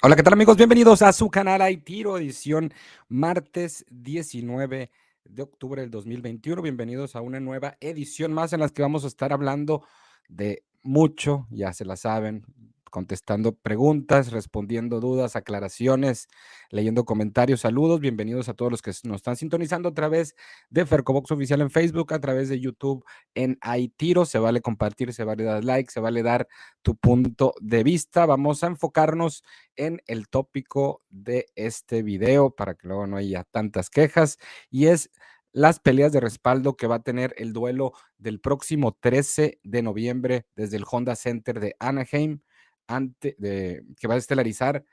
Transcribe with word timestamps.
Hola, 0.00 0.14
¿qué 0.14 0.22
tal 0.22 0.34
amigos? 0.34 0.56
Bienvenidos 0.56 1.02
a 1.02 1.12
su 1.12 1.28
canal 1.28 1.60
Hay 1.60 1.78
Tiro, 1.78 2.18
edición 2.18 2.72
martes 3.08 3.84
19 3.90 4.92
de 5.24 5.42
octubre 5.42 5.82
del 5.82 5.90
2021. 5.90 6.62
Bienvenidos 6.62 7.16
a 7.16 7.20
una 7.20 7.40
nueva 7.40 7.76
edición 7.80 8.32
más 8.32 8.52
en 8.52 8.60
las 8.60 8.70
que 8.70 8.82
vamos 8.82 9.02
a 9.02 9.08
estar 9.08 9.32
hablando 9.32 9.82
de 10.28 10.62
mucho, 10.84 11.48
ya 11.50 11.72
se 11.72 11.84
la 11.84 11.96
saben, 11.96 12.44
contestando 12.88 13.54
preguntas, 13.54 14.30
respondiendo 14.32 15.00
dudas, 15.00 15.36
aclaraciones, 15.36 16.28
leyendo 16.70 17.04
comentarios, 17.04 17.60
saludos. 17.60 18.00
Bienvenidos 18.00 18.48
a 18.48 18.54
todos 18.54 18.70
los 18.70 18.82
que 18.82 18.92
nos 19.04 19.16
están 19.16 19.36
sintonizando 19.36 19.88
a 19.90 19.94
través 19.94 20.34
de 20.70 20.86
Fercobox 20.86 21.30
Oficial 21.30 21.60
en 21.60 21.70
Facebook, 21.70 22.12
a 22.12 22.20
través 22.20 22.48
de 22.48 22.60
YouTube 22.60 23.04
en 23.34 23.58
Aitiro. 23.60 24.24
Se 24.24 24.38
vale 24.38 24.60
compartir, 24.60 25.12
se 25.12 25.24
vale 25.24 25.44
dar 25.44 25.64
like, 25.64 25.90
se 25.90 26.00
vale 26.00 26.22
dar 26.22 26.48
tu 26.82 26.96
punto 26.96 27.54
de 27.60 27.82
vista. 27.82 28.26
Vamos 28.26 28.64
a 28.64 28.68
enfocarnos 28.68 29.42
en 29.76 30.00
el 30.06 30.28
tópico 30.28 31.02
de 31.08 31.46
este 31.54 32.02
video 32.02 32.50
para 32.50 32.74
que 32.74 32.88
luego 32.88 33.06
no 33.06 33.16
haya 33.16 33.44
tantas 33.44 33.90
quejas 33.90 34.38
y 34.70 34.86
es 34.86 35.10
las 35.52 35.80
peleas 35.80 36.12
de 36.12 36.20
respaldo 36.20 36.76
que 36.76 36.86
va 36.86 36.96
a 36.96 37.02
tener 37.02 37.34
el 37.38 37.52
duelo 37.52 37.92
del 38.18 38.40
próximo 38.40 38.96
13 39.00 39.60
de 39.62 39.82
noviembre 39.82 40.46
desde 40.54 40.76
el 40.76 40.84
Honda 40.88 41.16
Center 41.16 41.58
de 41.60 41.74
Anaheim 41.78 42.40
de, 42.88 43.84
que 43.98 44.08
va 44.08 44.14
a 44.14 44.18
estelarizar 44.18 44.84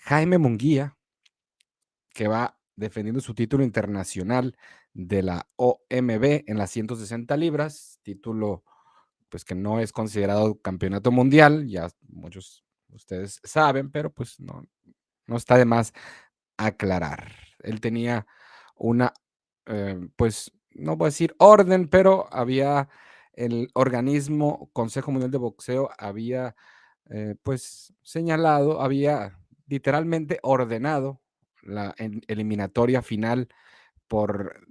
Jaime 0.00 0.38
Munguía, 0.38 0.96
que 2.10 2.28
va 2.28 2.58
defendiendo 2.76 3.20
su 3.20 3.34
título 3.34 3.64
internacional 3.64 4.56
de 4.92 5.22
la 5.22 5.48
OMB 5.56 6.44
en 6.46 6.58
las 6.58 6.70
160 6.70 7.36
libras, 7.36 8.00
título 8.02 8.64
pues 9.28 9.44
que 9.44 9.54
no 9.54 9.80
es 9.80 9.92
considerado 9.92 10.60
campeonato 10.60 11.10
mundial, 11.10 11.66
ya 11.68 11.88
muchos 12.08 12.64
ustedes 12.90 13.40
saben, 13.44 13.90
pero 13.90 14.12
pues 14.12 14.38
no, 14.40 14.62
no 15.26 15.36
está 15.36 15.56
de 15.58 15.64
más 15.64 15.92
aclarar. 16.56 17.32
Él 17.60 17.80
tenía 17.80 18.26
una, 18.76 19.12
eh, 19.66 20.08
pues 20.16 20.52
no 20.70 20.96
voy 20.96 21.06
a 21.06 21.08
decir 21.08 21.34
orden, 21.38 21.88
pero 21.88 22.32
había 22.32 22.88
el 23.32 23.68
organismo 23.74 24.70
Consejo 24.72 25.10
Mundial 25.10 25.30
de 25.30 25.38
Boxeo, 25.38 25.90
había 25.98 26.54
eh, 27.10 27.34
pues 27.42 27.94
señalado, 28.02 28.80
había 28.80 29.38
literalmente 29.66 30.38
ordenado 30.42 31.20
la 31.62 31.94
eliminatoria 32.28 33.02
final 33.02 33.48
por 34.08 34.66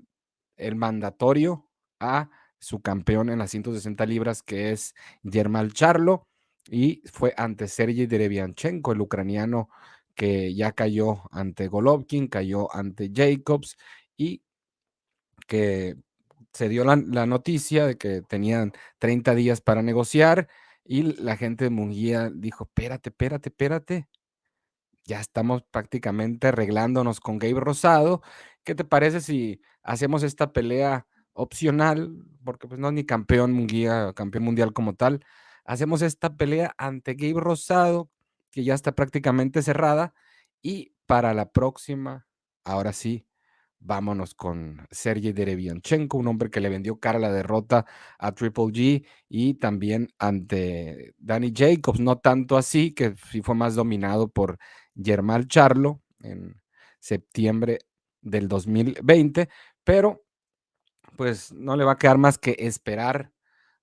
el 0.58 0.76
mandatorio 0.76 1.70
a 2.00 2.30
su 2.60 2.82
campeón 2.82 3.30
en 3.30 3.40
las 3.40 3.52
160 3.52 4.06
libras, 4.06 4.44
que 4.44 4.72
es 4.72 4.96
Yermal 5.24 5.74
Charlo, 5.74 6.28
y 6.70 7.02
fue 7.12 7.34
ante 7.38 7.68
Sergey 7.68 8.08
Derevianchenko, 8.08 8.94
el 8.94 9.02
ucraniano 9.02 9.70
que 10.16 10.54
ya 10.56 10.72
cayó 10.72 11.24
ante 11.32 11.68
Golovkin, 11.68 12.28
cayó 12.28 12.74
ante 12.76 13.12
Jacobs 13.14 13.78
y 14.18 14.42
que 15.48 15.96
se 16.54 16.70
dio 16.70 16.86
la 16.86 17.26
noticia 17.26 17.86
de 17.86 17.98
que 17.98 18.22
tenían 18.22 18.72
30 19.00 19.36
días 19.36 19.62
para 19.62 19.82
negociar 19.82 20.48
y 20.86 21.02
la 21.02 21.36
gente 21.36 21.66
de 21.66 21.72
Munguía 21.72 22.32
dijo, 22.34 22.66
espérate, 22.66 23.10
espérate, 23.10 23.50
espérate. 23.50 24.08
Ya 25.04 25.20
estamos 25.20 25.64
prácticamente 25.64 26.48
arreglándonos 26.48 27.20
con 27.20 27.40
Gabe 27.40 27.60
Rosado. 27.60 28.22
¿Qué 28.64 28.76
te 28.76 28.86
parece 28.86 29.22
si 29.22 29.62
hacemos 29.84 30.24
esta 30.24 30.54
pelea 30.54 31.08
opcional? 31.34 32.16
Porque 32.44 32.68
pues 32.68 32.80
no 32.80 32.90
es 32.90 32.94
ni 32.94 33.04
campeón 33.06 33.52
Munguía, 33.52 34.14
campeón 34.16 34.44
mundial 34.46 34.74
como 34.74 34.96
tal. 34.96 35.26
Hacemos 35.66 36.04
esta 36.04 36.38
pelea 36.38 36.76
ante 36.78 37.16
Gabe 37.16 37.42
Rosado, 37.42 38.12
que 38.52 38.64
ya 38.64 38.76
está 38.76 38.94
prácticamente 38.94 39.64
cerrada. 39.64 40.14
Y 40.62 40.94
para 41.08 41.34
la 41.34 41.52
próxima, 41.52 42.28
ahora 42.64 42.94
sí, 42.94 43.28
Vámonos 43.88 44.34
con 44.34 44.88
Sergey 44.90 45.32
Derevianchenko, 45.32 46.18
un 46.18 46.28
hombre 46.28 46.50
que 46.50 46.60
le 46.60 46.70
vendió 46.70 47.00
cara 47.00 47.20
a 47.20 47.22
la 47.22 47.32
derrota 47.32 47.86
a 48.18 48.32
Triple 48.32 48.66
G 48.66 49.06
y 49.30 49.54
también 49.56 50.10
ante 50.18 51.14
Danny 51.20 51.54
Jacobs, 51.56 52.00
no 52.00 52.18
tanto 52.18 52.58
así, 52.58 52.96
que 52.96 53.14
sí 53.32 53.44
fue 53.44 53.54
más 53.54 53.76
dominado 53.76 54.28
por 54.28 54.58
Germán 54.96 55.48
Charlo 55.48 56.02
en 56.20 56.60
septiembre 57.00 57.78
del 58.22 58.48
2020, 58.48 59.50
pero 59.84 60.26
pues 61.16 61.54
no 61.54 61.76
le 61.76 61.84
va 61.84 61.92
a 61.92 61.98
quedar 61.98 62.18
más 62.18 62.40
que 62.40 62.56
esperar 62.58 63.32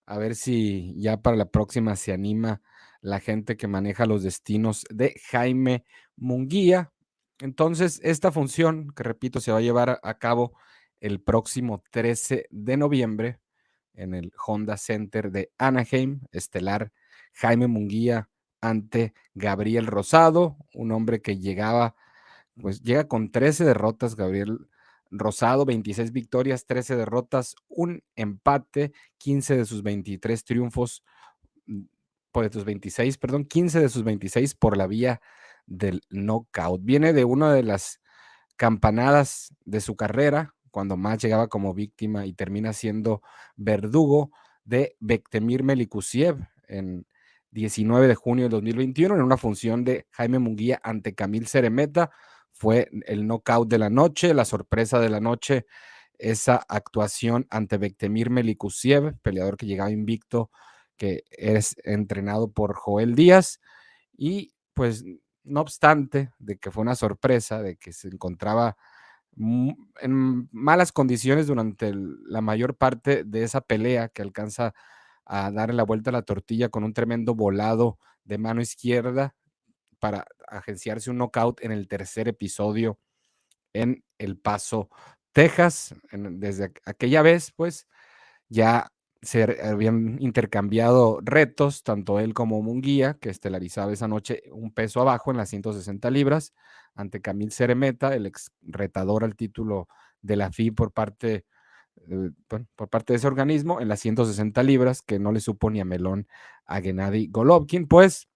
a 0.04 0.18
ver 0.18 0.34
si 0.34 0.94
ya 1.00 1.22
para 1.22 1.36
la 1.36 1.46
próxima 1.48 1.94
se 1.94 2.12
anima 2.12 2.60
la 3.02 3.20
gente 3.20 3.56
que 3.56 3.68
maneja 3.68 4.04
los 4.04 4.24
destinos 4.24 4.84
de 4.90 5.14
Jaime 5.30 5.84
Munguía, 6.16 6.92
entonces, 7.40 8.00
esta 8.02 8.30
función, 8.32 8.92
que 8.94 9.02
repito, 9.02 9.40
se 9.40 9.52
va 9.52 9.58
a 9.58 9.62
llevar 9.62 10.00
a 10.02 10.18
cabo 10.18 10.52
el 11.00 11.20
próximo 11.20 11.82
13 11.90 12.46
de 12.50 12.76
noviembre 12.76 13.40
en 13.94 14.14
el 14.14 14.32
Honda 14.46 14.76
Center 14.76 15.30
de 15.30 15.50
Anaheim, 15.58 16.20
estelar 16.30 16.92
Jaime 17.34 17.66
Munguía 17.66 18.28
ante 18.60 19.12
Gabriel 19.34 19.86
Rosado, 19.86 20.56
un 20.72 20.92
hombre 20.92 21.20
que 21.20 21.38
llegaba, 21.38 21.96
pues 22.60 22.82
llega 22.82 23.08
con 23.08 23.32
13 23.32 23.64
derrotas, 23.64 24.14
Gabriel 24.14 24.68
Rosado, 25.10 25.64
26 25.64 26.12
victorias, 26.12 26.64
13 26.66 26.96
derrotas, 26.96 27.56
un 27.68 28.02
empate, 28.14 28.92
15 29.18 29.56
de 29.56 29.64
sus 29.64 29.82
23 29.82 30.44
triunfos, 30.44 31.02
mm, 31.66 31.82
por 32.30 32.50
sus 32.52 32.64
26, 32.64 33.18
perdón, 33.18 33.44
15 33.44 33.80
de 33.80 33.88
sus 33.88 34.04
26 34.04 34.54
por 34.54 34.76
la 34.76 34.86
vía 34.86 35.20
del 35.66 36.02
knockout. 36.10 36.80
Viene 36.84 37.12
de 37.12 37.24
una 37.24 37.52
de 37.52 37.62
las 37.62 38.00
campanadas 38.56 39.54
de 39.64 39.80
su 39.80 39.96
carrera, 39.96 40.54
cuando 40.70 40.96
más 40.96 41.18
llegaba 41.22 41.48
como 41.48 41.74
víctima 41.74 42.26
y 42.26 42.32
termina 42.32 42.72
siendo 42.72 43.22
verdugo 43.56 44.30
de 44.64 44.96
Bektemir 45.00 45.62
Melikusiev 45.62 46.38
en 46.68 47.06
19 47.50 48.08
de 48.08 48.14
junio 48.14 48.44
de 48.44 48.50
2021 48.50 49.14
en 49.14 49.22
una 49.22 49.36
función 49.36 49.84
de 49.84 50.06
Jaime 50.10 50.38
Munguía 50.38 50.80
ante 50.82 51.14
Camil 51.14 51.46
Ceremeta. 51.46 52.10
Fue 52.50 52.88
el 53.06 53.26
knockout 53.26 53.68
de 53.68 53.78
la 53.78 53.90
noche, 53.90 54.34
la 54.34 54.44
sorpresa 54.44 54.98
de 55.00 55.10
la 55.10 55.20
noche, 55.20 55.66
esa 56.18 56.64
actuación 56.68 57.46
ante 57.50 57.78
Bektemir 57.78 58.30
Melikusiev, 58.30 59.18
peleador 59.22 59.56
que 59.56 59.66
llegaba 59.66 59.90
invicto, 59.90 60.50
que 60.96 61.24
es 61.30 61.76
entrenado 61.84 62.50
por 62.50 62.74
Joel 62.74 63.14
Díaz. 63.14 63.60
Y 64.16 64.54
pues 64.74 65.04
no 65.44 65.60
obstante 65.60 66.32
de 66.38 66.58
que 66.58 66.70
fue 66.70 66.82
una 66.82 66.94
sorpresa, 66.94 67.62
de 67.62 67.76
que 67.76 67.92
se 67.92 68.08
encontraba 68.08 68.76
en 69.36 70.48
malas 70.52 70.92
condiciones 70.92 71.46
durante 71.46 71.92
la 71.94 72.40
mayor 72.42 72.76
parte 72.76 73.24
de 73.24 73.44
esa 73.44 73.62
pelea 73.62 74.08
que 74.08 74.22
alcanza 74.22 74.74
a 75.24 75.50
darle 75.50 75.74
la 75.74 75.84
vuelta 75.84 76.10
a 76.10 76.12
la 76.12 76.22
tortilla 76.22 76.68
con 76.68 76.84
un 76.84 76.92
tremendo 76.92 77.34
volado 77.34 77.98
de 78.24 78.38
mano 78.38 78.60
izquierda 78.60 79.34
para 79.98 80.26
agenciarse 80.48 81.10
un 81.10 81.18
knockout 81.18 81.64
en 81.64 81.72
el 81.72 81.88
tercer 81.88 82.28
episodio 82.28 82.98
en 83.72 84.04
El 84.18 84.38
Paso, 84.38 84.90
Texas. 85.32 85.94
desde 86.12 86.72
aquella 86.84 87.22
vez, 87.22 87.52
pues 87.52 87.86
ya 88.48 88.92
se 89.22 89.60
habían 89.62 90.16
intercambiado 90.20 91.20
retos, 91.22 91.84
tanto 91.84 92.18
él 92.18 92.34
como 92.34 92.60
Munguía, 92.60 93.14
que 93.20 93.30
estelarizaba 93.30 93.92
esa 93.92 94.08
noche 94.08 94.42
un 94.52 94.72
peso 94.72 95.00
abajo 95.00 95.30
en 95.30 95.36
las 95.36 95.48
160 95.50 96.10
libras, 96.10 96.52
ante 96.94 97.20
Camil 97.20 97.52
Ceremeta, 97.52 98.14
el 98.14 98.26
ex 98.26 98.50
retador 98.62 99.22
al 99.24 99.36
título 99.36 99.88
de 100.22 100.36
la 100.36 100.48
FI 100.50 100.72
por 100.72 100.92
parte, 100.92 101.46
eh, 102.08 102.30
por 102.76 102.88
parte 102.88 103.12
de 103.12 103.18
ese 103.18 103.28
organismo, 103.28 103.80
en 103.80 103.88
las 103.88 104.00
160 104.00 104.62
libras, 104.64 105.02
que 105.02 105.20
no 105.20 105.30
le 105.32 105.40
supo 105.40 105.70
ni 105.70 105.80
a 105.80 105.84
Melón 105.84 106.26
a 106.66 106.80
Gennady 106.80 107.28
Golovkin, 107.28 107.86
pues, 107.86 108.28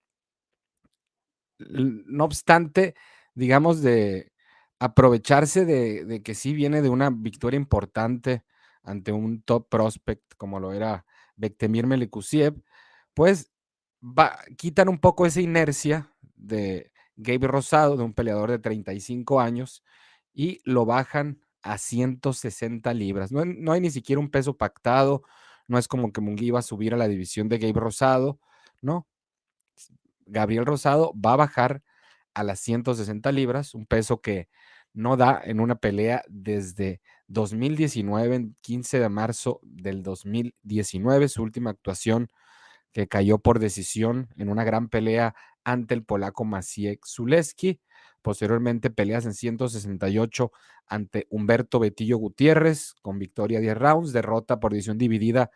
no 1.59 2.25
obstante, 2.25 2.95
digamos, 3.35 3.83
de 3.83 4.33
aprovecharse 4.79 5.65
de, 5.65 6.05
de 6.05 6.23
que 6.23 6.35
sí 6.35 6.53
viene 6.55 6.83
de 6.83 6.91
una 6.91 7.11
victoria 7.11 7.57
importante 7.57 8.45
ante 8.87 9.13
un 9.13 9.43
top 9.43 9.69
prospect 9.69 10.35
como 10.37 10.61
lo 10.61 10.73
era 10.73 11.05
Bektemir 11.37 11.87
Melikusiev, 11.87 12.63
pues 13.15 13.53
va, 14.03 14.39
quitan 14.57 14.89
un 14.89 14.99
poco 14.99 15.27
esa 15.27 15.41
inercia 15.41 16.13
de 16.35 16.93
Gabe 17.17 17.49
Rosado, 17.49 17.97
de 17.97 18.05
un 18.05 18.15
peleador 18.15 18.51
de 18.51 18.59
35 18.59 19.41
años, 19.41 19.83
y 20.33 20.61
lo 20.65 20.87
bajan 20.87 21.41
a 21.63 21.79
160 21.79 22.93
libras. 22.95 23.33
No, 23.33 23.45
no 23.45 23.73
hay 23.73 23.81
ni 23.81 23.91
siquiera 23.91 24.21
un 24.21 24.31
peso 24.31 24.57
pactado, 24.57 25.23
no 25.67 25.79
es 25.79 25.89
como 25.89 26.13
que 26.13 26.21
Munguí 26.21 26.47
iba 26.47 26.61
a 26.61 26.63
subir 26.63 26.95
a 26.95 26.97
la 26.97 27.09
división 27.09 27.49
de 27.49 27.59
Gabe 27.59 27.81
Rosado, 27.81 28.41
no. 28.81 29.07
Gabriel 30.27 30.67
Rosado 30.67 31.13
va 31.15 31.35
a 31.35 31.37
bajar 31.37 31.83
a 32.35 32.43
las 32.43 32.61
160 32.61 33.33
libras, 33.33 33.75
un 33.75 33.87
peso 33.87 34.21
que 34.21 34.49
no 34.93 35.17
da 35.17 35.41
en 35.45 35.61
una 35.61 35.77
pelea 35.77 36.23
desde 36.29 37.01
2019, 37.29 38.37
en 38.37 38.57
15 38.61 39.01
de 39.01 39.09
marzo 39.09 39.61
del 39.63 40.03
2019, 40.03 41.29
su 41.29 41.43
última 41.43 41.71
actuación 41.71 42.29
que 42.93 43.09
cayó 43.09 43.39
por 43.39 43.59
decisión 43.59 44.29
en 44.37 44.49
una 44.49 44.65
gran 44.65 44.89
pelea 44.89 45.35
ante 45.65 45.95
el 45.95 46.05
polaco 46.05 46.45
Maciej 46.45 47.01
Zuleski. 47.05 47.81
Posteriormente 48.23 48.91
peleas 48.91 49.27
en 49.27 49.35
168 49.35 50.51
ante 50.87 51.27
Humberto 51.31 51.79
Betillo 51.79 52.17
Gutiérrez 52.19 52.95
con 53.03 53.19
victoria 53.19 53.61
10 53.61 53.77
rounds, 53.77 54.13
derrota 54.13 54.59
por 54.61 54.73
decisión 54.73 54.99
dividida 54.99 55.51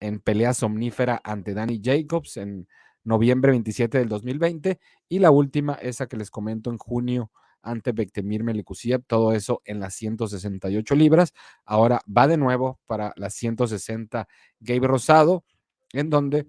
en 0.00 0.20
pelea 0.20 0.54
somnífera 0.54 1.20
ante 1.24 1.54
Danny 1.54 1.80
Jacobs 1.82 2.36
en 2.36 2.68
noviembre 3.04 3.50
27 3.52 3.98
del 3.98 4.08
2020 4.08 4.78
y 5.08 5.18
la 5.18 5.30
última, 5.30 5.74
esa 5.74 6.06
que 6.06 6.16
les 6.16 6.30
comento 6.30 6.70
en 6.70 6.78
junio 6.78 7.30
ante 7.70 7.92
Bektemir 7.92 8.44
Melikusiev, 8.44 9.02
todo 9.06 9.32
eso 9.32 9.62
en 9.64 9.80
las 9.80 9.94
168 9.94 10.94
libras. 10.94 11.32
Ahora 11.64 12.00
va 12.08 12.26
de 12.26 12.36
nuevo 12.36 12.80
para 12.86 13.12
las 13.16 13.34
160 13.34 14.26
Gabe 14.60 14.86
Rosado, 14.86 15.44
en 15.92 16.10
donde 16.10 16.46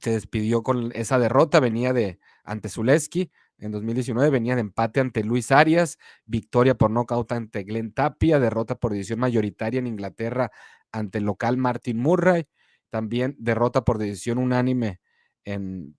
se 0.00 0.10
despidió 0.10 0.62
con 0.62 0.90
esa 0.94 1.18
derrota, 1.18 1.60
venía 1.60 1.92
de 1.92 2.18
ante 2.44 2.68
Zuleski 2.68 3.30
en 3.58 3.70
2019, 3.70 4.30
venía 4.30 4.54
de 4.54 4.62
empate 4.62 5.00
ante 5.00 5.22
Luis 5.22 5.52
Arias, 5.52 5.98
victoria 6.24 6.74
por 6.74 6.90
nocaut 6.90 7.30
ante 7.30 7.62
Glenn 7.62 7.92
Tapia, 7.92 8.40
derrota 8.40 8.74
por 8.74 8.92
decisión 8.92 9.20
mayoritaria 9.20 9.78
en 9.78 9.86
Inglaterra 9.86 10.50
ante 10.90 11.18
el 11.18 11.24
local 11.24 11.56
Martin 11.56 11.98
Murray, 11.98 12.46
también 12.90 13.36
derrota 13.38 13.84
por 13.84 13.98
decisión 13.98 14.38
unánime 14.38 15.00
en 15.44 15.96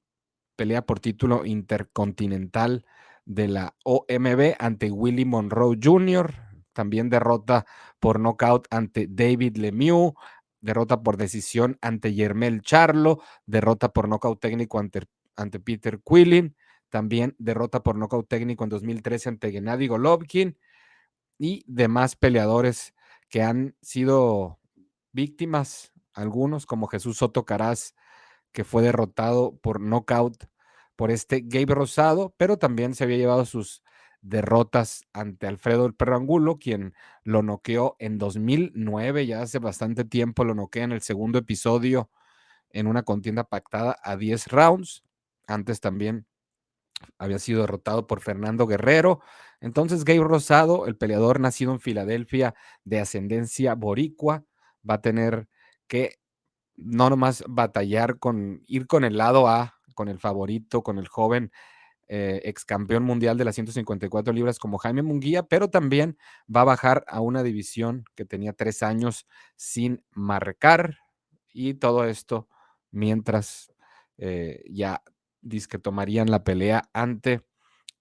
pelea 0.55 0.85
por 0.85 0.99
título 0.99 1.45
intercontinental 1.45 2.85
de 3.25 3.47
la 3.47 3.75
OMB 3.83 4.55
ante 4.59 4.91
Willie 4.91 5.25
Monroe 5.25 5.77
Jr., 5.81 6.33
también 6.73 7.09
derrota 7.09 7.65
por 7.99 8.19
nocaut 8.19 8.67
ante 8.71 9.07
David 9.07 9.57
Lemieux, 9.57 10.13
derrota 10.59 11.03
por 11.03 11.17
decisión 11.17 11.77
ante 11.81 12.13
Yermel 12.13 12.61
Charlo, 12.61 13.21
derrota 13.45 13.93
por 13.93 14.07
nocaut 14.07 14.39
técnico 14.39 14.79
ante, 14.79 15.03
ante 15.35 15.59
Peter 15.59 16.01
Quillin, 16.03 16.55
también 16.89 17.35
derrota 17.37 17.83
por 17.83 17.97
nocaut 17.97 18.27
técnico 18.27 18.63
en 18.63 18.69
2013 18.69 19.29
ante 19.29 19.51
Gennady 19.51 19.87
Golovkin 19.87 20.57
y 21.37 21.63
demás 21.67 22.15
peleadores 22.15 22.93
que 23.29 23.41
han 23.41 23.75
sido 23.81 24.59
víctimas, 25.11 25.91
algunos 26.13 26.65
como 26.65 26.87
Jesús 26.87 27.17
Soto 27.17 27.45
Caraz, 27.45 27.95
que 28.51 28.63
fue 28.63 28.83
derrotado 28.83 29.57
por 29.57 29.79
nocaut 29.79 30.45
por 30.95 31.11
este 31.11 31.41
Gabe 31.45 31.75
Rosado, 31.75 32.33
pero 32.37 32.57
también 32.57 32.95
se 32.95 33.03
había 33.03 33.17
llevado 33.17 33.45
sus 33.45 33.83
derrotas 34.21 35.03
ante 35.13 35.47
Alfredo 35.47 35.85
el 35.85 35.95
Perro 35.95 36.15
Angulo, 36.15 36.57
quien 36.57 36.93
lo 37.23 37.43
noqueó 37.43 37.95
en 37.99 38.17
2009, 38.17 39.27
ya 39.27 39.41
hace 39.41 39.59
bastante 39.59 40.05
tiempo 40.05 40.45
lo 40.45 40.55
noquea 40.55 40.85
en 40.85 40.93
el 40.93 41.01
segundo 41.01 41.39
episodio 41.39 42.09
en 42.69 42.87
una 42.87 43.03
contienda 43.03 43.43
pactada 43.43 43.97
a 44.03 44.17
10 44.17 44.47
rounds. 44.47 45.03
Antes 45.47 45.79
también 45.79 46.25
había 47.17 47.39
sido 47.39 47.61
derrotado 47.61 48.07
por 48.07 48.21
Fernando 48.21 48.65
Guerrero. 48.65 49.21
Entonces, 49.61 50.05
Gabe 50.05 50.23
Rosado, 50.23 50.87
el 50.87 50.97
peleador 50.97 51.39
nacido 51.39 51.71
en 51.73 51.79
Filadelfia 51.79 52.55
de 52.83 52.99
ascendencia 52.99 53.75
boricua, 53.75 54.43
va 54.89 54.95
a 54.95 55.01
tener 55.01 55.47
que 55.87 56.19
no 56.75 57.09
nomás 57.09 57.43
batallar 57.47 58.19
con 58.19 58.63
ir 58.67 58.87
con 58.87 59.03
el 59.03 59.17
lado 59.17 59.47
A, 59.47 59.79
con 59.93 60.09
el 60.09 60.19
favorito, 60.19 60.83
con 60.83 60.97
el 60.97 61.07
joven 61.07 61.51
eh, 62.07 62.41
ex 62.43 62.65
campeón 62.65 63.03
mundial 63.03 63.37
de 63.37 63.45
las 63.45 63.55
154 63.55 64.33
libras 64.33 64.59
como 64.59 64.77
Jaime 64.77 65.03
Munguía, 65.03 65.43
pero 65.43 65.69
también 65.69 66.17
va 66.53 66.61
a 66.61 66.65
bajar 66.65 67.05
a 67.07 67.21
una 67.21 67.43
división 67.43 68.03
que 68.15 68.25
tenía 68.25 68.53
tres 68.53 68.83
años 68.83 69.25
sin 69.55 70.03
marcar 70.11 70.97
y 71.53 71.75
todo 71.75 72.05
esto 72.05 72.47
mientras 72.91 73.71
eh, 74.17 74.63
ya 74.69 75.01
que 75.69 75.79
tomarían 75.79 76.31
la 76.31 76.43
pelea 76.43 76.89
ante 76.93 77.41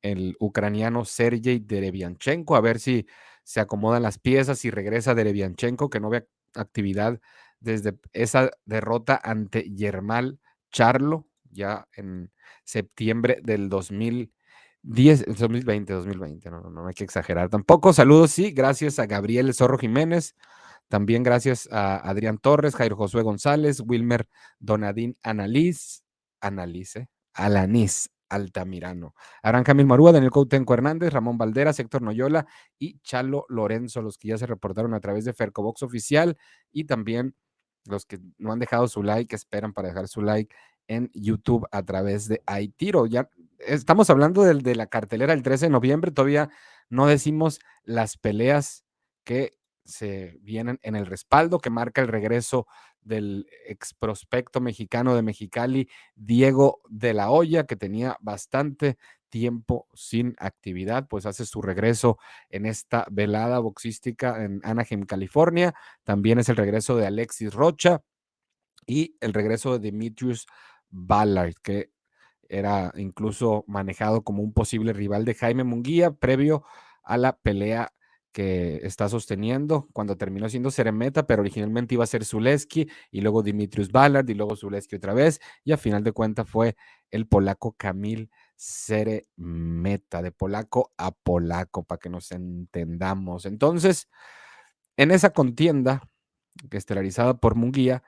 el 0.00 0.36
ucraniano 0.40 1.04
Sergei 1.04 1.58
Derevianchenko, 1.58 2.56
a 2.56 2.60
ver 2.60 2.80
si 2.80 3.06
se 3.44 3.60
acomodan 3.60 4.02
las 4.02 4.18
piezas 4.18 4.64
y 4.64 4.70
regresa 4.70 5.14
Derevianchenko, 5.14 5.90
que 5.90 6.00
no 6.00 6.10
ve 6.10 6.28
actividad 6.54 7.20
desde 7.60 7.98
esa 8.12 8.50
derrota 8.64 9.20
ante 9.22 9.62
Yermal 9.62 10.40
Charlo, 10.70 11.28
ya 11.52 11.86
en 11.94 12.32
septiembre 12.64 13.40
del 13.42 13.68
2010, 13.68 15.26
2020, 15.26 15.92
2020, 15.92 16.50
no, 16.50 16.62
no, 16.70 16.86
hay 16.86 16.94
que 16.94 17.04
exagerar 17.04 17.48
tampoco. 17.48 17.92
Saludos, 17.92 18.32
sí, 18.32 18.52
gracias 18.52 18.98
a 18.98 19.06
Gabriel 19.06 19.52
Zorro 19.54 19.78
Jiménez, 19.78 20.34
también 20.88 21.22
gracias 21.22 21.68
a 21.70 21.96
Adrián 21.96 22.38
Torres, 22.38 22.74
Jairo 22.74 22.96
Josué 22.96 23.22
González, 23.22 23.80
Wilmer 23.86 24.28
Donadín 24.58 25.16
Analiz, 25.22 26.02
Analice, 26.40 27.08
Alanis 27.32 28.10
Altamirano. 28.28 29.14
Abraham 29.42 29.64
Camil 29.64 29.86
Marúa, 29.86 30.12
Daniel 30.12 30.30
Coutenco 30.30 30.74
Hernández, 30.74 31.12
Ramón 31.12 31.36
Valderas, 31.38 31.78
Héctor 31.78 32.02
Noyola 32.02 32.46
y 32.78 32.98
Chalo 33.00 33.44
Lorenzo, 33.48 34.00
los 34.00 34.16
que 34.16 34.28
ya 34.28 34.38
se 34.38 34.46
reportaron 34.46 34.94
a 34.94 35.00
través 35.00 35.24
de 35.24 35.34
Fercobox 35.34 35.82
Oficial 35.82 36.38
y 36.72 36.84
también 36.84 37.34
los 37.84 38.06
que 38.06 38.20
no 38.38 38.52
han 38.52 38.58
dejado 38.58 38.88
su 38.88 39.02
like, 39.02 39.34
esperan 39.34 39.72
para 39.72 39.88
dejar 39.88 40.08
su 40.08 40.22
like 40.22 40.54
en 40.94 41.10
YouTube 41.14 41.66
a 41.70 41.82
través 41.82 42.28
de 42.28 42.42
iTiro. 42.60 43.06
Ya 43.06 43.28
estamos 43.58 44.10
hablando 44.10 44.42
de, 44.42 44.54
de 44.54 44.74
la 44.74 44.86
cartelera 44.86 45.32
el 45.32 45.42
13 45.42 45.66
de 45.66 45.70
noviembre, 45.70 46.10
todavía 46.10 46.50
no 46.88 47.06
decimos 47.06 47.60
las 47.84 48.16
peleas 48.16 48.84
que 49.24 49.56
se 49.84 50.38
vienen 50.42 50.78
en 50.82 50.96
el 50.96 51.06
respaldo, 51.06 51.58
que 51.58 51.70
marca 51.70 52.00
el 52.00 52.08
regreso 52.08 52.66
del 53.00 53.46
ex 53.66 53.94
prospecto 53.94 54.60
mexicano 54.60 55.14
de 55.14 55.22
Mexicali, 55.22 55.88
Diego 56.14 56.80
de 56.88 57.14
la 57.14 57.30
Hoya, 57.30 57.64
que 57.64 57.76
tenía 57.76 58.16
bastante 58.20 58.96
tiempo 59.28 59.88
sin 59.94 60.36
actividad, 60.38 61.08
pues 61.08 61.26
hace 61.26 61.46
su 61.46 61.62
regreso 61.62 62.18
en 62.50 62.66
esta 62.66 63.06
velada 63.10 63.58
boxística 63.58 64.44
en 64.44 64.60
Anaheim, 64.62 65.06
California. 65.06 65.74
También 66.04 66.38
es 66.38 66.48
el 66.48 66.56
regreso 66.56 66.96
de 66.96 67.06
Alexis 67.06 67.54
Rocha 67.54 68.02
y 68.86 69.16
el 69.20 69.32
regreso 69.32 69.72
de 69.72 69.90
Demetrius 69.90 70.46
Ballard, 70.92 71.54
que 71.62 71.90
era 72.48 72.92
incluso 72.96 73.64
manejado 73.66 74.22
como 74.22 74.42
un 74.42 74.52
posible 74.52 74.92
rival 74.92 75.24
de 75.24 75.34
Jaime 75.34 75.64
Munguía 75.64 76.12
previo 76.12 76.62
a 77.02 77.16
la 77.16 77.36
pelea 77.36 77.92
que 78.30 78.80
está 78.82 79.08
sosteniendo 79.08 79.88
cuando 79.92 80.16
terminó 80.16 80.48
siendo 80.48 80.70
Seremeta, 80.70 81.26
pero 81.26 81.42
originalmente 81.42 81.94
iba 81.94 82.04
a 82.04 82.06
ser 82.06 82.24
Zuleski 82.24 82.88
y 83.10 83.20
luego 83.20 83.42
Dimitrius 83.42 83.90
Ballard 83.90 84.28
y 84.28 84.34
luego 84.34 84.56
Zuleski 84.56 84.96
otra 84.96 85.12
vez 85.12 85.40
y 85.64 85.72
a 85.72 85.76
final 85.76 86.02
de 86.02 86.12
cuentas 86.12 86.48
fue 86.48 86.76
el 87.10 87.26
polaco 87.26 87.72
Kamil 87.72 88.30
Seremeta, 88.56 90.22
de 90.22 90.32
polaco 90.32 90.92
a 90.96 91.10
polaco, 91.10 91.84
para 91.84 91.98
que 91.98 92.08
nos 92.08 92.32
entendamos. 92.32 93.44
Entonces, 93.44 94.08
en 94.96 95.10
esa 95.10 95.30
contienda, 95.30 96.02
que 96.70 96.76
estelarizada 96.76 97.34
por 97.34 97.54
Munguía, 97.54 98.02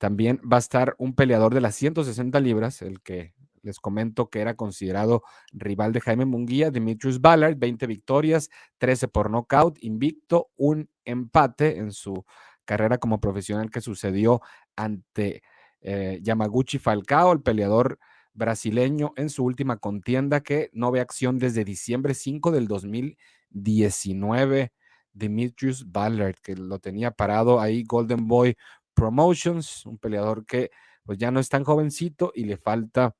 también 0.00 0.40
va 0.50 0.56
a 0.56 0.60
estar 0.60 0.94
un 0.96 1.14
peleador 1.14 1.52
de 1.52 1.60
las 1.60 1.74
160 1.74 2.40
libras, 2.40 2.80
el 2.80 3.02
que 3.02 3.34
les 3.60 3.78
comento 3.78 4.30
que 4.30 4.40
era 4.40 4.56
considerado 4.56 5.22
rival 5.52 5.92
de 5.92 6.00
Jaime 6.00 6.24
Munguía, 6.24 6.70
Dimitrius 6.70 7.20
Ballard, 7.20 7.58
20 7.58 7.86
victorias, 7.86 8.48
13 8.78 9.08
por 9.08 9.30
nocaut, 9.30 9.76
invicto, 9.82 10.48
un 10.56 10.88
empate 11.04 11.76
en 11.76 11.92
su 11.92 12.24
carrera 12.64 12.96
como 12.96 13.20
profesional 13.20 13.70
que 13.70 13.82
sucedió 13.82 14.40
ante 14.74 15.42
eh, 15.82 16.18
Yamaguchi 16.22 16.78
Falcao, 16.78 17.32
el 17.32 17.42
peleador 17.42 17.98
brasileño 18.32 19.12
en 19.16 19.28
su 19.28 19.44
última 19.44 19.76
contienda 19.76 20.40
que 20.40 20.70
no 20.72 20.90
ve 20.90 21.00
acción 21.00 21.38
desde 21.38 21.62
diciembre 21.62 22.14
5 22.14 22.52
del 22.52 22.68
2019. 22.68 24.72
Dimitrius 25.12 25.90
Ballard, 25.90 26.36
que 26.42 26.54
lo 26.54 26.78
tenía 26.78 27.10
parado 27.10 27.60
ahí 27.60 27.84
Golden 27.84 28.28
Boy 28.28 28.56
Promotions, 28.94 29.86
un 29.86 29.98
peleador 29.98 30.44
que 30.44 30.70
pues 31.04 31.18
ya 31.18 31.30
no 31.30 31.40
es 31.40 31.48
tan 31.48 31.64
jovencito 31.64 32.32
y 32.34 32.44
le 32.44 32.56
falta 32.56 33.16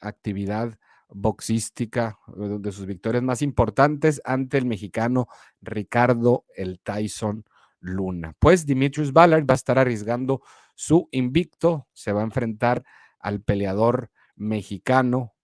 actividad 0.00 0.78
boxística, 1.08 2.18
eh, 2.28 2.58
de 2.60 2.72
sus 2.72 2.86
victorias 2.86 3.22
más 3.22 3.42
importantes 3.42 4.20
ante 4.24 4.58
el 4.58 4.66
mexicano 4.66 5.26
Ricardo 5.60 6.44
el 6.54 6.80
Tyson 6.80 7.44
Luna. 7.80 8.34
Pues 8.38 8.66
Dimitrius 8.66 9.12
Ballard 9.12 9.48
va 9.48 9.54
a 9.54 9.56
estar 9.56 9.78
arriesgando 9.78 10.42
su 10.74 11.08
invicto, 11.12 11.88
se 11.92 12.12
va 12.12 12.20
a 12.20 12.24
enfrentar 12.24 12.84
al 13.18 13.40
peleador 13.40 14.10
mexicano 14.36 15.34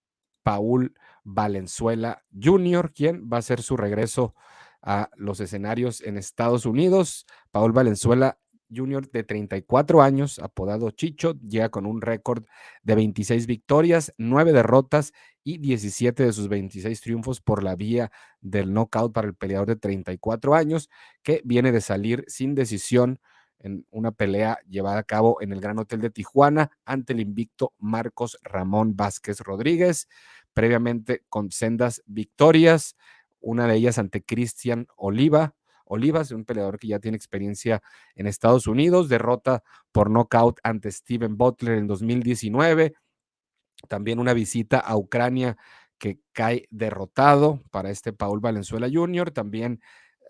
Paul 0.42 0.94
Valenzuela 1.24 2.24
Jr., 2.40 2.92
quien 2.92 3.28
va 3.30 3.38
a 3.38 3.40
hacer 3.40 3.62
su 3.62 3.76
regreso 3.76 4.34
a 4.80 5.10
los 5.16 5.40
escenarios 5.40 6.00
en 6.00 6.16
Estados 6.16 6.66
Unidos. 6.66 7.26
Paul 7.50 7.72
Valenzuela 7.72 8.38
Junior 8.74 9.10
de 9.10 9.24
34 9.24 10.02
años, 10.02 10.38
apodado 10.38 10.90
Chicho, 10.90 11.34
llega 11.40 11.68
con 11.68 11.86
un 11.86 12.00
récord 12.00 12.44
de 12.82 12.94
26 12.94 13.46
victorias, 13.46 14.12
9 14.18 14.52
derrotas 14.52 15.12
y 15.44 15.58
17 15.58 16.24
de 16.24 16.32
sus 16.32 16.48
26 16.48 17.00
triunfos 17.00 17.40
por 17.40 17.62
la 17.62 17.76
vía 17.76 18.10
del 18.40 18.72
knockout 18.72 19.12
para 19.12 19.28
el 19.28 19.34
peleador 19.34 19.68
de 19.68 19.76
34 19.76 20.54
años, 20.54 20.90
que 21.22 21.40
viene 21.44 21.72
de 21.72 21.80
salir 21.80 22.24
sin 22.26 22.54
decisión 22.54 23.20
en 23.58 23.86
una 23.90 24.12
pelea 24.12 24.58
llevada 24.68 24.98
a 24.98 25.04
cabo 25.04 25.40
en 25.40 25.52
el 25.52 25.60
Gran 25.60 25.78
Hotel 25.78 26.00
de 26.00 26.10
Tijuana 26.10 26.70
ante 26.84 27.12
el 27.12 27.20
invicto 27.20 27.72
Marcos 27.78 28.38
Ramón 28.42 28.96
Vázquez 28.96 29.40
Rodríguez. 29.40 30.08
previamente 30.52 31.22
con 31.28 31.50
sendas 31.50 32.02
victorias, 32.06 32.96
una 33.40 33.66
de 33.66 33.76
ellas 33.76 33.98
ante 33.98 34.24
Cristian 34.24 34.86
Oliva, 34.96 35.54
Olivas, 35.86 36.30
un 36.32 36.44
peleador 36.44 36.78
que 36.78 36.88
ya 36.88 36.98
tiene 36.98 37.16
experiencia 37.16 37.82
en 38.14 38.26
Estados 38.26 38.66
Unidos, 38.66 39.08
derrota 39.08 39.62
por 39.92 40.10
nocaut 40.10 40.58
ante 40.62 40.90
Steven 40.90 41.36
Butler 41.36 41.78
en 41.78 41.86
2019, 41.86 42.94
también 43.88 44.18
una 44.18 44.34
visita 44.34 44.78
a 44.78 44.96
Ucrania 44.96 45.56
que 45.98 46.18
cae 46.32 46.66
derrotado 46.70 47.62
para 47.70 47.90
este 47.90 48.12
Paul 48.12 48.40
Valenzuela 48.40 48.88
Jr., 48.92 49.30
también 49.30 49.80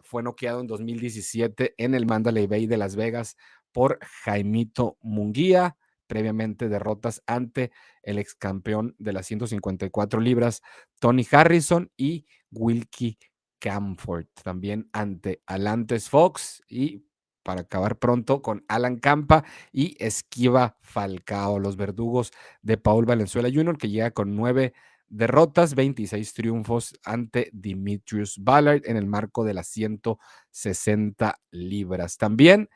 fue 0.02 0.22
noqueado 0.22 0.60
en 0.60 0.66
2017 0.66 1.74
en 1.78 1.94
el 1.94 2.06
Mandalay 2.06 2.46
Bay 2.46 2.66
de 2.66 2.76
Las 2.76 2.94
Vegas 2.94 3.36
por 3.72 3.98
Jaimito 4.24 4.96
Munguía, 5.00 5.76
previamente 6.06 6.68
derrotas 6.68 7.22
ante 7.26 7.72
el 8.02 8.18
ex 8.18 8.34
campeón 8.34 8.94
de 8.98 9.12
las 9.12 9.26
154 9.26 10.20
libras, 10.20 10.62
Tony 11.00 11.26
Harrison 11.30 11.90
y 11.96 12.26
Wilkie 12.52 13.18
Camford, 13.58 14.26
también 14.42 14.88
ante 14.92 15.42
Alantes 15.46 16.08
Fox 16.08 16.62
y 16.68 17.06
para 17.42 17.60
acabar 17.60 17.98
pronto 17.98 18.42
con 18.42 18.64
Alan 18.66 18.96
Campa 18.96 19.44
y 19.72 19.96
Esquiva 20.04 20.76
Falcao, 20.80 21.60
los 21.60 21.76
verdugos 21.76 22.32
de 22.62 22.76
Paul 22.76 23.06
Valenzuela 23.06 23.48
Jr., 23.52 23.78
que 23.78 23.88
llega 23.88 24.10
con 24.10 24.34
nueve 24.34 24.74
derrotas, 25.08 25.76
26 25.76 26.34
triunfos 26.34 26.98
ante 27.04 27.50
Dimitrius 27.52 28.38
Ballard 28.42 28.82
en 28.84 28.96
el 28.96 29.06
marco 29.06 29.44
de 29.44 29.54
las 29.54 29.68
160 29.68 31.38
libras. 31.52 32.16
También 32.16 32.68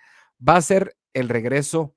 va 0.46 0.56
a 0.56 0.62
ser 0.62 0.96
el 1.14 1.28
regreso 1.28 1.96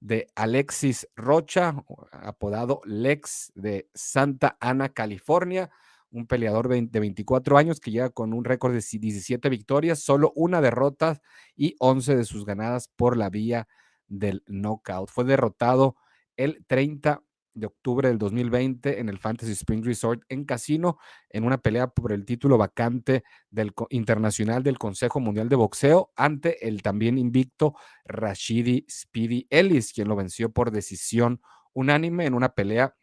de 0.00 0.28
Alexis 0.34 1.08
Rocha, 1.14 1.74
apodado 2.10 2.80
Lex 2.84 3.52
de 3.54 3.88
Santa 3.94 4.56
Ana, 4.60 4.90
California, 4.90 5.70
un 6.10 6.26
peleador 6.26 6.68
de 6.68 7.00
24 7.00 7.56
años 7.56 7.80
que 7.80 7.90
llega 7.90 8.10
con 8.10 8.32
un 8.32 8.44
récord 8.44 8.72
de 8.72 8.80
17 8.80 9.48
victorias, 9.48 10.00
solo 10.00 10.32
una 10.34 10.60
derrota 10.60 11.20
y 11.56 11.76
11 11.78 12.16
de 12.16 12.24
sus 12.24 12.44
ganadas 12.44 12.88
por 12.96 13.16
la 13.16 13.30
vía 13.30 13.68
del 14.08 14.42
knockout. 14.46 15.08
Fue 15.10 15.24
derrotado 15.24 15.96
el 16.36 16.64
30 16.66 17.22
de 17.54 17.66
octubre 17.66 18.08
del 18.08 18.18
2020 18.18 19.00
en 19.00 19.08
el 19.08 19.18
Fantasy 19.18 19.52
Spring 19.52 19.84
Resort 19.84 20.22
en 20.28 20.44
Casino 20.44 20.98
en 21.28 21.44
una 21.44 21.58
pelea 21.58 21.88
por 21.88 22.12
el 22.12 22.24
título 22.24 22.56
vacante 22.58 23.24
del 23.50 23.72
internacional 23.90 24.62
del 24.62 24.78
Consejo 24.78 25.20
Mundial 25.20 25.48
de 25.48 25.56
Boxeo 25.56 26.12
ante 26.16 26.66
el 26.68 26.82
también 26.82 27.18
invicto 27.18 27.74
Rashidi 28.04 28.86
Speedy 28.88 29.46
Ellis, 29.50 29.92
quien 29.92 30.08
lo 30.08 30.16
venció 30.16 30.52
por 30.52 30.70
decisión 30.70 31.40
unánime 31.72 32.26
en 32.26 32.34
una 32.34 32.54
pelea 32.54 32.96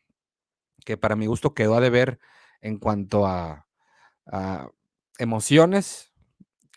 que 0.85 0.97
para 0.97 1.15
mi 1.15 1.25
gusto 1.25 1.53
quedó 1.53 1.75
a 1.75 1.81
deber 1.81 2.19
en 2.61 2.77
cuanto 2.77 3.25
a, 3.25 3.63
emociones. 5.19 6.11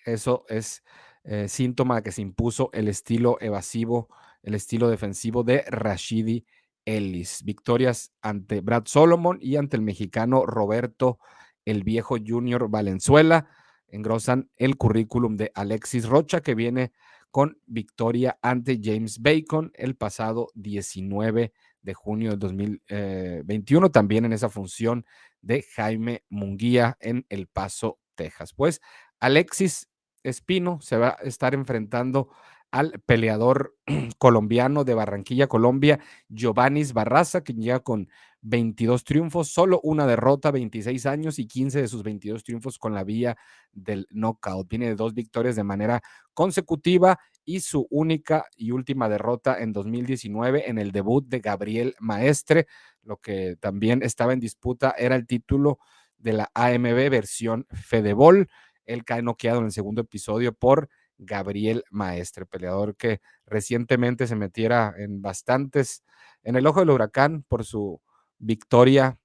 Eso 0.07 0.45
es 0.49 0.83
eh, 1.25 1.49
síntoma 1.49 1.97
de 1.97 2.03
que 2.05 2.13
se 2.13 2.23
impuso 2.23 2.71
el 2.73 2.89
estilo 2.89 3.39
evasivo, 3.41 4.09
el 4.43 4.55
estilo 4.55 4.89
defensivo 4.89 5.43
de 5.43 5.65
Rashidi 5.67 6.47
Ellis. 6.85 7.43
Victorias 7.45 8.13
ante 8.23 8.61
Brad 8.61 8.85
Solomon 8.87 9.39
y 9.43 9.57
ante 9.57 9.77
el 9.77 9.83
mexicano 9.83 10.47
Roberto 10.47 11.19
el 11.65 11.83
Viejo 11.83 12.17
Junior 12.25 12.69
Valenzuela. 12.71 13.49
Engrosan 13.89 14.49
el 14.57 14.77
currículum 14.77 15.37
de 15.37 15.51
Alexis 15.55 16.07
Rocha, 16.07 16.41
que 16.41 16.55
viene 16.55 16.93
con 17.31 17.59
victoria 17.67 18.39
ante 18.43 18.81
James 18.83 19.21
Bacon 19.21 19.73
el 19.75 19.97
pasado 19.97 20.49
19 20.55 21.53
de 21.83 21.95
junio 21.95 22.31
del 22.31 22.39
2021, 22.39 23.87
eh, 23.87 23.91
también 23.91 24.25
en 24.25 24.33
esa 24.33 24.49
función 24.49 25.07
de 25.43 25.63
Jaime 25.75 26.25
Munguía 26.29 26.97
en 27.01 27.27
El 27.29 27.47
Paso, 27.47 27.99
Texas. 28.15 28.53
Pues 28.55 28.81
Alexis 29.21 29.89
Espino 30.23 30.81
se 30.81 30.97
va 30.97 31.17
a 31.19 31.23
estar 31.23 31.55
enfrentando 31.55 32.31
al 32.71 33.01
peleador 33.05 33.77
colombiano 34.19 34.85
de 34.85 34.95
Barranquilla, 34.95 35.49
Colombia, 35.49 36.01
Giovannis 36.29 36.93
Barraza, 36.93 37.43
que 37.43 37.55
llega 37.55 37.81
con 37.81 38.09
22 38.43 39.05
triunfos, 39.05 39.49
solo 39.49 39.81
una 39.83 40.07
derrota, 40.07 40.51
26 40.51 41.05
años 41.07 41.39
y 41.39 41.47
15 41.47 41.83
de 41.83 41.89
sus 41.89 42.03
22 42.03 42.45
triunfos 42.45 42.79
con 42.79 42.95
la 42.95 43.05
vía 43.05 43.37
del 43.73 44.07
knockout. 44.11 44.69
Viene 44.69 44.87
de 44.87 44.95
dos 44.95 45.15
victorias 45.15 45.57
de 45.57 45.65
manera 45.65 46.01
consecutiva 46.33 47.19
y 47.45 47.61
su 47.61 47.87
única 47.91 48.47
y 48.57 48.71
última 48.71 49.09
derrota 49.09 49.61
en 49.61 49.73
2019 49.73 50.69
en 50.71 50.79
el 50.79 50.93
debut 50.93 51.27
de 51.27 51.41
Gabriel 51.41 51.95
Maestre. 52.01 52.67
Lo 53.03 53.17
que 53.17 53.57
también 53.61 54.03
estaba 54.03 54.33
en 54.33 54.41
disputa 54.41 54.95
era 54.97 55.17
el 55.17 55.27
título 55.27 55.79
de 56.19 56.35
la 56.35 56.51
AMB 56.55 57.11
versión 57.11 57.67
Fedebol. 57.71 58.49
Él 58.87 59.05
cae 59.05 59.23
noqueado 59.23 59.61
en 59.61 59.67
el 59.67 59.73
segundo 59.73 60.03
episodio 60.03 60.53
por 60.53 60.89
Gabriel 61.19 61.85
Maestre, 61.91 62.47
peleador 62.47 62.97
que 62.97 63.21
recientemente 63.47 64.27
se 64.27 64.37
metiera 64.37 64.95
en 64.97 65.23
bastantes, 65.23 66.03
en 66.43 66.57
el 66.57 66.67
ojo 66.67 66.81
del 66.81 66.91
huracán 66.91 67.45
por 67.47 67.65
su 67.65 68.01
victoria 68.39 69.19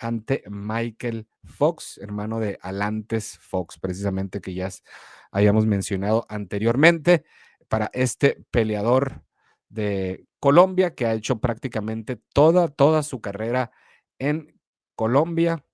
ante 0.00 0.42
Michael 0.48 1.28
Fox, 1.44 1.98
hermano 1.98 2.40
de 2.40 2.58
Alantes 2.62 3.38
Fox, 3.40 3.78
precisamente 3.78 4.40
que 4.40 4.54
ya 4.54 4.68
habíamos 5.30 5.66
mencionado 5.66 6.26
anteriormente, 6.28 7.24
para 7.68 7.90
este 7.92 8.44
peleador 8.50 9.24
de 9.68 10.26
Colombia 10.40 10.94
que 10.94 11.06
ha 11.06 11.14
hecho 11.14 11.40
prácticamente 11.40 12.16
toda, 12.32 12.68
toda 12.68 13.02
su 13.02 13.20
carrera 13.20 13.70
en 14.18 14.58
Colombia 14.94 15.64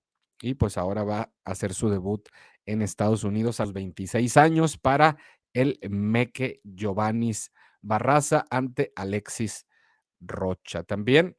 y 0.41 0.55
pues 0.55 0.77
ahora 0.77 1.03
va 1.03 1.19
a 1.21 1.51
hacer 1.51 1.73
su 1.73 1.89
debut 1.89 2.27
en 2.65 2.81
Estados 2.81 3.23
Unidos 3.23 3.59
a 3.59 3.63
los 3.63 3.73
26 3.73 4.37
años 4.37 4.77
para 4.77 5.17
el 5.53 5.79
Meque 5.89 6.59
Giovannis 6.63 7.51
Barraza 7.81 8.45
ante 8.49 8.91
Alexis 8.95 9.65
Rocha. 10.19 10.83
También 10.83 11.37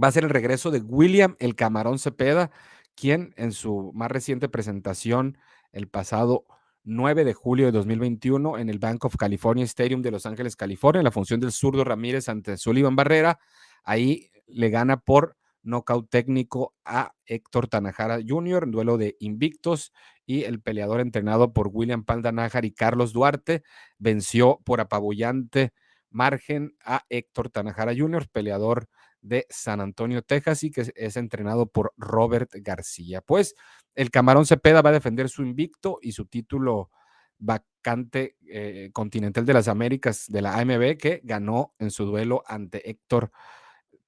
va 0.00 0.08
a 0.08 0.12
ser 0.12 0.24
el 0.24 0.30
regreso 0.30 0.70
de 0.70 0.80
William 0.80 1.36
el 1.38 1.56
Camarón 1.56 1.98
Cepeda, 1.98 2.50
quien 2.94 3.32
en 3.36 3.52
su 3.52 3.90
más 3.94 4.10
reciente 4.10 4.48
presentación 4.48 5.38
el 5.72 5.88
pasado 5.88 6.46
9 6.88 7.24
de 7.26 7.34
julio 7.34 7.66
de 7.66 7.72
2021 7.72 8.56
en 8.56 8.70
el 8.70 8.78
Bank 8.78 9.04
of 9.04 9.16
California 9.16 9.64
Stadium 9.64 10.00
de 10.00 10.10
Los 10.10 10.24
Ángeles, 10.24 10.56
California, 10.56 11.00
en 11.00 11.04
la 11.04 11.10
función 11.10 11.38
del 11.38 11.52
zurdo 11.52 11.84
Ramírez 11.84 12.30
ante 12.30 12.56
Sullivan 12.56 12.96
Barrera, 12.96 13.38
ahí 13.84 14.30
le 14.46 14.70
gana 14.70 14.96
por 14.96 15.36
nocaut 15.62 16.08
técnico 16.08 16.74
a 16.86 17.12
Héctor 17.26 17.68
Tanajara 17.68 18.20
Jr., 18.26 18.70
duelo 18.70 18.96
de 18.96 19.16
invictos, 19.20 19.92
y 20.24 20.44
el 20.44 20.62
peleador 20.62 21.00
entrenado 21.00 21.52
por 21.52 21.68
William 21.70 22.04
Pandanajar 22.04 22.64
y 22.64 22.72
Carlos 22.72 23.12
Duarte 23.12 23.62
venció 23.98 24.60
por 24.64 24.80
apabullante 24.80 25.74
margen 26.08 26.74
a 26.82 27.04
Héctor 27.10 27.50
Tanajara 27.50 27.92
Jr., 27.94 28.28
peleador 28.32 28.88
de 29.28 29.46
San 29.50 29.80
Antonio, 29.80 30.22
Texas, 30.22 30.64
y 30.64 30.70
que 30.70 30.90
es 30.94 31.16
entrenado 31.16 31.66
por 31.66 31.92
Robert 31.96 32.50
García. 32.54 33.20
Pues 33.20 33.54
el 33.94 34.10
Camarón 34.10 34.46
Cepeda 34.46 34.82
va 34.82 34.90
a 34.90 34.94
defender 34.94 35.28
su 35.28 35.42
invicto 35.42 35.98
y 36.02 36.12
su 36.12 36.26
título 36.26 36.90
vacante 37.38 38.36
eh, 38.48 38.90
continental 38.92 39.44
de 39.44 39.52
las 39.54 39.68
Américas 39.68 40.26
de 40.28 40.42
la 40.42 40.58
AMB 40.58 40.96
que 40.96 41.20
ganó 41.22 41.74
en 41.78 41.90
su 41.90 42.04
duelo 42.04 42.42
ante 42.46 42.90
Héctor 42.90 43.30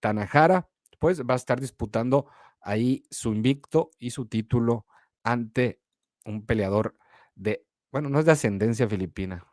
Tanajara 0.00 0.68
pues 1.00 1.22
va 1.22 1.34
a 1.34 1.36
estar 1.36 1.60
disputando 1.60 2.26
ahí 2.60 3.02
su 3.10 3.32
invicto 3.32 3.90
y 3.98 4.10
su 4.10 4.26
título 4.26 4.86
ante 5.24 5.80
un 6.24 6.46
peleador 6.46 6.96
de, 7.34 7.66
bueno, 7.90 8.10
no 8.10 8.20
es 8.20 8.26
de 8.26 8.32
ascendencia 8.32 8.86
filipina, 8.86 9.46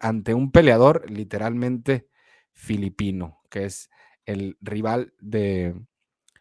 ante 0.00 0.32
un 0.32 0.52
peleador 0.52 1.10
literalmente 1.10 2.08
filipino, 2.52 3.40
que 3.50 3.64
es 3.64 3.90
el 4.26 4.56
rival 4.60 5.14
de 5.20 5.74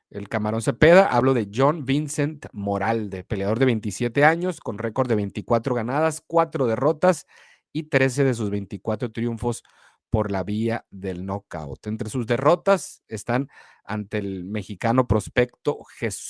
el 0.10 0.28
Camarón 0.28 0.62
Cepeda. 0.62 1.08
Hablo 1.08 1.34
de 1.34 1.50
John 1.54 1.86
Vincent 1.86 2.46
Moralde, 2.52 3.24
peleador 3.24 3.60
de 3.60 3.66
27 3.66 4.26
años, 4.26 4.60
con 4.60 4.78
récord 4.78 5.08
de 5.08 5.16
24 5.16 5.74
ganadas, 5.74 6.22
4 6.26 6.68
derrotas 6.68 7.26
y 7.72 7.84
13 7.84 8.26
de 8.26 8.34
sus 8.34 8.50
24 8.50 9.12
triunfos 9.12 9.64
por 10.10 10.30
la 10.30 10.44
vía 10.44 10.86
del 10.92 11.26
knockout. 11.26 11.88
Entre 11.88 12.10
sus 12.10 12.28
derrotas 12.28 13.04
están 13.08 13.50
ante 13.86 14.18
el 14.18 14.44
mexicano 14.44 15.08
prospecto 15.08 15.80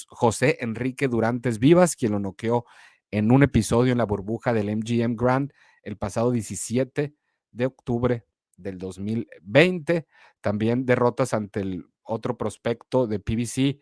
José 0.07 0.57
Enrique 0.61 1.07
Durantes 1.07 1.57
Vivas, 1.57 1.95
quien 1.95 2.11
lo 2.11 2.19
noqueó 2.19 2.65
en 3.09 3.31
un 3.31 3.43
episodio 3.43 3.91
en 3.91 3.97
la 3.97 4.05
burbuja 4.05 4.53
del 4.53 4.75
MGM 4.77 5.15
Grand 5.15 5.51
el 5.81 5.97
pasado 5.97 6.31
17 6.31 7.15
de 7.51 7.65
octubre 7.65 8.25
del 8.57 8.77
2020. 8.77 10.07
También 10.41 10.85
derrotas 10.85 11.33
ante 11.33 11.61
el 11.61 11.85
otro 12.03 12.37
prospecto 12.37 13.07
de 13.07 13.19
PBC, 13.19 13.79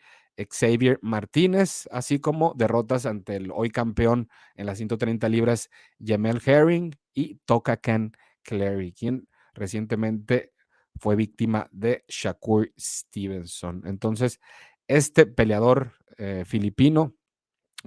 Xavier 0.48 1.00
Martínez, 1.02 1.88
así 1.92 2.20
como 2.20 2.54
derrotas 2.56 3.06
ante 3.06 3.36
el 3.36 3.52
hoy 3.52 3.70
campeón 3.70 4.30
en 4.56 4.66
las 4.66 4.78
130 4.78 5.28
libras, 5.28 5.70
Jamel 6.00 6.42
Herring 6.46 6.96
y 7.14 7.36
Tokakan 7.46 8.14
Clary, 8.44 8.94
quien 8.94 9.28
recientemente 9.54 10.54
fue 10.96 11.16
víctima 11.16 11.68
de 11.72 12.04
Shakur 12.08 12.72
Stevenson. 12.78 13.84
Entonces, 13.86 14.40
este 14.88 15.26
peleador 15.26 15.94
eh, 16.18 16.44
filipino, 16.46 17.16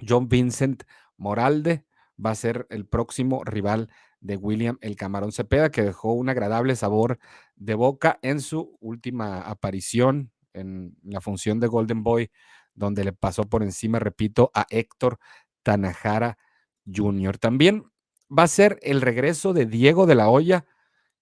John 0.07 0.27
Vincent 0.27 0.83
Moralde, 1.17 1.85
va 2.23 2.31
a 2.31 2.35
ser 2.35 2.67
el 2.69 2.85
próximo 2.85 3.43
rival 3.43 3.89
de 4.23 4.37
William 4.37 4.77
el 4.81 4.95
Camarón 4.95 5.31
Cepeda, 5.31 5.69
que 5.69 5.83
dejó 5.83 6.13
un 6.13 6.29
agradable 6.29 6.75
sabor 6.75 7.19
de 7.55 7.75
boca 7.75 8.19
en 8.21 8.39
su 8.39 8.77
última 8.79 9.41
aparición 9.41 10.31
en 10.53 10.95
la 11.03 11.21
función 11.21 11.59
de 11.59 11.67
Golden 11.67 12.03
Boy, 12.03 12.31
donde 12.73 13.03
le 13.03 13.13
pasó 13.13 13.43
por 13.43 13.63
encima, 13.63 13.99
repito, 13.99 14.49
a 14.53 14.65
Héctor 14.69 15.19
Tanajara 15.61 16.37
Jr. 16.91 17.37
También 17.37 17.83
va 18.35 18.43
a 18.43 18.47
ser 18.47 18.79
el 18.81 19.01
regreso 19.01 19.53
de 19.53 19.65
Diego 19.65 20.05
de 20.05 20.15
la 20.15 20.29
Hoya, 20.29 20.65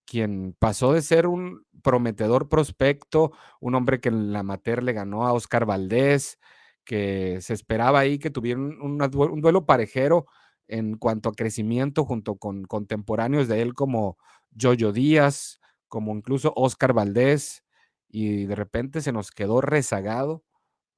quien 0.05 0.55
pasó 0.59 0.93
de 0.93 1.01
ser 1.01 1.27
un 1.27 1.65
prometedor 1.81 2.49
prospecto, 2.49 3.31
un 3.59 3.75
hombre 3.75 3.99
que 3.99 4.09
en 4.09 4.31
la 4.31 4.39
amateur 4.39 4.83
le 4.83 4.93
ganó 4.93 5.25
a 5.25 5.33
Oscar 5.33 5.65
Valdés, 5.65 6.37
que 6.83 7.39
se 7.41 7.53
esperaba 7.53 7.99
ahí 7.99 8.19
que 8.19 8.29
tuviera 8.29 8.59
un, 8.59 8.97
duelo 9.41 9.65
parejero 9.65 10.27
en 10.71 10.97
cuanto 10.97 11.29
a 11.29 11.33
crecimiento 11.33 12.05
junto 12.05 12.37
con 12.37 12.63
contemporáneos 12.63 13.49
de 13.49 13.61
él 13.61 13.73
como 13.73 14.17
Jojo 14.59 14.93
Díaz, 14.93 15.59
como 15.89 16.15
incluso 16.15 16.53
Oscar 16.55 16.93
Valdés, 16.93 17.63
y 18.07 18.45
de 18.45 18.55
repente 18.55 19.01
se 19.01 19.11
nos 19.11 19.31
quedó 19.31 19.59
rezagado, 19.59 20.43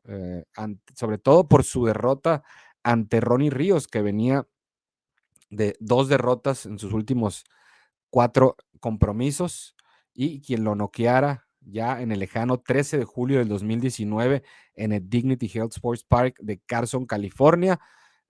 eh, 0.06 0.46
sobre 0.96 1.18
todo 1.18 1.48
por 1.48 1.64
su 1.64 1.86
derrota 1.86 2.44
ante 2.84 3.20
Ronnie 3.20 3.50
Ríos, 3.50 3.88
que 3.88 4.04
venía 4.04 4.48
de 5.50 5.76
dos 5.80 6.08
derrotas 6.08 6.68
en 6.68 6.78
sus 6.78 6.94
últimos 6.94 7.44
cuatro 8.12 8.56
compromisos 8.80 9.76
y 10.14 10.42
quien 10.42 10.64
lo 10.64 10.76
noqueara 10.76 11.48
ya 11.62 12.02
en 12.02 12.12
el 12.12 12.20
lejano 12.20 12.60
13 12.60 13.00
de 13.00 13.06
julio 13.06 13.40
del 13.40 13.48
2019 13.48 14.44
en 14.76 14.92
el 14.92 15.10
Dignity 15.10 15.50
Health 15.52 15.74
Sports 15.74 16.04
Park 16.04 16.36
de 16.40 16.60
Carson, 16.60 17.06
California. 17.08 17.80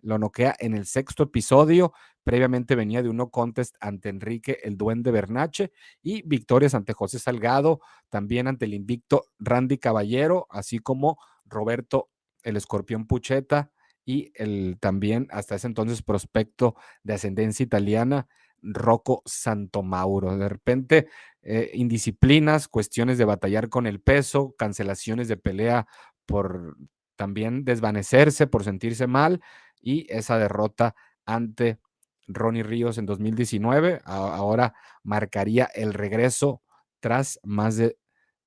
Lo 0.04 0.20
noquea 0.20 0.54
en 0.60 0.76
el 0.76 0.86
sexto 0.86 1.24
episodio. 1.24 1.94
Previamente 2.24 2.76
venía 2.76 3.02
de 3.02 3.10
uno 3.10 3.30
contest 3.30 3.76
ante 3.80 4.10
Enrique 4.10 4.60
el 4.64 4.78
Duende 4.78 5.12
Bernache 5.12 5.72
y 6.02 6.22
victorias 6.28 6.76
ante 6.76 6.92
José 6.94 7.20
Salgado, 7.20 7.80
también 8.10 8.48
ante 8.48 8.66
el 8.66 8.74
invicto 8.74 9.26
Randy 9.40 9.78
Caballero, 9.78 10.46
así 10.50 10.80
como 10.80 11.18
Roberto 11.46 12.10
el 12.44 12.58
Escorpión 12.58 13.08
Pucheta 13.08 13.72
y 14.06 14.34
el 14.36 14.78
también 14.82 15.28
hasta 15.32 15.56
ese 15.56 15.68
entonces 15.68 16.02
prospecto 16.02 16.76
de 17.04 17.14
ascendencia 17.14 17.64
italiana, 17.64 18.28
Rocco 18.62 19.22
Santomauro. 19.26 20.38
De 20.38 20.50
repente, 20.50 21.08
eh, 21.42 21.72
indisciplinas, 21.74 22.68
cuestiones 22.68 23.18
de 23.18 23.26
batallar 23.26 23.70
con 23.70 23.88
el 23.88 24.02
peso, 24.02 24.54
cancelaciones 24.58 25.30
de 25.30 25.38
pelea 25.38 25.88
por 26.26 26.76
también 27.16 27.64
desvanecerse, 27.64 28.48
por 28.48 28.64
sentirse 28.66 29.08
mal 29.08 29.42
y 29.84 30.08
esa 30.12 30.40
derrota 30.40 30.96
ante 31.25 31.80
Ronnie 32.28 32.63
Ríos 32.63 32.98
en 32.98 33.06
2019. 33.06 34.02
ahora 34.06 34.74
marcaría 35.04 35.66
el 35.75 35.94
regreso 35.94 36.63
tras 37.00 37.40
más 37.44 37.75
de 37.75 37.98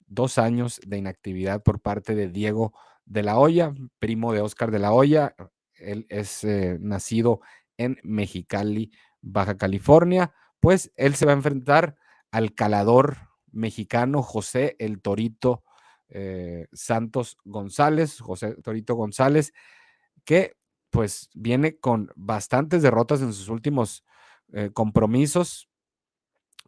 dos 0.07 0.39
años 0.39 0.81
de 0.87 0.99
inactividad 0.99 1.63
por 1.63 1.81
parte 1.81 2.15
de 2.15 2.29
Diego 2.29 2.73
de 3.05 3.23
la 3.23 3.39
Hoya, 3.39 3.75
primo 3.99 4.33
de 4.33 4.41
Oscar 4.41 4.71
de 4.71 4.79
la 4.79 4.93
Hoya. 4.93 5.35
Él 5.75 6.07
es 6.09 6.43
eh, 6.43 6.79
nacido 6.81 7.41
en 7.77 7.99
Mexicali, 8.03 8.91
Baja 9.21 9.57
California. 9.57 10.33
Pues 10.59 10.91
él 10.97 11.15
se 11.15 11.27
va 11.27 11.33
a 11.33 11.37
enfrentar 11.37 11.97
al 12.31 12.55
calador 12.55 13.19
mexicano 13.53 14.23
José 14.23 14.77
el 14.79 15.01
Torito 15.01 15.63
eh, 16.09 16.67
Santos 16.73 17.37
González, 17.45 18.21
José 18.21 18.55
Torito 18.63 18.95
González, 18.95 19.53
que 20.25 20.57
pues 20.97 21.29
viene 21.35 21.77
con 21.77 22.11
bastantes 22.17 22.81
derrotas 22.81 23.21
en 23.21 23.35
sus 23.35 23.51
últimos 23.51 24.03
eh, 24.55 24.71
compromisos. 24.73 25.69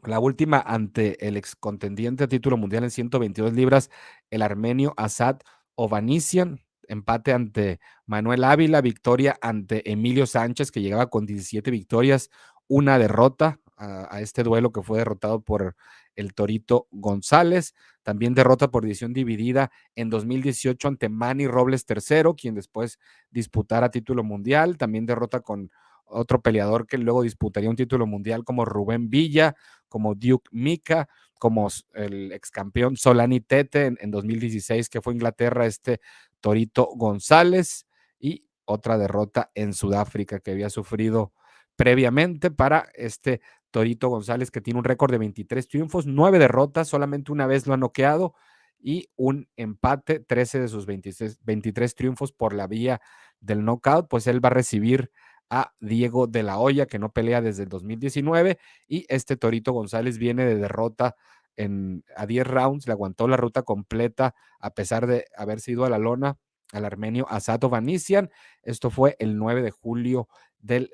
La 0.03 0.21
última 0.21 0.61
ante 0.61 1.27
el 1.27 1.39
ex 1.39 1.57
contendiente 1.57 2.25
a 2.25 2.29
título 2.29 2.59
mundial 2.59 2.85
en 2.85 2.91
122 2.91 3.55
libras, 3.55 3.91
el 4.31 4.43
armenio 4.43 4.93
Asad 4.99 5.39
Ovanisian, 5.77 6.61
empate 6.89 7.33
ante 7.33 7.81
Manuel 8.05 8.45
Ávila, 8.45 8.83
victoria 8.83 9.39
ante 9.41 9.91
Emilio 9.91 10.27
Sánchez, 10.27 10.71
que 10.73 10.83
llegaba 10.83 11.09
con 11.09 11.25
17 11.25 11.71
victorias, 11.71 12.29
una 12.67 12.99
derrota 12.99 13.61
a, 13.79 14.21
este 14.21 14.43
duelo 14.43 14.73
que 14.73 14.83
fue 14.83 14.99
derrotado 14.99 15.41
por 15.41 15.75
el 16.19 16.35
Torito 16.35 16.89
González. 16.91 17.75
También 18.03 18.35
derrota 18.35 18.71
por 18.71 18.83
decisión 18.83 19.13
dividida 19.13 19.71
en 19.95 20.11
2018 20.11 20.89
ante 20.89 21.09
Manny 21.09 21.47
Robles 21.47 21.87
III, 21.89 22.35
quien 22.37 22.55
después 22.55 22.99
disputara 23.31 23.91
título 23.91 24.25
mundial. 24.25 24.77
También 24.77 25.07
derrota 25.07 25.41
con 25.41 25.71
otro 26.05 26.41
peleador 26.41 26.87
que 26.87 26.99
luego 26.99 27.23
disputaría 27.23 27.71
un 27.71 27.77
título 27.77 28.07
mundial 28.07 28.45
como 28.45 28.65
Rubén 28.65 29.11
Villa, 29.11 29.55
como 29.89 30.15
Duke 30.15 30.49
Mika, 30.53 31.09
como 31.39 31.69
el 31.95 32.33
ex 32.33 32.51
campeón 32.51 32.97
Solani 32.97 33.41
Tete 33.41 33.87
en, 33.87 33.99
en 34.01 34.11
2016, 34.11 34.89
que 34.89 35.01
fue 35.01 35.15
Inglaterra, 35.15 35.67
este 35.67 36.01
Torito 36.41 36.89
González, 36.97 37.87
y 38.19 38.45
otra 38.65 38.99
derrota 38.99 39.51
en 39.55 39.73
Sudáfrica 39.73 40.41
que 40.41 40.51
había 40.51 40.71
sufrido 40.71 41.33
previamente 41.79 42.51
para 42.51 42.89
este 42.95 43.41
Torito 43.71 44.09
González, 44.09 44.51
que 44.51 44.61
tiene 44.61 44.79
un 44.79 44.85
récord 44.85 45.11
de 45.11 45.19
23 45.19 45.69
triunfos, 45.69 46.07
9 46.07 46.39
derrotas, 46.39 46.89
solamente 46.89 47.33
una 47.33 47.47
vez 47.47 47.67
lo 47.67 47.75
ha 47.75 47.77
noqueado 47.77 48.35
y 48.81 49.09
un 49.17 49.49
empate, 49.57 50.21
13 50.21 50.61
de 50.61 50.69
sus 50.69 50.87
23, 50.87 51.39
23 51.43 51.95
triunfos 51.95 52.33
por 52.33 52.55
la 52.55 52.67
vía 52.67 53.01
del 53.41 53.65
knockout, 53.65 54.09
pues 54.09 54.27
él 54.27 54.45
va 54.45 54.49
a 54.49 54.53
recibir 54.53 55.11
a 55.51 55.73
Diego 55.81 56.27
de 56.27 56.43
la 56.43 56.59
Hoya, 56.59 56.87
que 56.87 56.99
no 56.99 57.13
pelea 57.13 57.41
desde 57.41 57.65
el 57.65 57.69
2019, 57.69 58.59
y 58.87 59.07
este 59.09 59.37
Torito 59.37 59.73
González 59.73 60.19
viene 60.19 60.45
de 60.45 60.57
derrota 60.57 61.17
en, 61.57 62.05
a 62.17 62.27
10 62.27 62.47
rounds, 62.47 62.87
le 62.87 62.93
aguantó 62.93 63.27
la 63.29 63.37
ruta 63.37 63.63
completa 63.63 64.35
a 64.61 64.71
pesar 64.71 65.07
de 65.07 65.25
haberse 65.37 65.73
ido 65.73 65.85
a 65.85 65.91
la 65.91 65.99
lona 65.99 66.39
al 66.73 66.85
armenio 66.85 67.27
Asato 67.29 67.69
Vanisian. 67.69 68.31
Esto 68.63 68.91
fue 68.91 69.17
el 69.19 69.37
9 69.39 69.63
de 69.63 69.71
julio 69.71 70.29
del 70.59 70.91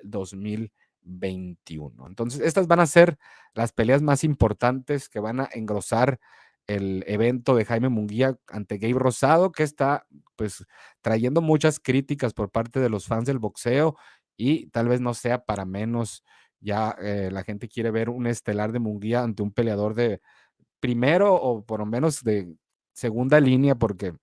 2021. 1.05 2.07
Entonces, 2.07 2.41
estas 2.41 2.67
van 2.67 2.81
a 2.81 2.87
ser 2.87 3.19
las 3.55 3.73
peleas 3.73 4.03
más 4.03 4.25
importantes 4.25 5.09
que 5.09 5.21
van 5.21 5.41
a 5.41 5.49
engrosar 5.53 6.19
el 6.67 7.05
evento 7.07 7.55
de 7.55 7.65
Jaime 7.65 7.89
Munguía 7.89 8.39
ante 8.49 8.79
Gabe 8.79 8.99
Rosado, 8.99 9.53
que 9.53 9.63
está 9.63 10.07
pues 10.37 10.65
trayendo 11.03 11.41
muchas 11.43 11.79
críticas 11.79 12.33
por 12.33 12.51
parte 12.51 12.81
de 12.81 12.89
los 12.89 13.07
fans 13.07 13.27
del 13.27 13.39
boxeo 13.39 13.97
y 14.37 14.69
tal 14.71 14.89
vez 14.89 15.01
no 15.01 15.15
sea 15.15 15.45
para 15.45 15.65
menos. 15.65 16.25
Ya 16.61 16.97
eh, 17.03 17.29
la 17.31 17.45
gente 17.45 17.69
quiere 17.69 17.91
ver 17.91 18.09
un 18.09 18.27
estelar 18.27 18.73
de 18.73 18.79
Munguía 18.79 19.23
ante 19.23 19.43
un 19.43 19.53
peleador 19.53 19.95
de 19.95 20.21
primero 20.81 21.35
o 21.35 21.65
por 21.65 21.81
lo 21.81 21.87
menos 21.87 22.23
de 22.25 22.55
segunda 22.95 23.41
línea, 23.41 23.75
porque 23.75 24.15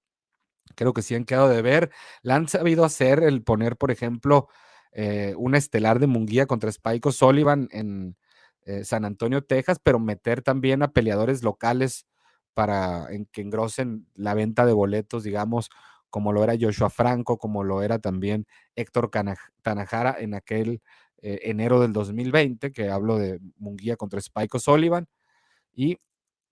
creo 0.76 0.94
que 0.94 1.02
sí 1.02 1.16
han 1.16 1.26
quedado 1.26 1.50
de 1.50 1.62
ver. 1.62 1.92
La 2.24 2.36
han 2.36 2.48
sabido 2.48 2.86
hacer 2.86 3.24
el 3.24 3.44
poner, 3.44 3.78
por 3.78 3.92
ejemplo, 3.92 4.48
eh, 4.92 5.34
un 5.38 5.56
estelar 5.56 6.00
de 6.00 6.08
Munguía 6.08 6.46
contra 6.46 6.70
Spike 6.70 7.12
Sullivan 7.12 7.68
en 7.72 8.18
eh, 8.66 8.84
San 8.84 9.06
Antonio, 9.06 9.44
Texas, 9.44 9.80
pero 9.82 10.00
meter 10.00 10.42
también 10.42 10.84
a 10.84 10.92
peleadores 10.92 11.44
locales 11.44 12.06
para 12.54 13.08
que 13.32 13.42
engrosen 13.42 14.08
la 14.14 14.34
venta 14.34 14.66
de 14.66 14.74
boletos, 14.74 15.24
digamos, 15.24 15.70
como 16.10 16.34
lo 16.34 16.44
era 16.44 16.56
Joshua 16.60 16.90
Franco, 16.90 17.38
como 17.38 17.64
lo 17.64 17.82
era 17.82 18.00
también 18.00 18.46
Héctor 18.76 19.10
Tanajara 19.64 20.16
en 20.20 20.34
aquel 20.34 20.82
eh, 21.22 21.40
enero 21.44 21.80
del 21.80 21.94
2020, 21.94 22.72
que 22.72 22.90
hablo 22.90 23.18
de 23.18 23.40
Munguía 23.58 23.96
contra 23.96 24.20
Spike 24.20 24.60
Sullivan. 24.60 25.08
Y 25.74 26.00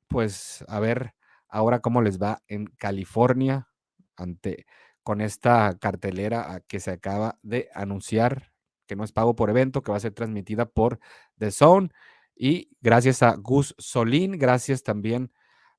pues 0.07 0.63
a 0.67 0.79
ver 0.79 1.13
ahora 1.49 1.79
cómo 1.81 2.01
les 2.01 2.21
va 2.21 2.41
en 2.47 2.67
California 2.77 3.69
ante 4.15 4.65
con 5.09 5.21
esta 5.21 5.75
cartelera 5.79 6.63
que 6.67 6.79
se 6.79 6.91
acaba 6.91 7.39
de 7.41 7.67
anunciar, 7.73 8.51
que 8.85 8.95
no 8.95 9.03
es 9.03 9.11
pago 9.11 9.35
por 9.35 9.49
evento, 9.49 9.81
que 9.81 9.89
va 9.91 9.97
a 9.97 10.01
ser 10.01 10.13
transmitida 10.13 10.67
por 10.69 10.99
The 11.39 11.49
Zone. 11.49 11.89
Y 12.35 12.69
gracias 12.79 13.23
a 13.23 13.33
Gus 13.35 13.73
Solín, 13.79 14.33
gracias 14.33 14.83
también 14.83 15.31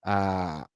a 0.03 0.67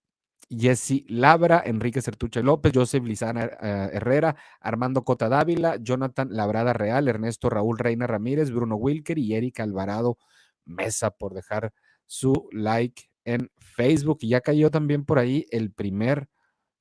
Jesse 0.48 1.02
Labra, 1.08 1.64
Enrique 1.66 2.00
Certuche 2.00 2.44
López, 2.44 2.70
Joseph 2.72 3.02
Lizana 3.02 3.46
eh, 3.60 3.90
Herrera, 3.94 4.36
Armando 4.60 5.02
Cota 5.02 5.28
Dávila, 5.28 5.74
Jonathan 5.78 6.28
Labrada 6.30 6.74
Real, 6.74 7.08
Ernesto 7.08 7.50
Raúl 7.50 7.76
Reina 7.76 8.06
Ramírez, 8.06 8.52
Bruno 8.52 8.76
Wilker 8.76 9.18
y 9.18 9.34
Erika 9.34 9.64
Alvarado 9.64 10.16
Mesa 10.64 11.10
por 11.10 11.34
dejar 11.34 11.72
su 12.06 12.48
like 12.52 13.10
en 13.24 13.50
Facebook. 13.58 14.18
Y 14.20 14.28
ya 14.28 14.42
cayó 14.42 14.70
también 14.70 15.04
por 15.04 15.18
ahí 15.18 15.44
el 15.50 15.72
primer 15.72 16.28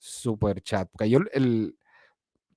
super 0.04 0.62
chat. 0.62 0.90
Cayó 0.98 1.20
el 1.34 1.78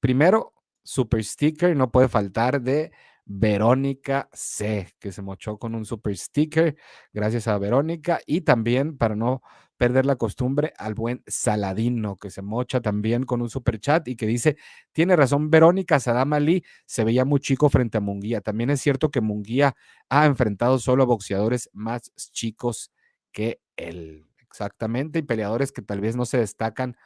primero 0.01 0.53
super 0.83 1.25
sticker, 1.25 1.77
no 1.77 1.91
puede 1.93 2.09
faltar, 2.09 2.61
de 2.63 2.93
Verónica 3.25 4.29
C, 4.33 4.89
que 5.01 5.13
se 5.13 5.23
mochó 5.23 5.59
con 5.59 5.75
un 5.75 5.85
super 5.85 6.17
sticker. 6.17 6.77
Gracias 7.13 7.49
a 7.49 7.59
Verónica. 7.59 8.21
Y 8.27 8.43
también, 8.43 8.97
para 8.99 9.17
no 9.17 9.43
perder 9.77 10.07
la 10.07 10.17
costumbre, 10.17 10.73
al 10.79 10.95
buen 10.95 11.23
Saladino, 11.27 12.17
que 12.17 12.31
se 12.31 12.43
mocha 12.43 12.81
también 12.81 13.25
con 13.25 13.43
un 13.43 13.51
super 13.51 13.79
chat 13.81 14.09
y 14.09 14.17
que 14.17 14.27
dice: 14.27 14.57
Tiene 14.93 15.17
razón, 15.17 15.51
Verónica 15.51 16.01
Sadam 16.01 16.33
Ali 16.35 16.65
se 16.87 17.05
veía 17.05 17.25
muy 17.25 17.41
chico 17.41 17.69
frente 17.71 17.99
a 17.99 18.01
Munguía. 18.01 18.41
También 18.41 18.71
es 18.71 18.81
cierto 18.81 19.11
que 19.11 19.21
Munguía 19.21 19.77
ha 20.09 20.27
enfrentado 20.27 20.79
solo 20.79 21.05
a 21.05 21.07
boxeadores 21.07 21.71
más 21.73 22.13
chicos 22.33 22.93
que 23.33 23.61
él. 23.77 24.25
Exactamente, 24.41 25.19
y 25.21 25.23
peleadores 25.23 25.73
que 25.73 25.83
tal 25.83 26.01
vez 26.01 26.17
no 26.17 26.25
se 26.27 26.39
destacan 26.39 26.97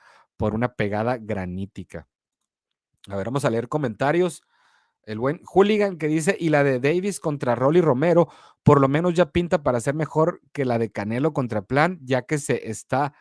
por 0.40 0.54
una 0.54 0.72
pegada 0.72 1.18
granítica. 1.18 2.08
A 3.08 3.16
ver, 3.16 3.26
vamos 3.26 3.44
a 3.44 3.50
leer 3.50 3.68
comentarios. 3.68 4.42
El 5.02 5.18
buen 5.18 5.42
Hooligan 5.44 5.98
que 5.98 6.08
dice, 6.08 6.34
y 6.40 6.48
la 6.48 6.64
de 6.64 6.80
Davis 6.80 7.20
contra 7.20 7.54
Rolly 7.54 7.82
Romero, 7.82 8.30
por 8.62 8.80
lo 8.80 8.88
menos 8.88 9.12
ya 9.12 9.32
pinta 9.32 9.62
para 9.62 9.80
ser 9.80 9.94
mejor 9.94 10.40
que 10.54 10.64
la 10.64 10.78
de 10.78 10.90
Canelo 10.90 11.34
contra 11.34 11.60
Plan, 11.60 11.98
ya 12.04 12.22
que 12.22 12.38
se 12.38 12.70
está 12.70 13.12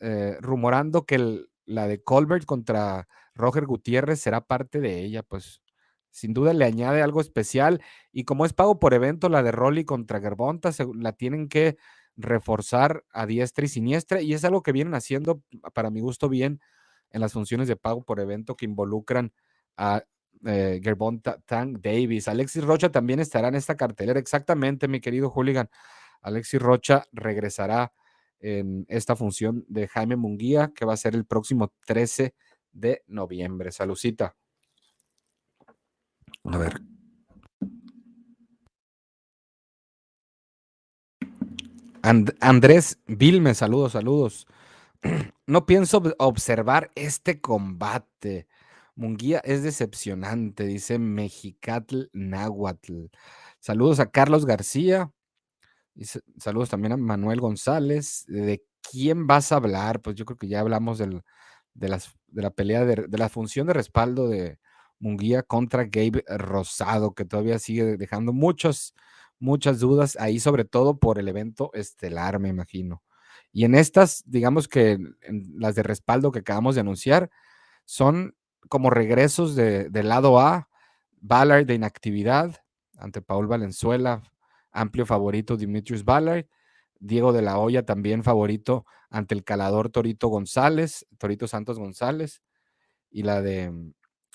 eh, 0.00 0.36
rumorando 0.40 1.06
que 1.06 1.44
la 1.64 1.86
de 1.86 2.02
Colbert 2.02 2.44
contra 2.44 3.06
Roger 3.36 3.66
Gutiérrez 3.66 4.18
será 4.18 4.40
parte 4.40 4.80
de 4.80 4.98
ella, 5.04 5.22
pues 5.22 5.62
sin 6.10 6.34
duda 6.34 6.54
le 6.54 6.64
añade 6.64 7.02
algo 7.02 7.20
especial. 7.20 7.82
Y 8.10 8.24
como 8.24 8.46
es 8.46 8.52
pago 8.52 8.80
por 8.80 8.94
evento, 8.94 9.28
la 9.28 9.44
de 9.44 9.52
Rolly 9.52 9.84
contra 9.84 10.20
Gerbonta, 10.20 10.70
la 10.96 11.12
tienen 11.12 11.48
que 11.48 11.76
reforzar 12.16 13.04
a 13.12 13.26
diestra 13.26 13.64
y 13.64 13.68
siniestra, 13.68 14.20
y 14.20 14.34
es 14.34 14.44
algo 14.44 14.62
que 14.62 14.72
vienen 14.72 14.94
haciendo, 14.94 15.42
para 15.72 15.90
mi 15.90 16.00
gusto, 16.00 16.28
bien 16.28 16.60
en 17.10 17.20
las 17.20 17.32
funciones 17.32 17.68
de 17.68 17.76
pago 17.76 18.02
por 18.04 18.20
evento 18.20 18.56
que 18.56 18.64
involucran 18.64 19.32
a 19.76 20.04
eh, 20.44 20.80
Gerbon 20.82 21.20
Tank 21.20 21.78
Davis. 21.80 22.28
Alexis 22.28 22.64
Rocha 22.64 22.90
también 22.90 23.20
estará 23.20 23.48
en 23.48 23.54
esta 23.54 23.76
cartelera. 23.76 24.18
Exactamente, 24.18 24.88
mi 24.88 25.00
querido 25.00 25.30
Hooligan. 25.30 25.70
Alexis 26.20 26.60
Rocha 26.60 27.04
regresará 27.12 27.92
en 28.40 28.84
esta 28.88 29.16
función 29.16 29.64
de 29.68 29.88
Jaime 29.88 30.16
Munguía, 30.16 30.72
que 30.74 30.84
va 30.84 30.94
a 30.94 30.98
ser 30.98 31.14
el 31.14 31.24
próximo 31.24 31.72
13 31.86 32.34
de 32.72 33.02
noviembre. 33.06 33.72
Salucita. 33.72 34.36
A 36.44 36.58
ver, 36.58 36.80
Andrés 42.04 42.98
Vilme, 43.06 43.54
saludos, 43.54 43.92
saludos. 43.92 44.46
No 45.46 45.66
pienso 45.66 46.02
observar 46.18 46.90
este 46.94 47.40
combate. 47.40 48.46
Munguía 48.94 49.40
es 49.44 49.62
decepcionante, 49.62 50.64
dice 50.64 50.98
Mexicatl 50.98 52.04
Nahuatl. 52.14 53.06
Saludos 53.58 54.00
a 54.00 54.10
Carlos 54.10 54.46
García. 54.46 55.12
saludos 56.38 56.70
también 56.70 56.92
a 56.92 56.96
Manuel 56.96 57.40
González. 57.40 58.24
¿De 58.26 58.64
quién 58.90 59.26
vas 59.26 59.52
a 59.52 59.56
hablar? 59.56 60.00
Pues 60.00 60.16
yo 60.16 60.24
creo 60.24 60.38
que 60.38 60.48
ya 60.48 60.60
hablamos 60.60 60.98
de, 60.98 61.22
las, 61.88 62.14
de, 62.28 62.42
la 62.42 62.50
pelea, 62.50 62.86
de, 62.86 63.06
de, 63.06 63.18
la 63.18 63.28
función 63.28 63.66
de 63.66 63.74
respaldo 63.74 64.28
de 64.28 64.58
Munguía 64.98 65.42
contra 65.42 65.84
Gabe 65.84 66.24
Rosado, 66.26 67.14
que 67.14 67.26
todavía 67.26 67.58
sigue 67.58 67.98
dejando 67.98 68.32
muchos, 68.32 68.94
muchas 69.44 69.78
dudas 69.78 70.16
ahí, 70.18 70.40
sobre 70.40 70.64
todo 70.64 70.98
por 70.98 71.18
el 71.18 71.28
evento 71.28 71.70
estelar, 71.74 72.40
me 72.40 72.48
imagino. 72.48 73.02
Y 73.52 73.64
en 73.64 73.74
estas, 73.74 74.24
digamos 74.26 74.66
que 74.68 74.98
las 75.56 75.74
de 75.74 75.82
respaldo 75.82 76.32
que 76.32 76.40
acabamos 76.40 76.74
de 76.74 76.80
anunciar, 76.80 77.30
son 77.84 78.34
como 78.68 78.88
regresos 78.90 79.54
de, 79.54 79.90
del 79.90 80.08
lado 80.08 80.40
A, 80.40 80.68
Ballard 81.20 81.66
de 81.66 81.74
inactividad 81.74 82.56
ante 82.96 83.20
Paul 83.20 83.46
Valenzuela, 83.46 84.22
amplio 84.72 85.06
favorito 85.06 85.56
Dimitrius 85.56 86.04
Ballard, 86.04 86.46
Diego 86.98 87.32
de 87.32 87.42
la 87.42 87.58
Hoya 87.58 87.84
también 87.84 88.24
favorito 88.24 88.86
ante 89.10 89.34
el 89.34 89.44
calador 89.44 89.90
Torito 89.90 90.28
González, 90.28 91.06
Torito 91.18 91.46
Santos 91.46 91.78
González, 91.78 92.42
y 93.10 93.22
la 93.22 93.42
de 93.42 93.92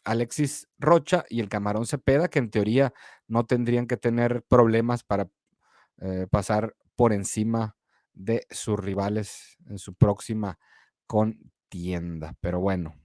Alexis 0.09 0.67
Rocha 0.79 1.23
y 1.29 1.39
el 1.39 1.49
Camarón 1.49 1.85
Cepeda, 1.85 2.29
que 2.29 2.39
en 2.39 2.49
teoría 2.49 2.93
no 3.27 3.45
tendrían 3.45 3.85
que 3.85 3.95
tener 3.95 4.43
problemas 4.47 5.03
para 5.03 5.29
eh, 6.01 6.25
pasar 6.31 6.75
por 6.95 7.13
encima 7.13 7.75
de 8.13 8.47
sus 8.49 8.79
rivales 8.79 9.57
en 9.67 9.77
su 9.77 9.93
próxima 9.93 10.57
contienda. 11.05 12.33
Pero 12.41 12.59
bueno, 12.59 12.95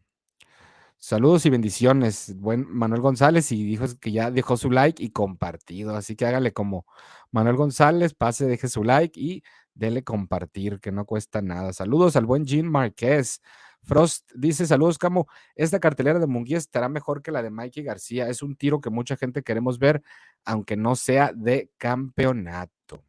saludos 0.96 1.44
y 1.44 1.50
bendiciones. 1.50 2.34
Buen 2.38 2.66
Manuel 2.68 3.02
González 3.02 3.52
y 3.52 3.62
dijo 3.64 3.84
que 4.00 4.10
ya 4.10 4.30
dejó 4.30 4.56
su 4.56 4.70
like 4.70 5.02
y 5.02 5.10
compartido. 5.10 5.94
Así 5.96 6.16
que 6.16 6.24
hágale 6.24 6.54
como 6.54 6.86
Manuel 7.30 7.56
González, 7.56 8.14
pase, 8.14 8.46
deje 8.46 8.68
su 8.68 8.82
like 8.82 9.20
y 9.20 9.42
dele 9.74 10.04
compartir, 10.04 10.80
que 10.80 10.90
no 10.90 11.04
cuesta 11.04 11.42
nada. 11.42 11.74
Saludos 11.74 12.16
al 12.16 12.24
buen 12.24 12.46
Jean 12.46 12.66
Marquez. 12.66 13.42
Frost 13.84 14.30
dice: 14.34 14.66
Saludos, 14.66 14.98
Camo. 14.98 15.28
Esta 15.54 15.80
cartelera 15.80 16.18
de 16.18 16.26
Munguía 16.26 16.58
estará 16.58 16.88
mejor 16.88 17.22
que 17.22 17.32
la 17.32 17.42
de 17.42 17.50
Mikey 17.50 17.84
García. 17.84 18.28
Es 18.28 18.42
un 18.42 18.56
tiro 18.56 18.80
que 18.80 18.90
mucha 18.90 19.16
gente 19.16 19.42
queremos 19.42 19.78
ver, 19.78 20.02
aunque 20.44 20.76
no 20.76 20.96
sea 20.96 21.32
de 21.34 21.70
campeonato. 21.78 23.04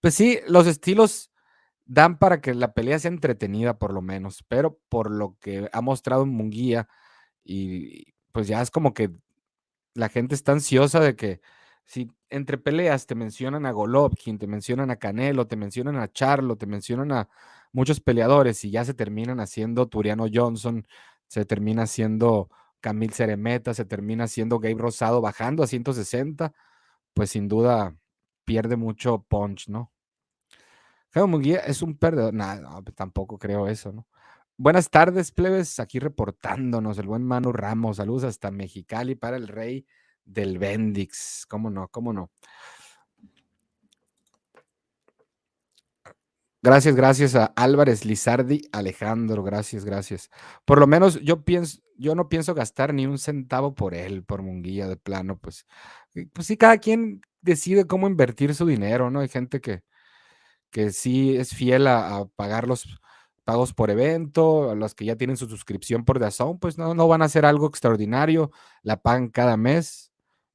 Pues 0.00 0.14
sí, 0.14 0.40
los 0.48 0.66
estilos 0.66 1.30
dan 1.84 2.18
para 2.18 2.40
que 2.40 2.54
la 2.54 2.74
pelea 2.74 2.98
sea 2.98 3.10
entretenida, 3.10 3.78
por 3.78 3.92
lo 3.92 4.02
menos, 4.02 4.44
pero 4.48 4.78
por 4.88 5.10
lo 5.10 5.36
que 5.40 5.68
ha 5.72 5.80
mostrado 5.80 6.26
Munguía, 6.26 6.88
y 7.44 8.14
pues 8.32 8.46
ya 8.48 8.62
es 8.62 8.70
como 8.70 8.94
que 8.94 9.10
la 9.94 10.08
gente 10.08 10.34
está 10.34 10.52
ansiosa 10.52 11.00
de 11.00 11.16
que 11.16 11.40
si 11.84 12.10
entre 12.30 12.58
peleas 12.58 13.06
te 13.06 13.14
mencionan 13.14 13.66
a 13.66 13.72
Golovkin, 13.72 14.38
te 14.38 14.46
mencionan 14.46 14.90
a 14.90 14.96
Canelo, 14.96 15.46
te 15.46 15.56
mencionan 15.56 15.96
a 15.96 16.10
Charlo, 16.12 16.56
te 16.56 16.66
mencionan 16.66 17.12
a 17.12 17.28
muchos 17.72 18.00
peleadores 18.00 18.64
y 18.64 18.70
ya 18.70 18.84
se 18.84 18.94
terminan 18.94 19.40
haciendo 19.40 19.88
Turiano 19.88 20.26
Johnson, 20.32 20.86
se 21.26 21.44
termina 21.44 21.82
haciendo 21.82 22.50
Camil 22.80 23.12
Ceremeta, 23.12 23.74
se 23.74 23.84
termina 23.84 24.24
haciendo 24.24 24.58
Gabe 24.58 24.76
Rosado 24.78 25.20
bajando 25.20 25.62
a 25.62 25.66
160, 25.66 26.52
pues 27.14 27.30
sin 27.30 27.48
duda 27.48 27.96
pierde 28.44 28.76
mucho 28.76 29.22
punch, 29.28 29.68
¿no? 29.68 29.92
Jaime 31.10 31.28
Munguía 31.28 31.58
es 31.60 31.82
un 31.82 31.96
perdedor. 31.98 32.32
no, 32.34 32.82
pues 32.84 32.94
tampoco 32.96 33.38
creo 33.38 33.68
eso, 33.68 33.92
¿no? 33.92 34.06
Buenas 34.56 34.90
tardes, 34.90 35.32
plebes. 35.32 35.80
Aquí 35.80 35.98
reportándonos 35.98 36.98
el 36.98 37.06
buen 37.06 37.22
Manu 37.24 37.52
Ramos. 37.52 37.98
Saludos 37.98 38.24
hasta 38.24 38.50
Mexicali 38.50 39.14
para 39.14 39.36
el 39.36 39.48
rey 39.48 39.86
del 40.24 40.58
Bendix. 40.58 41.46
¿Cómo 41.48 41.70
no? 41.70 41.88
¿Cómo 41.88 42.12
no? 42.12 42.30
Gracias, 46.64 46.94
gracias 46.94 47.34
a 47.34 47.46
Álvarez 47.56 48.04
Lizardi, 48.04 48.62
Alejandro, 48.70 49.42
gracias, 49.42 49.84
gracias. 49.84 50.30
Por 50.64 50.78
lo 50.78 50.86
menos 50.86 51.20
yo 51.20 51.44
pienso, 51.44 51.80
yo 51.98 52.14
no 52.14 52.28
pienso 52.28 52.54
gastar 52.54 52.94
ni 52.94 53.04
un 53.04 53.18
centavo 53.18 53.74
por 53.74 53.94
él, 53.94 54.24
por 54.24 54.42
Munguía 54.42 54.86
de 54.86 54.96
plano, 54.96 55.38
pues, 55.38 55.66
pues 56.32 56.46
sí, 56.46 56.56
cada 56.56 56.78
quien 56.78 57.20
decide 57.40 57.88
cómo 57.88 58.06
invertir 58.06 58.54
su 58.54 58.64
dinero, 58.64 59.10
¿no? 59.10 59.20
Hay 59.20 59.28
gente 59.28 59.60
que, 59.60 59.82
que 60.70 60.92
sí 60.92 61.36
es 61.36 61.54
fiel 61.54 61.88
a, 61.88 62.26
pagar 62.36 62.68
los 62.68 63.00
pagos 63.44 63.74
por 63.74 63.90
evento, 63.90 64.70
a 64.70 64.76
los 64.76 64.94
que 64.94 65.04
ya 65.06 65.16
tienen 65.16 65.36
su 65.36 65.48
suscripción 65.48 66.04
por 66.04 66.20
Dazón, 66.20 66.60
pues 66.60 66.78
no, 66.78 66.94
no 66.94 67.08
van 67.08 67.22
a 67.22 67.26
hacer 67.26 67.44
algo 67.44 67.66
extraordinario, 67.66 68.52
la 68.82 69.02
pagan 69.02 69.30
cada 69.30 69.56
mes, 69.56 70.11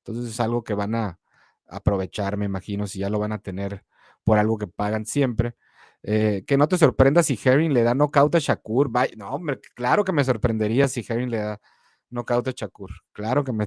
entonces 0.07 0.33
es 0.33 0.39
algo 0.39 0.63
que 0.63 0.73
van 0.73 0.95
a 0.95 1.19
aprovechar, 1.67 2.37
me 2.37 2.45
imagino, 2.45 2.87
si 2.87 2.99
ya 2.99 3.09
lo 3.09 3.19
van 3.19 3.33
a 3.33 3.39
tener 3.39 3.83
por 4.23 4.37
algo 4.37 4.57
que 4.57 4.67
pagan 4.67 5.05
siempre. 5.05 5.55
Eh, 6.03 6.43
que 6.47 6.57
no 6.57 6.67
te 6.67 6.77
sorprenda 6.77 7.23
si 7.23 7.39
Herring 7.43 7.73
le 7.73 7.83
da 7.83 7.93
knockout 7.93 8.35
a 8.35 8.39
Shakur. 8.39 8.89
No, 9.17 9.29
hombre, 9.31 9.59
claro 9.75 10.05
que 10.05 10.13
me 10.13 10.23
sorprendería 10.23 10.87
si 10.87 11.05
Herring 11.07 11.29
le 11.29 11.37
da 11.39 11.61
knockout 12.09 12.47
a 12.47 12.51
Shakur. 12.51 12.91
Claro 13.11 13.43
que 13.43 13.51
me, 13.51 13.65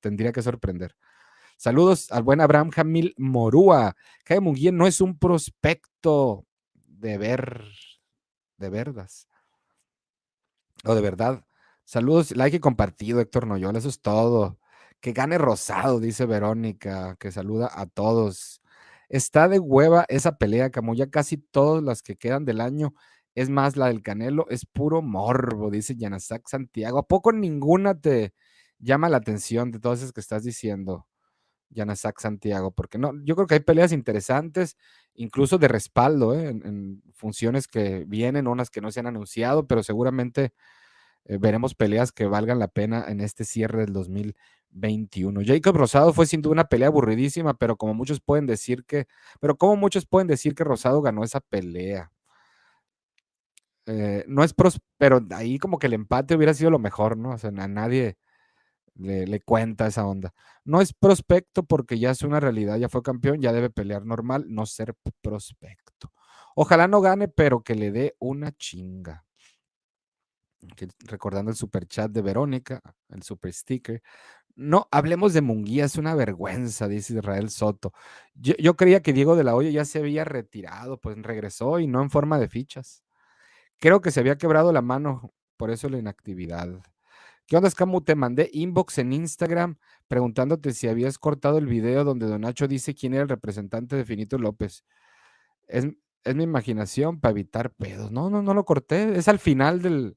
tendría 0.00 0.32
que 0.32 0.42
sorprender. 0.42 0.96
Saludos 1.56 2.10
al 2.10 2.22
buen 2.24 2.40
Abraham 2.40 2.70
Jamil 2.70 3.14
Morúa. 3.16 3.96
Jaime 4.26 4.40
Munguía 4.40 4.72
no 4.72 4.86
es 4.86 5.00
un 5.00 5.18
prospecto 5.18 6.46
de 6.74 7.18
ver, 7.18 7.64
de 8.58 8.68
verdas. 8.68 9.28
O 10.84 10.94
de 10.94 11.00
verdad. 11.00 11.44
Saludos, 11.84 12.34
like 12.36 12.56
y 12.56 12.60
compartido, 12.60 13.20
Héctor 13.20 13.46
Noyola. 13.46 13.78
Eso 13.78 13.88
es 13.88 14.00
todo. 14.00 14.58
Que 15.02 15.12
gane 15.12 15.36
Rosado, 15.36 15.98
dice 15.98 16.26
Verónica, 16.26 17.16
que 17.18 17.32
saluda 17.32 17.68
a 17.74 17.86
todos. 17.86 18.62
Está 19.08 19.48
de 19.48 19.58
hueva 19.58 20.06
esa 20.08 20.38
pelea, 20.38 20.70
como 20.70 20.94
ya 20.94 21.10
casi 21.10 21.38
todas 21.38 21.82
las 21.82 22.02
que 22.02 22.16
quedan 22.16 22.44
del 22.44 22.60
año. 22.60 22.94
Es 23.34 23.50
más, 23.50 23.76
la 23.76 23.88
del 23.88 24.02
Canelo 24.02 24.46
es 24.48 24.64
puro 24.64 25.02
morbo, 25.02 25.70
dice 25.72 25.96
Yanasak 25.96 26.48
Santiago. 26.48 26.98
¿A 27.00 27.08
poco 27.08 27.32
ninguna 27.32 28.00
te 28.00 28.32
llama 28.78 29.08
la 29.08 29.16
atención 29.16 29.72
de 29.72 29.80
todas 29.80 29.98
esas 30.00 30.12
que 30.12 30.20
estás 30.20 30.44
diciendo, 30.44 31.08
Yanasak 31.70 32.20
Santiago? 32.20 32.70
Porque 32.72 32.98
no, 32.98 33.12
yo 33.24 33.34
creo 33.34 33.48
que 33.48 33.54
hay 33.54 33.60
peleas 33.60 33.90
interesantes, 33.92 34.76
incluso 35.14 35.58
de 35.58 35.66
respaldo, 35.68 36.34
¿eh? 36.38 36.50
en, 36.50 37.02
funciones 37.14 37.66
que 37.66 38.04
vienen, 38.06 38.46
unas 38.46 38.70
que 38.70 38.80
no 38.80 38.92
se 38.92 39.00
han 39.00 39.08
anunciado, 39.08 39.66
pero 39.66 39.82
seguramente 39.82 40.52
eh, 41.24 41.38
veremos 41.40 41.74
peleas 41.74 42.12
que 42.12 42.26
valgan 42.26 42.58
la 42.60 42.68
pena 42.68 43.04
en 43.08 43.20
este 43.20 43.44
cierre 43.44 43.80
del 43.82 43.92
2020 43.94 44.61
21. 44.72 45.42
Jacob 45.44 45.76
Rosado 45.76 46.12
fue 46.12 46.26
sin 46.26 46.42
duda 46.42 46.52
una 46.52 46.64
pelea 46.64 46.88
aburridísima, 46.88 47.54
pero 47.54 47.76
como 47.76 47.94
muchos 47.94 48.20
pueden 48.20 48.46
decir 48.46 48.84
que, 48.84 49.06
pero 49.40 49.56
como 49.56 49.76
muchos 49.76 50.06
pueden 50.06 50.28
decir 50.28 50.54
que 50.54 50.64
Rosado 50.64 51.02
ganó 51.02 51.24
esa 51.24 51.40
pelea. 51.40 52.10
Eh, 53.86 54.24
no 54.28 54.44
es 54.44 54.54
pros, 54.54 54.80
pero 54.96 55.20
ahí 55.32 55.58
como 55.58 55.78
que 55.78 55.88
el 55.88 55.94
empate 55.94 56.36
hubiera 56.36 56.54
sido 56.54 56.70
lo 56.70 56.78
mejor, 56.78 57.16
¿no? 57.16 57.30
O 57.30 57.38
sea, 57.38 57.50
a 57.50 57.68
nadie 57.68 58.16
le, 58.94 59.26
le, 59.26 59.40
cuenta 59.40 59.86
esa 59.86 60.06
onda. 60.06 60.34
No 60.64 60.80
es 60.80 60.92
prospecto 60.94 61.64
porque 61.64 61.98
ya 61.98 62.10
es 62.12 62.22
una 62.22 62.40
realidad, 62.40 62.78
ya 62.78 62.88
fue 62.88 63.02
campeón, 63.02 63.40
ya 63.40 63.52
debe 63.52 63.70
pelear 63.70 64.06
normal, 64.06 64.46
no 64.48 64.66
ser 64.66 64.94
prospecto. 65.22 66.12
Ojalá 66.56 66.88
no 66.88 67.00
gane, 67.00 67.28
pero 67.28 67.62
que 67.62 67.74
le 67.74 67.90
dé 67.92 68.16
una 68.20 68.52
chinga 68.52 69.24
recordando 71.06 71.50
el 71.50 71.56
super 71.56 71.86
chat 71.86 72.10
de 72.10 72.22
Verónica, 72.22 72.80
el 73.08 73.22
super 73.22 73.52
sticker. 73.52 74.02
No, 74.56 74.88
hablemos 74.90 75.32
de 75.32 75.40
Munguía, 75.40 75.84
es 75.86 75.96
una 75.96 76.14
vergüenza, 76.14 76.88
dice 76.88 77.14
Israel 77.14 77.50
Soto. 77.50 77.92
Yo, 78.34 78.76
creía 78.76 79.02
que 79.02 79.12
Diego 79.12 79.36
de 79.36 79.44
la 79.44 79.54
Hoya 79.54 79.70
ya 79.70 79.84
se 79.84 79.98
había 79.98 80.24
retirado, 80.24 80.98
pues 81.00 81.16
regresó 81.22 81.78
y 81.80 81.86
no 81.86 82.02
en 82.02 82.10
forma 82.10 82.38
de 82.38 82.48
fichas. 82.48 83.02
Creo 83.78 84.00
que 84.00 84.10
se 84.10 84.20
había 84.20 84.38
quebrado 84.38 84.72
la 84.72 84.82
mano, 84.82 85.32
por 85.56 85.70
eso 85.70 85.88
la 85.88 85.98
inactividad. 85.98 86.68
¿Qué 87.46 87.56
onda, 87.56 87.68
Escamu? 87.68 88.02
Te 88.02 88.14
mandé 88.14 88.50
inbox 88.52 88.98
en 88.98 89.12
Instagram 89.12 89.76
preguntándote 90.08 90.72
si 90.72 90.88
habías 90.88 91.18
cortado 91.18 91.58
el 91.58 91.66
video 91.66 92.04
donde 92.04 92.26
Don 92.26 92.42
Nacho 92.42 92.68
dice 92.68 92.94
quién 92.94 93.14
era 93.14 93.22
el 93.22 93.28
representante 93.28 93.96
de 93.96 94.04
Finito 94.04 94.38
López. 94.38 94.84
Es, 95.66 95.86
es 96.24 96.34
mi 96.34 96.44
imaginación 96.44 97.20
para 97.20 97.32
evitar 97.32 97.70
pedos. 97.74 98.12
No, 98.12 98.30
no, 98.30 98.42
no 98.42 98.54
lo 98.54 98.64
corté. 98.64 99.18
Es 99.18 99.28
al 99.28 99.38
final 99.38 99.82
del, 99.82 100.16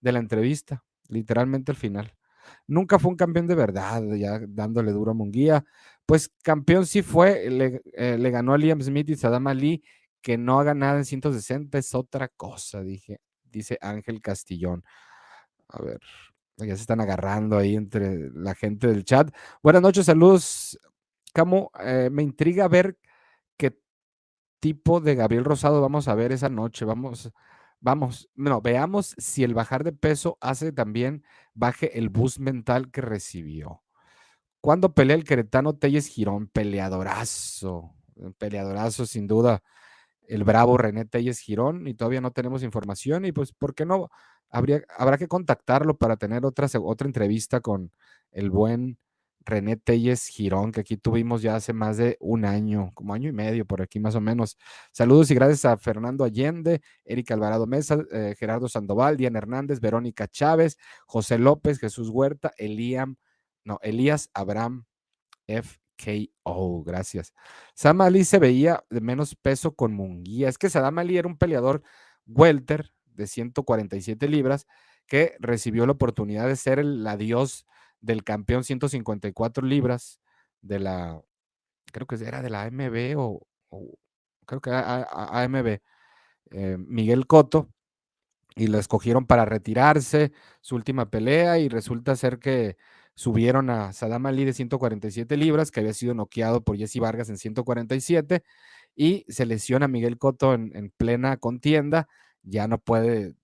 de 0.00 0.12
la 0.12 0.18
entrevista, 0.18 0.84
literalmente 1.08 1.72
al 1.72 1.76
final. 1.76 2.14
Nunca 2.66 2.98
fue 2.98 3.10
un 3.10 3.16
campeón 3.16 3.46
de 3.46 3.54
verdad, 3.54 4.02
ya 4.14 4.40
dándole 4.48 4.92
duro 4.92 5.12
a 5.12 5.14
Munguía. 5.14 5.64
Pues 6.06 6.30
campeón 6.42 6.86
sí 6.86 7.02
fue, 7.02 7.48
le, 7.50 7.82
eh, 7.94 8.18
ganó 8.30 8.54
a 8.54 8.58
Liam 8.58 8.80
Smith 8.82 9.08
y 9.10 9.16
Saddam 9.16 9.46
Ali, 9.46 9.82
que 10.20 10.38
no 10.38 10.60
haga 10.60 10.74
nada 10.74 10.98
en 10.98 11.04
160 11.04 11.78
es 11.78 11.94
otra 11.94 12.28
cosa, 12.28 12.82
dije, 12.82 13.20
dice 13.44 13.78
Ángel 13.80 14.20
Castillón. 14.20 14.84
A 15.68 15.82
ver, 15.82 16.00
ya 16.58 16.76
se 16.76 16.82
están 16.82 17.00
agarrando 17.00 17.58
ahí 17.58 17.76
entre 17.76 18.30
la 18.30 18.54
gente 18.54 18.86
del 18.86 19.04
chat. 19.04 19.34
Buenas 19.62 19.82
noches, 19.82 20.06
saludos. 20.06 20.78
Camo, 21.34 21.70
eh, 21.80 22.10
me 22.12 22.22
intriga 22.22 22.68
ver 22.68 22.98
qué 23.56 23.78
tipo 24.60 25.00
de 25.00 25.14
Gabriel 25.14 25.44
Rosado 25.44 25.80
vamos 25.80 26.08
a 26.08 26.14
ver 26.14 26.32
esa 26.32 26.48
noche. 26.48 26.84
Vamos, 26.84 27.32
Vamos, 27.84 28.30
no, 28.36 28.60
veamos 28.60 29.16
si 29.18 29.42
el 29.42 29.54
bajar 29.54 29.82
de 29.82 29.92
peso 29.92 30.38
hace 30.40 30.70
también 30.70 31.24
baje 31.52 31.98
el 31.98 32.10
bus 32.10 32.38
mental 32.38 32.92
que 32.92 33.00
recibió. 33.00 33.82
Cuando 34.60 34.94
pelea 34.94 35.16
el 35.16 35.24
queretano 35.24 35.74
Telles 35.74 36.06
Girón, 36.06 36.46
peleadorazo, 36.46 37.92
peleadorazo 38.38 39.04
sin 39.04 39.26
duda, 39.26 39.64
el 40.28 40.44
bravo 40.44 40.78
René 40.78 41.06
Telles 41.06 41.40
Girón, 41.40 41.88
y 41.88 41.94
todavía 41.94 42.20
no 42.20 42.30
tenemos 42.30 42.62
información, 42.62 43.24
y 43.24 43.32
pues, 43.32 43.52
¿por 43.52 43.74
qué 43.74 43.84
no? 43.84 44.10
Habría, 44.48 44.82
habrá 44.96 45.18
que 45.18 45.26
contactarlo 45.26 45.98
para 45.98 46.16
tener 46.16 46.46
otra, 46.46 46.68
otra 46.80 47.08
entrevista 47.08 47.60
con 47.60 47.90
el 48.30 48.50
buen 48.50 48.96
René 49.44 49.76
Telles 49.76 50.26
Girón, 50.26 50.72
que 50.72 50.80
aquí 50.80 50.96
tuvimos 50.96 51.42
ya 51.42 51.56
hace 51.56 51.72
más 51.72 51.96
de 51.96 52.16
un 52.20 52.44
año, 52.44 52.90
como 52.94 53.14
año 53.14 53.28
y 53.28 53.32
medio 53.32 53.66
por 53.66 53.82
aquí 53.82 54.00
más 54.00 54.14
o 54.14 54.20
menos. 54.20 54.56
Saludos 54.92 55.30
y 55.30 55.34
gracias 55.34 55.64
a 55.64 55.76
Fernando 55.76 56.24
Allende, 56.24 56.80
Erika 57.04 57.34
Alvarado 57.34 57.66
Mesa, 57.66 57.98
eh, 58.12 58.34
Gerardo 58.38 58.68
Sandoval, 58.68 59.16
Diana 59.16 59.38
Hernández, 59.38 59.80
Verónica 59.80 60.28
Chávez, 60.28 60.76
José 61.06 61.38
López, 61.38 61.78
Jesús 61.78 62.08
Huerta, 62.08 62.52
Eliam, 62.56 63.16
no, 63.64 63.78
Elías 63.82 64.30
Abraham 64.34 64.84
FKO, 65.46 66.82
gracias. 66.84 67.32
Sam 67.74 68.00
Ali 68.00 68.24
se 68.24 68.38
veía 68.38 68.84
de 68.90 69.00
menos 69.00 69.34
peso 69.34 69.74
con 69.74 69.92
Munguía. 69.92 70.48
Es 70.48 70.58
que 70.58 70.70
Sadam 70.70 70.98
Ali 70.98 71.18
era 71.18 71.28
un 71.28 71.36
peleador 71.38 71.82
welter 72.26 72.92
de 73.06 73.26
147 73.26 74.28
libras 74.28 74.66
que 75.06 75.36
recibió 75.40 75.86
la 75.86 75.92
oportunidad 75.92 76.46
de 76.48 76.56
ser 76.56 76.78
el 76.78 77.06
adiós 77.06 77.66
del 78.02 78.24
campeón 78.24 78.64
154 78.64 79.66
libras 79.66 80.20
de 80.60 80.80
la, 80.80 81.22
creo 81.92 82.06
que 82.06 82.16
era 82.16 82.42
de 82.42 82.50
la 82.50 82.64
AMB 82.64 83.16
o, 83.16 83.46
creo 84.44 84.60
que 84.60 84.70
AMB, 84.72 85.80
eh, 86.50 86.76
Miguel 86.78 87.26
Coto, 87.26 87.70
y 88.54 88.66
lo 88.66 88.78
escogieron 88.78 89.26
para 89.26 89.46
retirarse 89.46 90.32
su 90.60 90.74
última 90.74 91.08
pelea 91.10 91.58
y 91.58 91.68
resulta 91.68 92.16
ser 92.16 92.38
que 92.38 92.76
subieron 93.14 93.70
a 93.70 93.92
Sadam 93.92 94.26
Ali 94.26 94.44
de 94.44 94.52
147 94.52 95.36
libras, 95.36 95.70
que 95.70 95.80
había 95.80 95.94
sido 95.94 96.14
noqueado 96.14 96.62
por 96.62 96.76
Jesse 96.76 96.98
Vargas 96.98 97.30
en 97.30 97.38
147, 97.38 98.42
y 98.94 99.24
se 99.28 99.46
lesiona 99.46 99.86
a 99.86 99.88
Miguel 99.88 100.18
Coto 100.18 100.54
en, 100.54 100.72
en 100.76 100.90
plena 100.90 101.36
contienda, 101.38 102.08
ya 102.42 102.68
no 102.68 102.78
puede 102.78 103.34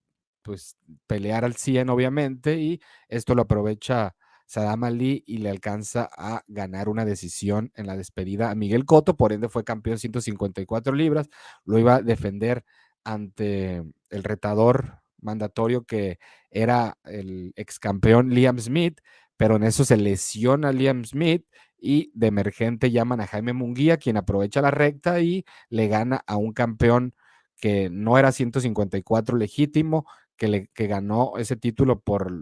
pues 0.43 0.77
pelear 1.07 1.45
al 1.45 1.55
100 1.55 1.89
obviamente, 1.91 2.59
y 2.59 2.81
esto 3.09 3.35
lo 3.35 3.43
aprovecha 3.43 4.15
Sadam 4.49 4.85
Ali 4.85 5.23
y 5.27 5.39
le 5.39 5.51
alcanza 5.51 6.09
a 6.17 6.43
ganar 6.49 6.89
una 6.89 7.05
decisión 7.05 7.71
en 7.77 7.87
la 7.87 7.97
despedida 7.97 8.51
a 8.51 8.55
Miguel 8.55 8.87
Cotto, 8.87 9.15
por 9.17 9.33
ende 9.33 9.51
fue 9.51 9.63
campeón 9.63 9.99
154 9.99 10.95
libras, 10.95 11.29
lo 11.67 11.79
iba 11.79 11.97
a 11.97 12.03
defender 12.03 12.65
ante 13.05 13.85
el 14.09 14.25
retador 14.25 15.03
mandatorio 15.21 15.85
que 15.85 16.19
era 16.51 16.97
el 17.05 17.53
ex 17.57 17.79
campeón 17.79 18.31
Liam 18.31 18.59
Smith, 18.59 19.01
pero 19.37 19.57
en 19.57 19.65
eso 19.65 19.85
se 19.85 19.99
lesiona 19.99 20.73
Liam 20.73 21.05
Smith 21.05 21.45
y 21.79 22.11
de 22.15 22.29
emergente 22.29 22.91
llaman 22.91 23.21
a 23.21 23.27
Jaime 23.27 23.53
Munguía, 23.53 23.99
quien 23.99 24.17
aprovecha 24.17 24.63
la 24.63 24.71
recta 24.71 25.21
y 25.21 25.45
le 25.69 25.89
gana 25.89 26.25
a 26.27 26.37
un 26.39 26.55
campeón 26.55 27.15
que 27.57 27.91
no 27.91 28.17
era 28.17 28.33
154 28.33 29.37
legítimo, 29.37 30.07
que, 30.37 30.49
le, 30.49 30.69
que 30.69 30.87
ganó 30.87 31.33
ese 31.37 31.57
título 31.57 32.01
por, 32.01 32.33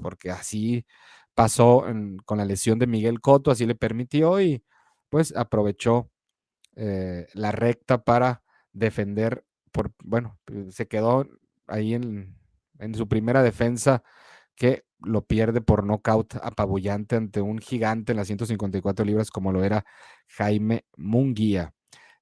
porque 0.00 0.30
así 0.30 0.86
pasó 1.34 1.84
con 2.24 2.38
la 2.38 2.44
lesión 2.44 2.78
de 2.78 2.86
Miguel 2.86 3.20
Cotto, 3.20 3.50
así 3.50 3.66
le 3.66 3.74
permitió 3.74 4.40
y 4.40 4.64
pues 5.08 5.34
aprovechó 5.36 6.10
eh, 6.76 7.26
la 7.34 7.52
recta 7.52 8.04
para 8.04 8.42
defender, 8.72 9.44
por, 9.72 9.92
bueno, 10.02 10.38
pues, 10.44 10.74
se 10.74 10.88
quedó 10.88 11.28
ahí 11.66 11.94
en, 11.94 12.36
en, 12.78 12.94
su 12.94 13.08
primera 13.08 13.42
defensa 13.42 14.02
que 14.56 14.84
lo 15.00 15.24
pierde 15.24 15.60
por 15.60 15.84
nocaut 15.84 16.34
apabullante 16.42 17.16
ante 17.16 17.40
un 17.40 17.58
gigante 17.58 18.12
en 18.12 18.18
las 18.18 18.26
154 18.26 19.04
libras 19.04 19.30
como 19.30 19.52
lo 19.52 19.64
era 19.64 19.84
Jaime 20.28 20.84
Munguía. 20.96 21.74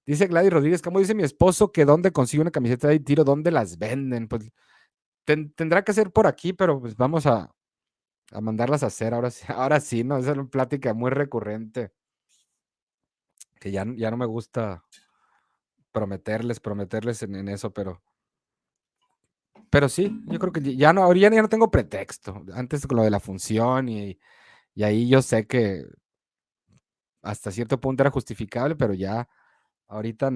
Dice 0.06 0.26
Gladys 0.26 0.52
Rodríguez, 0.52 0.82
como 0.82 0.98
dice 0.98 1.14
mi 1.14 1.22
esposo, 1.22 1.72
que 1.72 1.84
dónde 1.84 2.12
consigue 2.12 2.42
una 2.42 2.50
camiseta 2.50 2.88
de 2.88 3.00
tiro, 3.00 3.24
dónde 3.24 3.50
las 3.52 3.78
venden. 3.78 4.28
Pues 4.28 4.50
tendrá 5.24 5.84
que 5.84 5.92
ser 5.92 6.12
por 6.12 6.26
aquí, 6.26 6.52
pero 6.52 6.80
pues 6.80 6.96
vamos 6.96 7.26
a, 7.26 7.50
a 8.32 8.40
mandarlas 8.40 8.82
a 8.82 8.86
hacer. 8.86 9.14
Ahora 9.14 9.30
sí, 9.30 9.44
ahora 9.48 9.80
sí, 9.80 10.04
¿no? 10.04 10.18
Esa 10.18 10.32
es 10.32 10.38
una 10.38 10.48
plática 10.48 10.94
muy 10.94 11.10
recurrente. 11.10 11.92
Que 13.60 13.70
ya, 13.70 13.84
ya 13.96 14.10
no 14.10 14.16
me 14.16 14.26
gusta 14.26 14.84
prometerles, 15.92 16.58
prometerles 16.60 17.22
en, 17.22 17.48
eso, 17.48 17.72
pero. 17.72 18.02
Pero 19.70 19.88
sí, 19.88 20.22
yo 20.26 20.38
creo 20.38 20.52
que 20.52 20.76
ya 20.76 20.92
no, 20.92 21.02
ahora 21.02 21.18
ya 21.18 21.30
no 21.30 21.48
tengo 21.48 21.70
pretexto. 21.70 22.44
Antes 22.54 22.86
con 22.86 22.98
lo 22.98 23.04
de 23.04 23.10
la 23.10 23.20
función 23.20 23.88
y, 23.88 24.18
y 24.74 24.82
ahí 24.82 25.08
yo 25.08 25.22
sé 25.22 25.46
que 25.46 25.86
hasta 27.22 27.50
cierto 27.50 27.80
punto 27.80 28.02
era 28.02 28.10
justificable, 28.10 28.76
pero 28.76 28.92
ya 28.94 29.28
ahorita, 29.88 30.30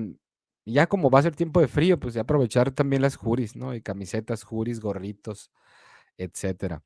ya 0.64 0.86
como 0.86 1.10
va 1.10 1.18
a 1.18 1.22
ser 1.22 1.36
tiempo 1.36 1.60
de 1.60 1.68
frío, 1.68 1.98
pues 1.98 2.14
ya 2.14 2.22
aprovechar 2.22 2.70
también 2.70 3.02
las 3.02 3.16
juris, 3.16 3.56
¿no? 3.56 3.74
Y 3.74 3.82
camisetas, 3.82 4.44
juris, 4.44 4.80
gorritos, 4.80 5.50
etcétera. 6.16 6.82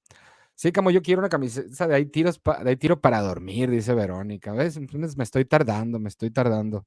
Sí, 0.60 0.72
como 0.72 0.90
yo 0.90 1.00
quiero 1.00 1.20
una 1.20 1.30
camiseta 1.30 1.86
de 1.88 1.94
ahí, 1.94 2.04
de 2.04 2.68
ahí 2.68 2.76
tiro 2.76 3.00
para 3.00 3.22
dormir, 3.22 3.70
dice 3.70 3.94
Verónica. 3.94 4.52
¿Ves? 4.52 4.78
Me 5.16 5.24
estoy 5.24 5.46
tardando, 5.46 5.98
me 5.98 6.10
estoy 6.10 6.30
tardando. 6.30 6.86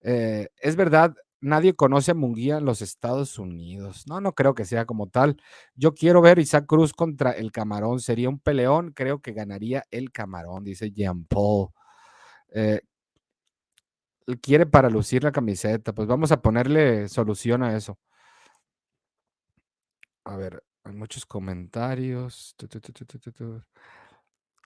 Eh, 0.00 0.48
es 0.58 0.76
verdad, 0.76 1.14
nadie 1.40 1.74
conoce 1.74 2.12
a 2.12 2.14
Munguía 2.14 2.58
en 2.58 2.64
los 2.64 2.80
Estados 2.80 3.38
Unidos. 3.40 4.04
No, 4.06 4.20
no 4.20 4.32
creo 4.32 4.54
que 4.54 4.64
sea 4.64 4.86
como 4.86 5.08
tal. 5.08 5.42
Yo 5.74 5.94
quiero 5.94 6.22
ver 6.22 6.38
Isaac 6.38 6.66
Cruz 6.66 6.92
contra 6.92 7.32
el 7.32 7.50
Camarón. 7.52 7.98
Sería 7.98 8.28
un 8.28 8.38
peleón. 8.38 8.92
Creo 8.92 9.20
que 9.22 9.32
ganaría 9.32 9.84
el 9.90 10.12
Camarón, 10.12 10.62
dice 10.64 10.92
Jean 10.92 11.24
Paul. 11.24 11.70
Eh, 12.54 12.82
quiere 14.40 14.66
para 14.66 14.88
lucir 14.90 15.24
la 15.24 15.32
camiseta. 15.32 15.92
Pues 15.92 16.06
vamos 16.06 16.30
a 16.32 16.40
ponerle 16.42 17.08
solución 17.08 17.64
a 17.64 17.76
eso. 17.76 17.98
A 20.24 20.36
ver, 20.36 20.62
muchos 20.96 21.26
comentarios. 21.26 22.56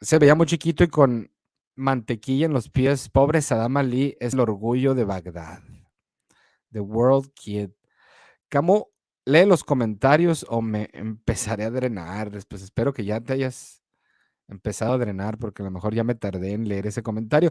Se 0.01 0.19
veía 0.19 0.35
muy 0.35 0.47
chiquito 0.47 0.85
y 0.85 0.89
con 0.89 1.31
mantequilla 1.75 2.47
en 2.47 2.53
los 2.53 2.69
pies. 2.69 3.09
Pobre 3.09 3.41
Saddam 3.43 3.77
Ali 3.77 4.17
es 4.21 4.35
el 4.35 4.41
orgullo 4.41 4.95
de 4.95 5.05
Bagdad. 5.05 5.63
The 6.71 6.81
World 6.81 7.33
Kid. 7.35 7.71
Camo, 8.49 8.91
lee 9.25 9.47
los 9.47 9.65
comentarios 9.65 10.45
o 10.49 10.63
me 10.63 10.91
empezaré 10.93 11.65
a 11.65 11.71
drenar. 11.71 12.31
Pues 12.49 12.63
espero 12.63 12.93
que 12.93 13.05
ya 13.05 13.21
te 13.21 13.35
hayas 13.35 13.83
empezado 14.49 14.93
a 14.95 14.99
drenar 14.99 15.39
porque 15.39 15.63
a 15.63 15.65
lo 15.65 15.71
mejor 15.71 15.95
ya 15.95 16.05
me 16.05 16.15
tardé 16.15 16.53
en 16.53 16.69
leer 16.69 16.87
ese 16.87 17.03
comentario. 17.03 17.51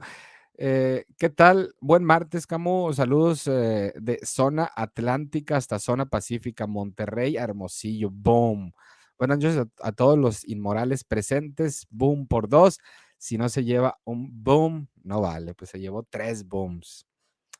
Eh, 0.63 1.05
¿Qué 1.17 1.31
tal? 1.31 1.73
Buen 1.81 2.03
martes, 2.03 2.45
Camu. 2.45 2.93
Saludos 2.93 3.47
eh, 3.47 3.93
de 3.99 4.19
zona 4.23 4.69
atlántica 4.75 5.57
hasta 5.57 5.79
zona 5.79 6.05
pacífica, 6.05 6.67
Monterrey, 6.67 7.35
Hermosillo. 7.35 8.11
Boom. 8.11 8.71
Buenas 9.17 9.39
noches 9.39 9.67
a, 9.81 9.91
todos 9.93 10.19
los 10.19 10.47
inmorales 10.47 11.03
presentes. 11.03 11.87
Boom 11.89 12.27
por 12.27 12.47
dos. 12.47 12.77
Si 13.17 13.39
no 13.39 13.49
se 13.49 13.63
lleva 13.63 13.97
un 14.03 14.43
boom, 14.43 14.87
no 15.03 15.21
vale. 15.21 15.55
Pues 15.55 15.71
se 15.71 15.79
llevó 15.79 16.03
tres 16.03 16.47
booms. 16.47 17.07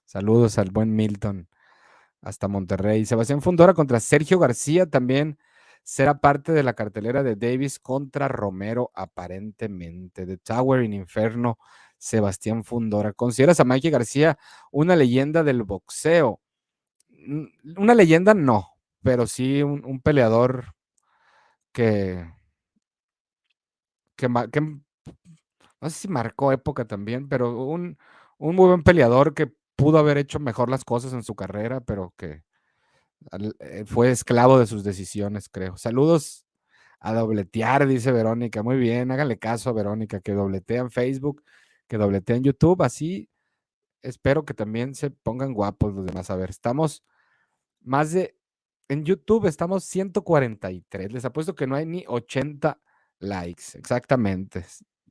Saludos 0.05 0.59
al 0.59 0.69
buen 0.69 0.95
Milton 0.95 1.49
hasta 2.21 2.47
Monterrey. 2.47 3.07
Sebastián 3.07 3.41
Fundora 3.41 3.73
contra 3.73 3.99
Sergio 3.99 4.37
García 4.37 4.85
también 4.85 5.39
será 5.81 6.19
parte 6.19 6.51
de 6.51 6.61
la 6.61 6.73
cartelera 6.73 7.23
de 7.23 7.35
Davis 7.35 7.79
contra 7.79 8.27
Romero, 8.27 8.91
aparentemente. 8.93 10.27
The 10.27 10.37
Tower 10.37 10.83
in 10.83 10.93
Inferno, 10.93 11.57
Sebastián 12.01 12.63
Fundora. 12.63 13.13
¿Consideras 13.13 13.59
a 13.59 13.63
Mikey 13.63 13.91
García 13.91 14.37
una 14.71 14.95
leyenda 14.95 15.43
del 15.43 15.61
boxeo? 15.61 16.41
Una 17.77 17.93
leyenda 17.93 18.33
no, 18.33 18.71
pero 19.03 19.27
sí 19.27 19.61
un, 19.61 20.01
peleador 20.01 20.73
que, 21.71 22.27
que, 24.15 24.27
no 24.27 25.89
sé 25.89 25.91
si 25.91 26.07
marcó 26.07 26.51
época 26.51 26.85
también, 26.85 27.29
pero 27.29 27.65
un, 27.65 27.99
un 28.39 28.55
muy 28.55 28.67
buen 28.67 28.81
peleador 28.81 29.35
que 29.35 29.53
pudo 29.75 29.99
haber 29.99 30.17
hecho 30.17 30.39
mejor 30.39 30.69
las 30.69 30.83
cosas 30.83 31.13
en 31.13 31.21
su 31.21 31.35
carrera, 31.35 31.81
pero 31.81 32.15
que 32.17 32.41
eh, 33.59 33.85
fue 33.85 34.09
esclavo 34.09 34.57
de 34.57 34.65
sus 34.65 34.83
decisiones, 34.83 35.49
creo. 35.49 35.77
Saludos 35.77 36.47
a 36.99 37.13
dobletear, 37.13 37.85
dice 37.85 38.11
Verónica. 38.11 38.63
Muy 38.63 38.77
bien, 38.77 39.11
háganle 39.11 39.37
caso 39.37 39.69
a 39.69 39.73
Verónica, 39.73 40.19
que 40.19 40.33
dobletea 40.33 40.81
en 40.81 40.89
Facebook, 40.89 41.43
que 41.91 41.97
dobletea 41.97 42.37
en 42.37 42.43
YouTube. 42.43 42.83
Así 42.83 43.29
espero 44.01 44.45
que 44.45 44.53
también 44.53 44.95
se 44.95 45.09
pongan 45.11 45.53
guapos 45.53 45.93
los 45.93 46.05
demás. 46.05 46.29
A 46.31 46.37
ver, 46.37 46.49
estamos 46.49 47.03
más 47.81 48.13
de. 48.13 48.37
En 48.87 49.03
YouTube 49.03 49.45
estamos 49.45 49.83
143. 49.83 51.11
Les 51.11 51.25
apuesto 51.25 51.53
que 51.53 51.67
no 51.67 51.75
hay 51.75 51.85
ni 51.85 52.05
80 52.07 52.79
likes, 53.19 53.63
exactamente. 53.73 54.65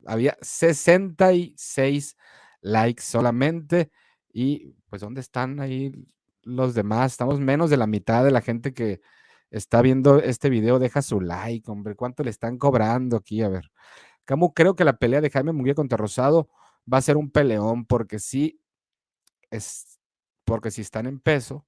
Había 0.07 0.39
66 0.41 2.17
likes 2.63 3.03
solamente. 3.03 3.91
Y 4.33 4.73
pues, 4.89 5.03
¿dónde 5.03 5.21
están 5.21 5.61
ahí 5.61 5.93
los 6.45 6.73
demás? 6.73 7.13
Estamos 7.13 7.41
menos 7.41 7.69
de 7.69 7.77
la 7.77 7.87
mitad 7.87 8.25
de 8.25 8.31
la 8.31 8.41
gente 8.41 8.73
que 8.73 9.03
está 9.51 9.83
viendo 9.83 10.19
este 10.19 10.49
video. 10.49 10.79
Deja 10.79 11.03
su 11.03 11.21
like, 11.21 11.71
hombre. 11.71 11.95
¿Cuánto 11.95 12.23
le 12.23 12.31
están 12.31 12.57
cobrando 12.57 13.19
aquí? 13.19 13.43
A 13.43 13.51
ver. 13.51 13.71
Camu, 14.25 14.55
creo 14.55 14.75
que 14.77 14.85
la 14.85 14.97
pelea 14.97 15.21
de 15.21 15.29
Jaime 15.29 15.53
Munguía 15.53 15.75
contra 15.75 15.99
Rosado 15.99 16.49
va 16.93 16.99
a 16.99 17.03
ser 17.03 17.17
un 17.17 17.31
peleón, 17.31 17.85
porque 17.87 18.19
sí, 18.19 18.61
es, 19.51 19.99
porque 20.45 20.71
si 20.71 20.83
están 20.83 21.07
en 21.07 21.21
peso. 21.21 21.67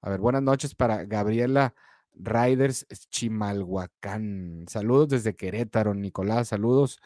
A 0.00 0.10
ver, 0.10 0.20
buenas 0.20 0.42
noches 0.42 0.74
para 0.74 1.04
Gabriela 1.04 1.74
Riders 2.14 2.86
Chimalhuacán. 3.10 4.66
Saludos 4.68 5.08
desde 5.10 5.36
Querétaro, 5.36 5.94
Nicolás. 5.94 6.48
Saludos. 6.48 7.00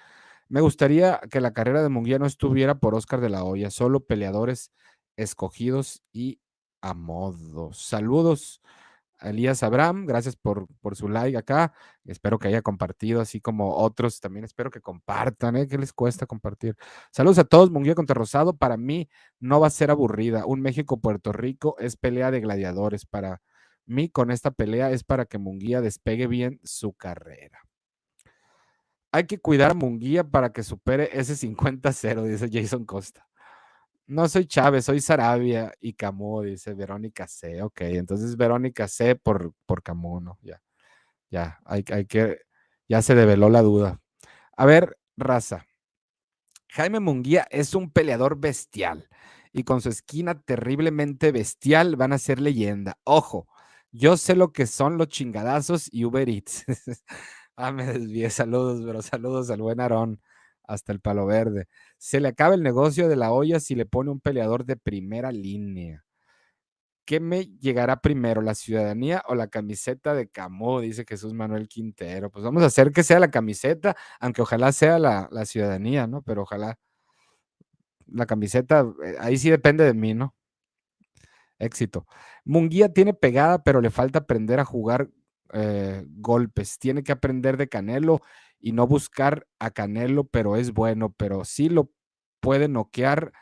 Me 0.49 0.61
gustaría 0.61 1.21
que 1.31 1.41
la 1.41 1.53
carrera 1.53 1.83
de 1.83 1.89
Munguía 1.89 2.19
no 2.19 2.27
estuviera 2.27 2.77
por 2.77 2.95
Oscar 2.95 3.21
de 3.21 3.29
la 3.29 3.45
Hoya, 3.45 3.71
solo 3.71 4.01
peleadores 4.01 4.73
escogidos 5.17 6.03
y 6.13 6.41
a 6.81 6.95
modo. 6.95 7.73
Saludos 7.73 8.61
Elías 9.21 9.63
Abraham, 9.63 10.07
gracias 10.07 10.37
por, 10.37 10.67
por 10.81 10.97
su 10.97 11.09
like 11.09 11.37
acá. 11.37 11.73
Espero 12.05 12.39
que 12.39 12.49
haya 12.49 12.63
compartido, 12.63 13.21
así 13.21 13.41
como 13.41 13.77
otros. 13.77 14.21
También 14.21 14.45
espero 14.45 14.71
que 14.71 14.81
compartan, 14.81 15.57
¿eh? 15.57 15.67
¿Qué 15.67 15.79
les 15.79 15.93
cuesta 15.93 16.27
compartir? 16.27 16.77
Saludos 17.11 17.39
a 17.39 17.45
todos, 17.45 17.71
Munguía 17.71 17.95
contra 17.95 18.15
Rosado. 18.15 18.57
Para 18.57 18.77
mí 18.77 19.09
no 19.41 19.61
va 19.61 19.69
a 19.69 19.71
ser 19.71 19.91
aburrida. 19.91 20.47
Un 20.47 20.61
México-Puerto 20.61 21.33
Rico 21.33 21.77
es 21.79 21.97
pelea 21.97 22.31
de 22.31 22.41
gladiadores. 22.41 23.07
Para 23.07 23.43
mí, 23.87 24.09
con 24.09 24.31
esta 24.31 24.51
pelea 24.51 24.91
es 24.91 25.05
para 25.05 25.27
que 25.27 25.39
Munguía 25.39 25.81
despegue 25.81 26.27
bien 26.27 26.61
su 26.63 26.93
carrera. 26.93 27.61
Hay 29.13 29.25
que 29.27 29.39
cuidar 29.39 29.71
a 29.71 29.75
Munguía 29.75 30.25
para 30.25 30.53
que 30.53 30.63
supere 30.63 31.09
ese 31.13 31.37
50-0, 31.37 32.23
dice 32.25 32.51
Jason 32.53 32.85
Costa. 32.85 33.27
No 34.09 34.29
soy 34.29 34.47
Chávez, 34.47 34.85
soy 34.85 35.01
Sarabia 35.01 35.73
y 35.81 35.95
Camus, 35.95 36.45
dice 36.47 36.75
Verónica 36.75 37.27
C. 37.27 37.63
Ok, 37.63 37.81
entonces 37.83 38.37
Verónica 38.37 38.87
C 38.87 39.17
por, 39.17 39.53
por 39.67 39.83
¿no? 40.23 40.39
Ya, 40.43 40.63
ya, 41.31 41.61
hay, 41.65 41.85
hay 41.93 42.07
que, 42.07 42.41
ya 42.89 43.03
se 43.03 43.15
develó 43.17 43.51
la 43.51 43.63
duda. 43.63 44.01
A 44.57 44.67
ver, 44.67 44.99
raza. 45.17 45.67
Jaime 46.69 47.01
Munguía 47.01 47.47
es 47.51 47.75
un 47.75 47.91
peleador 47.91 48.39
bestial 48.39 49.09
y 49.53 49.65
con 49.65 49.81
su 49.81 49.89
esquina 49.89 50.41
terriblemente 50.41 51.33
bestial 51.33 51.97
van 51.97 52.13
a 52.13 52.19
ser 52.19 52.41
leyenda. 52.41 52.99
Ojo, 53.05 53.49
yo 53.93 54.17
sé 54.17 54.37
lo 54.37 54.53
que 54.53 54.67
son 54.67 54.99
los 54.99 55.09
chingadazos 55.09 55.89
y 55.93 56.05
Uber 56.05 56.29
Eats. 56.29 56.65
Ah, 57.59 57.73
me 57.73 57.87
desvié. 57.87 58.29
Saludos, 58.29 58.83
pero 58.85 59.01
saludos 59.01 59.49
al 59.51 59.63
buen 59.63 59.81
Aarón 59.81 60.21
hasta 60.67 60.93
el 60.93 61.01
Palo 61.01 61.27
Verde. 61.27 61.69
Se 61.99 62.21
le 62.21 62.29
acaba 62.29 62.55
el 62.55 62.63
negocio 62.63 63.09
de 63.09 63.17
la 63.17 63.33
olla 63.33 63.61
si 63.61 63.75
le 63.75 63.87
pone 63.87 64.11
un 64.11 64.21
peleador 64.21 64.65
de 64.65 64.77
primera 64.77 65.33
línea. 65.33 66.05
¿Qué 67.05 67.21
me 67.21 67.47
llegará 67.61 68.01
primero, 68.01 68.43
la 68.43 68.57
ciudadanía 68.57 69.23
o 69.29 69.37
la 69.37 69.47
camiseta 69.47 70.13
de 70.15 70.29
Camó? 70.29 70.81
Dice 70.81 71.05
Jesús 71.09 71.33
Manuel 71.35 71.69
Quintero. 71.69 72.31
Pues 72.31 72.45
vamos 72.45 72.65
a 72.65 72.67
hacer 72.67 72.91
que 72.91 73.05
sea 73.05 73.21
la 73.21 73.31
camiseta, 73.31 73.97
aunque 74.19 74.43
ojalá 74.43 74.73
sea 74.73 74.99
la, 74.99 75.29
la 75.31 75.47
ciudadanía, 75.47 76.09
¿no? 76.09 76.23
Pero 76.23 76.43
ojalá 76.43 76.79
la 78.07 78.27
camiseta, 78.27 78.87
eh, 79.05 79.17
ahí 79.21 79.39
sí 79.39 79.51
depende 79.51 79.85
de 79.85 79.95
mí, 79.95 80.15
¿no? 80.15 80.35
Éxito. 81.59 82.07
Munguía 82.45 82.93
tiene 82.93 83.15
pegada, 83.15 83.63
pero 83.63 83.81
le 83.81 83.91
falta 83.91 84.21
aprender 84.21 84.61
a 84.61 84.65
jugar 84.65 85.09
eh, 85.53 86.05
golpes. 86.09 86.79
Tiene 86.79 87.03
que 87.03 87.13
aprender 87.13 87.57
de 87.57 87.69
Canelo 87.69 88.21
y 88.59 88.73
no 88.73 88.87
buscar 88.87 89.47
a 89.59 89.71
Canelo, 89.71 90.25
pero 90.25 90.57
es 90.57 90.73
bueno, 90.73 91.13
pero 91.17 91.45
sí 91.45 91.69
lo 91.69 91.91
puede 92.41 92.69
noquear 92.69 93.33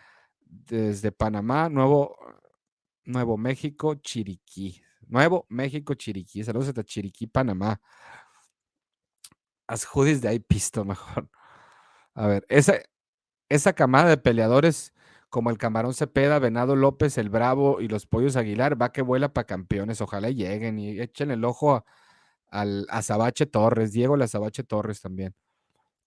desde 0.40 1.12
Panamá, 1.12 1.68
Nuevo, 1.68 2.16
Nuevo 3.04 3.36
México, 3.36 3.94
Chiriquí. 3.96 4.82
Nuevo 5.06 5.46
México, 5.48 5.94
Chiriquí. 5.94 6.42
Saludos 6.44 6.68
hasta 6.68 6.84
Chiriquí, 6.84 7.26
Panamá. 7.26 7.80
As 9.66 9.84
judis 9.84 10.20
de 10.20 10.28
ahí 10.28 10.38
pisto 10.40 10.84
mejor. 10.84 11.30
A 12.14 12.26
ver, 12.26 12.46
esa, 12.48 12.74
esa 13.48 13.72
camada 13.72 14.08
de 14.08 14.16
peleadores 14.16 14.92
como 15.30 15.50
el 15.50 15.58
Camarón 15.58 15.94
Cepeda, 15.94 16.38
Venado 16.38 16.76
López, 16.76 17.18
el 17.18 17.28
Bravo 17.28 17.80
y 17.80 17.88
los 17.88 18.06
Pollos 18.06 18.36
Aguilar, 18.36 18.80
va 18.80 18.92
que 18.92 19.02
vuela 19.02 19.32
para 19.32 19.46
campeones. 19.46 20.00
Ojalá 20.00 20.30
lleguen 20.30 20.78
y 20.78 21.00
echen 21.00 21.32
el 21.32 21.44
ojo 21.44 21.84
al 22.54 22.86
Azabache 22.88 23.46
Torres, 23.46 23.92
Diego 23.92 24.14
Azabache 24.16 24.62
Torres 24.64 25.00
también. 25.00 25.34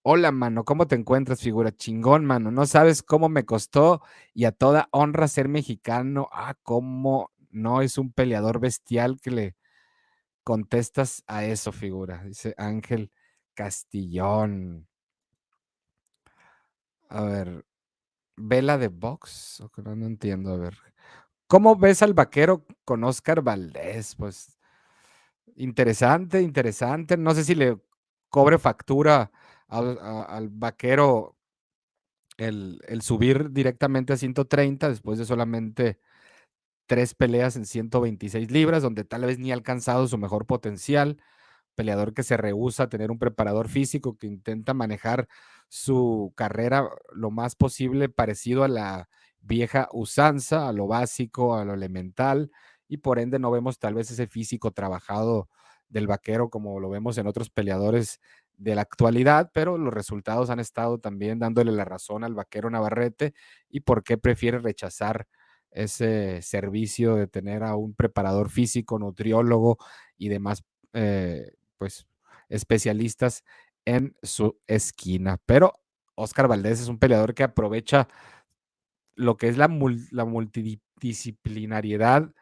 Hola, 0.02 0.32
mano, 0.32 0.64
¿cómo 0.64 0.86
te 0.88 0.94
encuentras, 0.96 1.40
figura? 1.40 1.72
Chingón, 1.72 2.24
mano. 2.24 2.50
No 2.50 2.66
sabes 2.66 3.02
cómo 3.02 3.28
me 3.28 3.44
costó 3.44 4.02
y 4.32 4.46
a 4.46 4.52
toda 4.52 4.88
honra 4.92 5.28
ser 5.28 5.48
mexicano. 5.48 6.28
Ah, 6.32 6.54
cómo 6.62 7.30
no 7.50 7.82
es 7.82 7.98
un 7.98 8.12
peleador 8.12 8.60
bestial 8.60 9.20
que 9.20 9.30
le 9.30 9.56
contestas 10.44 11.24
a 11.26 11.44
eso, 11.44 11.72
figura. 11.72 12.24
Dice 12.24 12.54
Ángel 12.56 13.12
Castillón. 13.54 14.88
A 17.10 17.22
ver, 17.22 17.64
vela 18.36 18.78
de 18.78 18.88
box, 18.88 19.62
no, 19.84 19.96
no 19.96 20.06
entiendo, 20.06 20.52
a 20.52 20.56
ver. 20.58 20.78
¿Cómo 21.48 21.76
ves 21.76 22.02
al 22.02 22.14
vaquero 22.14 22.66
con 22.84 23.04
Oscar 23.04 23.42
Valdés? 23.42 24.14
Pues 24.16 24.57
interesante, 25.58 26.42
interesante. 26.42 27.16
No 27.16 27.34
sé 27.34 27.44
si 27.44 27.54
le 27.54 27.78
cobre 28.30 28.58
factura 28.58 29.30
al, 29.68 30.48
vaquero 30.50 31.36
el, 32.38 32.80
el, 32.88 33.02
subir 33.02 33.50
directamente 33.52 34.12
a 34.12 34.16
130 34.16 34.88
después 34.88 35.18
de 35.18 35.24
solamente 35.26 35.98
tres 36.88 37.14
peleas 37.14 37.56
en 37.56 37.66
126 37.66 38.50
libras, 38.50 38.82
donde 38.82 39.04
tal 39.04 39.22
vez 39.26 39.38
ni 39.38 39.52
ha 39.52 39.54
alcanzado 39.54 40.08
su 40.08 40.18
mejor 40.18 40.46
potencial. 40.46 41.22
Peleador 41.76 42.14
que 42.14 42.24
se 42.24 42.36
rehúsa 42.36 42.84
a 42.84 42.88
tener 42.88 43.10
un 43.12 43.18
preparador 43.20 43.68
físico, 43.68 44.16
que 44.18 44.26
intenta 44.26 44.74
manejar 44.74 45.28
su 45.68 46.32
carrera 46.36 46.88
lo 47.12 47.30
más 47.30 47.54
posible 47.56 48.08
parecido 48.08 48.64
a 48.64 48.68
la 48.68 49.08
vieja 49.40 49.88
usanza, 49.92 50.68
a 50.68 50.72
lo 50.72 50.86
básico, 50.88 51.56
a 51.56 51.64
lo 51.64 51.74
elemental, 51.74 52.50
y 52.88 52.98
por 52.98 53.18
ende 53.18 53.38
no 53.38 53.50
vemos 53.50 53.78
tal 53.78 53.94
vez 53.94 54.10
ese 54.10 54.26
físico 54.26 54.72
trabajado 54.72 55.48
del 55.88 56.06
vaquero 56.06 56.50
como 56.50 56.80
lo 56.80 56.90
vemos 56.90 57.16
en 57.18 57.26
otros 57.26 57.50
peleadores 57.50 58.20
de 58.56 58.74
la 58.74 58.82
actualidad, 58.82 59.50
pero 59.54 59.78
los 59.78 59.94
resultados 59.94 60.50
han 60.50 60.60
estado 60.60 60.98
también 60.98 61.38
dándole 61.38 61.72
la 61.72 61.84
razón 61.84 62.24
al 62.24 62.34
vaquero 62.34 62.70
Navarrete 62.70 63.34
y 63.68 63.80
por 63.80 64.02
qué 64.02 64.18
prefiere 64.18 64.58
rechazar 64.58 65.28
ese 65.70 66.42
servicio 66.42 67.14
de 67.14 67.28
tener 67.28 67.62
a 67.62 67.76
un 67.76 67.94
preparador 67.94 68.50
físico, 68.50 68.98
nutriólogo 68.98 69.78
y 70.16 70.28
demás, 70.28 70.64
eh, 70.92 71.52
pues, 71.76 72.06
especialistas 72.48 73.44
en 73.84 74.16
su 74.22 74.58
esquina. 74.66 75.38
Pero 75.46 75.74
Oscar 76.14 76.48
Valdés 76.48 76.80
es 76.80 76.88
un 76.88 76.98
peleador 76.98 77.34
que 77.34 77.44
aprovecha 77.44 78.08
lo 79.14 79.36
que 79.36 79.48
es 79.48 79.56
la, 79.56 79.68
la 80.10 80.24
multidisciplinariedad 80.24 82.32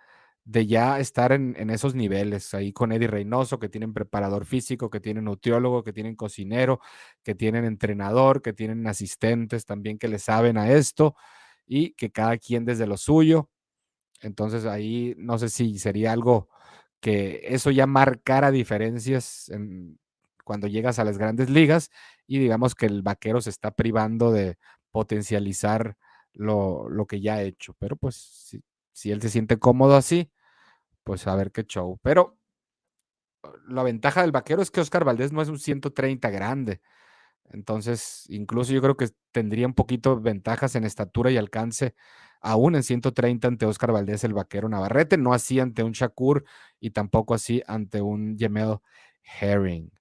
de 0.47 0.66
ya 0.66 1.01
estar 1.01 1.32
en, 1.32 1.55
en, 1.59 1.70
esos 1.70 1.94
niveles, 1.94 2.55
ahí 2.55 2.72
con 2.72 2.92
Eddie 2.92 3.09
Reynoso, 3.09 3.59
que 3.59 3.68
tienen 3.68 3.92
preparador 3.92 4.47
físico, 4.47 4.90
que 4.90 5.01
tienen 5.01 5.24
nutriólogo, 5.24 5.82
que 5.84 5.92
tienen 5.92 6.16
cocinero, 6.16 6.80
que 7.22 7.34
tienen 7.34 7.64
entrenador, 7.64 8.42
que 8.42 8.53
tienen 8.53 8.86
asistentes 8.86 9.66
también 9.66 9.99
que 9.99 10.09
le 10.09 10.18
saben 10.20 10.57
a 10.57 10.70
esto 10.70 11.16
y 11.66 11.90
que 11.94 12.11
cada 12.12 12.38
quien 12.38 12.64
desde 12.64 12.86
lo 12.86 12.97
suyo. 12.97 13.51
Entonces 14.22 14.66
ahí 14.66 15.14
no 15.18 15.38
sé 15.38 15.49
si 15.51 15.78
sería 15.78 16.12
algo 16.12 16.49
que 17.01 17.42
eso 17.49 17.70
ya 17.70 17.86
marcara 17.86 18.51
diferencias 18.51 19.49
en, 19.51 19.99
cuando 20.44 20.68
llegas 20.68 20.99
a 20.99 21.05
las 21.05 21.18
grandes 21.18 21.51
ligas 21.51 21.90
y 22.26 22.38
digamos 22.38 22.74
que 22.76 22.86
el 22.86 23.03
vaquero 23.03 23.40
se 23.40 23.51
está 23.51 23.72
privando 23.72 24.32
de 24.32 24.59
potencializar 24.92 25.97
lo, 26.32 26.88
lo 26.88 27.07
que 27.07 27.20
ya 27.20 27.34
ha 27.34 27.42
hecho. 27.42 27.74
Pero 27.78 27.97
pues 27.97 28.62
si, 28.92 29.11
él 29.11 29.20
se 29.20 29.28
siente 29.28 29.59
cómodo 29.59 29.97
así, 29.97 30.30
pues 31.07 31.28
a 31.28 31.36
ver 31.36 31.52
qué 31.52 31.62
show. 31.62 32.00
Pero 32.02 32.36
la 33.68 33.84
ventaja 33.84 34.22
del 34.22 34.32
vaquero 34.32 34.61
es 34.61 34.72
que 34.72 34.80
Oscar 34.80 35.04
Valdés 35.04 35.32
no 35.32 35.40
es 35.40 35.48
un 35.48 35.61
130 35.61 36.30
grande. 36.30 36.80
Entonces, 37.44 38.24
incluso 38.28 38.72
yo 38.72 38.82
creo 38.82 38.96
que 38.96 39.11
tendría 39.30 39.68
un 39.68 39.74
poquito 39.74 40.20
ventajas 40.20 40.74
en 40.74 40.82
estatura 40.82 41.30
y 41.30 41.36
alcance, 41.36 41.94
aún 42.40 42.74
en 42.74 42.82
130 42.82 43.46
ante 43.46 43.66
Oscar 43.66 43.92
Valdés, 43.92 44.24
el 44.24 44.34
vaquero 44.34 44.68
Navarrete, 44.68 45.16
no 45.16 45.32
así 45.32 45.61
ante 45.61 45.84
un 45.84 45.92
Shakur 45.92 46.44
y 46.80 46.90
tampoco 46.90 47.34
así 47.34 47.62
ante 47.68 48.02
un 48.02 48.36
Yemel 48.36 48.78
Herring. 49.40 49.92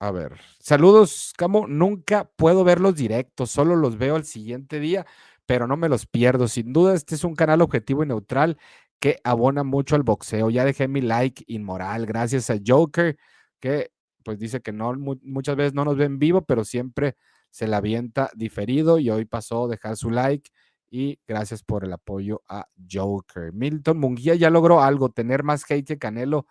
A 0.00 0.12
ver, 0.12 0.38
saludos, 0.60 1.32
Camo. 1.36 1.66
Nunca 1.66 2.30
puedo 2.36 2.62
ver 2.62 2.78
los 2.78 2.94
directos, 2.94 3.50
solo 3.50 3.74
los 3.74 3.98
veo 3.98 4.14
al 4.14 4.24
siguiente 4.24 4.78
día, 4.78 5.06
pero 5.44 5.66
no 5.66 5.76
me 5.76 5.88
los 5.88 6.06
pierdo. 6.06 6.46
Sin 6.46 6.72
duda, 6.72 6.94
este 6.94 7.16
es 7.16 7.24
un 7.24 7.34
canal 7.34 7.62
objetivo 7.62 8.04
y 8.04 8.06
neutral 8.06 8.58
que 9.00 9.18
abona 9.24 9.64
mucho 9.64 9.96
al 9.96 10.02
boxeo. 10.02 10.50
Ya 10.50 10.64
dejé 10.64 10.88
mi 10.88 11.00
like 11.00 11.44
inmoral, 11.46 12.06
gracias 12.06 12.50
a 12.50 12.58
Joker, 12.64 13.16
que 13.60 13.90
pues 14.24 14.38
dice 14.38 14.60
que 14.60 14.72
no, 14.72 14.94
muchas 15.22 15.56
veces 15.56 15.74
no 15.74 15.84
nos 15.84 15.96
ven 15.96 16.18
vivo, 16.18 16.44
pero 16.44 16.64
siempre 16.64 17.16
se 17.50 17.66
la 17.66 17.78
avienta 17.78 18.30
diferido 18.34 18.98
y 18.98 19.10
hoy 19.10 19.24
pasó 19.24 19.64
a 19.64 19.68
dejar 19.68 19.96
su 19.96 20.10
like 20.10 20.50
y 20.90 21.18
gracias 21.26 21.62
por 21.62 21.84
el 21.84 21.92
apoyo 21.92 22.42
a 22.48 22.66
Joker. 22.90 23.52
Milton 23.52 23.98
Munguía 23.98 24.34
ya 24.34 24.50
logró 24.50 24.82
algo, 24.82 25.10
tener 25.10 25.42
más 25.42 25.64
hate 25.70 25.86
que 25.86 25.98
Canelo 25.98 26.46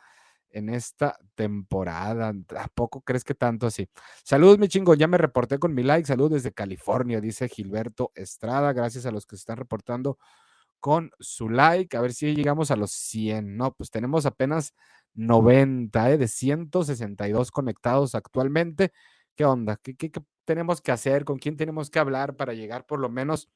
en 0.50 0.70
esta 0.70 1.18
temporada. 1.36 2.34
¿A 2.58 2.68
poco 2.70 3.02
crees 3.02 3.24
que 3.24 3.36
tanto 3.36 3.68
así? 3.68 3.89
Saludos, 4.24 4.58
mi 4.60 4.68
chingo. 4.68 4.95
Ya 4.95 5.08
me 5.08 5.18
reporté 5.18 5.60
con 5.60 5.74
mi 5.74 5.84
like. 5.84 6.08
Saludos 6.08 6.34
desde 6.34 6.54
California, 6.54 7.22
dice 7.22 7.48
Gilberto 7.50 8.12
Estrada. 8.16 8.74
Gracias 8.74 9.06
a 9.06 9.12
los 9.12 9.26
que 9.26 9.36
se 9.36 9.41
están 9.41 9.58
reportando 9.58 10.18
con 10.80 11.12
su 11.20 11.50
like. 11.50 11.96
A 11.98 12.02
ver 12.02 12.14
si 12.14 12.36
llegamos 12.36 12.72
a 12.72 12.76
los 12.76 12.92
100. 12.92 13.58
No, 13.58 13.74
pues 13.74 13.92
tenemos 13.92 14.26
apenas 14.26 14.74
90 15.14 16.12
¿eh? 16.12 16.18
de 16.18 16.28
162 16.28 17.52
conectados 17.52 18.16
actualmente. 18.16 18.92
¿Qué 19.36 19.46
onda? 19.46 19.78
¿Qué, 19.78 19.96
¿Qué, 19.96 20.12
tenemos 20.46 20.82
que 20.82 20.92
hacer? 20.92 21.26
¿Con 21.26 21.38
quién 21.40 21.58
tenemos 21.58 21.90
que 21.90 22.00
hablar 22.00 22.36
para 22.36 22.54
llegar 22.54 22.86
por 22.86 23.00
lo 23.00 23.10
menos 23.10 23.50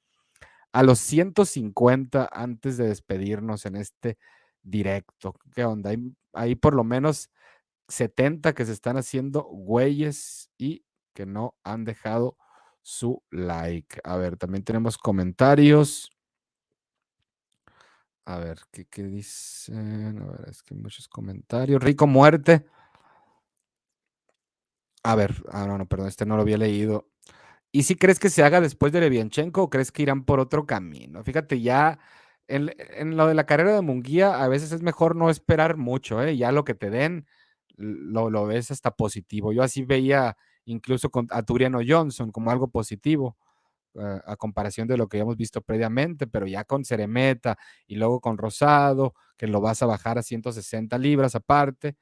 a 0.73 0.83
los 0.83 0.99
150 0.99 2.29
antes 2.31 2.77
de 2.77 2.87
despedirnos 2.87 3.65
en 3.65 3.75
este 3.75 4.17
directo? 4.63 5.35
¿Qué 5.53 5.63
onda? 5.65 5.91
Hay, 5.91 6.15
hay 6.33 6.55
por 6.55 6.75
lo 6.75 6.83
menos 6.83 7.29
70 7.87 8.53
que 8.53 8.65
se 8.65 8.73
están 8.73 8.97
haciendo 8.97 9.43
güeyes 9.43 10.49
y 10.57 10.85
que 11.13 11.25
no 11.25 11.55
han 11.63 11.83
dejado 11.83 12.37
su 12.81 13.23
like. 13.29 13.99
A 14.03 14.17
ver, 14.17 14.37
también 14.37 14.63
tenemos 14.63 14.97
comentarios. 14.97 16.09
A 18.25 18.37
ver, 18.37 18.59
¿qué, 18.71 18.85
qué 18.85 19.03
dicen? 19.03 20.21
A 20.21 20.25
ver, 20.25 20.49
es 20.49 20.61
que 20.63 20.75
muchos 20.75 21.07
comentarios. 21.07 21.81
Rico 21.81 22.07
muerte. 22.07 22.65
A 25.03 25.15
ver, 25.15 25.33
ah, 25.49 25.65
no, 25.65 25.77
no, 25.77 25.87
perdón, 25.87 26.07
este 26.07 26.25
no 26.25 26.35
lo 26.35 26.43
había 26.43 26.57
leído. 26.57 27.09
¿Y 27.71 27.83
si 27.83 27.95
crees 27.95 28.19
que 28.19 28.29
se 28.29 28.43
haga 28.43 28.61
después 28.61 28.91
de 28.91 28.99
Levianchenko 29.01 29.63
o 29.63 29.69
crees 29.69 29.91
que 29.91 30.03
irán 30.03 30.25
por 30.25 30.39
otro 30.39 30.65
camino? 30.65 31.23
Fíjate, 31.23 31.61
ya 31.61 31.99
en, 32.47 33.17
lo 33.17 33.27
de 33.27 33.33
la 33.33 33.45
carrera 33.45 33.73
de 33.75 33.81
Munguía, 33.81 34.43
a 34.43 34.47
veces 34.47 34.71
es 34.71 34.81
mejor 34.81 35.15
no 35.15 35.29
esperar 35.29 35.77
mucho, 35.77 36.21
¿eh? 36.21 36.37
Ya 36.37 36.51
lo 36.51 36.65
que 36.65 36.75
te 36.75 36.89
den, 36.89 37.27
lo, 37.77 38.29
lo 38.29 38.45
ves 38.45 38.71
hasta 38.71 38.91
positivo. 38.91 39.53
Yo 39.53 39.63
así 39.63 39.83
veía 39.83 40.37
incluso 40.65 41.09
con, 41.09 41.27
a 41.31 41.43
Turiano 41.43 41.79
Johnson 41.87 42.31
como 42.31 42.51
algo 42.51 42.69
positivo 42.69 43.37
a 44.25 44.35
comparación 44.37 44.87
de 44.87 44.97
lo 44.97 45.07
que 45.07 45.17
habíamos 45.17 45.37
visto 45.37 45.61
previamente, 45.61 46.27
pero 46.27 46.47
ya 46.47 46.63
con 46.63 46.85
Ceremeta 46.85 47.57
y 47.87 47.95
luego 47.95 48.21
con 48.21 48.37
Rosado, 48.37 49.13
que 49.37 49.47
lo 49.47 49.61
vas 49.61 49.81
a 49.83 49.85
bajar 49.85 50.17
a 50.17 50.23
160 50.23 50.97
libras 50.97 51.35
aparte, 51.35 51.97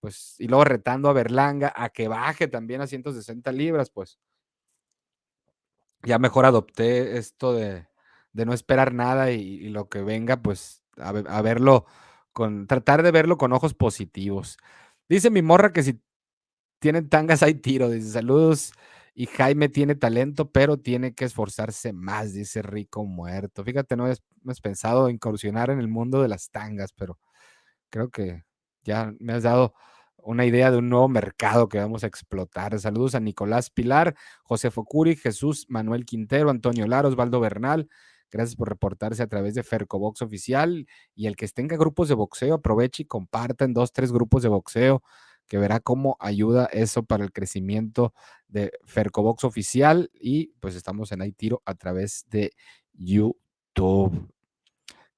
pues, 0.00 0.36
y 0.38 0.48
luego 0.48 0.64
retando 0.64 1.08
a 1.08 1.12
Berlanga 1.12 1.72
a 1.74 1.90
que 1.90 2.08
baje 2.08 2.48
también 2.48 2.80
a 2.80 2.86
160 2.86 3.52
libras, 3.52 3.90
pues 3.90 4.18
ya 6.02 6.18
mejor 6.18 6.44
adopté 6.44 7.16
esto 7.16 7.54
de, 7.54 7.86
de 8.32 8.46
no 8.46 8.52
esperar 8.52 8.92
nada 8.92 9.30
y, 9.30 9.68
lo 9.68 9.88
que 9.88 10.02
venga, 10.02 10.42
pues 10.42 10.82
a, 10.98 11.08
a, 11.08 11.42
verlo 11.42 11.86
con, 12.32 12.66
tratar 12.66 13.02
de 13.02 13.10
verlo 13.10 13.38
con 13.38 13.52
ojos 13.52 13.74
positivos. 13.74 14.58
Dice 15.08 15.30
mi 15.30 15.42
morra 15.42 15.72
que 15.72 15.82
si 15.82 16.00
tienen 16.80 17.08
tangas 17.08 17.42
hay 17.42 17.54
tiro, 17.54 17.88
dice 17.88 18.10
saludos 18.10 18.72
y 19.14 19.26
Jaime 19.26 19.68
tiene 19.68 19.94
talento, 19.94 20.50
pero 20.50 20.76
tiene 20.78 21.14
que 21.14 21.24
esforzarse 21.24 21.92
más, 21.92 22.32
dice 22.32 22.62
Rico 22.62 23.04
Muerto. 23.04 23.62
Fíjate, 23.64 23.96
no 23.96 24.06
has 24.06 24.20
pensado 24.60 25.08
incursionar 25.08 25.70
en 25.70 25.78
el 25.78 25.88
mundo 25.88 26.20
de 26.20 26.28
las 26.28 26.50
tangas, 26.50 26.92
pero 26.92 27.18
creo 27.90 28.10
que 28.10 28.42
ya 28.82 29.12
me 29.20 29.34
has 29.34 29.44
dado 29.44 29.74
una 30.18 30.46
idea 30.46 30.70
de 30.70 30.78
un 30.78 30.88
nuevo 30.88 31.08
mercado 31.08 31.68
que 31.68 31.78
vamos 31.78 32.02
a 32.02 32.08
explotar. 32.08 32.78
Saludos 32.80 33.14
a 33.14 33.20
Nicolás 33.20 33.70
Pilar, 33.70 34.16
José 34.42 34.70
Focuri, 34.70 35.16
Jesús 35.16 35.66
Manuel 35.68 36.04
Quintero, 36.04 36.50
Antonio 36.50 36.86
Lara, 36.86 37.08
Osvaldo 37.08 37.40
Bernal. 37.40 37.88
Gracias 38.32 38.56
por 38.56 38.68
reportarse 38.68 39.22
a 39.22 39.28
través 39.28 39.54
de 39.54 39.62
Fercobox 39.62 40.22
Oficial. 40.22 40.86
Y 41.14 41.26
el 41.28 41.36
que 41.36 41.46
tenga 41.48 41.76
grupos 41.76 42.08
de 42.08 42.14
boxeo, 42.14 42.54
aproveche 42.54 43.04
y 43.04 43.06
comparta 43.06 43.64
en 43.64 43.74
dos, 43.74 43.92
tres 43.92 44.10
grupos 44.10 44.42
de 44.42 44.48
boxeo 44.48 45.02
que 45.48 45.58
verá 45.58 45.80
cómo 45.80 46.16
ayuda 46.20 46.66
eso 46.66 47.04
para 47.04 47.24
el 47.24 47.32
crecimiento 47.32 48.14
de 48.48 48.72
Fercobox 48.84 49.44
oficial 49.44 50.10
y 50.14 50.48
pues 50.60 50.74
estamos 50.74 51.12
en 51.12 51.22
Aitiro 51.22 51.62
a 51.64 51.74
través 51.74 52.24
de 52.28 52.52
YouTube. 52.92 54.32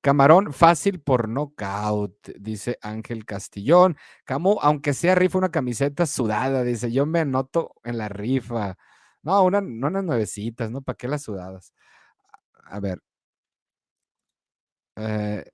Camarón 0.00 0.52
fácil 0.52 1.00
por 1.00 1.28
knockout, 1.28 2.28
dice 2.38 2.78
Ángel 2.80 3.24
Castillón. 3.24 3.96
Camo, 4.24 4.58
aunque 4.62 4.94
sea 4.94 5.16
rifa 5.16 5.38
una 5.38 5.50
camiseta 5.50 6.06
sudada, 6.06 6.62
dice, 6.62 6.92
yo 6.92 7.06
me 7.06 7.20
anoto 7.20 7.74
en 7.82 7.98
la 7.98 8.08
rifa. 8.08 8.76
No, 9.22 9.42
una, 9.44 9.60
no 9.60 9.88
unas 9.88 10.04
nuevecitas, 10.04 10.70
¿no? 10.70 10.82
¿Para 10.82 10.96
qué 10.96 11.08
las 11.08 11.22
sudadas? 11.22 11.74
A 12.64 12.80
ver. 12.80 13.00
Eh, 14.96 15.44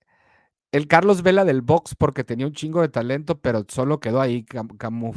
el 0.72 0.88
Carlos 0.88 1.22
Vela 1.22 1.44
del 1.44 1.62
box 1.62 1.94
porque 1.94 2.24
tenía 2.24 2.46
un 2.46 2.54
chingo 2.54 2.80
de 2.80 2.88
talento, 2.88 3.40
pero 3.40 3.64
solo 3.68 4.00
quedó 4.00 4.20
ahí. 4.20 4.44
Camus 4.44 5.16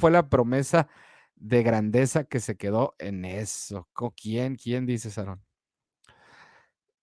fue, 0.00 0.10
la 0.10 0.28
promesa 0.28 0.88
de 1.36 1.62
grandeza 1.62 2.24
que 2.24 2.40
se 2.40 2.56
quedó 2.56 2.96
en 2.98 3.24
eso. 3.26 3.88
¿Quién? 4.16 4.56
¿Quién 4.56 4.86
dice 4.86 5.10
Sarón? 5.10 5.42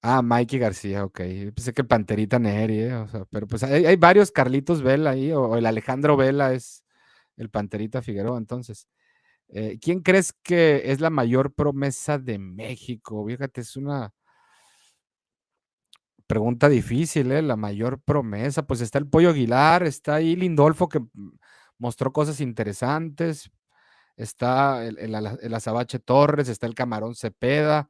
Ah, 0.01 0.21
Mikey 0.21 0.59
García, 0.59 1.05
ok. 1.05 1.19
Pensé 1.55 1.73
que 1.73 1.83
Panterita 1.83 2.37
Neri, 2.39 2.79
¿eh? 2.81 2.93
o 2.95 3.07
sea, 3.07 3.25
pero 3.31 3.47
pues 3.47 3.63
hay, 3.63 3.95
varios 3.95 4.31
Carlitos 4.31 4.81
Vela 4.81 5.11
ahí, 5.11 5.31
o, 5.31 5.55
el 5.55 5.65
Alejandro 5.65 6.17
Vela 6.17 6.53
es 6.53 6.83
el 7.37 7.49
Panterita 7.49 8.01
Figueroa, 8.01 8.37
entonces. 8.37 8.87
Eh, 9.49 9.79
¿Quién 9.81 10.01
crees 10.01 10.33
que 10.33 10.91
es 10.91 10.99
la 11.01 11.09
mayor 11.09 11.53
promesa 11.53 12.17
de 12.19 12.39
México? 12.39 13.25
Fíjate, 13.27 13.61
es 13.61 13.77
una 13.77 14.13
pregunta 16.27 16.69
difícil, 16.69 17.31
¿eh? 17.31 17.41
La 17.41 17.55
mayor 17.55 17.99
promesa, 18.01 18.65
pues 18.65 18.81
está 18.81 18.99
el 18.99 19.07
Pollo 19.07 19.29
Aguilar, 19.29 19.83
está 19.83 20.15
ahí 20.15 20.35
Lindolfo 20.35 20.89
que 20.89 21.01
mostró 21.77 22.13
cosas 22.13 22.41
interesantes, 22.41 23.51
está 24.15 24.85
el, 24.85 25.53
Azabache 25.53 25.99
Torres, 25.99 26.49
está 26.49 26.67
el 26.67 26.75
Camarón 26.75 27.15
Cepeda, 27.15 27.89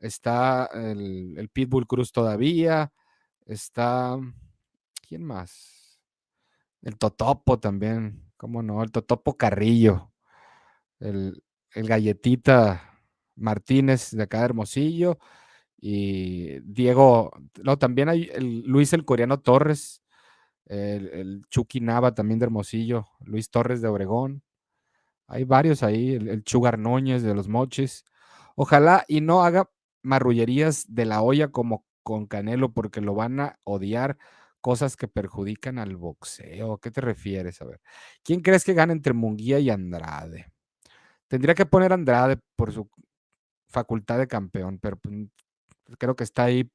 está 0.00 0.66
el, 0.72 1.50
Pitbull 1.52 1.86
Cruz 1.86 2.12
todavía, 2.12 2.92
está, 3.46 4.16
¿quién 5.08 5.24
más? 5.24 6.00
El 6.82 6.96
Totopo 6.96 7.58
también, 7.58 8.30
¿cómo 8.36 8.62
no? 8.62 8.82
El 8.82 8.92
Totopo 8.92 9.36
Carrillo, 9.36 10.12
el, 11.00 11.42
el 11.74 11.88
Galletita 11.88 13.00
Martínez 13.34 14.10
de 14.12 14.22
acá 14.22 14.38
de 14.38 14.44
Hermosillo, 14.46 15.18
y 15.80 16.60
Diego, 16.60 17.30
no, 17.62 17.78
también 17.78 18.08
hay 18.08 18.30
Luis 18.40 18.92
el 18.92 19.04
Coreano 19.04 19.40
Torres, 19.40 20.02
el, 20.66 21.08
el 21.08 21.46
Chucky 21.50 21.80
Nava 21.80 22.14
también 22.14 22.38
de 22.40 22.46
Hermosillo, 22.46 23.06
Luis 23.24 23.50
Torres 23.50 23.80
de 23.80 23.88
Obregón, 23.88 24.42
Hay 25.28 25.44
varios 25.44 25.82
ahí, 25.82 26.14
el, 26.14 26.44
Chugar 26.44 26.78
Núñez 26.78 27.22
de 27.22 27.34
los 27.34 27.48
Mochis. 27.48 28.04
Ojalá 28.56 29.04
y 29.08 29.20
no 29.20 29.42
haga 29.44 29.70
marrullerías 30.02 30.86
de 30.88 31.06
la 31.06 31.22
olla 31.22 31.48
como 31.50 31.86
con 32.02 32.26
Canelo, 32.26 32.72
porque 32.72 33.00
lo 33.00 33.14
van 33.14 33.40
a 33.40 33.58
odiar 33.64 34.18
cosas 34.60 34.96
que 34.96 35.08
perjudican 35.08 35.78
al 35.78 35.96
boxeo. 35.96 36.74
¿A 36.74 36.80
qué 36.80 36.90
te 36.90 37.00
refieres? 37.02 37.62
A 37.62 37.66
ver, 37.66 37.80
¿quién 38.24 38.40
crees 38.40 38.64
que 38.64 38.74
gana 38.74 38.92
entre 38.92 39.12
Munguía 39.12 39.58
y 39.60 39.70
Andrade? 39.70 40.52
Tendría 41.28 41.54
que 41.54 41.66
poner 41.66 41.92
Andrade 41.92 42.38
por 42.56 42.72
su 42.72 42.90
facultad 43.68 44.18
de 44.18 44.28
campeón, 44.28 44.78
pero 44.80 44.96
pues, 44.98 45.14
creo 45.98 46.16
que 46.16 46.24
está 46.24 46.44
ahí 46.44 46.70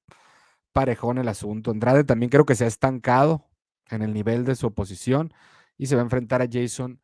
parejón 0.74 1.18
el 1.18 1.28
asunto. 1.28 1.72
Andrade 1.72 2.04
también 2.04 2.30
creo 2.30 2.46
que 2.46 2.56
se 2.56 2.66
ha 2.66 2.68
estancado 2.68 3.48
en 3.90 4.02
el 4.02 4.14
nivel 4.14 4.46
de 4.46 4.56
su 4.56 4.68
oposición 4.68 5.34
y 5.78 5.88
se 5.88 5.96
va 5.96 6.02
a 6.02 6.06
enfrentar 6.06 6.42
a 6.42 6.48
Jason 6.52 7.00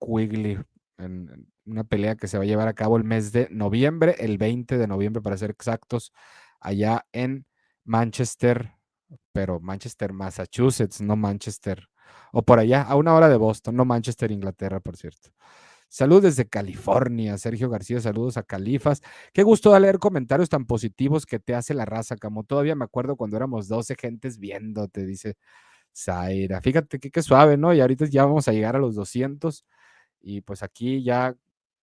Quigley 0.00 0.58
en 0.98 1.48
una 1.66 1.84
pelea 1.84 2.16
que 2.16 2.28
se 2.28 2.38
va 2.38 2.44
a 2.44 2.46
llevar 2.46 2.68
a 2.68 2.74
cabo 2.74 2.96
el 2.96 3.04
mes 3.04 3.32
de 3.32 3.48
noviembre, 3.50 4.16
el 4.18 4.38
20 4.38 4.78
de 4.78 4.86
noviembre 4.86 5.22
para 5.22 5.36
ser 5.36 5.50
exactos, 5.50 6.12
allá 6.60 7.06
en 7.12 7.46
Manchester, 7.84 8.72
pero 9.32 9.60
Manchester, 9.60 10.12
Massachusetts, 10.12 11.00
no 11.00 11.16
Manchester, 11.16 11.88
o 12.32 12.42
por 12.42 12.58
allá, 12.58 12.82
a 12.82 12.96
una 12.96 13.14
hora 13.14 13.28
de 13.28 13.36
Boston, 13.36 13.76
no 13.76 13.84
Manchester, 13.84 14.30
Inglaterra, 14.30 14.80
por 14.80 14.96
cierto. 14.96 15.30
Saludos 15.92 16.24
desde 16.24 16.48
California, 16.48 17.38
Sergio 17.38 17.70
García, 17.70 18.00
saludos 18.00 18.36
a 18.36 18.42
Califas. 18.42 19.00
Qué 19.32 19.44
gusto 19.44 19.78
leer 19.78 19.98
comentarios 20.00 20.48
tan 20.48 20.64
positivos 20.66 21.24
que 21.24 21.38
te 21.38 21.54
hace 21.54 21.72
la 21.72 21.84
raza, 21.84 22.16
como 22.16 22.42
todavía 22.42 22.74
me 22.74 22.84
acuerdo 22.84 23.16
cuando 23.16 23.36
éramos 23.36 23.68
12 23.68 23.94
gentes 23.96 24.38
viéndote, 24.38 25.06
dice 25.06 25.36
Zaira. 25.96 26.60
Fíjate 26.62 26.98
que, 27.00 27.10
qué 27.10 27.22
suave, 27.22 27.56
¿no? 27.58 27.74
Y 27.74 27.80
ahorita 27.80 28.06
ya 28.06 28.24
vamos 28.26 28.48
a 28.48 28.52
llegar 28.52 28.76
a 28.76 28.80
los 28.80 28.94
200 28.96 29.64
y 30.22 30.42
pues 30.42 30.62
aquí 30.64 31.04
ya 31.04 31.36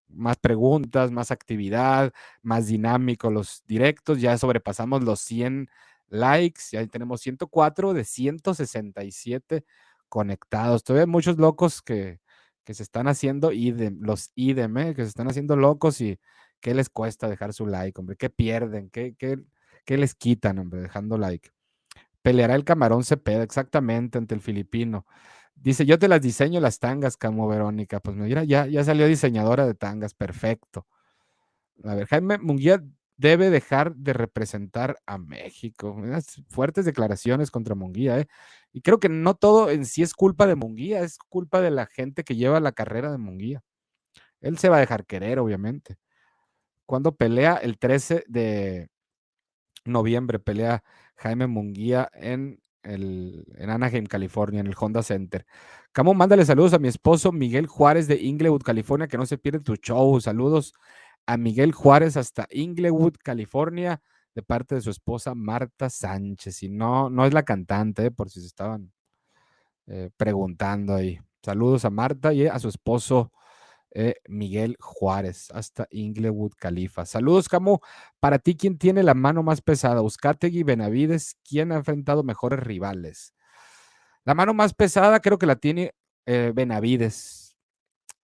más 0.08 0.38
preguntas, 0.38 1.12
más 1.12 1.30
actividad, 1.32 2.12
más 2.42 2.66
dinámico 2.68 3.30
los 3.30 3.62
directos, 3.66 4.20
ya 4.22 4.38
sobrepasamos 4.38 5.04
los 5.04 5.20
100 5.20 5.70
likes, 6.10 6.62
ya 6.72 6.86
tenemos 6.88 7.22
104 7.22 7.94
de 7.94 8.04
167 8.04 9.64
conectados. 10.10 10.84
Todavía 10.84 11.06
muchos 11.06 11.38
locos 11.38 11.82
que, 11.82 12.20
que 12.64 12.74
se 12.74 12.82
están 12.82 13.08
haciendo 13.08 13.52
idem, 13.52 13.98
los 14.00 14.32
idem, 14.34 14.76
¿eh? 14.78 14.94
que 14.94 15.02
se 15.02 15.08
están 15.08 15.28
haciendo 15.28 15.56
locos 15.56 16.00
y 16.00 16.18
qué 16.60 16.74
les 16.74 16.88
cuesta 16.88 17.28
dejar 17.28 17.52
su 17.52 17.66
like, 17.66 18.00
hombre, 18.00 18.16
qué 18.16 18.30
pierden, 18.30 18.90
qué, 18.90 19.14
qué, 19.18 19.38
qué 19.84 19.98
les 19.98 20.14
quitan, 20.14 20.58
hombre, 20.58 20.80
dejando 20.82 21.18
like. 21.18 21.50
Peleará 22.22 22.54
el 22.54 22.64
camarón 22.64 23.04
Cepeda, 23.04 23.42
exactamente, 23.42 24.18
ante 24.18 24.34
el 24.34 24.40
filipino. 24.40 25.06
Dice, 25.54 25.86
yo 25.86 25.98
te 25.98 26.08
las 26.08 26.20
diseño 26.20 26.60
las 26.60 26.78
tangas, 26.78 27.16
como 27.16 27.48
Verónica. 27.48 28.00
Pues 28.00 28.16
mira, 28.16 28.44
ya, 28.44 28.66
ya 28.66 28.84
salió 28.84 29.06
diseñadora 29.06 29.66
de 29.66 29.74
tangas, 29.74 30.14
perfecto. 30.14 30.86
A 31.84 31.94
ver, 31.94 32.06
Jaime 32.06 32.38
Munguía 32.38 32.82
debe 33.22 33.50
dejar 33.50 33.94
de 33.94 34.12
representar 34.12 34.98
a 35.06 35.16
México. 35.16 35.92
Unas 35.92 36.42
fuertes 36.50 36.84
declaraciones 36.84 37.50
contra 37.52 37.76
Munguía, 37.76 38.18
¿eh? 38.18 38.26
Y 38.72 38.82
creo 38.82 38.98
que 38.98 39.08
no 39.08 39.34
todo 39.34 39.70
en 39.70 39.86
sí 39.86 40.02
es 40.02 40.12
culpa 40.12 40.46
de 40.46 40.56
Munguía, 40.56 41.00
es 41.02 41.18
culpa 41.18 41.60
de 41.60 41.70
la 41.70 41.86
gente 41.86 42.24
que 42.24 42.36
lleva 42.36 42.58
la 42.60 42.72
carrera 42.72 43.12
de 43.12 43.18
Munguía. 43.18 43.62
Él 44.40 44.58
se 44.58 44.68
va 44.68 44.78
a 44.78 44.80
dejar 44.80 45.06
querer, 45.06 45.38
obviamente. 45.38 45.98
Cuando 46.86 47.14
pelea 47.14 47.56
el 47.56 47.78
13 47.78 48.24
de 48.28 48.88
noviembre, 49.84 50.40
pelea 50.40 50.82
Jaime 51.16 51.46
Munguía 51.46 52.10
en, 52.14 52.60
el, 52.82 53.44
en 53.56 53.70
Anaheim, 53.70 54.06
California, 54.06 54.60
en 54.60 54.66
el 54.66 54.74
Honda 54.78 55.02
Center. 55.04 55.46
Camo, 55.92 56.14
mándale 56.14 56.44
saludos 56.44 56.74
a 56.74 56.80
mi 56.80 56.88
esposo 56.88 57.30
Miguel 57.30 57.68
Juárez 57.68 58.08
de 58.08 58.20
Inglewood, 58.20 58.62
California, 58.62 59.06
que 59.06 59.18
no 59.18 59.26
se 59.26 59.38
pierde 59.38 59.60
tu 59.60 59.76
show. 59.76 60.20
Saludos 60.20 60.74
a 61.26 61.36
Miguel 61.36 61.72
Juárez 61.72 62.16
hasta 62.16 62.46
Inglewood, 62.50 63.14
California, 63.22 64.00
de 64.34 64.42
parte 64.42 64.74
de 64.74 64.80
su 64.80 64.90
esposa 64.90 65.34
Marta 65.34 65.90
Sánchez. 65.90 66.62
Y 66.62 66.68
no, 66.68 67.10
no 67.10 67.26
es 67.26 67.34
la 67.34 67.42
cantante, 67.42 68.10
por 68.10 68.30
si 68.30 68.40
se 68.40 68.46
estaban 68.46 68.92
eh, 69.86 70.10
preguntando 70.16 70.94
ahí. 70.94 71.20
Saludos 71.42 71.84
a 71.84 71.90
Marta 71.90 72.32
y 72.32 72.46
a 72.46 72.58
su 72.58 72.68
esposo 72.68 73.32
eh, 73.94 74.16
Miguel 74.26 74.76
Juárez, 74.80 75.50
hasta 75.50 75.86
Inglewood, 75.90 76.52
Califa. 76.56 77.04
Saludos, 77.04 77.48
Camu. 77.48 77.78
Para 78.20 78.38
ti, 78.38 78.56
¿quién 78.56 78.78
tiene 78.78 79.02
la 79.02 79.14
mano 79.14 79.42
más 79.42 79.60
pesada? 79.60 80.00
Uzcategui, 80.00 80.62
Benavides, 80.62 81.36
¿quién 81.46 81.72
ha 81.72 81.76
enfrentado 81.76 82.22
mejores 82.22 82.60
rivales? 82.60 83.34
La 84.24 84.34
mano 84.34 84.54
más 84.54 84.72
pesada 84.72 85.20
creo 85.20 85.38
que 85.38 85.46
la 85.46 85.56
tiene 85.56 85.94
eh, 86.26 86.52
Benavides. 86.54 87.56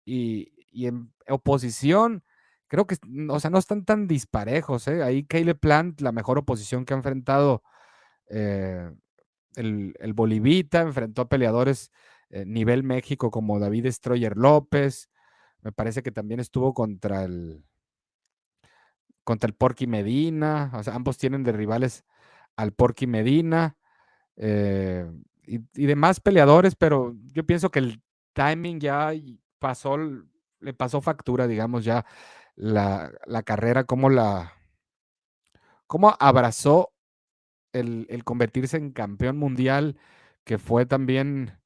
Y, 0.07 0.53
y, 0.71 0.87
en 0.87 1.13
oposición, 1.29 2.25
creo 2.69 2.87
que, 2.87 2.97
o 3.29 3.41
sea, 3.41 3.51
no 3.51 3.59
están 3.59 3.85
tan 3.85 4.07
disparejos. 4.07 4.89
¿eh? 4.89 5.03
Ahí 5.03 5.25
Caleb 5.25 5.59
Plant, 5.59 6.01
la 6.01 6.13
mejor 6.13 6.39
oposición 6.39 6.85
que 6.85 6.95
ha 6.95 6.97
enfrentado 6.97 7.63
eh, 8.29 8.91
el, 9.57 9.95
el, 9.99 10.13
Bolivita, 10.13 10.83
enfrentó 10.83 11.23
a 11.23 11.29
peleadores 11.29 11.91
eh, 12.31 12.45
nivel 12.45 12.83
México 12.83 13.31
como 13.31 13.59
David 13.59 13.91
Stroyer 13.91 14.37
López, 14.37 15.09
me 15.63 15.73
parece 15.73 16.03
que 16.03 16.13
también 16.13 16.41
estuvo 16.41 16.75
contra 16.75 17.25
el 17.25 17.65
contra 19.25 19.49
el 19.49 19.55
Porky 19.55 19.87
Medina. 19.87 20.71
O 20.75 20.83
sea, 20.83 20.95
ambos 20.95 21.19
tienen 21.19 21.43
de 21.45 21.53
rivales 21.53 22.05
al 22.57 22.73
Porky 22.73 23.07
Medina 23.07 23.77
eh, 24.37 25.07
y, 25.47 25.57
y, 25.75 25.87
demás 25.87 26.21
peleadores, 26.21 26.75
pero 26.77 27.15
yo 27.35 27.45
pienso 27.45 27.71
que 27.71 27.81
el 27.81 28.03
timing 28.33 28.81
ya 28.81 29.13
pasó, 29.59 29.99
le 30.61 30.73
pasó 30.75 31.01
factura, 31.01 31.47
digamos, 31.47 31.85
ya 31.85 32.07
la, 32.59 33.13
la 33.27 33.43
carrera, 33.45 33.85
como 33.85 34.11
la, 34.11 34.53
cómo 35.87 36.15
abrazó 36.19 36.93
el, 37.73 38.07
convertirse 38.25 38.77
en 38.77 38.93
campeón 38.93 39.39
mundial, 39.39 39.97
que 40.45 40.59
fue 40.59 40.87
también 40.87 41.59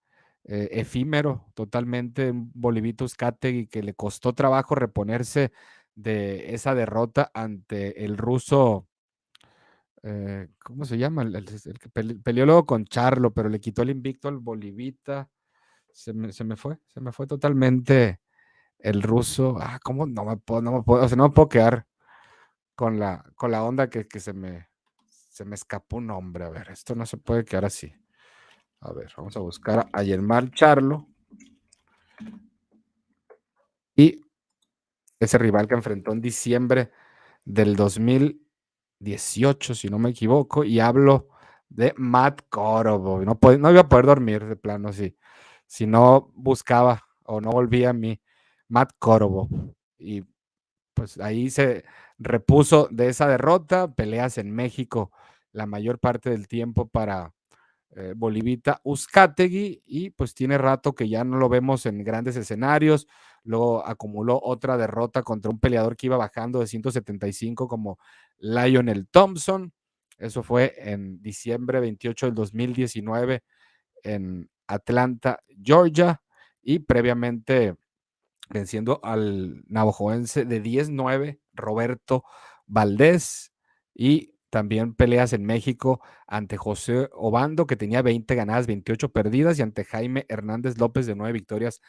eh, 0.44 0.68
efímero 0.72 1.46
totalmente, 1.54 2.32
Bolivito 2.34 3.06
y 3.44 3.66
que 3.68 3.82
le 3.82 3.94
costó 3.94 4.34
trabajo 4.34 4.74
reponerse 4.74 5.52
de 5.94 6.54
esa 6.54 6.74
derrota 6.74 7.30
ante 7.34 8.04
el 8.04 8.18
ruso, 8.18 8.86
eh, 10.02 10.48
¿cómo 10.64 10.84
se 10.84 10.98
llama? 10.98 11.22
El 11.22 11.44
que 11.78 11.88
peleó 12.22 12.44
luego 12.46 12.66
con 12.66 12.84
Charlo, 12.84 13.32
pero 13.32 13.48
le 13.48 13.60
quitó 13.60 13.82
el 13.82 13.90
invicto 13.90 14.28
al 14.28 14.38
Bolivita. 14.38 15.30
Se 15.92 16.12
me, 16.12 16.32
se 16.32 16.44
me, 16.44 16.56
fue, 16.56 16.78
se 16.88 17.00
me 17.00 17.12
fue 17.12 17.26
totalmente 17.26 18.21
el 18.82 19.02
ruso. 19.02 19.56
Ah, 19.60 19.78
¿cómo? 19.82 20.06
No 20.06 20.24
me 20.24 20.36
puedo, 20.36 20.60
no 20.60 20.72
me 20.72 20.82
puedo, 20.82 21.04
o 21.04 21.08
sea, 21.08 21.16
no 21.16 21.24
me 21.24 21.34
puedo 21.34 21.48
quedar 21.48 21.86
con 22.74 22.98
la, 22.98 23.24
con 23.36 23.50
la 23.50 23.64
onda 23.64 23.88
que, 23.88 24.06
que 24.06 24.20
se 24.20 24.32
me, 24.32 24.68
se 25.06 25.44
me 25.44 25.54
escapó 25.54 25.96
un 25.98 26.08
nombre. 26.08 26.44
A 26.44 26.50
ver, 26.50 26.70
esto 26.70 26.94
no 26.94 27.06
se 27.06 27.16
puede 27.16 27.44
quedar 27.44 27.64
así. 27.64 27.94
A 28.80 28.92
ver, 28.92 29.12
vamos 29.16 29.36
a 29.36 29.40
buscar 29.40 29.88
a 29.92 30.02
Yermar 30.02 30.50
Charlo. 30.50 31.08
Y 33.94 34.20
ese 35.20 35.38
rival 35.38 35.68
que 35.68 35.74
enfrentó 35.74 36.12
en 36.12 36.20
diciembre 36.20 36.90
del 37.44 37.76
2018, 37.76 39.74
si 39.74 39.88
no 39.88 39.98
me 39.98 40.10
equivoco, 40.10 40.64
y 40.64 40.80
hablo 40.80 41.28
de 41.68 41.94
Matt 41.96 42.42
Corobo. 42.48 43.20
No, 43.24 43.38
no 43.58 43.70
iba 43.70 43.80
a 43.80 43.88
poder 43.88 44.06
dormir 44.06 44.44
de 44.44 44.56
plano 44.56 44.92
si, 44.92 45.16
si 45.66 45.86
no 45.86 46.32
buscaba 46.34 47.04
o 47.24 47.40
no 47.40 47.50
volvía 47.50 47.90
a 47.90 47.92
mí 47.92 48.20
Matt 48.72 48.92
Corobo. 48.98 49.48
Y 49.98 50.24
pues 50.94 51.18
ahí 51.20 51.50
se 51.50 51.84
repuso 52.18 52.88
de 52.90 53.08
esa 53.08 53.28
derrota, 53.28 53.94
peleas 53.94 54.38
en 54.38 54.50
México 54.50 55.12
la 55.52 55.66
mayor 55.66 55.98
parte 55.98 56.30
del 56.30 56.48
tiempo 56.48 56.88
para 56.88 57.34
eh, 57.90 58.14
Bolivita 58.16 58.80
Uzcategui 58.84 59.82
y 59.84 60.10
pues 60.10 60.34
tiene 60.34 60.56
rato 60.56 60.94
que 60.94 61.10
ya 61.10 61.24
no 61.24 61.36
lo 61.36 61.50
vemos 61.50 61.84
en 61.84 62.02
grandes 62.02 62.36
escenarios. 62.36 63.06
Luego 63.44 63.86
acumuló 63.86 64.40
otra 64.42 64.78
derrota 64.78 65.22
contra 65.22 65.50
un 65.50 65.60
peleador 65.60 65.94
que 65.94 66.06
iba 66.06 66.16
bajando 66.16 66.60
de 66.60 66.66
175 66.66 67.68
como 67.68 67.98
Lionel 68.38 69.06
Thompson. 69.08 69.74
Eso 70.16 70.42
fue 70.42 70.74
en 70.78 71.20
diciembre 71.20 71.80
28 71.80 72.26
del 72.26 72.34
2019 72.34 73.42
en 74.02 74.50
Atlanta, 74.66 75.40
Georgia. 75.62 76.22
Y 76.62 76.78
previamente 76.78 77.76
venciendo 78.52 79.00
al 79.02 79.64
navajoense 79.66 80.44
de 80.44 80.62
10-9, 80.62 81.40
Roberto 81.54 82.24
Valdés. 82.66 83.52
Y 83.94 84.34
también 84.50 84.94
peleas 84.94 85.32
en 85.32 85.44
México 85.44 86.00
ante 86.26 86.58
José 86.58 87.08
Obando, 87.12 87.66
que 87.66 87.76
tenía 87.76 88.02
20 88.02 88.34
ganadas, 88.34 88.66
28 88.66 89.10
perdidas, 89.10 89.58
y 89.58 89.62
ante 89.62 89.84
Jaime 89.84 90.26
Hernández 90.28 90.78
López 90.78 91.06
de 91.06 91.14
9 91.14 91.32
victorias, 91.32 91.80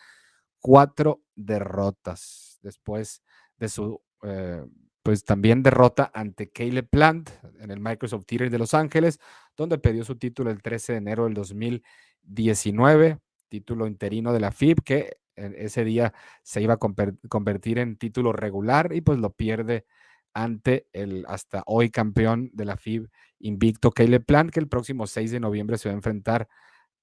4 0.59 1.22
derrotas. 1.36 2.59
Después 2.61 3.22
de 3.57 3.68
su, 3.68 4.01
eh, 4.24 4.66
pues 5.03 5.26
también 5.26 5.61
derrota 5.61 6.09
ante 6.14 6.51
Caleb 6.51 6.88
Plant 6.89 7.30
en 7.59 7.70
el 7.70 7.82
Microsoft 7.82 8.26
Theater 8.26 8.49
de 8.49 8.59
Los 8.59 8.74
Ángeles, 8.74 9.20
donde 9.57 9.78
perdió 9.78 10.05
su 10.05 10.16
título 10.16 10.49
el 10.49 10.61
13 10.61 10.93
de 10.93 10.97
enero 10.99 11.26
del 11.26 11.34
2019, 11.34 13.20
título 13.49 13.88
interino 13.88 14.32
de 14.32 14.39
la 14.39 14.53
FIB, 14.53 14.82
que 14.84 15.18
ese 15.36 15.84
día 15.84 16.14
se 16.44 16.62
iba 16.62 16.76
a 16.76 16.78
convertir 16.78 17.80
en 17.80 17.98
título 17.98 18.34
regular 18.34 18.94
y 18.94 19.02
pues 19.02 19.20
lo 19.20 19.32
pierde 19.32 19.86
ante 20.34 20.88
el 20.94 21.26
hasta 21.28 21.64
hoy 21.66 21.90
campeón 21.90 22.50
de 22.54 22.66
la 22.66 22.78
FIB 22.78 23.10
invicto 23.40 23.92
Caleb 23.92 24.26
Plant, 24.26 24.52
que 24.52 24.60
el 24.60 24.68
próximo 24.68 25.08
6 25.08 25.32
de 25.32 25.40
noviembre 25.40 25.78
se 25.78 25.90
va 25.90 25.94
a 25.94 25.98
enfrentar 25.98 26.48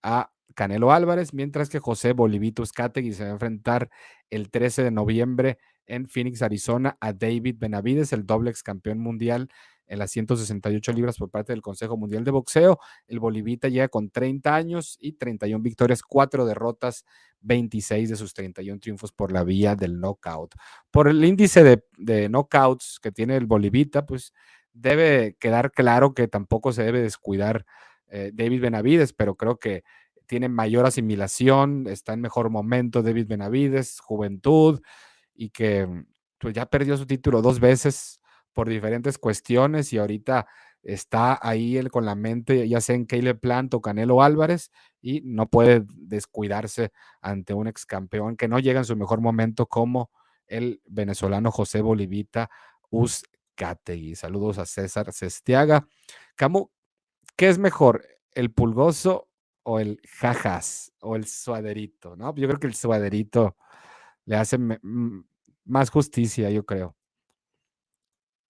a 0.03 0.33
Canelo 0.55 0.93
Álvarez, 0.93 1.33
mientras 1.33 1.69
que 1.69 1.79
José 1.79 2.13
Bolivito 2.13 2.65
Scategui 2.65 3.13
se 3.13 3.25
va 3.25 3.31
a 3.31 3.33
enfrentar 3.35 3.91
el 4.31 4.51
13 4.51 4.83
de 4.85 4.91
noviembre 4.91 5.59
en 5.87 6.09
Phoenix, 6.09 6.43
Arizona, 6.43 6.97
a 7.01 7.13
David 7.13 7.57
Benavides, 7.59 8.13
el 8.13 8.27
doble 8.27 8.51
ex 8.51 8.63
campeón 8.63 8.99
mundial 8.99 9.49
en 9.91 9.99
las 9.99 10.13
168 10.13 10.93
libras 10.93 11.19
por 11.19 11.31
parte 11.31 11.53
del 11.53 11.63
Consejo 11.63 11.97
Mundial 11.97 12.23
de 12.23 12.31
Boxeo. 12.31 12.79
El 13.09 13.19
Bolivita 13.19 13.69
llega 13.69 13.89
con 13.89 14.09
30 14.09 14.55
años 14.55 14.97
y 15.01 15.15
31 15.15 15.61
victorias, 15.61 16.03
4 16.03 16.47
derrotas, 16.47 17.05
26 17.41 18.09
de 18.09 18.17
sus 18.17 18.33
31 18.33 18.79
triunfos 18.79 19.11
por 19.11 19.33
la 19.33 19.43
vía 19.43 19.75
del 19.75 19.99
knockout. 19.99 20.55
Por 20.93 21.09
el 21.09 21.25
índice 21.25 21.65
de, 21.65 21.85
de 21.99 22.29
knockouts 22.29 23.01
que 23.03 23.11
tiene 23.11 23.37
el 23.37 23.47
Bolivita, 23.47 24.07
pues 24.07 24.33
debe 24.73 25.37
quedar 25.41 25.73
claro 25.73 26.15
que 26.15 26.29
tampoco 26.29 26.73
se 26.73 26.85
debe 26.85 27.03
descuidar 27.03 27.67
eh, 28.07 28.31
David 28.33 28.61
Benavides, 28.63 29.13
pero 29.13 29.35
creo 29.35 29.59
que 29.59 29.83
tiene 30.27 30.49
mayor 30.49 30.87
asimilación, 30.87 31.89
está 31.89 32.13
en 32.13 32.21
mejor 32.21 32.49
momento 32.49 33.03
David 33.03 33.27
Benavides, 33.27 33.99
juventud, 33.99 34.81
y 35.35 35.51
que 35.51 35.89
pues 36.39 36.55
ya 36.55 36.67
perdió 36.67 36.97
su 36.97 37.07
título 37.07 37.43
dos 37.43 37.59
veces 37.59 38.20
por 38.53 38.69
diferentes 38.69 39.19
cuestiones 39.19 39.93
y 39.93 39.99
ahorita 39.99 40.47
está 40.83 41.39
ahí 41.43 41.77
él 41.77 41.91
con 41.91 42.07
la 42.07 42.15
mente, 42.15 42.69
ya 42.69 42.81
sea 42.81 42.97
en 42.97 43.05
Caleb 43.05 43.39
Plant 43.39 43.75
o 43.75 43.81
Canelo 43.81 44.23
Álvarez, 44.23 44.71
y 45.01 45.21
no 45.25 45.49
puede 45.49 45.85
descuidarse 45.95 46.93
ante 47.21 47.55
un 47.55 47.67
ex 47.69 47.87
campeón 47.87 48.37
que 48.37 48.49
no 48.49 48.59
llega 48.59 48.81
en 48.81 48.85
su 48.85 48.97
mejor 48.97 49.21
momento 49.21 49.67
como 49.67 50.11
el 50.47 50.83
venezolano 50.87 51.51
José 51.51 51.81
Bolivita 51.81 52.51
Uzcategui. 52.91 54.17
Saludos 54.17 54.59
a 54.59 54.67
César 54.67 55.13
Cestiaga. 55.13 55.87
Camu, 56.35 56.71
¿qué 57.37 57.49
es 57.49 57.59
mejor, 57.59 58.05
el 58.33 58.51
pulgoso 58.53 59.29
o 59.63 59.79
el 59.79 60.01
jajas 60.19 60.93
o 61.01 61.17
el 61.17 61.27
suaderito? 61.27 62.17
¿no? 62.17 62.35
Yo 62.35 62.49
creo 62.49 62.61
que 62.61 62.67
el 62.67 62.75
suaderito 62.75 63.57
le 64.25 64.37
hace 64.37 64.59
más 65.65 65.91
justicia, 65.91 66.51
yo 66.51 66.65
creo. 66.65 66.97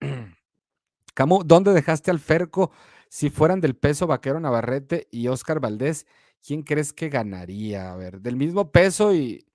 Camu, 1.14 1.42
¿dónde 1.44 1.72
dejaste 1.72 2.10
al 2.10 2.20
Ferco? 2.20 2.70
Si 3.08 3.30
fueran 3.30 3.60
del 3.60 3.76
peso 3.76 4.06
Vaquero 4.06 4.40
Navarrete 4.40 5.08
y 5.10 5.28
Oscar 5.28 5.60
Valdés, 5.60 6.06
¿quién 6.44 6.62
crees 6.62 6.92
que 6.92 7.08
ganaría? 7.08 7.92
A 7.92 7.96
ver, 7.96 8.20
del 8.20 8.36
mismo 8.36 8.70
peso 8.70 9.14
y 9.14 9.46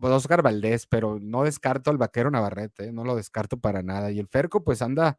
pues, 0.00 0.12
Oscar 0.12 0.42
Valdés, 0.42 0.86
pero 0.86 1.18
no 1.20 1.44
descarto 1.44 1.90
al 1.90 1.98
Vaquero 1.98 2.30
Navarrete, 2.30 2.86
¿eh? 2.86 2.92
no 2.92 3.04
lo 3.04 3.16
descarto 3.16 3.58
para 3.58 3.82
nada. 3.82 4.10
Y 4.10 4.18
el 4.18 4.28
Ferco, 4.28 4.64
pues 4.64 4.82
anda, 4.82 5.18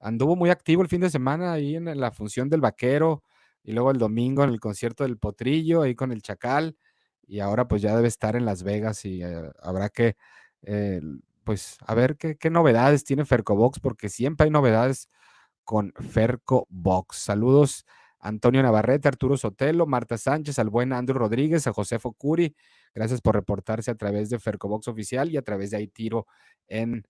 anduvo 0.00 0.36
muy 0.36 0.50
activo 0.50 0.82
el 0.82 0.88
fin 0.88 1.00
de 1.02 1.10
semana 1.10 1.52
ahí 1.52 1.76
en 1.76 2.00
la 2.00 2.12
función 2.12 2.48
del 2.48 2.60
Vaquero 2.60 3.22
y 3.64 3.72
luego 3.72 3.90
el 3.90 3.98
domingo 3.98 4.44
en 4.44 4.50
el 4.50 4.60
concierto 4.60 5.04
del 5.04 5.18
Potrillo, 5.18 5.82
ahí 5.82 5.94
con 5.94 6.12
el 6.12 6.22
Chacal, 6.22 6.76
y 7.26 7.40
ahora 7.40 7.68
pues 7.68 7.82
ya 7.82 7.94
debe 7.94 8.08
estar 8.08 8.36
en 8.36 8.44
Las 8.44 8.62
Vegas 8.62 9.04
y 9.04 9.22
eh, 9.22 9.50
habrá 9.62 9.88
que 9.88 10.16
eh, 10.62 11.00
pues 11.44 11.76
a 11.86 11.94
ver 11.94 12.16
qué, 12.16 12.50
novedades 12.50 13.04
tiene 13.04 13.24
Fercobox, 13.24 13.80
porque 13.80 14.08
siempre 14.08 14.44
hay 14.44 14.50
novedades 14.50 15.08
con 15.64 15.92
Fercobox. 15.94 17.16
Saludos 17.16 17.84
Antonio 18.18 18.62
Navarrete, 18.62 19.08
Arturo 19.08 19.36
Sotelo, 19.36 19.86
Marta 19.86 20.16
Sánchez, 20.16 20.58
al 20.58 20.70
buen 20.70 20.92
Andrew 20.92 21.18
Rodríguez, 21.18 21.66
a 21.66 21.72
José 21.72 21.98
Focuri. 21.98 22.54
Gracias 22.94 23.20
por 23.20 23.34
reportarse 23.34 23.90
a 23.90 23.96
través 23.96 24.30
de 24.30 24.38
Fercobox 24.38 24.88
Oficial 24.88 25.30
y 25.30 25.36
a 25.36 25.42
través 25.42 25.70
de 25.72 25.78
Aitiro 25.78 26.26
en 26.68 27.04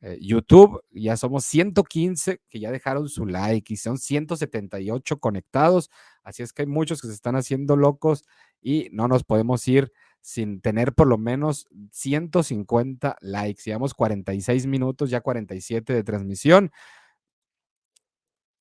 eh, 0.00 0.18
YouTube. 0.20 0.82
Ya 0.90 1.16
somos 1.16 1.44
115 1.44 2.40
que 2.48 2.60
ya 2.60 2.70
dejaron 2.70 3.08
su 3.08 3.26
like 3.26 3.74
y 3.74 3.76
son 3.76 3.98
178 3.98 5.18
conectados. 5.18 5.90
Así 6.22 6.42
es 6.42 6.52
que 6.52 6.62
hay 6.62 6.68
muchos 6.68 7.02
que 7.02 7.08
se 7.08 7.14
están 7.14 7.36
haciendo 7.36 7.76
locos 7.76 8.24
y 8.62 8.88
no 8.92 9.06
nos 9.06 9.24
podemos 9.24 9.66
ir 9.68 9.92
sin 10.24 10.62
tener 10.62 10.94
por 10.94 11.06
lo 11.06 11.18
menos 11.18 11.68
150 11.92 13.18
likes. 13.20 13.62
Llevamos 13.62 13.92
46 13.92 14.66
minutos, 14.66 15.10
ya 15.10 15.20
47 15.20 15.92
de 15.92 16.02
transmisión. 16.02 16.72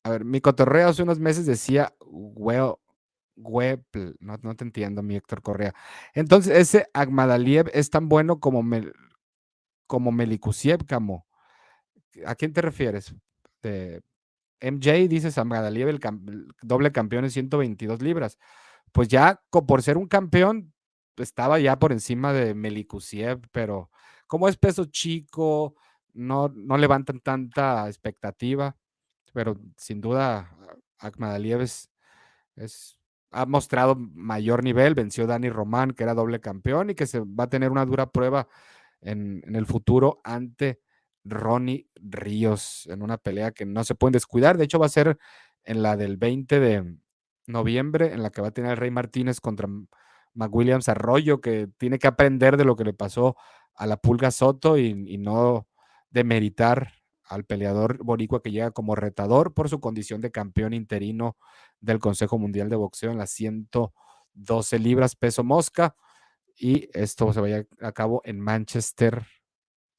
A 0.03 0.09
ver, 0.09 0.26
mi 0.26 0.41
cotorreo 0.41 0.89
hace 0.89 1.03
unos 1.03 1.20
meses 1.22 1.45
decía, 1.45 1.95
web, 2.05 2.78
no, 4.20 4.38
no 4.41 4.55
te 4.57 4.66
entiendo, 4.66 5.03
mi 5.03 5.16
Héctor 5.16 5.41
Correa. 5.41 5.74
Entonces, 6.14 6.57
ese 6.57 6.89
Agmadaliev 6.93 7.72
es 7.74 7.89
tan 7.89 8.09
bueno 8.09 8.41
como, 8.41 8.61
Mel, 8.61 8.91
como 9.88 10.11
Melikusiev, 10.11 10.86
Camo. 10.86 11.26
¿A 12.26 12.36
quién 12.36 12.51
te 12.51 12.61
refieres? 12.61 13.16
De 13.61 14.01
MJ, 14.59 15.07
dices 15.07 15.38
Agmadaliev, 15.38 15.88
el, 15.88 16.01
el 16.28 16.47
doble 16.61 16.91
campeón 16.91 17.24
en 17.24 17.32
122 17.32 18.01
libras. 18.01 18.38
Pues 18.91 19.07
ya 19.07 19.41
por 19.49 19.82
ser 19.82 19.97
un 19.97 20.09
campeón, 20.09 20.72
estaba 21.18 21.59
ya 21.59 21.78
por 21.80 21.91
encima 21.91 22.34
de 22.34 22.53
Melikusiev, 22.53 23.41
pero 23.51 23.89
como 24.28 24.47
es 24.47 24.57
peso 24.57 24.86
chico, 24.86 25.76
no, 26.14 26.49
no 26.55 26.78
levantan 26.78 27.20
tanta 27.20 27.88
expectativa, 27.88 28.76
pero 29.34 29.57
sin 29.78 30.01
duda 30.01 30.55
Akmadaliev 30.99 31.61
es, 31.61 31.89
ha 33.32 33.45
mostrado 33.45 33.95
mayor 33.95 34.64
nivel, 34.64 34.95
venció 34.95 35.28
Dani 35.28 35.49
Román, 35.49 35.91
que 35.91 36.03
era 36.03 36.14
doble 36.14 36.39
campeón 36.39 36.91
y 36.91 36.95
que 36.95 37.07
se 37.07 37.20
va 37.20 37.45
a 37.45 37.49
tener 37.49 37.72
una 37.72 37.86
dura 37.86 38.11
prueba 38.11 38.47
en, 39.01 39.43
en 39.45 39.55
el 39.55 39.66
futuro 39.66 40.22
ante 40.24 40.82
Ronnie 41.26 41.88
Ríos 41.95 42.88
en 42.88 43.01
una 43.01 43.18
pelea 43.18 43.51
que 43.51 43.66
no 43.66 43.84
se 43.84 43.95
pueden 43.95 44.14
descuidar. 44.14 44.57
De 44.57 44.66
hecho, 44.66 44.80
va 44.80 44.88
a 44.88 44.89
ser 44.89 45.18
en 45.64 45.82
la 45.82 45.97
del 45.97 46.18
20 46.18 46.59
de 46.59 46.97
noviembre, 47.47 48.14
en 48.14 48.24
la 48.24 48.30
que 48.30 48.41
va 48.41 48.49
a 48.49 48.51
tener 48.51 48.80
Rey 48.80 48.91
Martínez 48.91 49.39
contra 49.39 49.68
McWilliams 50.34 50.89
Arroyo, 50.89 51.41
que 51.41 51.67
tiene 51.77 51.99
que 51.99 52.07
aprender 52.07 52.57
de 52.57 52.65
lo 52.65 52.75
que 52.75 52.84
le 52.84 52.93
pasó 52.93 53.36
a 53.75 53.88
la 53.88 53.97
Pulga 53.97 54.31
Soto 54.31 54.77
y, 54.77 55.17
no 55.17 55.67
demeritar 56.09 56.93
al 57.23 57.45
peleador 57.45 58.03
boricua 58.03 58.41
que 58.41 58.51
llega 58.51 58.71
como 58.71 58.95
retador 58.95 59.53
por 59.53 59.69
su 59.69 59.79
condición 59.79 60.21
de 60.21 60.31
campeón 60.31 60.73
interino 60.73 61.38
del 61.79 61.99
Consejo 61.99 62.38
Mundial 62.38 62.69
de 62.69 62.75
Boxeo 62.75 63.11
en 63.11 63.17
las 63.17 63.31
112 63.31 64.79
libras 64.79 65.15
peso 65.15 65.43
mosca. 65.43 65.95
Y 66.55 66.89
esto 66.93 67.34
se 67.34 67.41
vaya 67.41 67.65
a 67.81 67.91
cabo 67.93 68.21
en 68.25 68.39
Manchester, 68.39 69.25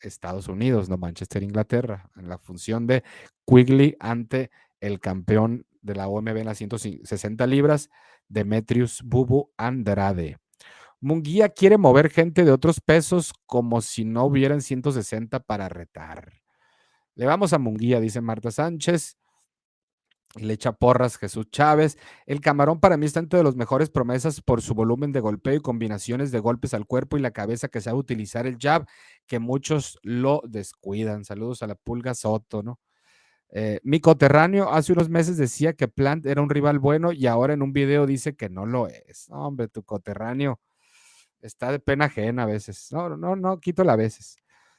Estados 0.01 0.47
Unidos, 0.47 0.89
no 0.89 0.99
Manchester, 0.99 1.43
Inglaterra, 1.43 2.11
en 2.16 2.28
la 2.28 2.39
función 2.39 2.87
de 2.87 3.03
Quigley 3.45 3.97
ante 3.99 4.51
el 4.80 5.01
campeón 5.01 5.66
de 5.85 5.95
la 5.95 6.09
OMB 6.09 6.39
en 6.39 6.47
las 6.47 6.59
160 6.59 7.47
libras, 7.47 7.91
Demetrius 8.28 9.03
Bubu 9.05 9.53
Andrade. 9.57 10.39
Munguía 11.01 11.51
quiere 11.51 11.76
mover 11.76 12.11
gente 12.11 12.45
de 12.45 12.51
otros 12.51 12.80
pesos 12.80 13.35
como 13.47 13.82
si 13.82 14.05
no 14.05 14.24
hubieran 14.24 14.62
160 14.62 15.41
para 15.41 15.68
retar. 15.68 16.32
Le 17.14 17.26
vamos 17.26 17.53
a 17.53 17.59
Munguía, 17.59 18.01
dice 18.01 18.20
Marta 18.22 18.51
Sánchez. 18.51 19.18
Le 20.37 20.55
echa 20.55 20.72
porras 20.72 21.16
Jesús 21.16 21.49
Chávez. 21.51 21.97
El 22.26 22.41
camarón 22.41 22.80
para 22.80 22.97
mí 22.97 23.07
está 23.07 23.20
entre 23.20 23.43
los 23.43 23.55
mejores 23.55 23.91
promesas 23.91 24.41
por 24.41 24.62
su 24.62 24.74
volumen 24.74 25.12
de 25.12 25.20
golpeo 25.20 25.55
y 25.55 25.61
combinaciones 25.61 26.32
de 26.32 26.41
golpes 26.41 26.74
al 26.74 26.87
cuerpo 26.87 27.16
y 27.16 27.20
la 27.20 27.30
cabeza 27.30 27.68
que 27.68 27.80
sabe 27.80 27.99
utilizar 27.99 28.47
el 28.47 28.57
jab, 28.59 28.87
que 29.26 29.39
muchos 29.39 29.99
lo 30.03 30.43
descuidan. 30.49 31.24
Saludos 31.24 31.62
a 31.62 31.68
la 31.68 31.76
pulga 31.76 32.14
Soto, 32.14 32.62
¿no? 32.62 32.80
Eh, 33.57 33.78
mi 33.84 34.00
coterráneo 34.00 34.72
hace 34.72 34.92
unos 34.92 35.09
meses 35.09 35.36
decía 35.36 35.74
que 35.74 35.86
Plant 35.86 36.26
era 36.26 36.42
un 36.42 36.50
rival 36.50 36.80
bueno 36.80 37.12
y 37.12 37.28
ahora 37.28 37.55
en 37.55 37.62
un 37.62 37.72
video 37.72 38.05
dice 38.05 38.34
que 38.34 38.48
no 38.50 38.66
lo 38.66 38.88
es. 38.88 39.28
hombre, 39.30 39.68
tu 39.68 39.84
coterráneo 39.84 40.61
está 41.40 41.70
de 41.70 41.78
pena 41.78 42.07
ajena 42.07 42.42
a 42.42 42.46
veces. 42.46 42.88
No, 42.90 43.16
no, 43.16 43.36
no, 43.36 43.61
quito 43.61 43.88
a 43.88 43.96
veces. 43.96 44.36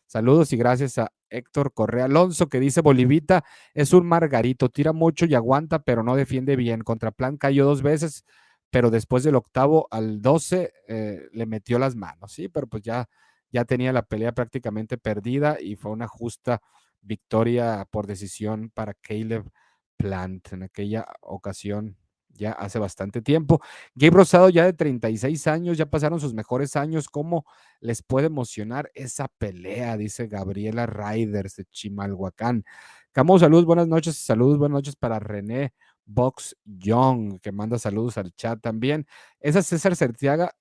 Saludos 0.07 0.51
y 0.51 0.57
gracias 0.57 0.97
a 0.97 1.13
Héctor 1.29 1.73
Correa 1.73 2.05
Alonso 2.05 2.47
que 2.49 2.59
dice 2.59 2.81
Bolivita 2.81 3.45
es 3.73 3.93
un 3.93 4.05
margarito, 4.05 4.67
tira 4.69 4.91
mucho 4.91 5.25
y 5.25 5.35
aguanta, 5.35 5.79
pero 5.79 6.03
no 6.03 6.17
defiende 6.17 6.57
bien. 6.57 6.81
Contra 6.81 7.11
Plant 7.11 7.39
cayó 7.39 7.65
dos 7.65 7.81
veces, 7.81 8.25
pero 8.71 8.91
después 8.91 9.23
del 9.23 9.35
octavo 9.35 9.87
al 9.89 10.21
12 10.21 10.73
eh, 10.89 11.29
le 11.31 11.45
metió 11.45 11.79
las 11.79 11.95
manos, 11.95 12.33
sí, 12.33 12.49
pero 12.49 12.67
pues 12.67 12.83
ya, 12.83 13.07
ya 13.51 13.63
tenía 13.63 13.93
la 13.93 14.03
pelea 14.03 14.33
prácticamente 14.33 14.97
perdida 14.97 15.57
y 15.61 15.77
fue 15.77 15.91
una 15.91 16.07
justa 16.07 16.61
victoria 17.05 17.87
por 17.91 18.07
decisión 18.07 18.71
para 18.73 18.93
Caleb 18.95 19.49
Plant 19.97 20.53
en 20.53 20.63
aquella 20.63 21.05
ocasión 21.21 21.97
ya 22.37 22.51
hace 22.51 22.79
bastante 22.79 23.21
tiempo. 23.21 23.61
Gabe 23.95 24.17
Rosado 24.17 24.49
ya 24.49 24.65
de 24.65 24.73
36 24.73 25.47
años, 25.47 25.77
ya 25.77 25.85
pasaron 25.85 26.19
sus 26.19 26.33
mejores 26.33 26.75
años. 26.75 27.09
¿Cómo 27.09 27.45
les 27.79 28.03
puede 28.03 28.27
emocionar 28.27 28.91
esa 28.93 29.27
pelea? 29.37 29.97
Dice 29.97 30.27
Gabriela 30.27 30.85
Riders 30.85 31.55
de 31.55 31.65
Chimalhuacán. 31.65 32.65
Camo, 33.11 33.39
saludos, 33.39 33.65
buenas 33.65 33.87
noches. 33.87 34.17
Saludos, 34.17 34.57
buenas 34.57 34.75
noches 34.75 34.95
para 34.95 35.19
René 35.19 35.73
Box 36.05 36.55
Young, 36.65 37.39
que 37.39 37.51
manda 37.51 37.79
saludos 37.79 38.17
al 38.17 38.33
chat 38.33 38.61
también. 38.61 39.07
Esa 39.39 39.61
César 39.61 39.93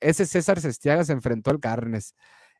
ese 0.00 0.26
César 0.26 0.60
Sestiaga 0.60 1.04
se 1.04 1.12
enfrentó 1.12 1.50
al 1.50 1.60
Carnes. 1.60 2.14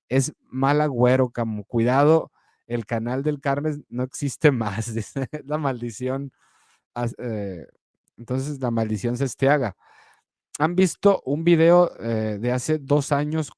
Es 0.08 0.34
mal 0.42 0.80
agüero, 0.80 1.30
como 1.30 1.64
cuidado, 1.64 2.30
el 2.66 2.86
canal 2.86 3.22
del 3.22 3.40
Carnes 3.40 3.80
no 3.88 4.02
existe 4.02 4.50
más. 4.52 4.94
Dice 4.94 5.28
la 5.44 5.58
maldición. 5.58 6.32
Eh, 7.18 7.66
entonces, 8.16 8.60
la 8.60 8.70
maldición 8.70 9.16
Sestiaga. 9.16 9.76
¿Han 10.58 10.76
visto 10.76 11.20
un 11.24 11.44
video 11.44 11.90
eh, 12.00 12.38
de 12.40 12.52
hace 12.52 12.78
dos 12.78 13.10
años 13.12 13.52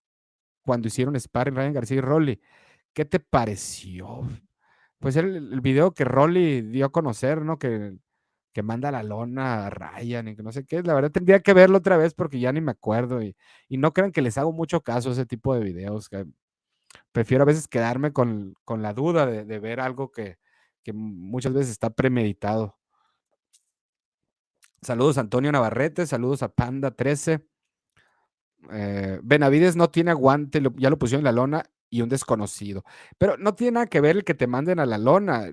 cuando 0.64 0.88
hicieron 0.88 1.18
sparring 1.20 1.56
Ryan 1.56 1.72
García 1.74 1.98
y 1.98 2.00
Rolly? 2.00 2.40
¿Qué 2.94 3.04
te 3.04 3.20
pareció? 3.20 4.26
Pues 4.98 5.16
el, 5.16 5.60
video 5.60 5.92
que 5.92 6.04
Rolly 6.04 6.62
dio 6.62 6.86
a 6.86 6.92
conocer, 6.92 7.42
¿no? 7.42 7.58
Que 7.58 7.98
que 8.56 8.62
manda 8.62 8.90
la 8.90 9.02
lona 9.02 9.66
a 9.66 9.70
Ryan 9.70 10.28
y 10.28 10.34
que 10.34 10.42
no 10.42 10.50
sé 10.50 10.64
qué. 10.64 10.82
La 10.82 10.94
verdad 10.94 11.10
tendría 11.10 11.40
que 11.40 11.52
verlo 11.52 11.76
otra 11.76 11.98
vez 11.98 12.14
porque 12.14 12.40
ya 12.40 12.52
ni 12.52 12.62
me 12.62 12.70
acuerdo 12.70 13.22
y, 13.22 13.36
no 13.68 13.92
crean 13.92 14.12
que 14.12 14.22
les 14.22 14.38
hago 14.38 14.50
mucho 14.50 14.80
caso 14.80 15.10
a 15.10 15.12
ese 15.12 15.26
tipo 15.26 15.54
de 15.54 15.60
videos. 15.60 16.08
Prefiero 17.12 17.42
a 17.42 17.46
veces 17.46 17.68
quedarme 17.68 18.12
con, 18.12 18.54
la 18.66 18.92
duda 18.92 19.26
de, 19.26 19.58
ver 19.58 19.80
algo 19.80 20.10
que, 20.10 20.38
muchas 20.92 21.52
veces 21.52 21.72
está 21.72 21.90
premeditado. 21.90 22.76
Saludos 24.82 25.18
a 25.18 25.22
Antonio 25.22 25.50
Navarrete, 25.50 26.06
saludos 26.06 26.42
a 26.42 26.48
Panda 26.48 26.92
13. 26.92 27.44
Eh, 28.70 29.20
Benavides 29.22 29.74
no 29.76 29.90
tiene 29.90 30.12
aguante, 30.12 30.62
ya 30.76 30.90
lo 30.90 30.98
pusieron 30.98 31.20
en 31.20 31.24
la 31.24 31.32
lona 31.32 31.64
y 31.90 32.02
un 32.02 32.08
desconocido. 32.08 32.84
Pero 33.18 33.36
no 33.36 33.54
tiene 33.54 33.72
nada 33.72 33.86
que 33.86 34.00
ver 34.00 34.16
el 34.16 34.24
que 34.24 34.34
te 34.34 34.46
manden 34.46 34.78
a 34.78 34.86
la 34.86 34.98
lona 34.98 35.52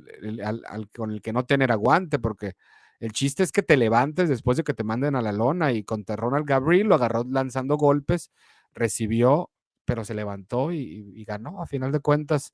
con 0.95 1.11
el 1.11 1.21
que 1.21 1.33
no 1.33 1.45
tener 1.45 1.71
aguante, 1.71 2.19
porque 2.19 2.53
el 2.99 3.11
chiste 3.11 3.43
es 3.43 3.51
que 3.51 3.63
te 3.63 3.77
levantes 3.77 4.29
después 4.29 4.57
de 4.57 4.63
que 4.63 4.73
te 4.73 4.83
manden 4.83 5.15
a 5.15 5.21
la 5.21 5.31
lona 5.31 5.71
y 5.71 5.83
contra 5.83 6.15
Ronald 6.15 6.45
Gabriel 6.47 6.87
lo 6.87 6.95
agarró 6.95 7.23
lanzando 7.29 7.75
golpes, 7.75 8.31
recibió, 8.73 9.51
pero 9.85 10.05
se 10.05 10.13
levantó 10.13 10.71
y, 10.71 11.23
ganó. 11.25 11.61
A 11.61 11.67
final 11.67 11.91
de 11.91 11.99
cuentas, 11.99 12.53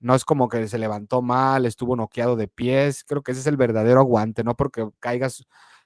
no 0.00 0.14
es 0.14 0.24
como 0.24 0.48
que 0.48 0.68
se 0.68 0.78
levantó 0.78 1.22
mal, 1.22 1.66
estuvo 1.66 1.96
noqueado 1.96 2.36
de 2.36 2.48
pies. 2.48 3.04
Creo 3.04 3.22
que 3.22 3.32
ese 3.32 3.40
es 3.42 3.46
el 3.46 3.56
verdadero 3.56 4.00
aguante, 4.00 4.44
no 4.44 4.56
porque 4.56 4.88
caigas 5.00 5.44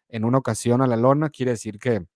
en 0.08 0.24
una 0.24 0.38
ocasión 0.38 0.82
a 0.82 0.86
la 0.86 0.96
lona, 0.96 1.30
quiere 1.30 1.52
decir 1.52 1.78
que 1.78 2.06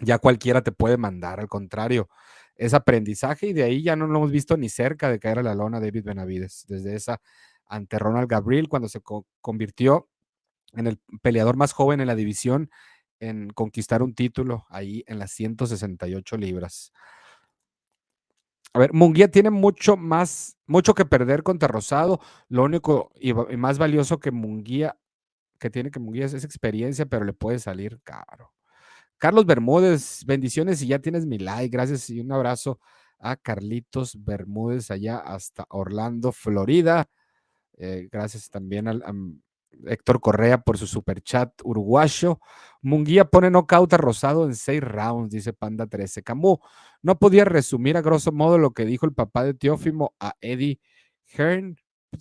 ya 0.00 0.18
cualquiera 0.18 0.62
te 0.62 0.72
puede 0.72 0.96
mandar. 0.96 1.40
Al 1.40 1.48
contrario, 1.48 2.08
es 2.56 2.74
aprendizaje 2.74 3.48
y 3.48 3.52
de 3.52 3.64
ahí 3.64 3.82
ya 3.82 3.96
no 3.96 4.06
lo 4.06 4.18
hemos 4.18 4.30
visto 4.30 4.56
ni 4.56 4.68
cerca 4.68 5.10
de 5.10 5.18
caer 5.18 5.40
a 5.40 5.42
la 5.42 5.54
lona 5.54 5.80
David 5.80 6.04
Benavides. 6.04 6.64
Desde 6.68 6.94
esa 6.96 7.20
ante 7.66 7.98
Ronald 7.98 8.28
Gabriel, 8.28 8.68
cuando 8.68 8.88
se 8.88 9.00
convirtió 9.40 10.08
en 10.72 10.86
el 10.86 11.00
peleador 11.22 11.56
más 11.56 11.72
joven 11.72 12.00
en 12.00 12.06
la 12.06 12.14
división 12.14 12.70
en 13.20 13.50
conquistar 13.50 14.02
un 14.02 14.14
título 14.14 14.66
ahí 14.68 15.04
en 15.06 15.18
las 15.18 15.32
168 15.32 16.36
libras. 16.36 16.92
A 18.76 18.78
ver, 18.78 18.92
Munguía 18.92 19.30
tiene 19.30 19.48
mucho 19.48 19.96
más, 19.96 20.58
mucho 20.66 20.92
que 20.92 21.06
perder 21.06 21.42
contra 21.42 21.66
Rosado. 21.66 22.20
Lo 22.50 22.62
único 22.62 23.10
y, 23.18 23.32
más 23.32 23.78
valioso 23.78 24.20
que 24.20 24.30
Munguía, 24.30 24.98
que 25.58 25.70
tiene 25.70 25.90
que 25.90 25.98
Munguía 25.98 26.26
es, 26.26 26.44
experiencia, 26.44 27.06
pero 27.06 27.24
le 27.24 27.32
puede 27.32 27.58
salir 27.58 27.98
caro. 28.04 28.52
Carlos 29.16 29.46
Bermúdez, 29.46 30.26
bendiciones 30.26 30.82
y 30.82 30.88
ya 30.88 30.98
tienes 30.98 31.24
mi 31.24 31.38
like. 31.38 31.70
Gracias 31.74 32.10
y 32.10 32.20
un 32.20 32.30
abrazo 32.32 32.78
a 33.18 33.36
Carlitos 33.36 34.22
Bermúdez 34.22 34.90
allá 34.90 35.20
hasta 35.20 35.64
Orlando, 35.70 36.30
Florida. 36.30 37.08
Eh, 37.78 38.10
gracias 38.12 38.50
también 38.50 38.88
al, 38.88 39.02
Héctor 39.86 40.20
Correa 40.20 40.62
por 40.62 40.78
su 40.78 40.86
super 40.86 41.20
chat 41.22 41.52
uruguayo. 41.64 42.40
Munguía 42.82 43.24
pone 43.26 43.50
knockout 43.50 43.92
a 43.92 43.96
Rosado 43.96 44.46
en 44.46 44.54
seis 44.54 44.80
rounds, 44.80 45.30
dice 45.30 45.52
Panda 45.52 45.86
13. 45.86 46.22
Camus 46.22 46.58
no 47.02 47.18
podía 47.18 47.44
resumir 47.44 47.96
a 47.96 48.02
grosso 48.02 48.32
modo 48.32 48.58
lo 48.58 48.72
que 48.72 48.84
dijo 48.84 49.06
el 49.06 49.12
papá 49.12 49.44
de 49.44 49.54
Teófimo 49.54 50.14
a 50.20 50.34
Eddie 50.40 50.80
Hearn. 51.26 51.76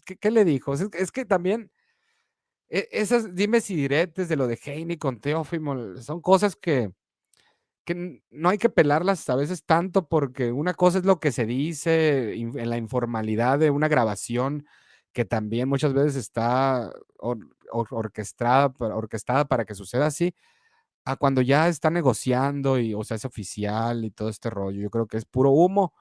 ¿Qué, 0.05 0.31
le 0.31 0.43
dijo? 0.45 0.73
Es, 0.73 1.11
que 1.11 1.25
también 1.25 1.71
e, 2.69 2.87
esas 2.91 3.33
dimes 3.35 3.69
y 3.69 3.75
diretes 3.75 4.27
de 4.27 4.35
lo 4.35 4.47
de 4.47 4.59
Haney 4.65 4.97
con 4.97 5.19
Teófimo 5.19 5.95
son 5.97 6.21
cosas 6.21 6.55
que, 6.55 6.91
que 7.85 8.21
no 8.29 8.49
hay 8.49 8.57
que 8.57 8.69
pelarlas 8.69 9.29
a 9.29 9.35
veces 9.35 9.63
tanto 9.63 10.07
porque 10.07 10.51
una 10.51 10.73
cosa 10.73 10.97
es 10.97 11.05
lo 11.05 11.19
que 11.19 11.31
se 11.31 11.45
dice 11.45 12.33
en 12.33 12.69
la 12.69 12.77
informalidad 12.77 13.59
de 13.59 13.69
una 13.69 13.87
grabación 13.87 14.65
que 15.15 15.23
también 15.23 15.69
muchas 15.69 15.93
veces 15.93 16.17
está 16.17 16.91
orquestada, 17.71 18.73
orquestada 18.79 19.45
para 19.45 19.63
que 19.63 19.73
suceda 19.73 20.07
así, 20.07 20.35
a 21.05 21.15
cuando 21.15 21.41
ya 21.41 21.69
está 21.69 21.89
negociando 21.89 22.77
y, 22.79 22.93
o 22.93 23.01
sea, 23.05 23.15
es 23.15 23.23
oficial 23.23 24.03
y 24.03 24.11
todo 24.11 24.27
este 24.27 24.49
rollo. 24.49 24.81
Yo 24.81 24.89
creo 24.89 25.07
que 25.07 25.15
es 25.15 25.23
puro 25.23 25.51
humo 25.51 25.93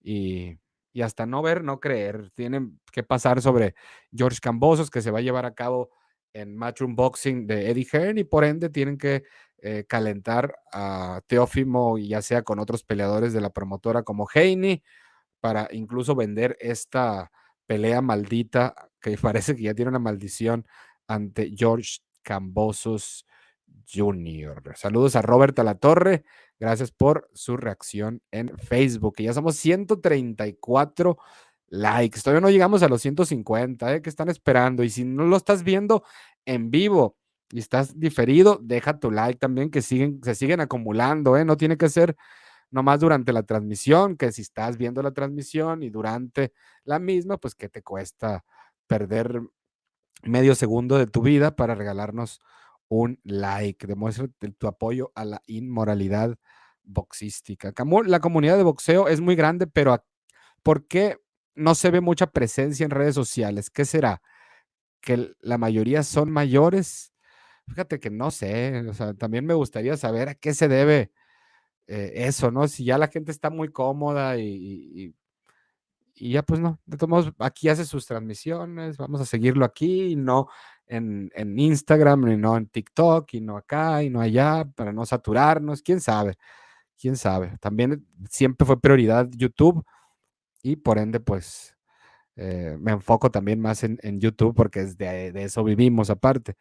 y, 0.00 0.60
hasta 1.02 1.26
no 1.26 1.42
ver, 1.42 1.64
no 1.64 1.80
creer. 1.80 2.30
Tienen 2.36 2.80
que 2.92 3.02
pasar 3.02 3.42
sobre 3.42 3.74
George 4.12 4.38
Cambosos, 4.40 4.88
que 4.88 5.02
se 5.02 5.10
va 5.10 5.18
a 5.18 5.22
llevar 5.22 5.46
a 5.46 5.54
cabo 5.54 5.90
en 6.32 6.56
Matchroom 6.56 6.94
Boxing 6.94 7.48
de 7.48 7.70
Eddie 7.70 7.88
Hearn 7.92 8.18
y 8.18 8.24
por 8.24 8.44
ende 8.44 8.70
tienen 8.70 8.98
que 8.98 9.24
eh, 9.62 9.84
calentar 9.88 10.56
a 10.72 11.22
Teófimo, 11.26 11.98
ya 11.98 12.22
sea 12.22 12.42
con 12.42 12.60
otros 12.60 12.84
peleadores 12.84 13.32
de 13.32 13.40
la 13.40 13.50
promotora 13.50 14.04
como 14.04 14.28
Haney, 14.32 14.84
para 15.40 15.66
incluso 15.72 16.14
vender 16.14 16.56
esta 16.60 17.32
pelea 17.66 18.00
maldita 18.02 18.74
que 19.00 19.16
parece 19.18 19.54
que 19.54 19.62
ya 19.62 19.74
tiene 19.74 19.90
una 19.90 19.98
maldición 19.98 20.66
ante 21.06 21.52
George 21.56 21.98
Cambosos 22.22 23.26
Jr. 23.92 24.62
Saludos 24.76 25.16
a 25.16 25.22
Robert 25.22 25.58
Torre. 25.80 26.24
Gracias 26.58 26.90
por 26.92 27.28
su 27.34 27.56
reacción 27.56 28.22
en 28.30 28.56
Facebook. 28.58 29.16
ya 29.18 29.32
somos 29.32 29.56
134 29.56 31.18
likes. 31.68 32.20
Todavía 32.20 32.40
no 32.40 32.50
llegamos 32.50 32.82
a 32.82 32.88
los 32.88 33.02
150, 33.02 33.94
¿eh? 33.94 34.02
que 34.02 34.08
están 34.08 34.28
esperando. 34.28 34.82
Y 34.82 34.90
si 34.90 35.04
no 35.04 35.24
lo 35.26 35.36
estás 35.36 35.62
viendo 35.64 36.04
en 36.46 36.70
vivo 36.70 37.16
y 37.50 37.58
estás 37.58 37.98
diferido, 37.98 38.58
deja 38.62 38.98
tu 38.98 39.10
like 39.10 39.38
también, 39.38 39.70
que 39.70 39.82
siguen, 39.82 40.20
se 40.22 40.34
siguen 40.34 40.60
acumulando. 40.60 41.36
¿eh? 41.36 41.44
No 41.44 41.56
tiene 41.56 41.76
que 41.76 41.88
ser 41.88 42.16
nomás 42.70 43.00
durante 43.00 43.32
la 43.32 43.42
transmisión, 43.42 44.16
que 44.16 44.32
si 44.32 44.42
estás 44.42 44.76
viendo 44.76 45.02
la 45.02 45.12
transmisión 45.12 45.82
y 45.82 45.90
durante 45.90 46.52
la 46.84 46.98
misma, 46.98 47.38
pues 47.38 47.54
que 47.54 47.68
te 47.68 47.82
cuesta 47.82 48.44
perder 48.86 49.40
medio 50.22 50.54
segundo 50.54 50.98
de 50.98 51.06
tu 51.06 51.22
vida 51.22 51.56
para 51.56 51.74
regalarnos 51.74 52.40
un 52.88 53.20
like. 53.24 53.86
Demuestra 53.86 54.28
tu 54.58 54.66
apoyo 54.66 55.12
a 55.14 55.24
la 55.24 55.42
inmoralidad 55.46 56.36
boxística. 56.82 57.72
La 58.06 58.20
comunidad 58.20 58.56
de 58.56 58.62
boxeo 58.62 59.08
es 59.08 59.20
muy 59.20 59.36
grande, 59.36 59.66
pero 59.66 60.04
¿por 60.62 60.86
qué 60.86 61.18
no 61.54 61.74
se 61.74 61.90
ve 61.90 62.00
mucha 62.00 62.28
presencia 62.28 62.84
en 62.84 62.90
redes 62.90 63.14
sociales? 63.14 63.70
¿Qué 63.70 63.84
será? 63.84 64.22
¿Que 65.00 65.32
la 65.40 65.58
mayoría 65.58 66.02
son 66.02 66.30
mayores? 66.30 67.12
Fíjate 67.68 68.00
que 68.00 68.10
no 68.10 68.30
sé, 68.30 68.86
o 68.88 68.94
sea, 68.94 69.14
también 69.14 69.46
me 69.46 69.54
gustaría 69.54 69.96
saber 69.96 70.28
a 70.28 70.34
qué 70.34 70.52
se 70.52 70.68
debe 70.68 71.12
eh, 71.86 72.12
eso, 72.14 72.50
¿no? 72.50 72.68
Si 72.68 72.84
ya 72.84 72.98
la 72.98 73.08
gente 73.08 73.30
está 73.30 73.50
muy 73.50 73.68
cómoda 73.68 74.38
y, 74.38 75.14
ya 76.16 76.42
pues 76.42 76.60
no, 76.60 76.80
de 76.86 76.96
todos 76.96 77.08
modos, 77.10 77.32
aquí 77.38 77.68
hace 77.68 77.84
sus 77.84 78.06
transmisiones, 78.06 78.96
vamos 78.96 79.20
a 79.20 79.26
seguirlo 79.26 79.64
aquí, 79.64 80.12
y 80.12 80.16
no 80.16 80.48
en, 80.86 81.30
en 81.34 81.58
Instagram, 81.58 82.28
y 82.28 82.36
no 82.36 82.56
en 82.56 82.66
TikTok, 82.68 83.34
y 83.34 83.40
no 83.40 83.56
acá, 83.56 84.02
y 84.02 84.10
no 84.10 84.20
allá, 84.20 84.64
para 84.76 84.92
no 84.92 85.04
saturarnos, 85.06 85.82
quién 85.82 86.00
sabe, 86.00 86.36
quién 86.98 87.16
sabe. 87.16 87.58
También 87.60 88.06
siempre 88.30 88.66
fue 88.66 88.80
prioridad 88.80 89.28
YouTube 89.36 89.84
y 90.62 90.76
por 90.76 90.98
ende 90.98 91.20
pues 91.20 91.76
eh, 92.36 92.76
me 92.80 92.92
enfoco 92.92 93.30
también 93.30 93.60
más 93.60 93.84
en, 93.84 93.98
en 94.02 94.20
YouTube 94.20 94.54
porque 94.54 94.80
es 94.80 94.96
de, 94.98 95.32
de, 95.32 95.44
eso 95.44 95.64
vivimos 95.64 96.10
aparte. 96.10 96.56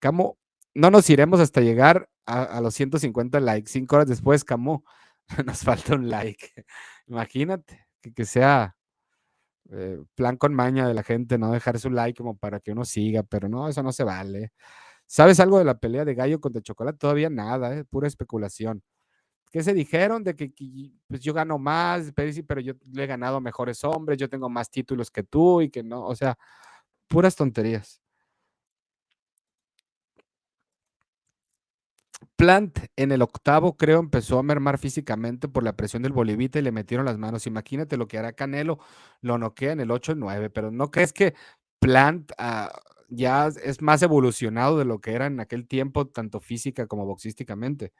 Camo, 0.00 0.38
no 0.74 0.90
nos 0.90 1.08
iremos 1.10 1.40
hasta 1.40 1.60
llegar 1.60 2.10
a, 2.26 2.60
los 2.60 2.74
150 2.74 3.40
likes. 3.40 3.70
Cinco 3.70 3.96
horas 3.96 4.08
después, 4.08 4.44
Camus, 4.44 4.80
nos 5.46 5.60
falta 5.62 5.94
un 5.94 6.08
like. 6.08 6.64
Imagínate 7.06 7.86
que, 8.14 8.24
sea 8.24 8.76
eh, 9.70 9.98
plan 10.14 10.36
con 10.36 10.54
maña 10.54 10.86
de 10.86 10.94
la 10.94 11.02
gente, 11.02 11.38
no 11.38 11.50
dejar 11.52 11.78
su 11.78 11.90
like 11.90 12.16
como 12.16 12.36
para 12.36 12.60
que 12.60 12.72
uno 12.72 12.84
siga, 12.84 13.22
pero 13.22 13.48
no, 13.48 13.68
eso 13.68 13.82
no 13.82 13.92
se 13.92 14.04
vale. 14.04 14.52
¿Sabes 15.06 15.40
algo 15.40 15.58
de 15.58 15.64
la 15.64 15.78
pelea 15.78 16.04
de 16.04 16.14
gallo 16.14 16.40
contra 16.40 16.62
chocolate? 16.62 16.98
Todavía 16.98 17.30
nada, 17.30 17.76
eh, 17.76 17.84
pura 17.84 18.08
especulación. 18.08 18.82
¿Qué 19.52 19.62
se 19.62 19.74
dijeron? 19.74 20.24
De 20.24 20.34
que, 20.36 20.52
pues 21.06 21.20
yo 21.20 21.32
gano 21.34 21.58
más, 21.58 22.12
pero 22.14 22.60
yo 22.60 22.74
le 22.92 23.04
he 23.04 23.06
ganado 23.06 23.40
mejores 23.40 23.84
hombres, 23.84 24.18
yo 24.18 24.28
tengo 24.28 24.48
más 24.50 24.70
títulos 24.70 25.10
que 25.10 25.22
tú 25.22 25.62
y 25.62 25.70
que 25.70 25.82
no, 25.84 26.04
o 26.06 26.16
sea, 26.16 26.36
puras 27.08 27.36
tonterías. 27.36 28.03
Plant 32.36 32.78
en 32.96 33.12
el 33.12 33.22
octavo, 33.22 33.76
creo, 33.76 34.00
empezó 34.00 34.38
a 34.38 34.42
mermar 34.42 34.78
físicamente 34.78 35.48
por 35.48 35.62
la 35.64 35.76
presión 35.76 36.02
del 36.02 36.12
Bolivita 36.12 36.58
y 36.58 36.62
le 36.62 36.72
metieron 36.72 37.06
las 37.06 37.18
manos. 37.18 37.46
Imagínate 37.46 37.96
lo 37.96 38.08
que 38.08 38.18
hará 38.18 38.32
Canelo, 38.32 38.78
lo 39.20 39.38
noquea 39.38 39.72
en 39.72 39.80
el 39.80 39.90
8 39.90 40.14
9, 40.14 40.50
pero 40.50 40.70
¿no 40.70 40.90
crees 40.90 41.12
que 41.12 41.34
Plant, 41.80 42.32
ah, 42.38 42.72
ya 43.08 43.48
es 43.48 43.82
más 43.82 44.02
evolucionado 44.02 44.78
de 44.78 44.84
lo 44.84 45.00
que 45.00 45.12
era 45.12 45.26
en 45.26 45.40
aquel 45.40 45.66
tiempo, 45.68 46.06
tanto 46.08 46.40
física 46.40 46.86
como 46.86 47.06
boxísticamente. 47.06 47.92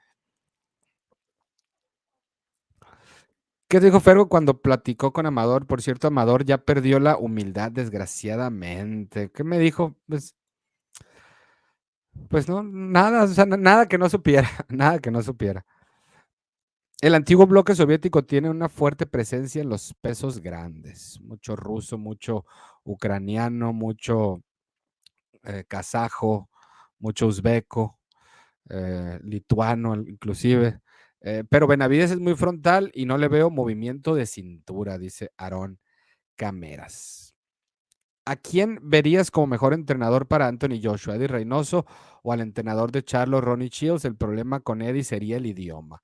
¿Qué 3.69 3.79
dijo 3.79 3.99
Fergo 3.99 4.29
cuando 4.29 4.61
platicó 4.61 5.11
con 5.11 5.25
Amador? 5.25 5.65
Por 5.65 5.81
cierto, 5.81 6.07
Amador 6.07 6.45
ya 6.45 6.59
perdió 6.59 6.99
la 6.99 7.17
humildad, 7.17 7.71
desgraciadamente. 7.71 9.31
¿Qué 9.31 9.43
me 9.43 9.57
dijo? 9.57 9.95
Pues, 10.07 10.35
pues 12.29 12.47
no, 12.49 12.63
nada, 12.63 13.23
o 13.23 13.27
sea, 13.27 13.45
nada 13.45 13.87
que 13.87 13.97
no 13.97 14.09
supiera, 14.09 14.49
nada 14.69 14.99
que 14.99 15.11
no 15.11 15.21
supiera. 15.21 15.65
El 17.01 17.13
antiguo 17.13 17.45
bloque 17.45 17.75
soviético 17.75 18.23
tiene 18.25 18.49
una 18.49 18.69
fuerte 18.69 19.05
presencia 19.05 19.61
en 19.61 19.69
los 19.69 19.93
pesos 20.01 20.39
grandes, 20.39 21.19
mucho 21.21 21.55
ruso, 21.55 21.97
mucho 21.97 22.45
ucraniano, 22.83 23.73
mucho 23.73 24.41
eh, 25.43 25.65
kazajo, 25.67 26.49
mucho 26.99 27.27
uzbeco, 27.27 27.99
eh, 28.69 29.19
lituano 29.23 29.95
inclusive. 29.95 30.79
Eh, 31.21 31.43
pero 31.49 31.67
Benavides 31.67 32.11
es 32.11 32.19
muy 32.19 32.35
frontal 32.35 32.91
y 32.93 33.05
no 33.05 33.17
le 33.17 33.27
veo 33.27 33.49
movimiento 33.49 34.15
de 34.15 34.25
cintura, 34.25 34.97
dice 34.97 35.31
Aarón 35.37 35.79
Cameras. 36.35 37.34
¿A 38.27 38.35
quién 38.35 38.79
verías 38.81 39.29
como 39.29 39.45
mejor 39.45 39.73
entrenador 39.73 40.27
para 40.27 40.47
Anthony 40.47 40.79
Joshua, 40.81 41.15
Eddie 41.15 41.27
Reynoso 41.27 41.85
o 42.23 42.33
al 42.33 42.41
entrenador 42.41 42.91
de 42.91 43.03
Charlo, 43.03 43.39
Ronnie 43.39 43.69
Shields? 43.69 44.03
El 44.03 44.15
problema 44.15 44.61
con 44.61 44.81
Eddie 44.81 45.03
sería 45.03 45.37
el 45.37 45.45
idioma. 45.45 46.01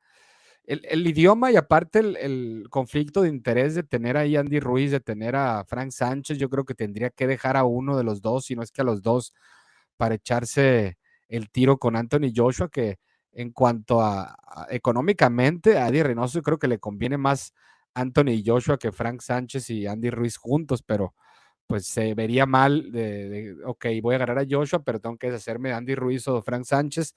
El, 0.63 1.07
idioma 1.07 1.51
y 1.51 1.55
aparte 1.55 1.99
el, 1.99 2.67
conflicto 2.69 3.23
de 3.23 3.29
interés 3.29 3.73
de 3.73 3.83
tener 3.83 4.15
ahí 4.17 4.35
a 4.35 4.41
Andy 4.41 4.59
Ruiz, 4.59 4.91
de 4.91 4.99
tener 4.99 5.35
a 5.35 5.65
Frank 5.65 5.91
Sánchez, 5.91 6.37
yo 6.37 6.49
creo 6.49 6.63
que 6.63 6.75
tendría 6.75 7.09
que 7.09 7.25
dejar 7.27 7.57
a 7.57 7.65
uno 7.65 7.97
de 7.97 8.03
los 8.03 8.21
dos, 8.21 8.45
si 8.45 8.55
no 8.55 8.61
es 8.61 8.71
que 8.71 8.81
a 8.81 8.85
los 8.85 9.01
dos, 9.01 9.33
para 9.97 10.15
echarse 10.15 10.97
el 11.27 11.49
tiro 11.49 11.77
con 11.77 11.95
Anthony 11.95 12.31
Joshua, 12.35 12.69
que 12.69 12.99
en 13.33 13.51
cuanto 13.51 14.01
a, 14.01 14.37
económicamente, 14.69 15.77
a 15.77 15.89
Eddie 15.89 16.03
Reynoso 16.03 16.41
creo 16.43 16.59
que 16.59 16.67
le 16.67 16.79
conviene 16.79 17.17
más 17.17 17.53
Anthony 17.95 18.43
Joshua 18.45 18.77
que 18.77 18.91
Frank 18.91 19.21
Sánchez 19.21 19.69
y 19.71 19.87
Andy 19.87 20.11
Ruiz 20.11 20.37
juntos, 20.37 20.83
pero 20.83 21.15
pues 21.71 21.87
se 21.87 22.13
vería 22.13 22.45
mal 22.45 22.91
de, 22.91 23.55
ok, 23.65 23.85
voy 24.01 24.15
a 24.15 24.17
ganar 24.17 24.39
a 24.39 24.45
Joshua, 24.49 24.83
pero 24.83 24.99
tengo 24.99 25.15
que 25.15 25.31
deshacerme 25.31 25.69
de 25.69 25.75
Andy 25.75 25.95
Ruiz 25.95 26.27
o 26.27 26.41
Frank 26.41 26.65
Sánchez. 26.65 27.15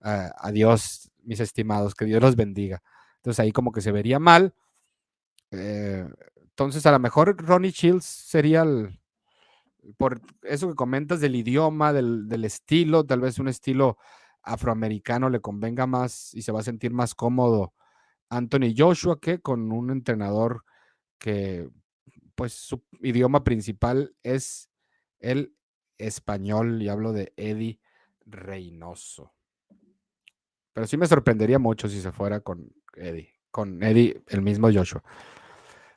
Ah, 0.00 0.32
adiós, 0.38 1.10
mis 1.22 1.38
estimados, 1.40 1.94
que 1.94 2.06
Dios 2.06 2.22
los 2.22 2.34
bendiga. 2.34 2.82
Entonces 3.16 3.40
ahí 3.40 3.52
como 3.52 3.72
que 3.72 3.82
se 3.82 3.92
vería 3.92 4.18
mal. 4.18 4.54
Eh, 5.50 6.08
entonces 6.40 6.86
a 6.86 6.92
lo 6.92 6.98
mejor 6.98 7.36
Ronnie 7.44 7.72
Shields 7.72 8.06
sería 8.06 8.62
el, 8.62 8.98
por 9.98 10.22
eso 10.44 10.70
que 10.70 10.74
comentas 10.74 11.20
del 11.20 11.36
idioma, 11.36 11.92
del 11.92 12.44
estilo, 12.46 13.04
tal 13.04 13.20
vez 13.20 13.38
un 13.38 13.48
estilo 13.48 13.98
afroamericano 14.42 15.28
le 15.28 15.40
convenga 15.40 15.86
más 15.86 16.32
y 16.32 16.40
se 16.40 16.52
va 16.52 16.60
a 16.60 16.64
sentir 16.64 16.94
más 16.94 17.14
cómodo 17.14 17.74
Anthony 18.30 18.72
Joshua 18.74 19.20
que 19.20 19.40
con 19.40 19.70
un 19.72 19.90
entrenador 19.90 20.64
que 21.18 21.68
pues 22.40 22.54
su 22.54 22.82
idioma 23.02 23.44
principal 23.44 24.16
es 24.22 24.70
el 25.18 25.54
español 25.98 26.80
y 26.80 26.88
hablo 26.88 27.12
de 27.12 27.34
Eddie 27.36 27.80
Reynoso. 28.24 29.34
Pero 30.72 30.86
sí 30.86 30.96
me 30.96 31.06
sorprendería 31.06 31.58
mucho 31.58 31.86
si 31.86 32.00
se 32.00 32.12
fuera 32.12 32.40
con 32.40 32.72
Eddie, 32.96 33.34
con 33.50 33.82
Eddie, 33.82 34.22
el 34.28 34.40
mismo 34.40 34.72
Joshua. 34.72 35.04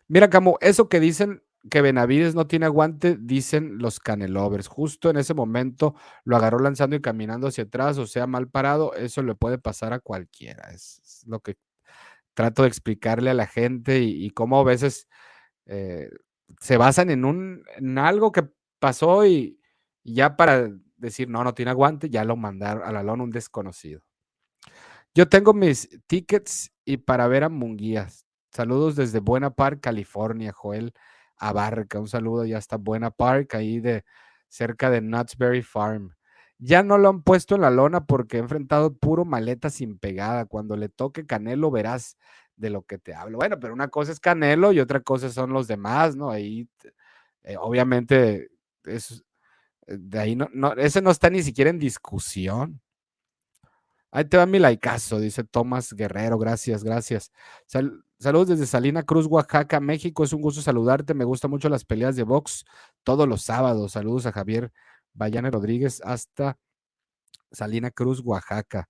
Mira, 0.10 0.30
Camo, 0.30 0.58
eso 0.60 0.90
que 0.90 1.00
dicen 1.00 1.44
que 1.72 1.82
Benavides 1.82 2.36
no 2.36 2.46
tiene 2.46 2.66
aguante, 2.66 3.16
dicen 3.18 3.78
los 3.78 4.02
canelovers. 4.02 4.68
Justo 4.68 5.10
en 5.10 5.16
ese 5.16 5.34
momento 5.34 5.96
lo 6.26 6.36
agarró 6.36 6.60
lanzando 6.60 6.98
y 6.98 7.02
caminando 7.02 7.48
hacia 7.48 7.64
atrás, 7.64 7.98
o 8.00 8.06
sea, 8.06 8.28
mal 8.28 8.50
parado. 8.50 8.94
Eso 8.96 9.24
le 9.24 9.34
puede 9.34 9.60
pasar 9.60 9.94
a 9.94 10.02
cualquiera. 10.02 10.72
Es, 10.74 11.24
lo 11.26 11.40
que 11.40 11.56
trato 12.34 12.64
de 12.64 12.68
explicarle 12.68 13.30
a 13.30 13.34
la 13.34 13.48
gente 13.48 14.02
y, 14.02 14.30
cómo 14.32 14.60
a 14.60 14.66
veces 14.66 15.08
eh, 15.68 16.10
se 16.60 16.78
basan 16.78 17.10
en, 17.10 17.26
un, 17.26 17.64
algo 17.98 18.32
que 18.32 18.48
pasó 18.80 19.26
y, 19.26 19.60
ya 20.04 20.36
para 20.36 20.70
decir, 20.98 21.30
no, 21.30 21.44
no 21.44 21.54
tiene 21.54 21.72
aguante, 21.72 22.10
ya 22.10 22.24
lo 22.24 22.36
mandaron 22.36 22.84
a 22.84 22.92
la 22.92 23.04
lona 23.04 23.24
un 23.24 23.30
desconocido. 23.30 24.02
Yo 25.14 25.30
tengo 25.30 25.54
mis 25.54 25.90
tickets 26.08 26.72
y 26.86 26.98
para 26.98 27.28
ver 27.28 27.44
a 27.44 27.50
Munguías. 27.50 28.26
Saludos 28.52 28.96
desde 28.96 29.20
Buena 29.20 29.52
Park, 29.52 29.80
California, 29.82 30.52
Joel 30.52 30.94
Abarca. 31.38 32.00
Un 32.00 32.08
saludo 32.08 32.46
ya 32.46 32.58
está 32.58 32.78
Buena 32.78 33.12
Park, 33.12 33.56
ahí 33.56 33.80
de 33.80 34.04
cerca 34.48 34.90
de 34.90 35.02
Nutsberry 35.02 35.62
Farm. 35.62 36.16
Ya 36.58 36.84
no 36.84 36.98
lo 36.98 37.10
han 37.10 37.24
puesto 37.24 37.56
en 37.56 37.62
la 37.62 37.70
lona 37.70 38.06
porque 38.06 38.38
he 38.38 38.40
enfrentado 38.40 38.96
puro 38.96 39.26
maleta 39.26 39.70
sin 39.70 39.98
pegada. 40.00 40.46
Cuando 40.46 40.78
le 40.78 40.90
toque 40.90 41.26
Canelo 41.26 41.72
verás 41.72 42.18
de 42.56 42.70
lo 42.70 42.84
que 42.84 42.98
te 42.98 43.14
hablo. 43.14 43.38
Bueno, 43.38 43.60
pero 43.60 43.74
una 43.74 43.88
cosa 43.90 44.12
es 44.12 44.20
Canelo 44.20 44.72
y 44.72 44.80
otra 44.80 45.02
cosa 45.02 45.30
son 45.30 45.52
los 45.54 45.68
demás, 45.68 46.16
¿no? 46.16 46.30
Ahí, 46.32 46.68
eh, 47.44 47.58
obviamente, 47.58 48.50
es, 48.86 49.24
eh, 49.88 49.98
de 50.00 50.20
ahí 50.20 50.36
no, 50.36 50.50
no, 50.54 50.74
ese 50.74 51.02
no 51.02 51.12
está 51.12 51.30
ni 51.30 51.44
siquiera 51.44 51.70
en 51.70 51.80
discusión. 51.80 52.82
Ahí 54.12 54.26
te 54.26 54.38
va 54.38 54.46
mi 54.46 54.60
laicazo, 54.60 55.20
dice 55.20 55.44
Tomás 55.44 55.92
Guerrero. 55.94 56.38
Gracias, 56.38 56.84
gracias. 56.84 57.32
saludos 58.20 58.48
desde 58.50 58.68
Salina 58.68 59.02
Cruz, 59.02 59.26
Oaxaca, 59.26 59.80
México. 59.80 60.24
Es 60.24 60.34
un 60.34 60.42
gusto 60.42 60.62
saludarte. 60.62 61.16
Me 61.16 61.26
gustan 61.26 61.50
mucho 61.50 61.68
las 61.68 61.84
peleas 61.84 62.16
de 62.16 62.22
box 62.22 62.64
todos 63.02 63.28
los 63.28 63.42
sábados. 63.42 63.94
Saludos 63.94 64.28
a 64.28 64.32
Javier 64.32 64.72
Bayane 65.14 65.50
Rodríguez 65.50 66.00
hasta 66.06 66.60
Salina 67.52 67.90
Cruz, 67.90 68.22
Oaxaca. 68.24 68.88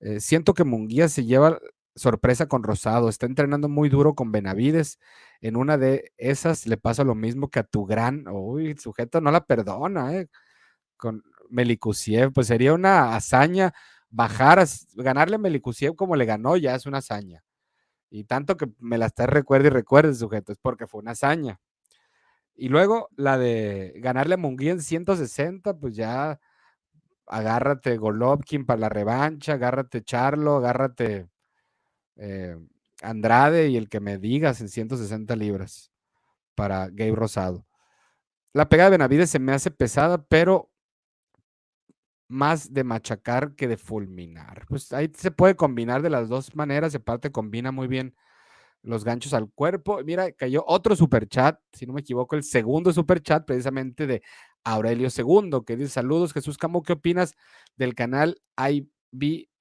Eh, 0.00 0.18
siento 0.18 0.54
que 0.54 0.64
Munguía 0.64 1.08
se 1.08 1.24
lleva 1.24 1.60
sorpresa 1.96 2.46
con 2.46 2.62
Rosado. 2.62 3.08
Está 3.08 3.26
entrenando 3.26 3.68
muy 3.68 3.88
duro 3.88 4.14
con 4.14 4.32
Benavides. 4.32 4.98
En 5.40 5.56
una 5.56 5.78
de 5.78 6.12
esas 6.16 6.66
le 6.66 6.76
pasa 6.76 7.04
lo 7.04 7.14
mismo 7.14 7.50
que 7.50 7.60
a 7.60 7.64
tu 7.64 7.86
gran. 7.86 8.26
Uy, 8.28 8.76
sujeto 8.78 9.20
no 9.20 9.30
la 9.30 9.46
perdona, 9.46 10.14
¿eh? 10.14 10.28
Con 10.96 11.24
Melikusiev. 11.50 12.32
Pues 12.32 12.48
sería 12.48 12.74
una 12.74 13.16
hazaña 13.16 13.74
bajar, 14.10 14.64
ganarle 14.94 15.36
a 15.36 15.38
Melikusiev 15.38 15.96
como 15.96 16.16
le 16.16 16.24
ganó, 16.26 16.56
ya 16.56 16.74
es 16.74 16.86
una 16.86 16.98
hazaña. 16.98 17.44
Y 18.10 18.24
tanto 18.24 18.56
que 18.56 18.68
me 18.78 18.98
la 18.98 19.06
está 19.06 19.26
recuerde 19.26 19.68
y 19.68 19.70
recuerde, 19.70 20.14
sujeto, 20.14 20.52
es 20.52 20.58
porque 20.58 20.86
fue 20.86 21.00
una 21.00 21.12
hazaña. 21.12 21.60
Y 22.56 22.68
luego 22.68 23.08
la 23.16 23.38
de 23.38 23.94
ganarle 23.96 24.34
a 24.34 24.36
Munguía 24.38 24.72
en 24.72 24.80
160, 24.80 25.74
pues 25.78 25.96
ya 25.96 26.38
agárrate 27.26 27.96
Golovkin 27.96 28.66
para 28.66 28.80
la 28.80 28.88
revancha, 28.88 29.54
agárrate 29.54 30.02
Charlo, 30.02 30.56
agárrate 30.56 31.28
eh, 32.16 32.56
Andrade 33.02 33.68
y 33.68 33.76
el 33.76 33.88
que 33.88 34.00
me 34.00 34.18
digas 34.18 34.60
en 34.60 34.68
160 34.68 35.36
libras 35.36 35.92
para 36.54 36.88
Gabe 36.88 37.14
Rosado. 37.14 37.66
La 38.52 38.68
pega 38.68 38.84
de 38.84 38.90
Benavides 38.90 39.30
se 39.30 39.38
me 39.38 39.52
hace 39.52 39.70
pesada, 39.70 40.24
pero 40.24 40.70
más 42.28 42.72
de 42.72 42.84
machacar 42.84 43.54
que 43.54 43.68
de 43.68 43.76
fulminar. 43.76 44.64
Pues 44.68 44.92
ahí 44.92 45.10
se 45.16 45.30
puede 45.30 45.56
combinar 45.56 46.02
de 46.02 46.10
las 46.10 46.28
dos 46.28 46.54
maneras, 46.54 46.94
aparte 46.94 47.32
combina 47.32 47.72
muy 47.72 47.88
bien 47.88 48.14
los 48.82 49.04
ganchos 49.04 49.34
al 49.34 49.50
cuerpo. 49.50 50.00
Mira, 50.04 50.32
cayó 50.32 50.64
otro 50.66 50.94
super 50.94 51.26
chat, 51.28 51.58
si 51.72 51.86
no 51.86 51.92
me 51.92 52.00
equivoco, 52.00 52.36
el 52.36 52.44
segundo 52.44 52.92
super 52.92 53.20
chat 53.22 53.44
precisamente 53.44 54.06
de 54.06 54.22
Aurelio 54.62 55.08
II, 55.14 55.62
que 55.66 55.76
dice 55.76 55.90
saludos 55.90 56.32
Jesús 56.32 56.58
Camo, 56.58 56.82
¿qué 56.82 56.94
opinas 56.94 57.34
del 57.76 57.94
canal 57.94 58.40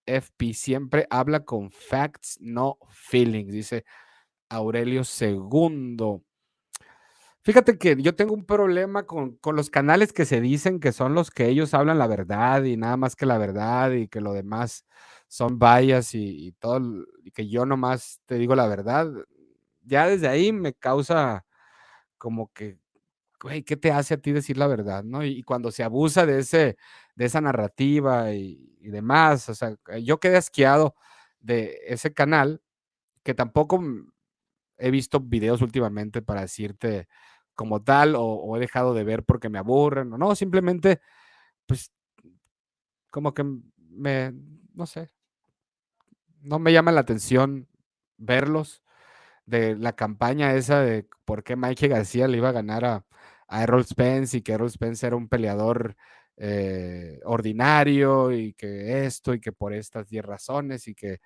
IBFP? 0.06 0.54
Siempre 0.54 1.08
habla 1.10 1.45
con 1.45 1.72
facts, 1.72 2.38
no 2.41 2.78
feelings, 2.89 3.51
dice 3.51 3.86
Aurelio 4.49 5.04
II. 5.20 6.24
Fíjate 7.45 7.78
que 7.78 7.97
yo 8.01 8.16
tengo 8.16 8.34
un 8.34 8.45
problema 8.45 9.06
con, 9.06 9.38
los 9.54 9.70
canales 9.70 10.14
que 10.14 10.26
se 10.26 10.39
dicen 10.39 10.80
que 10.80 10.93
son 10.93 11.14
los 11.14 11.30
que 11.30 11.49
ellos 11.49 11.74
hablan 11.74 11.99
la 11.99 12.08
verdad 12.08 12.64
y 12.64 12.78
nada 12.78 12.95
más 12.95 13.18
que 13.18 13.26
la 13.26 13.38
verdad 13.38 13.91
y 13.91 14.08
que 14.08 14.22
lo 14.22 14.32
demás 14.32 14.86
son 15.28 15.60
vallas 15.60 16.16
y, 16.16 16.54
todo, 16.60 17.06
y 17.24 17.32
que 17.32 17.49
yo 17.49 17.66
nomás 17.66 18.22
te 18.26 18.36
digo 18.36 18.56
la 18.56 18.68
verdad. 18.68 19.12
Ya 19.82 20.08
desde 20.08 20.30
ahí 20.30 20.54
me 20.54 20.74
causa 20.74 21.45
como 22.18 22.51
que, 22.54 22.80
güey, 23.41 23.64
¿qué 23.64 23.78
te 23.78 23.91
hace 23.91 24.14
a 24.16 24.18
ti 24.18 24.32
decir 24.32 24.58
la 24.58 24.68
verdad? 24.68 25.04
¿no? 25.04 25.26
Y, 25.26 25.43
cuando 25.43 25.72
se 25.72 25.84
abusa 25.84 26.26
de, 26.26 26.39
ese, 26.39 26.78
de 27.16 27.26
esa 27.26 27.41
narrativa 27.41 28.34
y, 28.34 28.73
y 28.84 28.90
demás, 28.90 29.48
o 29.48 29.56
sea, 29.56 29.78
yo 30.02 30.20
quedé 30.20 30.36
asqueado 30.36 30.96
de 31.40 31.80
ese 31.88 32.14
canal 32.14 32.62
que 33.24 33.34
tampoco 33.34 33.82
he 34.78 34.92
visto 34.92 35.22
videos 35.22 35.62
últimamente 35.62 36.22
para 36.22 36.42
decirte 36.42 37.08
como 37.56 37.82
tal 37.82 38.16
o, 38.18 38.58
he 38.58 38.60
dejado 38.60 38.94
de 38.94 39.06
ver 39.06 39.24
porque 39.24 39.50
me 39.50 39.60
aburren 39.60 40.12
o 40.12 40.18
no, 40.18 40.36
simplemente 40.36 41.00
pues 41.66 41.94
como 43.10 43.34
que 43.34 43.46
me, 43.78 44.34
no 44.74 44.86
sé, 44.86 45.10
no 46.42 46.60
me 46.60 46.74
llama 46.74 46.92
la 46.92 47.02
atención 47.02 47.70
verlos 48.18 48.84
de 49.46 49.78
la 49.78 49.94
campaña 49.96 50.56
esa 50.56 50.82
de 50.82 51.08
por 51.26 51.44
qué 51.44 51.56
Mike 51.56 51.88
García 51.88 52.28
le 52.28 52.38
iba 52.38 52.50
a 52.50 52.54
ganar 52.54 52.84
a, 52.86 53.06
a 53.48 53.64
Errol 53.64 53.86
Spence 53.86 54.38
y 54.38 54.42
que 54.42 54.54
Errol 54.54 54.72
Spence 54.72 55.08
era 55.08 55.16
un 55.16 55.30
peleador 55.30 55.96
eh, 56.38 57.20
ordinario 57.26 58.32
y 58.32 58.54
que 58.54 59.06
esto 59.06 59.34
y 59.34 59.40
que 59.40 59.52
por 59.52 59.74
estas 59.74 60.10
10 60.10 60.26
razones 60.26 60.88
y 60.88 60.96
que 60.96 61.20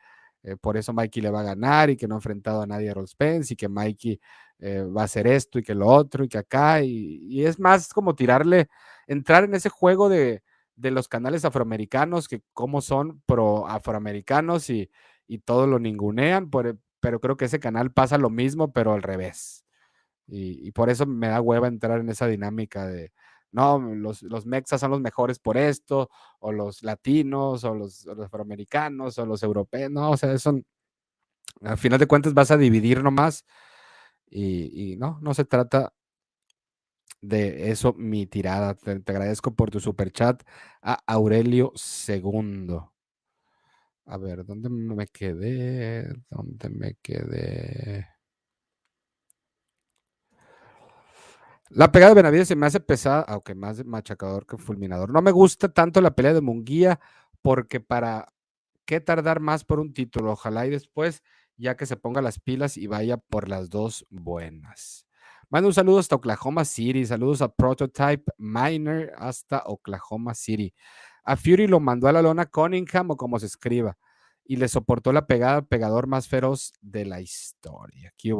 eh, 0.43 0.55
por 0.57 0.77
eso 0.77 0.93
Mikey 0.93 1.21
le 1.21 1.31
va 1.31 1.41
a 1.41 1.43
ganar 1.43 1.89
y 1.89 1.97
que 1.97 2.07
no 2.07 2.15
ha 2.15 2.17
enfrentado 2.17 2.61
a 2.61 2.67
nadie 2.67 2.89
a 2.89 2.93
Roll 2.93 3.07
Spence 3.07 3.53
y 3.53 3.57
que 3.57 3.69
Mikey 3.69 4.19
eh, 4.59 4.81
va 4.83 5.01
a 5.01 5.05
hacer 5.05 5.27
esto 5.27 5.59
y 5.59 5.63
que 5.63 5.75
lo 5.75 5.87
otro 5.87 6.23
y 6.23 6.29
que 6.29 6.37
acá 6.37 6.81
y, 6.83 7.43
es 7.45 7.59
más 7.59 7.93
como 7.93 8.15
tirarle, 8.15 8.67
entrar 9.07 9.43
en 9.43 9.55
ese 9.55 9.69
juego 9.69 10.09
de, 10.09 10.43
los 10.75 11.07
canales 11.07 11.43
afroamericanos 11.45 12.27
que 12.27 12.41
como 12.53 12.81
son 12.81 13.21
pro 13.25 13.67
afroamericanos 13.67 14.69
y, 14.69 14.89
y 15.27 15.39
todo 15.39 15.67
lo 15.67 15.79
ningunean, 15.79 16.49
pero 16.49 17.19
creo 17.19 17.37
que 17.37 17.45
ese 17.45 17.59
canal 17.59 17.91
pasa 17.91 18.17
lo 18.17 18.29
mismo, 18.29 18.71
pero 18.73 18.93
al 18.93 19.03
revés. 19.03 19.65
Y, 20.27 20.71
por 20.71 20.89
eso 20.89 21.05
me 21.05 21.29
da 21.29 21.41
hueva 21.41 21.67
entrar 21.67 21.99
en 22.01 22.09
esa 22.09 22.27
dinámica 22.27 22.85
de, 22.87 23.11
no, 23.51 23.79
los, 23.79 24.23
los 24.23 24.45
mexas 24.45 24.81
son 24.81 24.91
los 24.91 25.01
mejores 25.01 25.39
por 25.39 25.57
esto, 25.57 26.09
o 26.39 26.51
los 26.51 26.83
latinos, 26.83 27.63
o 27.63 27.73
los, 27.73 28.07
afroamericanos, 28.07 29.17
o 29.17 29.25
los 29.25 29.43
europeos, 29.43 29.91
no, 29.91 30.11
o 30.11 30.17
sea, 30.17 30.33
eso, 30.33 30.59
al 31.61 31.77
final 31.77 31.99
de 31.99 32.07
cuentas 32.07 32.33
vas 32.33 32.51
a 32.51 32.57
dividir 32.57 33.03
nomás, 33.03 33.45
y, 34.29 34.95
no, 34.97 35.19
no 35.21 35.33
se 35.33 35.45
trata 35.45 35.93
de 37.21 37.71
eso 37.71 37.93
mi 37.93 38.25
tirada. 38.27 38.75
Te, 38.75 38.91
agradezco 38.91 39.55
por 39.55 39.71
tu 39.71 39.79
super 39.79 40.11
chat 40.11 40.43
a 40.81 40.99
Aurelio 41.07 41.71
Segundo. 41.75 42.93
A 44.05 44.17
ver, 44.17 44.45
¿dónde 44.45 44.69
me 44.69 45.07
quedé? 45.07 46.07
¿Dónde 46.29 46.69
me 46.69 46.95
quedé? 47.01 48.07
La 51.69 51.91
pegada 51.91 52.11
de 52.11 52.15
Benavides 52.15 52.47
se 52.47 52.55
me 52.55 52.65
hace 52.65 52.79
pesada, 52.79 53.21
aunque 53.21 53.53
más 53.53 53.83
machacador 53.85 54.45
que 54.45 54.57
fulminador. 54.57 55.11
No 55.11 55.21
me 55.21 55.31
gusta 55.31 55.67
tanto 55.69 55.99
la 55.99 56.15
pelea 56.15 56.33
de 56.33 56.41
Munguía 56.41 56.99
porque 57.41 57.79
para 57.79 58.27
qué 58.85 59.01
tardar 59.01 59.41
más 59.41 59.65
por 59.65 59.79
un 59.79 59.93
título. 59.93 60.31
Ojalá 60.31 60.65
y 60.65 60.69
después 60.69 61.23
ya 61.57 61.75
que 61.75 61.85
se 61.85 61.97
ponga 61.97 62.21
las 62.21 62.39
pilas 62.39 62.77
y 62.77 62.87
vaya 62.87 63.17
por 63.17 63.49
las 63.49 63.69
dos 63.69 64.05
buenas. 64.09 65.05
Mando 65.49 65.67
un 65.67 65.73
saludo 65.73 65.99
hasta 65.99 66.15
Oklahoma 66.15 66.65
City. 66.65 67.05
Saludos 67.05 67.41
a 67.41 67.49
Prototype 67.49 68.31
Miner 68.37 69.13
hasta 69.17 69.63
Oklahoma 69.65 70.33
City. 70.35 70.73
A 71.23 71.35
Fury 71.35 71.67
lo 71.67 71.79
mandó 71.79 72.07
a 72.07 72.13
la 72.13 72.21
lona 72.21 72.45
Cunningham 72.45 73.11
o 73.11 73.17
como 73.17 73.39
se 73.39 73.47
escriba. 73.47 73.97
Y 74.45 74.55
le 74.55 74.69
soportó 74.69 75.11
la 75.11 75.27
pegada 75.27 75.61
pegador 75.61 76.07
más 76.07 76.27
feroz 76.29 76.71
de 76.81 77.05
la 77.05 77.19
historia. 77.19 78.13
¿Qué 78.17 78.31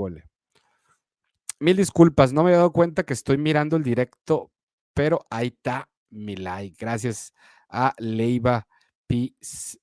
Mil 1.60 1.78
disculpas, 1.78 2.34
no 2.34 2.44
me 2.44 2.52
he 2.52 2.56
dado 2.56 2.72
cuenta 2.72 3.04
que 3.04 3.14
estoy 3.14 3.38
mirando 3.38 3.78
el 3.78 3.84
directo, 3.84 4.52
pero 4.94 5.26
ahí 5.30 5.48
está 5.48 5.90
mi 6.10 6.36
like. 6.36 6.78
Gracias 6.80 7.34
a 7.70 7.94
Leiva, 7.98 8.68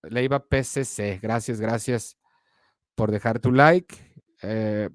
Leiva 0.02 0.46
PCC. 0.46 1.18
Gracias, 1.20 1.60
gracias 1.60 2.16
por 2.94 3.10
dejar 3.10 3.40
tu 3.40 3.52
like. 3.52 3.96
Eh, 4.42 4.90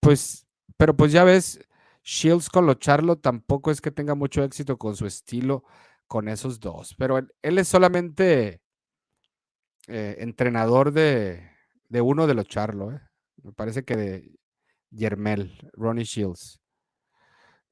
pues, 0.00 0.46
pero 0.76 0.96
pues 0.96 1.12
ya 1.12 1.24
ves, 1.24 1.60
Shields 2.02 2.48
con 2.48 2.66
lo 2.66 2.74
Charlo 2.74 3.16
tampoco 3.16 3.70
es 3.70 3.80
que 3.80 3.90
tenga 3.90 4.14
mucho 4.14 4.42
éxito 4.42 4.78
con 4.78 4.96
su 4.96 5.06
estilo 5.06 5.64
con 6.06 6.28
esos 6.28 6.58
dos, 6.58 6.94
pero 6.96 7.18
él, 7.18 7.30
es 7.42 7.68
solamente 7.68 8.60
eh, 9.86 10.16
entrenador 10.18 10.92
de, 10.92 11.48
uno 11.90 12.26
de 12.26 12.34
los 12.34 12.46
Charlo. 12.46 12.92
Eh. 12.92 13.00
Me 13.42 13.52
parece 13.52 13.84
que 13.84 13.96
de 13.96 14.39
Yermel, 14.90 15.70
Ronnie 15.72 16.04
Shields. 16.04 16.60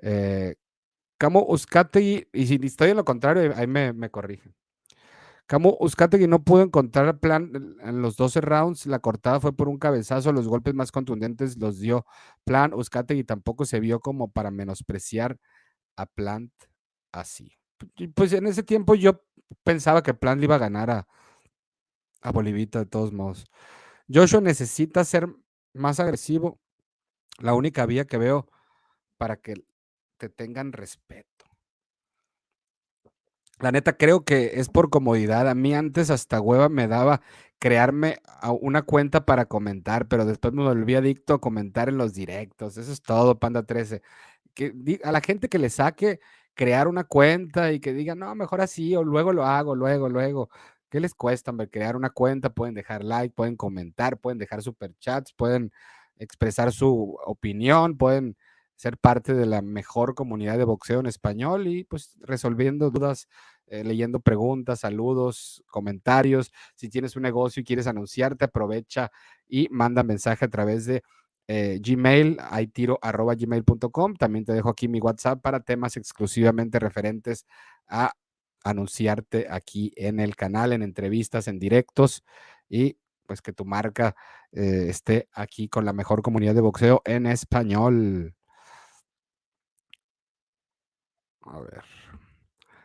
Eh, 0.01 0.55
Camo 1.19 1.45
Uzcategui, 1.49 2.29
y 2.33 2.47
si 2.47 2.61
estoy 2.62 2.91
en 2.91 2.97
lo 2.97 3.05
contrario, 3.05 3.53
ahí 3.57 3.66
me, 3.66 3.93
me 3.93 4.11
corrigen. 4.11 4.55
Camo 5.49 5.77
Uzcategui 5.81 6.27
no 6.27 6.45
pudo 6.45 6.62
encontrar 6.62 7.19
plan 7.21 7.51
en 7.81 8.03
los 8.03 8.16
12 8.16 8.41
rounds. 8.43 8.87
La 8.87 8.99
cortada 8.99 9.41
fue 9.41 9.57
por 9.57 9.69
un 9.69 9.79
cabezazo. 9.79 10.31
Los 10.31 10.47
golpes 10.47 10.75
más 10.75 10.93
contundentes 10.93 11.57
los 11.57 11.81
dio 11.81 12.05
Plan. 12.45 12.75
Uzcategui 12.75 13.25
tampoco 13.25 13.64
se 13.64 13.81
vio 13.81 13.99
como 14.01 14.31
para 14.31 14.51
menospreciar 14.51 15.39
a 15.97 16.05
Plant 16.07 16.53
así. 17.12 17.57
Pues 18.14 18.35
en 18.35 18.47
ese 18.47 18.62
tiempo 18.62 18.95
yo 18.95 19.23
pensaba 19.64 20.03
que 20.03 20.12
Plant 20.12 20.41
le 20.41 20.45
iba 20.45 20.57
a 20.57 20.59
ganar 20.59 20.91
a, 20.91 21.09
a 22.21 22.31
Bolivita 22.31 22.81
de 22.81 22.87
todos 22.87 23.12
modos. 23.12 23.47
Joshua 24.12 24.43
necesita 24.43 25.03
ser 25.05 25.29
más 25.73 25.99
agresivo 25.99 26.61
la 27.39 27.55
única 27.55 27.86
vía 27.86 28.07
que 28.07 28.18
veo 28.18 28.47
para 29.16 29.36
que 29.36 29.55
te 30.18 30.28
tengan 30.28 30.72
respeto. 30.72 31.28
La 33.61 33.72
neta, 33.72 33.97
creo 33.97 34.24
que 34.24 34.53
es 34.61 34.68
por 34.68 34.89
comodidad. 34.91 35.49
A 35.49 35.55
mí 35.55 35.74
antes 35.74 36.11
hasta 36.11 36.41
hueva 36.41 36.68
me 36.68 36.86
daba 36.86 37.22
crearme 37.59 38.18
una 38.61 38.82
cuenta 38.82 39.26
para 39.26 39.47
comentar, 39.47 40.07
pero 40.07 40.24
después 40.24 40.55
me 40.55 40.62
volví 40.62 40.95
adicto 40.95 41.34
a 41.34 41.41
comentar 41.41 41.89
en 41.89 41.99
los 41.99 42.14
directos. 42.14 42.76
Eso 42.76 42.93
es 42.93 43.03
todo, 43.03 43.39
Panda 43.39 43.64
13. 43.64 44.03
Que, 44.55 45.01
a 45.05 45.12
la 45.12 45.20
gente 45.20 45.49
que 45.49 45.59
le 45.59 45.70
saque 45.70 46.20
crear 46.55 46.89
una 46.89 47.05
cuenta 47.05 47.72
y 47.72 47.80
que 47.80 47.93
diga, 47.93 48.14
no, 48.14 48.34
mejor 48.34 48.61
así, 48.61 48.95
o 48.97 49.05
luego 49.05 49.32
lo 49.32 49.45
hago, 49.45 49.74
luego, 49.74 50.09
luego. 50.09 50.51
¿Qué 50.89 51.01
les 51.01 51.14
cuesta, 51.14 51.51
hombre? 51.51 51.68
Crear 51.68 51.97
una 51.97 52.11
cuenta, 52.11 52.51
pueden 52.51 52.74
dejar 52.74 53.05
like, 53.05 53.34
pueden 53.34 53.57
comentar, 53.57 54.18
pueden 54.18 54.39
dejar 54.39 54.62
superchats, 54.62 55.32
pueden 55.32 55.72
expresar 56.19 56.73
su 56.73 57.16
opinión, 57.25 57.97
pueden 57.97 58.37
ser 58.77 58.97
parte 58.97 59.35
de 59.35 59.47
la 59.47 59.61
mejor 59.61 60.14
comunidad 60.14 60.57
de 60.57 60.64
boxeo 60.64 61.01
en 61.01 61.07
español 61.07 61.66
y 61.66 61.85
pues 61.85 62.16
resolviendo 62.21 62.91
dudas, 62.91 63.27
eh, 63.66 63.83
leyendo 63.83 64.21
preguntas, 64.21 64.81
saludos, 64.81 65.64
comentarios. 65.66 66.53
Si 66.77 66.89
tienes 66.89 67.16
un 67.16 67.23
negocio 67.23 67.61
y 67.61 67.64
quieres 67.64 67.89
anunciarte, 67.89 68.45
aprovecha 68.45 69.11
y 69.49 69.69
manda 69.71 70.05
mensaje 70.05 70.45
a 70.45 70.49
través 70.49 70.87
de 70.87 71.03
eh, 71.49 71.81
Gmail, 71.83 72.37
gmail.com. 72.37 74.14
También 74.14 74.45
te 74.45 74.53
dejo 74.53 74.69
aquí 74.71 74.87
mi 74.87 75.01
WhatsApp 75.01 75.41
para 75.43 75.61
temas 75.61 75.97
exclusivamente 75.97 76.79
referentes 76.79 77.47
a 77.89 78.12
anunciarte 78.62 79.47
aquí 79.51 79.93
en 79.97 80.21
el 80.21 80.37
canal, 80.37 80.73
en 80.73 80.83
entrevistas, 80.83 81.49
en 81.49 81.59
directos 81.59 82.23
y 82.69 82.97
pues 83.29 83.43
que 83.43 83.53
tu 83.53 83.66
marca 83.66 84.16
eh, 84.53 84.87
esté 84.89 85.29
aquí 85.33 85.68
con 85.68 85.85
la 85.85 85.93
mejor 85.93 86.22
comunidad 86.22 86.55
de 86.55 86.62
boxeo 86.62 87.03
en 87.05 87.26
español. 87.26 88.35
A 91.43 91.61
ver. 91.61 91.85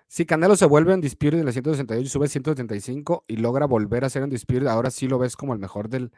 Si 0.07 0.25
Canelo 0.25 0.55
se 0.55 0.65
vuelve 0.65 0.93
en 0.93 1.01
Dispute 1.01 1.37
de 1.37 1.43
la 1.43 1.51
168 1.53 2.05
y 2.05 2.09
sube 2.09 2.27
175 2.27 3.25
y 3.27 3.37
logra 3.37 3.65
volver 3.65 4.05
a 4.05 4.09
ser 4.09 4.23
en 4.23 4.29
Dispute, 4.29 4.67
ahora 4.69 4.91
sí 4.91 5.07
lo 5.07 5.17
ves 5.17 5.35
como 5.37 5.53
el 5.53 5.59
mejor 5.59 5.89
del, 5.89 6.11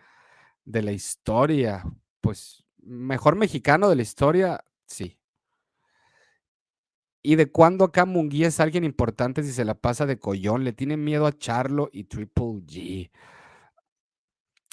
de 0.65 0.82
la 0.82 0.91
historia. 0.91 1.84
Pues 2.19 2.65
mejor 2.82 3.36
mexicano 3.36 3.88
de 3.88 3.95
la 3.95 4.01
historia, 4.01 4.65
sí. 4.88 5.19
¿Y 7.21 7.36
de 7.36 7.51
cuándo 7.51 7.86
acá 7.86 8.05
Munguía 8.05 8.47
es 8.47 8.59
alguien 8.59 8.84
importante 8.84 9.43
si 9.43 9.51
se 9.51 9.65
la 9.65 9.76
pasa 9.76 10.05
de 10.05 10.19
collón? 10.19 10.63
Le 10.63 10.73
tiene 10.73 10.97
miedo 10.97 11.26
a 11.26 11.32
Charlo 11.32 11.89
y 11.91 12.05
Triple 12.05 12.63
G. 12.67 13.11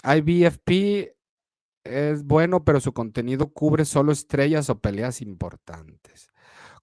IBFP 0.02 1.14
es 1.84 2.24
bueno, 2.24 2.64
pero 2.64 2.80
su 2.80 2.92
contenido 2.92 3.52
cubre 3.52 3.84
solo 3.84 4.12
estrellas 4.12 4.70
o 4.70 4.80
peleas 4.80 5.20
importantes. 5.22 6.30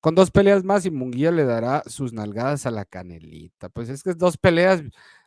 Con 0.02 0.16
dos 0.16 0.32
peleas 0.32 0.64
más 0.64 0.86
y 0.86 0.92
Munguía 0.92 1.32
le 1.32 1.46
dará 1.46 1.84
sus 1.86 2.14
nalgadas 2.14 2.66
a 2.66 2.72
la 2.72 2.86
canelita. 2.86 3.70
Pues 3.70 3.90
es 3.90 4.04
que 4.04 4.14
dos 4.14 4.38
peleas, 4.38 4.82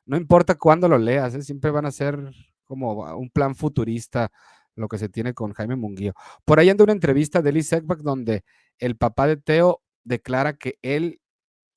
no 0.07 0.16
importa 0.16 0.55
cuándo 0.55 0.88
lo 0.88 0.99
leas, 0.99 1.34
¿eh? 1.34 1.43
siempre 1.43 1.70
van 1.70 1.86
a 1.86 1.90
ser 1.90 2.18
como 2.66 3.03
un 3.16 3.30
plan 3.30 3.55
futurista 3.55 4.30
lo 4.74 4.88
que 4.88 4.99
se 4.99 5.09
tiene 5.09 5.34
con 5.34 5.53
Jaime 5.53 5.76
Munguía. 5.76 6.14
Por 6.45 6.59
ahí 6.59 6.70
anda 6.70 6.84
una 6.84 6.95
entrevista 6.95 7.43
de 7.43 7.51
Eli 7.51 7.62
Segback 7.62 8.01
donde 8.01 8.45
el 8.78 8.97
papá 8.97 9.26
de 9.26 9.36
Teo 9.36 9.82
declara 10.05 10.55
que 10.55 10.78
él 10.82 11.20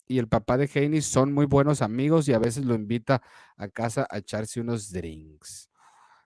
y 0.07 0.19
el 0.19 0.27
papá 0.27 0.57
de 0.57 0.69
Haney 0.73 1.01
son 1.01 1.33
muy 1.33 1.45
buenos 1.45 1.81
amigos 1.81 2.27
y 2.27 2.33
a 2.33 2.39
veces 2.39 2.65
lo 2.65 2.75
invita 2.75 3.21
a 3.57 3.67
casa 3.67 4.07
a 4.09 4.19
echarse 4.19 4.61
unos 4.61 4.91
drinks. 4.91 5.69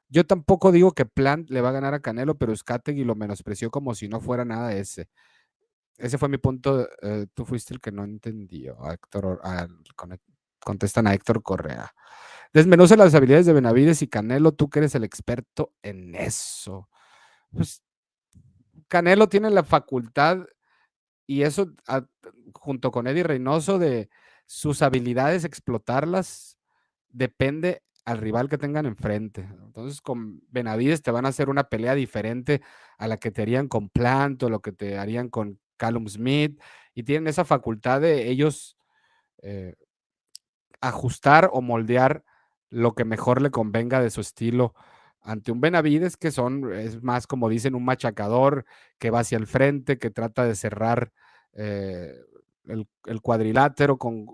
Yo 0.10 0.26
tampoco 0.26 0.72
digo 0.72 0.93
que 0.93 1.05
Plant 1.05 1.49
le 1.49 1.62
va 1.62 1.70
a 1.70 1.74
ganar 1.74 1.93
a 1.93 1.99
Canelo, 1.99 2.38
pero 2.38 2.55
Skategui 2.55 3.03
lo 3.03 3.16
menospreció 3.16 3.70
como 3.70 3.93
si 3.93 4.07
no 4.07 4.20
fuera 4.20 4.43
nada 4.43 4.74
ese. 4.74 5.07
Ese 5.97 6.18
fue 6.18 6.30
mi 6.30 6.38
punto. 6.38 6.88
Eh, 7.01 7.28
tú 7.34 7.45
fuiste 7.45 7.74
el 7.74 7.80
que 7.80 7.91
no 7.91 8.03
entendió. 8.03 8.84
A 8.84 8.93
Héctor, 8.93 9.39
contestan 10.60 11.07
a 11.07 11.14
Héctor 11.14 11.43
Correa. 11.43 11.93
Desmenuce 12.53 12.97
las 12.97 13.14
habilidades 13.14 13.45
de 13.45 13.53
Benavides 13.53 14.01
y 14.01 14.07
Canelo. 14.07 14.53
Tú 14.53 14.70
que 14.70 14.80
eres 14.80 14.95
el 14.95 15.03
experto 15.03 15.74
en 15.84 16.16
eso. 16.16 16.89
Pues 17.51 17.84
Canelo 18.88 19.30
tiene 19.30 19.51
la 19.51 19.64
facultad 19.64 20.45
y 21.28 21.43
eso 21.43 21.72
junto 22.53 22.89
con 22.89 23.05
Eddie 23.05 23.24
Reynoso 23.24 23.78
de 23.78 24.10
sus 24.47 24.82
habilidades 24.82 25.43
explotarlas 25.45 26.57
depende 27.10 27.84
al 28.05 28.17
rival 28.17 28.49
que 28.49 28.57
tengan 28.57 28.85
enfrente. 28.85 29.47
Entonces, 29.63 30.01
con 30.01 30.41
Benavides 30.49 31.01
te 31.01 31.11
van 31.11 31.25
a 31.25 31.29
hacer 31.29 31.49
una 31.49 31.69
pelea 31.69 31.95
diferente 31.95 32.61
a 32.97 33.07
la 33.07 33.17
que 33.17 33.31
te 33.31 33.41
harían 33.41 33.67
con 33.67 33.89
Plant 33.89 34.43
o 34.43 34.49
lo 34.49 34.61
que 34.61 34.71
te 34.71 34.97
harían 34.97 35.29
con 35.29 35.59
Callum 35.77 36.07
Smith. 36.07 36.59
Y 36.93 37.03
tienen 37.03 37.27
esa 37.27 37.45
facultad 37.45 38.01
de 38.01 38.29
ellos 38.29 38.77
eh, 39.41 39.75
ajustar 40.81 41.49
o 41.53 41.61
moldear 41.61 42.23
lo 42.69 42.93
que 42.93 43.05
mejor 43.05 43.41
le 43.41 43.51
convenga 43.51 44.01
de 44.01 44.09
su 44.09 44.21
estilo 44.21 44.73
ante 45.21 45.51
un 45.51 45.61
Benavides 45.61 46.17
que 46.17 46.31
son, 46.31 46.73
es 46.73 47.03
más 47.03 47.27
como 47.27 47.49
dicen, 47.49 47.75
un 47.75 47.85
machacador 47.85 48.65
que 48.97 49.11
va 49.11 49.19
hacia 49.19 49.37
el 49.37 49.47
frente, 49.47 49.97
que 49.97 50.09
trata 50.09 50.45
de 50.45 50.55
cerrar 50.55 51.11
eh, 51.53 52.15
el, 52.65 52.87
el, 53.05 53.21
cuadrilátero 53.21 53.97
con, 53.97 54.27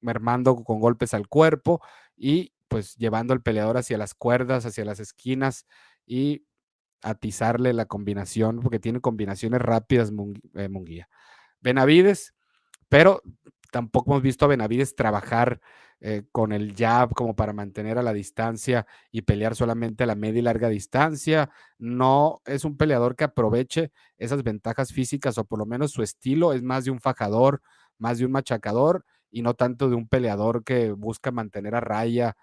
mermando 0.00 0.56
con 0.56 0.80
golpes 0.80 1.14
al 1.14 1.28
cuerpo 1.28 1.80
y 2.16 2.52
pues 2.70 2.94
llevando 2.96 3.34
al 3.34 3.42
peleador 3.42 3.76
hacia 3.76 3.98
las 3.98 4.14
cuerdas, 4.14 4.64
hacia 4.64 4.84
las 4.84 5.00
esquinas 5.00 5.66
y 6.06 6.46
atizarle 7.02 7.72
la 7.72 7.86
combinación, 7.86 8.60
porque 8.60 8.78
tiene 8.78 9.00
combinaciones 9.00 9.60
rápidas 9.60 10.12
eh, 10.54 10.68
Munguía. 10.68 11.08
Benavides, 11.60 12.32
pero 12.88 13.22
tampoco 13.72 14.12
hemos 14.12 14.22
visto 14.22 14.44
a 14.44 14.48
Benavides 14.48 14.94
trabajar 14.94 15.60
eh, 16.00 16.22
con 16.30 16.52
el 16.52 16.76
jab 16.76 17.12
como 17.12 17.34
para 17.34 17.52
mantener 17.52 17.98
a 17.98 18.04
la 18.04 18.12
distancia 18.12 18.86
y 19.10 19.22
pelear 19.22 19.56
solamente 19.56 20.04
a 20.04 20.06
la 20.06 20.14
media 20.14 20.38
y 20.38 20.42
larga 20.42 20.68
distancia. 20.68 21.50
No 21.76 22.40
es 22.46 22.64
un 22.64 22.76
peleador 22.76 23.16
que 23.16 23.24
aproveche 23.24 23.90
esas 24.16 24.44
ventajas 24.44 24.92
físicas 24.92 25.38
o 25.38 25.44
por 25.44 25.58
lo 25.58 25.66
menos 25.66 25.90
su 25.90 26.04
estilo 26.04 26.52
es 26.52 26.62
más 26.62 26.84
de 26.84 26.92
un 26.92 27.00
fajador, 27.00 27.62
más 27.98 28.18
de 28.18 28.26
un 28.26 28.32
machacador 28.32 29.04
y 29.28 29.42
no 29.42 29.54
tanto 29.54 29.88
de 29.88 29.96
un 29.96 30.06
peleador 30.06 30.62
que 30.62 30.92
busca 30.92 31.32
mantener 31.32 31.74
a 31.74 31.80
raya 31.80 32.36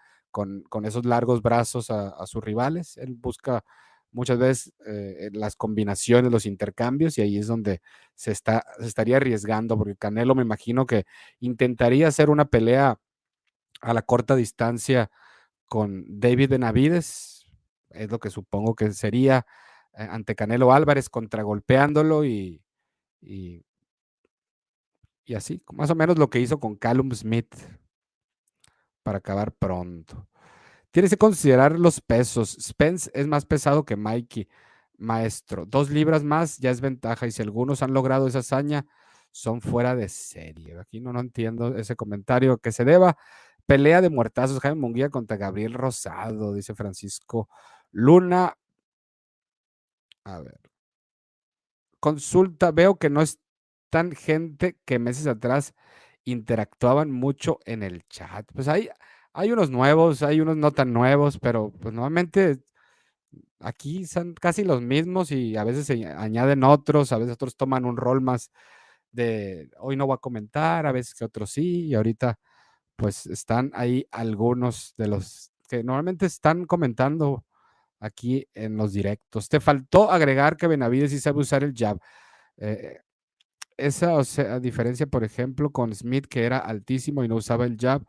con, 0.70 0.86
esos 0.86 1.06
largos 1.06 1.42
brazos 1.42 1.90
a, 1.90 2.26
sus 2.28 2.44
rivales. 2.44 2.98
Él 2.98 3.16
busca 3.16 3.64
muchas 4.12 4.38
veces 4.38 4.74
eh, 4.86 5.30
las 5.34 5.56
combinaciones, 5.56 6.32
los 6.32 6.46
intercambios, 6.46 7.18
y 7.18 7.22
ahí 7.22 7.38
es 7.38 7.48
donde 7.48 7.82
se, 8.14 8.32
está, 8.32 8.64
estaría 8.80 9.18
arriesgando, 9.18 9.78
porque 9.78 9.96
Canelo 9.96 10.36
me 10.36 10.44
imagino 10.44 10.86
que 10.86 11.06
intentaría 11.40 12.08
hacer 12.08 12.30
una 12.30 12.46
pelea 12.46 13.00
a 13.82 13.94
la 13.94 14.04
corta 14.04 14.36
distancia 14.36 15.10
con 15.68 16.06
David 16.08 16.50
Benavides, 16.52 17.46
es 17.90 18.12
lo 18.12 18.20
que 18.20 18.30
supongo 18.30 18.76
que 18.76 18.92
sería 18.94 19.46
eh, 19.98 20.08
ante 20.10 20.36
Canelo 20.36 20.72
Álvarez, 20.72 21.10
contragolpeándolo 21.10 22.26
y, 22.26 22.62
y, 23.22 23.66
y 25.26 25.34
así, 25.34 25.64
más 25.74 25.90
o 25.90 25.96
menos 25.96 26.20
lo 26.20 26.30
que 26.30 26.40
hizo 26.40 26.60
con 26.60 26.76
Callum 26.76 27.12
Smith 27.14 27.56
para 29.08 29.20
acabar 29.20 29.54
pronto. 29.54 30.28
Tienes 30.92 31.12
que 31.12 31.18
considerar 31.18 31.80
los 31.80 32.02
pesos. 32.02 32.58
Spence 32.60 33.10
es 33.14 33.26
más 33.26 33.46
pesado 33.46 33.86
que 33.86 33.96
Mikey, 33.96 34.50
maestro. 34.98 35.66
Dos 35.66 35.90
libras 35.90 36.26
más 36.26 36.58
ya 36.58 36.72
es 36.72 36.82
ventaja 36.82 37.26
y 37.26 37.32
si 37.32 37.42
algunos 37.42 37.82
han 37.82 37.94
logrado 37.94 38.28
esa 38.28 38.40
hazaña, 38.40 38.86
son 39.32 39.62
fuera 39.62 39.96
de 39.96 40.10
serie. 40.10 40.78
Aquí 40.78 41.00
no, 41.00 41.14
no 41.14 41.22
entiendo 41.22 41.78
ese 41.78 41.96
comentario 41.96 42.58
que 42.58 42.74
se 42.74 42.84
deba. 42.84 43.16
Pelea 43.66 44.02
de 44.02 44.10
muertazos, 44.10 44.60
Jaime 44.60 44.82
Munguía 44.82 45.10
contra 45.10 45.38
Gabriel 45.38 45.74
Rosado, 45.74 46.54
dice 46.54 46.76
Francisco 46.76 47.48
Luna. 47.92 48.58
A 50.26 50.42
ver. 50.42 50.60
Consulta, 52.02 52.72
veo 52.72 52.98
que 52.98 53.10
no 53.10 53.22
es 53.22 53.40
tan 53.90 54.12
gente 54.12 54.78
que 54.84 55.00
meses 55.00 55.28
atrás 55.28 55.74
interactuaban 56.28 57.10
mucho 57.12 57.60
en 57.66 57.84
el 57.84 58.06
chat. 58.10 58.46
Pues 58.54 58.68
hay, 58.68 58.90
hay 59.34 59.52
unos 59.52 59.70
nuevos, 59.70 60.24
hay 60.24 60.42
unos 60.42 60.58
no 60.58 60.72
tan 60.72 60.94
nuevos, 60.94 61.40
pero 61.40 61.72
pues 61.80 61.94
normalmente 61.94 62.60
aquí 63.60 64.06
son 64.06 64.34
casi 64.36 64.64
los 64.64 64.82
mismos 64.82 65.32
y 65.32 65.56
a 65.58 65.64
veces 65.64 65.86
se 65.88 66.06
añaden 66.06 66.64
otros, 66.64 67.12
a 67.12 67.18
veces 67.18 67.36
otros 67.36 67.56
toman 67.56 67.86
un 67.86 67.98
rol 67.98 68.22
más 68.22 68.52
de 69.12 69.70
hoy 69.80 69.96
no 69.96 70.06
voy 70.08 70.16
a 70.16 70.18
comentar, 70.18 70.86
a 70.86 70.92
veces 70.92 71.16
que 71.16 71.26
otros 71.26 71.52
sí, 71.52 71.88
y 71.88 71.96
ahorita 71.96 72.40
pues 72.96 73.26
están 73.28 73.72
ahí 73.74 74.08
algunos 74.12 74.94
de 74.98 75.08
los 75.08 75.52
que 75.70 75.84
normalmente 75.84 76.26
están 76.28 76.66
comentando 76.66 77.46
aquí 78.00 78.48
en 78.54 78.78
los 78.78 78.94
directos. 78.94 79.50
Te 79.50 79.60
faltó 79.60 80.12
agregar 80.12 80.58
que 80.58 80.68
Benavides 80.68 81.12
sí 81.12 81.20
sabe 81.20 81.40
usar 81.42 81.64
el 81.64 81.74
jab. 81.76 82.00
Eh, 82.58 83.00
esa 83.78 84.16
o 84.16 84.24
diferencia, 84.60 85.08
por 85.08 85.24
ejemplo, 85.24 85.72
con 85.72 85.94
Smith, 85.94 86.28
que 86.28 86.46
era 86.46 86.58
altísimo 86.60 87.24
y 87.24 87.28
no 87.28 87.36
usaba 87.36 87.66
el 87.66 87.78
jab 87.78 88.04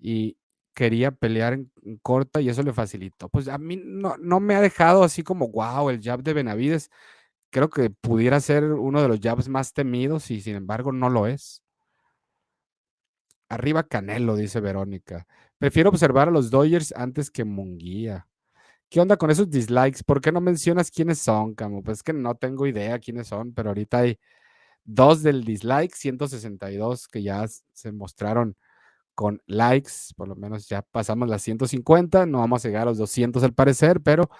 y 0.00 0.38
quería 0.74 1.10
pelear 1.12 1.54
en, 1.54 1.72
corta 2.02 2.40
y 2.40 2.48
eso 2.48 2.62
le 2.62 2.72
facilitó. 2.72 3.28
Pues 3.28 3.48
a 3.48 3.58
mí 3.58 3.80
no, 3.84 4.16
no 4.18 4.40
me 4.40 4.54
ha 4.56 4.60
dejado 4.60 5.04
así 5.04 5.22
como, 5.22 5.48
wow, 5.48 5.90
el 5.90 6.00
jab 6.02 6.22
de 6.22 6.34
Benavides. 6.34 6.90
Creo 7.50 7.70
que 7.70 7.90
pudiera 7.90 8.40
ser 8.40 8.64
uno 8.64 9.02
de 9.02 9.08
los 9.08 9.20
jabs 9.20 9.48
más 9.48 9.72
temidos 9.72 10.30
y 10.30 10.40
sin 10.40 10.56
embargo 10.56 10.92
no 10.92 11.10
lo 11.10 11.26
es. 11.26 11.62
Arriba 13.48 13.82
Canelo, 13.82 14.36
dice 14.36 14.60
Verónica. 14.60 15.26
Prefiero 15.58 15.90
observar 15.90 16.28
a 16.28 16.30
los 16.30 16.50
Dodgers 16.50 16.94
antes 16.96 17.30
que 17.30 17.44
Munguía. 17.44 18.28
¿Qué 18.88 19.00
onda 19.00 19.16
con 19.16 19.30
esos 19.30 19.50
dislikes? 19.50 20.02
¿Por 20.04 20.20
qué 20.20 20.32
no 20.32 20.40
mencionas 20.40 20.90
quiénes 20.90 21.18
son, 21.20 21.54
Camo? 21.54 21.82
Pues 21.82 21.98
es 21.98 22.02
que 22.02 22.12
no 22.12 22.36
tengo 22.36 22.66
idea 22.66 22.98
quiénes 22.98 23.28
son, 23.28 23.52
pero 23.54 23.70
ahorita 23.70 23.98
hay 23.98 24.18
dos 24.94 25.22
del 25.22 25.44
dislike, 25.44 25.94
162 25.94 27.08
que 27.08 27.22
ya 27.22 27.46
se 27.72 27.92
mostraron 27.92 28.56
con 29.14 29.42
likes, 29.46 29.92
por 30.16 30.28
lo 30.28 30.36
menos 30.36 30.68
ya 30.68 30.82
pasamos 30.82 31.28
las 31.28 31.42
150, 31.42 32.26
no 32.26 32.38
vamos 32.38 32.64
a 32.64 32.68
llegar 32.68 32.82
a 32.82 32.86
los 32.86 32.98
200 32.98 33.42
al 33.44 33.54
parecer, 33.54 34.00
pero 34.02 34.30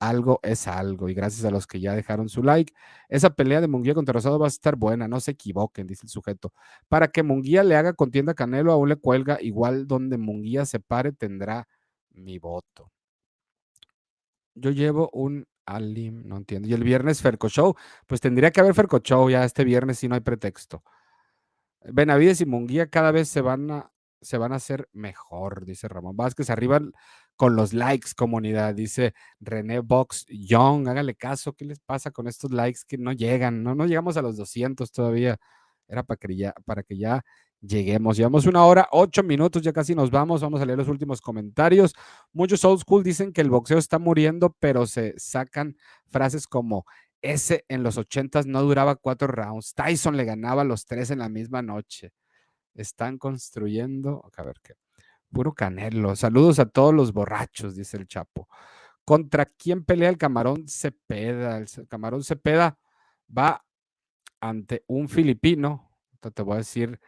algo 0.00 0.40
es 0.42 0.66
algo. 0.68 1.08
Y 1.08 1.14
gracias 1.14 1.44
a 1.44 1.50
los 1.50 1.66
que 1.66 1.80
ya 1.80 1.94
dejaron 1.94 2.28
su 2.28 2.42
like, 2.42 2.72
esa 3.08 3.30
pelea 3.30 3.60
de 3.60 3.68
Munguía 3.68 3.94
contra 3.94 4.12
Rosado 4.14 4.38
va 4.38 4.46
a 4.46 4.48
estar 4.48 4.76
buena, 4.76 5.08
no 5.08 5.20
se 5.20 5.32
equivoquen, 5.32 5.86
dice 5.86 6.06
el 6.06 6.10
sujeto. 6.10 6.52
Para 6.88 7.08
que 7.08 7.22
Munguía 7.22 7.62
le 7.64 7.76
haga 7.76 7.92
contienda 7.94 8.32
a 8.32 8.34
Canelo, 8.34 8.72
aún 8.72 8.88
le 8.88 8.96
cuelga, 8.96 9.38
igual 9.40 9.86
donde 9.86 10.18
Munguía 10.18 10.66
se 10.66 10.80
pare 10.80 11.12
tendrá 11.12 11.68
mi 12.10 12.38
voto. 12.38 12.90
Yo 14.54 14.70
llevo 14.70 15.10
un 15.12 15.46
Alim, 15.66 16.22
no 16.26 16.36
entiendo. 16.36 16.68
Y 16.68 16.72
el 16.74 16.84
viernes 16.84 17.22
Ferco 17.22 17.48
Show, 17.48 17.76
pues 18.06 18.20
tendría 18.20 18.50
que 18.50 18.60
haber 18.60 18.74
Ferco 18.74 18.98
Show 19.00 19.30
ya 19.30 19.44
este 19.44 19.64
viernes 19.64 19.98
si 19.98 20.08
no 20.08 20.14
hay 20.14 20.20
pretexto. 20.20 20.82
Benavides 21.84 22.40
y 22.40 22.46
Munguía 22.46 22.88
cada 22.88 23.10
vez 23.12 23.28
se 23.28 23.40
van 23.40 23.70
a 23.70 23.92
se 24.22 24.38
van 24.38 24.52
a 24.52 24.56
hacer 24.56 24.88
mejor, 24.92 25.64
dice 25.64 25.88
Ramón 25.88 26.16
Vázquez. 26.16 26.48
Arriba 26.50 26.80
con 27.36 27.56
los 27.56 27.72
likes, 27.72 28.10
comunidad, 28.16 28.74
dice 28.74 29.14
René 29.40 29.80
Box 29.80 30.26
Young. 30.28 30.88
Hágale 30.88 31.16
caso, 31.16 31.54
¿qué 31.54 31.64
les 31.64 31.80
pasa 31.80 32.12
con 32.12 32.28
estos 32.28 32.52
likes 32.52 32.80
que 32.86 32.98
no 32.98 33.12
llegan? 33.12 33.62
No, 33.64 33.74
no 33.74 33.86
llegamos 33.86 34.16
a 34.16 34.22
los 34.22 34.36
200 34.36 34.92
todavía. 34.92 35.38
Era 35.88 36.04
para 36.04 36.18
que 36.18 36.36
ya, 36.36 36.54
para 36.64 36.82
que 36.84 36.96
ya 36.96 37.24
lleguemos. 37.62 38.16
Llevamos 38.16 38.46
una 38.46 38.64
hora, 38.64 38.88
ocho 38.90 39.22
minutos, 39.22 39.62
ya 39.62 39.72
casi 39.72 39.94
nos 39.94 40.10
vamos. 40.10 40.42
Vamos 40.42 40.60
a 40.60 40.66
leer 40.66 40.78
los 40.78 40.88
últimos 40.88 41.20
comentarios. 41.20 41.94
Muchos 42.32 42.64
old 42.64 42.80
school 42.80 43.02
dicen 43.02 43.32
que 43.32 43.40
el 43.40 43.50
boxeo 43.50 43.78
está 43.78 43.98
muriendo, 43.98 44.54
pero 44.58 44.86
se 44.86 45.14
sacan 45.16 45.76
frases 46.08 46.46
como 46.46 46.84
ese 47.22 47.64
en 47.68 47.84
los 47.84 47.96
ochentas 47.98 48.46
no 48.46 48.62
duraba 48.62 48.96
cuatro 48.96 49.28
rounds. 49.28 49.74
Tyson 49.74 50.16
le 50.16 50.24
ganaba 50.24 50.64
los 50.64 50.84
tres 50.84 51.10
en 51.10 51.20
la 51.20 51.28
misma 51.28 51.62
noche. 51.62 52.12
Están 52.74 53.18
construyendo, 53.18 54.28
a 54.36 54.42
ver 54.42 54.56
qué. 54.62 54.74
Puro 55.30 55.54
Canelo. 55.54 56.16
Saludos 56.16 56.58
a 56.58 56.66
todos 56.66 56.92
los 56.92 57.12
borrachos, 57.12 57.76
dice 57.76 57.96
el 57.96 58.06
Chapo. 58.06 58.48
¿Contra 59.04 59.46
quién 59.46 59.84
pelea 59.84 60.08
el 60.10 60.18
camarón 60.18 60.68
Cepeda? 60.68 61.58
El 61.58 61.88
camarón 61.88 62.24
Cepeda 62.24 62.78
va 63.36 63.64
ante 64.40 64.84
un 64.88 65.08
filipino. 65.08 65.90
Te 66.20 66.42
voy 66.42 66.54
a 66.54 66.58
decir 66.58 67.00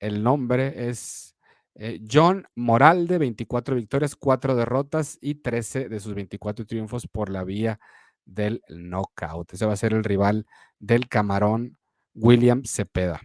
el 0.00 0.22
nombre. 0.22 0.88
Es 0.88 1.36
eh, 1.76 2.00
John 2.10 2.46
Moralde, 2.56 3.18
24 3.18 3.76
victorias, 3.76 4.16
4 4.16 4.56
derrotas 4.56 5.18
y 5.20 5.36
13 5.36 5.88
de 5.88 6.00
sus 6.00 6.14
24 6.14 6.66
triunfos 6.66 7.06
por 7.06 7.30
la 7.30 7.44
vía 7.44 7.78
del 8.24 8.62
knockout. 8.68 9.52
Ese 9.52 9.66
va 9.66 9.74
a 9.74 9.76
ser 9.76 9.92
el 9.92 10.04
rival 10.04 10.46
del 10.78 11.08
camarón 11.08 11.78
William 12.14 12.64
Cepeda. 12.64 13.20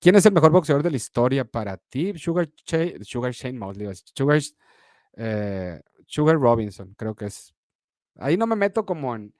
¿Quién 0.00 0.14
es 0.14 0.26
el 0.26 0.32
mejor 0.32 0.52
boxeador 0.52 0.82
de 0.82 0.90
la 0.90 0.96
historia 0.96 1.44
para 1.44 1.76
ti? 1.76 2.16
Sugar, 2.16 2.48
Sugar 3.02 3.32
Shane 3.32 3.58
Mosley, 3.58 3.88
Sugar, 4.14 4.40
eh, 5.16 5.80
Sugar 6.06 6.36
Robinson, 6.36 6.94
creo 6.96 7.14
que 7.16 7.26
es. 7.26 7.52
Ahí 8.16 8.36
no 8.36 8.46
me 8.46 8.54
meto 8.54 8.86
como 8.86 9.16
en. 9.16 9.34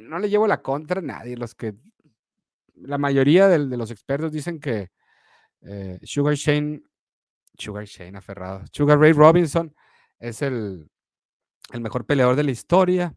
No 0.00 0.18
le 0.18 0.30
llevo 0.30 0.46
la 0.46 0.62
contra 0.62 1.00
a 1.00 1.02
nadie. 1.02 1.36
Los 1.36 1.54
que. 1.54 1.74
La 2.74 2.96
mayoría 2.96 3.48
de, 3.48 3.58
los 3.76 3.90
expertos 3.90 4.32
dicen 4.32 4.58
que 4.58 4.90
eh, 5.62 5.98
Sugar 6.02 6.34
Shane. 6.34 6.82
Sugar 7.58 7.84
Shane 7.84 8.16
aferrado. 8.16 8.64
Sugar 8.72 8.98
Ray 8.98 9.12
Robinson 9.12 9.74
es 10.18 10.42
el, 10.42 10.90
el 11.72 11.80
mejor 11.80 12.06
peleador 12.06 12.36
de 12.36 12.44
la 12.44 12.50
historia. 12.50 13.16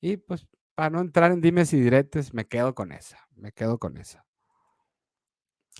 Y 0.00 0.16
pues, 0.16 0.46
para 0.74 0.90
no 0.90 1.00
entrar 1.00 1.32
en 1.32 1.40
dimes 1.40 1.72
y 1.72 1.80
diretes, 1.80 2.34
me 2.34 2.46
quedo 2.46 2.74
con 2.74 2.92
esa. 2.92 3.18
Me 3.36 3.52
quedo 3.52 3.78
con 3.78 3.96
esa. 3.96 4.24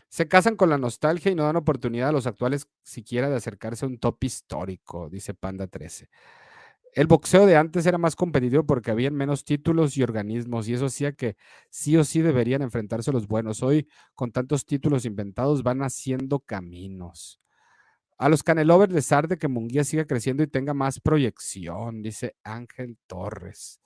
Se 0.08 0.28
casan 0.28 0.56
con 0.56 0.70
la 0.70 0.78
nostalgia 0.78 1.32
y 1.32 1.34
no 1.34 1.44
dan 1.44 1.56
oportunidad 1.56 2.10
a 2.10 2.12
los 2.12 2.26
actuales 2.26 2.68
siquiera 2.82 3.28
de 3.28 3.36
acercarse 3.36 3.84
a 3.84 3.88
un 3.88 3.98
top 3.98 4.22
histórico, 4.22 5.08
dice 5.08 5.34
Panda 5.34 5.66
13. 5.66 6.08
El 6.94 7.08
boxeo 7.08 7.44
de 7.46 7.56
antes 7.56 7.86
era 7.86 7.98
más 7.98 8.14
competitivo 8.14 8.64
porque 8.64 8.92
había 8.92 9.10
menos 9.10 9.44
títulos 9.44 9.96
y 9.96 10.02
organismos 10.02 10.68
y 10.68 10.74
eso 10.74 10.86
hacía 10.86 11.12
que 11.12 11.36
sí 11.68 11.96
o 11.96 12.04
sí 12.04 12.22
deberían 12.22 12.62
enfrentarse 12.62 13.10
los 13.10 13.26
buenos. 13.26 13.62
Hoy, 13.62 13.88
con 14.14 14.30
tantos 14.30 14.64
títulos 14.64 15.04
inventados, 15.04 15.64
van 15.64 15.82
haciendo 15.82 16.38
caminos. 16.40 17.40
A 18.16 18.28
los 18.28 18.44
Canelovers 18.44 18.92
les 18.92 19.10
arde 19.10 19.38
que 19.38 19.48
Munguía 19.48 19.82
siga 19.82 20.04
creciendo 20.06 20.44
y 20.44 20.46
tenga 20.46 20.72
más 20.72 21.00
proyección, 21.00 22.00
dice 22.00 22.36
Ángel 22.44 22.96
Torres. 23.08 23.80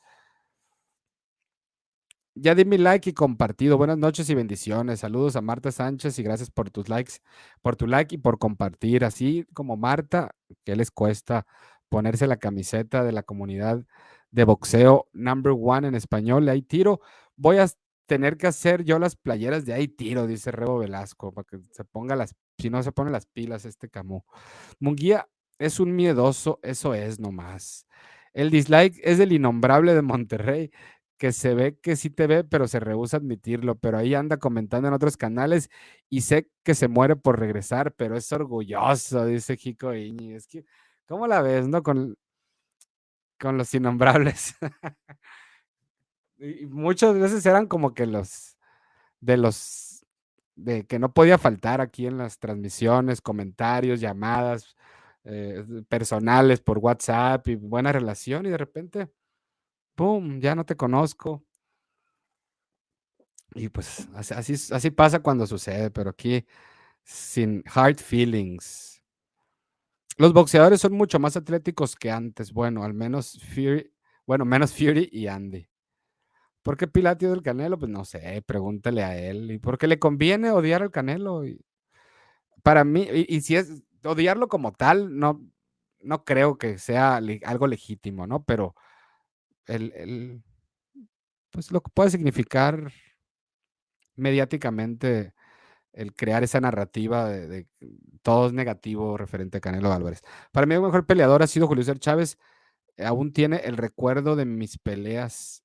Ya 2.34 2.54
di 2.54 2.64
mi 2.64 2.78
like 2.78 3.10
y 3.10 3.12
compartido. 3.14 3.78
Buenas 3.78 3.98
noches 3.98 4.30
y 4.30 4.34
bendiciones. 4.34 5.00
Saludos 5.00 5.34
a 5.34 5.40
Marta 5.40 5.72
Sánchez 5.72 6.18
y 6.18 6.22
gracias 6.22 6.50
por 6.50 6.70
tus 6.70 6.88
likes, 6.88 7.14
por 7.62 7.74
tu 7.74 7.86
like 7.88 8.14
y 8.14 8.18
por 8.18 8.38
compartir. 8.38 9.04
Así 9.04 9.44
como 9.54 9.76
Marta, 9.76 10.30
¿qué 10.64 10.76
les 10.76 10.92
cuesta 10.92 11.46
ponerse 11.88 12.26
la 12.26 12.36
camiseta 12.36 13.04
de 13.04 13.12
la 13.12 13.22
comunidad 13.22 13.84
de 14.30 14.44
boxeo 14.44 15.08
number 15.12 15.54
one 15.58 15.88
en 15.88 15.94
español? 15.94 16.48
Ahí 16.48 16.62
tiro. 16.62 17.00
Voy 17.36 17.58
a 17.58 17.66
tener 18.06 18.36
que 18.38 18.46
hacer 18.46 18.84
yo 18.84 18.98
las 18.98 19.16
playeras 19.16 19.66
de 19.66 19.74
ahí 19.74 19.86
tiro, 19.86 20.26
dice 20.26 20.50
Rebo 20.50 20.78
Velasco, 20.78 21.32
para 21.32 21.44
que 21.44 21.58
se 21.72 21.84
ponga 21.84 22.16
las, 22.16 22.34
si 22.58 22.70
no 22.70 22.82
se 22.82 22.90
pone 22.92 23.10
las 23.10 23.26
pilas 23.26 23.64
este 23.66 23.90
Camus. 23.90 24.22
Munguía 24.80 25.28
es 25.58 25.78
un 25.78 25.94
miedoso, 25.94 26.58
eso 26.62 26.94
es 26.94 27.20
nomás. 27.20 27.86
El 28.32 28.50
dislike 28.50 28.98
es 29.02 29.18
del 29.18 29.32
innombrable 29.32 29.94
de 29.94 30.02
Monterrey 30.02 30.70
que 31.18 31.32
se 31.32 31.54
ve 31.54 31.78
que 31.80 31.96
sí 31.96 32.10
te 32.10 32.26
ve, 32.26 32.44
pero 32.44 32.68
se 32.68 32.80
rehúsa 32.80 33.16
a 33.16 33.20
admitirlo, 33.20 33.76
pero 33.76 33.98
ahí 33.98 34.14
anda 34.14 34.38
comentando 34.38 34.88
en 34.88 34.94
otros 34.94 35.16
canales 35.16 35.68
y 36.08 36.22
sé 36.22 36.48
que 36.62 36.74
se 36.74 36.88
muere 36.88 37.16
por 37.16 37.38
regresar, 37.40 37.92
pero 37.94 38.16
es 38.16 38.30
orgulloso, 38.32 39.26
dice 39.26 39.56
Jico 39.56 39.94
Iñi. 39.94 40.34
Es 40.34 40.46
que, 40.46 40.64
¿cómo 41.08 41.26
la 41.26 41.42
ves, 41.42 41.68
no? 41.68 41.82
Con, 41.82 42.16
con 43.40 43.58
los 43.58 43.72
innombrables. 43.74 44.56
y 46.38 46.66
muchas 46.66 47.18
veces 47.18 47.44
eran 47.46 47.66
como 47.66 47.94
que 47.94 48.06
los 48.06 48.56
de 49.20 49.36
los 49.38 50.06
de 50.56 50.86
que 50.86 50.98
no 50.98 51.12
podía 51.12 51.38
faltar 51.38 51.80
aquí 51.80 52.06
en 52.06 52.18
las 52.18 52.38
transmisiones, 52.38 53.20
comentarios, 53.22 54.00
llamadas 54.00 54.76
eh, 55.24 55.64
personales 55.88 56.60
por 56.60 56.78
WhatsApp 56.78 57.46
y 57.48 57.56
buena 57.56 57.92
relación 57.92 58.46
y 58.46 58.50
de 58.50 58.58
repente 58.58 59.10
¡pum! 59.98 60.40
Ya 60.40 60.54
no 60.54 60.64
te 60.64 60.76
conozco. 60.76 61.44
Y 63.54 63.68
pues 63.68 64.08
así, 64.14 64.54
así, 64.72 64.90
pasa 64.90 65.20
cuando 65.20 65.46
sucede, 65.46 65.90
pero 65.90 66.10
aquí 66.10 66.46
sin 67.04 67.64
hard 67.66 67.96
feelings. 67.96 68.97
Los 70.18 70.32
boxeadores 70.32 70.80
son 70.80 70.94
mucho 70.94 71.20
más 71.20 71.36
atléticos 71.36 71.94
que 71.94 72.10
antes. 72.10 72.52
Bueno, 72.52 72.82
al 72.82 72.92
menos 72.92 73.40
Fury, 73.54 73.92
bueno, 74.26 74.44
menos 74.44 74.72
Fury 74.72 75.08
y 75.12 75.28
Andy. 75.28 75.68
¿Por 76.62 76.76
qué 76.76 76.88
Pilatio 76.88 77.30
del 77.30 77.42
Canelo? 77.42 77.78
Pues 77.78 77.90
no 77.90 78.04
sé, 78.04 78.42
pregúntale 78.44 79.04
a 79.04 79.16
él. 79.16 79.52
¿Y 79.52 79.58
por 79.58 79.78
qué 79.78 79.86
le 79.86 80.00
conviene 80.00 80.50
odiar 80.50 80.82
al 80.82 80.90
Canelo? 80.90 81.44
Para 82.64 82.82
mí, 82.82 83.06
y, 83.28 83.40
si 83.42 83.54
es 83.54 83.84
odiarlo 84.04 84.48
como 84.48 84.72
tal, 84.72 85.16
no, 85.16 85.40
no 86.00 86.24
creo 86.24 86.58
que 86.58 86.78
sea 86.78 87.20
algo 87.44 87.68
legítimo, 87.68 88.26
¿no? 88.26 88.44
Pero 88.44 88.74
el, 89.66 90.42
pues 91.50 91.70
lo 91.70 91.80
que 91.80 91.92
puede 91.94 92.10
significar 92.10 92.92
mediáticamente 94.16 95.32
el 95.92 96.14
crear 96.14 96.44
esa 96.44 96.60
narrativa 96.60 97.28
de, 97.28 97.66
todo 98.22 98.48
es 98.48 98.52
negativo 98.52 99.16
referente 99.16 99.58
a 99.58 99.60
Canelo 99.60 99.92
Álvarez. 99.92 100.22
Para 100.52 100.66
mí 100.66 100.74
el 100.74 100.82
mejor 100.82 101.06
peleador 101.06 101.42
ha 101.42 101.46
sido 101.46 101.66
Julio 101.66 101.84
César 101.84 101.98
Chávez. 101.98 102.38
Aún 102.98 103.32
tiene 103.32 103.58
el 103.58 103.76
recuerdo 103.76 104.36
de 104.36 104.44
mis 104.44 104.78
peleas, 104.78 105.64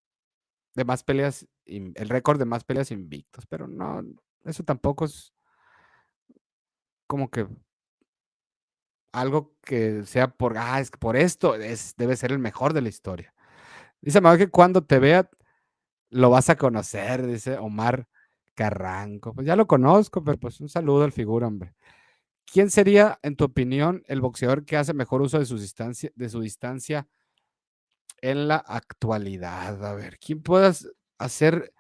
de 0.76 0.86
más 0.86 1.04
peleas, 1.04 1.48
el 1.66 2.10
récord 2.10 2.40
de 2.40 2.46
más 2.46 2.64
peleas 2.64 2.92
invictos, 2.92 3.46
pero 3.48 3.68
no, 3.68 4.04
eso 4.46 4.64
tampoco 4.64 5.06
es 5.06 5.34
como 7.08 7.30
que 7.30 7.48
algo 9.12 9.56
que 9.62 10.04
sea 10.06 10.28
por, 10.30 10.58
ah, 10.58 10.80
es 10.80 10.92
por 10.92 11.16
esto 11.16 11.56
es, 11.56 11.96
debe 11.98 12.16
ser 12.16 12.32
el 12.32 12.40
mejor 12.40 12.74
de 12.74 12.82
la 12.82 12.90
historia. 12.90 13.34
Dice 14.02 14.22
Mamá 14.22 14.38
que 14.38 14.50
cuando 14.50 14.84
te 14.84 15.00
vea 15.00 15.30
lo 16.10 16.30
vas 16.30 16.50
a 16.50 16.58
conocer, 16.58 17.26
dice 17.26 17.58
Omar 17.58 18.08
Carranco. 18.56 19.34
Pues 19.34 19.48
ya 19.48 19.56
lo 19.56 19.68
conozco, 19.68 20.24
pero 20.24 20.38
pues 20.38 20.60
un 20.62 20.70
saludo 20.70 21.04
al 21.04 21.12
figura, 21.12 21.48
hombre. 21.48 21.76
¿Quién 22.46 22.70
sería, 22.70 23.20
en 23.24 23.36
tu 23.36 23.46
opinión, 23.46 24.04
el 24.08 24.22
boxeador 24.22 24.66
que 24.66 24.78
hace 24.78 24.94
mejor 24.94 25.22
uso 25.22 25.40
de 25.40 25.46
su 25.46 25.58
distancia, 25.58 26.12
de 26.16 26.30
su 26.30 26.42
distancia 26.42 27.08
en 28.22 28.48
la 28.48 28.58
actualidad? 28.58 29.84
A 29.84 29.94
ver, 29.96 30.20
¿quién 30.20 30.42
pueda 30.44 30.72
hacer 31.18 31.74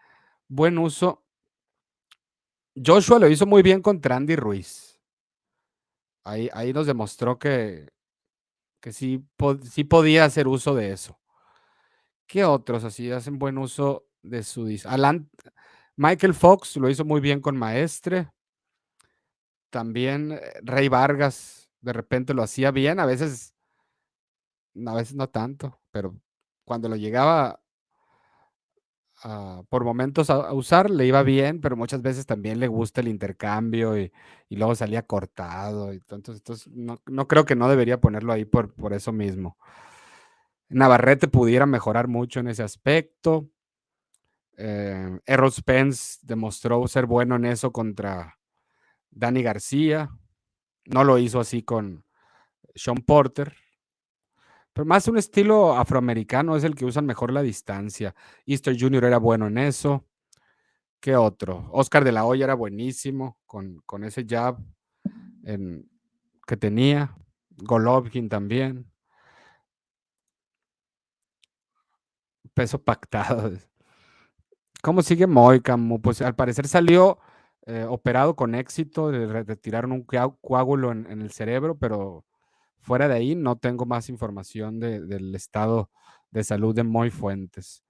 buen 0.47 0.77
uso? 0.77 1.23
Joshua 2.75 3.19
lo 3.19 3.29
hizo 3.29 3.45
muy 3.45 3.61
bien 3.61 3.81
contra 3.81 4.15
Andy 4.15 4.35
Ruiz. 4.35 4.99
Ahí, 6.23 6.49
ahí 6.53 6.73
nos 6.73 6.87
demostró 6.87 7.37
que, 7.37 7.89
que 8.79 8.93
sí, 8.93 9.23
sí 9.69 9.83
podía 9.83 10.25
hacer 10.25 10.47
uso 10.47 10.73
de 10.73 10.91
eso. 10.91 11.19
¿Qué 12.25 12.45
otros 12.45 12.83
así 12.83 13.11
hacen 13.11 13.37
buen 13.37 13.57
uso 13.57 14.07
de 14.23 14.41
su 14.41 14.65
Alan, 14.85 15.29
Michael 15.95 16.33
Fox 16.33 16.77
lo 16.77 16.89
hizo 16.89 17.05
muy 17.05 17.21
bien 17.21 17.39
con 17.39 17.57
Maestre. 17.57 18.31
También 19.69 20.33
eh, 20.33 20.39
Rey 20.63 20.87
Vargas 20.87 21.69
de 21.81 21.93
repente 21.93 22.33
lo 22.33 22.43
hacía 22.43 22.71
bien, 22.71 22.99
a 22.99 23.05
veces 23.05 23.53
a 24.87 24.95
veces 24.95 25.15
no 25.15 25.29
tanto, 25.29 25.79
pero 25.91 26.15
cuando 26.65 26.89
lo 26.89 26.95
llegaba 26.95 27.63
por 29.69 29.85
momentos 29.85 30.29
a, 30.29 30.51
usar 30.53 30.89
le 30.89 31.05
iba 31.05 31.23
bien, 31.23 31.61
pero 31.61 31.77
muchas 31.77 32.01
veces 32.01 32.25
también 32.25 32.59
le 32.59 32.67
gusta 32.67 33.01
el 33.01 33.07
intercambio 33.07 33.97
y, 33.97 34.11
luego 34.49 34.75
salía 34.75 35.03
cortado. 35.03 35.91
Entonces, 35.91 36.37
entonces 36.37 36.67
no, 36.67 37.01
no, 37.05 37.27
creo 37.27 37.45
que 37.45 37.55
no 37.55 37.69
debería 37.69 38.01
ponerlo 38.01 38.33
ahí 38.33 38.45
por, 38.45 38.73
por 38.73 38.93
eso 38.93 39.11
mismo. 39.11 39.57
Navarrete 40.69 41.27
pudiera 41.27 41.65
mejorar 41.65 42.07
mucho 42.07 42.39
en 42.39 42.49
ese 42.49 42.63
aspecto. 42.63 43.49
Eh, 44.57 45.19
Errol 45.25 45.51
Spence 45.51 46.19
demostró 46.21 46.87
ser 46.87 47.05
bueno 47.05 47.35
en 47.35 47.45
eso 47.45 47.71
contra 47.71 48.37
Danny 49.09 49.43
García. 49.43 50.09
No 50.85 51.03
lo 51.03 51.17
hizo 51.17 51.39
así 51.39 51.63
con 51.63 52.05
Sean 52.75 52.97
Porter. 52.97 53.55
Pero 54.73 54.85
más 54.85 55.07
un 55.07 55.17
estilo 55.17 55.75
afroamericano 55.75 56.55
es 56.55 56.63
el 56.63 56.75
que 56.75 56.85
usan 56.85 57.05
mejor 57.05 57.31
la 57.31 57.41
distancia. 57.41 58.15
Easter 58.45 58.75
Jr. 58.79 59.05
era 59.05 59.17
bueno 59.19 59.47
en 59.47 59.57
eso. 59.59 60.05
¿Qué 60.99 61.15
otro? 61.15 61.69
Oscar 61.71 62.03
de 62.03 62.11
la 62.11 62.25
Hoya 62.25 62.45
era 62.45 62.55
buenísimo 62.55 63.37
con, 63.45 63.81
con 63.85 64.03
ese 64.03 64.25
jab 64.27 64.57
que 66.47 66.57
tenía. 66.57 67.15
Golovkin 67.57 68.29
también. 68.29 68.93
peso 72.53 72.81
pactado. 72.81 73.51
¿Cómo 74.83 75.01
sigue 75.01 75.27
Moicamo? 75.27 76.01
Pues 76.01 76.21
al 76.21 76.35
parecer 76.35 76.67
salió 76.67 77.17
eh, 77.67 77.85
operado 77.87 78.35
con 78.35 78.53
éxito, 78.53 79.13
le 79.13 79.27
retiraron 79.43 79.93
un 79.93 80.03
coágulo 80.03 80.91
en, 80.91 81.21
el 81.21 81.31
cerebro, 81.31 81.77
pero 81.77 82.25
fuera 82.81 83.07
de 83.07 83.15
ahí 83.15 83.33
no 83.33 83.57
tengo 83.57 83.85
más 83.85 84.09
información 84.09 84.81
del 84.81 85.33
estado 85.35 85.89
de 86.31 86.43
salud 86.43 86.75
de 86.75 86.83
Moy 86.83 87.11
Fuentes. 87.11 87.81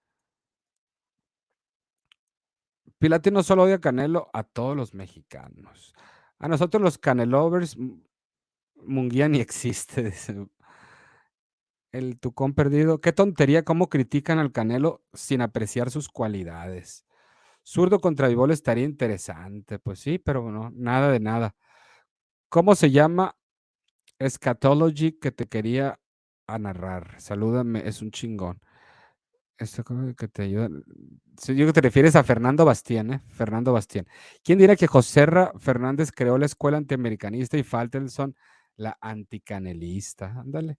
Pilati 2.99 3.31
no 3.31 3.41
solo 3.41 3.63
odia 3.63 3.81
Canelo, 3.81 4.29
a 4.31 4.43
todos 4.43 4.77
los 4.77 4.93
mexicanos. 4.93 5.95
A 6.37 6.47
nosotros 6.47 6.79
los 6.83 6.99
Canelovers, 6.99 7.75
Munguía 8.75 9.27
ni 9.27 9.39
existe, 9.41 10.13
el 11.93 12.19
Tucón 12.19 12.53
perdido. 12.53 12.99
Qué 12.99 13.13
tontería 13.13 13.63
cómo 13.63 13.87
critican 13.87 14.39
al 14.39 14.51
Canelo 14.51 15.03
sin 15.13 15.41
apreciar 15.41 15.91
sus 15.91 16.09
cualidades. 16.09 17.05
Zurdo 17.65 17.99
contra 17.99 18.27
Vivol 18.27 18.51
estaría 18.51 18.83
interesante. 18.83 19.79
Pues 19.79 19.99
sí, 19.99 20.19
pero 20.19 20.51
no, 20.51 20.71
nada 20.75 21.11
de 21.11 21.19
nada. 21.21 21.55
¿Cómo 22.49 22.75
se 22.75 22.91
llama? 22.91 23.37
Eschatology 24.19 25.13
que 25.13 25.31
te 25.31 25.47
quería 25.47 25.99
a 26.47 26.59
narrar. 26.59 27.15
Salúdame, 27.21 27.87
es 27.87 28.01
un 28.01 28.11
chingón. 28.11 28.59
Esto 29.57 29.83
que 30.17 30.27
te 30.27 30.43
ayuda. 30.43 30.69
yo 31.47 31.65
que 31.67 31.73
te 31.73 31.81
refieres 31.81 32.15
a 32.15 32.23
Fernando 32.23 32.65
Bastián, 32.65 33.13
¿eh? 33.13 33.21
Fernando 33.29 33.71
Bastián. 33.71 34.07
¿Quién 34.43 34.57
dirá 34.59 34.75
que 34.75 34.87
Joserra 34.87 35.53
Fernández 35.57 36.11
creó 36.11 36.37
la 36.37 36.47
escuela 36.47 36.77
antiamericanista 36.77 37.57
y 37.57 37.63
Faltelson 37.63 38.35
la 38.75 38.97
anticanelista? 38.99 40.39
Ándale. 40.39 40.77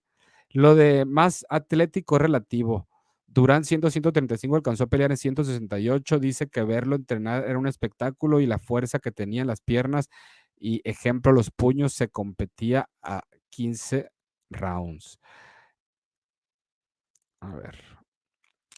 Lo 0.55 0.73
de 0.73 1.03
más 1.03 1.45
atlético 1.49 2.17
relativo. 2.17 2.87
Durán 3.27 3.65
100, 3.65 3.91
135 3.91 4.55
alcanzó 4.55 4.85
a 4.85 4.87
pelear 4.87 5.11
en 5.11 5.17
168. 5.17 6.17
Dice 6.17 6.47
que 6.47 6.63
verlo 6.63 6.95
entrenar 6.95 7.43
era 7.43 7.59
un 7.59 7.67
espectáculo 7.67 8.39
y 8.39 8.45
la 8.45 8.57
fuerza 8.57 8.99
que 8.99 9.11
tenía 9.11 9.41
en 9.41 9.47
las 9.47 9.59
piernas 9.59 10.09
y 10.57 10.79
ejemplo 10.85 11.33
los 11.33 11.51
puños 11.51 11.91
se 11.91 12.07
competía 12.07 12.87
a 13.01 13.23
15 13.49 14.09
rounds. 14.49 15.19
A 17.41 17.53
ver. 17.53 17.75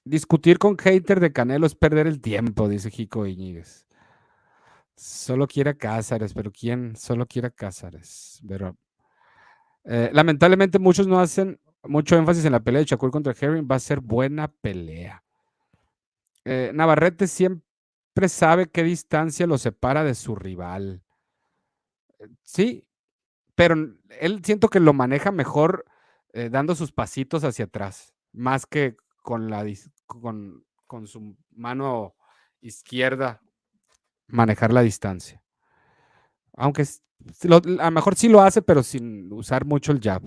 Discutir 0.03 0.57
con 0.57 0.77
hater 0.77 1.19
de 1.19 1.31
Canelo 1.31 1.67
es 1.67 1.75
perder 1.75 2.07
el 2.07 2.21
tiempo, 2.21 2.67
dice 2.67 2.89
Jico 2.89 3.27
Iñiguez. 3.27 3.85
Solo 4.95 5.45
quiere 5.47 5.69
a 5.69 5.77
Cázares, 5.77 6.33
pero 6.33 6.51
¿quién 6.51 6.95
solo 6.95 7.27
quiere 7.27 7.49
a 7.49 7.51
Cázares? 7.51 8.41
Pero, 8.47 8.75
eh, 9.85 10.09
lamentablemente 10.13 10.79
muchos 10.79 11.07
no 11.07 11.19
hacen 11.19 11.59
mucho 11.83 12.15
énfasis 12.15 12.45
en 12.45 12.51
la 12.51 12.59
pelea 12.59 12.79
de 12.79 12.85
Shakur 12.85 13.11
contra 13.11 13.33
Herring. 13.39 13.67
Va 13.69 13.75
a 13.75 13.79
ser 13.79 13.99
buena 13.99 14.47
pelea. 14.47 15.23
Eh, 16.45 16.71
Navarrete 16.73 17.27
siempre 17.27 18.29
sabe 18.29 18.69
qué 18.69 18.83
distancia 18.83 19.47
lo 19.47 19.57
separa 19.57 20.03
de 20.03 20.15
su 20.15 20.35
rival. 20.35 21.03
Eh, 22.19 22.27
sí, 22.43 22.87
pero 23.55 23.75
él 24.19 24.41
siento 24.43 24.69
que 24.69 24.79
lo 24.79 24.93
maneja 24.93 25.31
mejor 25.31 25.85
dando 26.51 26.75
sus 26.75 26.91
pasitos 26.91 27.43
hacia 27.43 27.65
atrás, 27.65 28.13
más 28.31 28.67
que 28.67 28.95
con, 29.23 29.49
la, 29.49 29.65
con, 30.05 30.63
con 30.85 31.07
su 31.07 31.35
mano 31.49 32.15
izquierda 32.61 33.41
manejar 34.27 34.73
la 34.73 34.81
distancia. 34.81 35.41
Aunque 36.53 36.83
a 36.83 37.85
lo 37.85 37.91
mejor 37.91 38.15
sí 38.15 38.29
lo 38.29 38.41
hace, 38.41 38.61
pero 38.61 38.83
sin 38.83 39.31
usar 39.31 39.65
mucho 39.65 39.91
el 39.91 39.99
jab. 40.01 40.23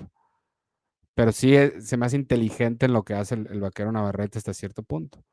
Pero 1.14 1.32
sí 1.32 1.54
eh, 1.56 1.80
se 1.80 1.96
inteligente 2.14 2.86
en 2.86 2.92
lo 2.92 3.04
que 3.04 3.14
hace 3.14 3.34
el, 3.34 3.60
vaquero 3.60 3.92
Navarrete 3.92 4.38
hasta 4.38 4.54
cierto 4.54 4.82
punto. 4.82 5.24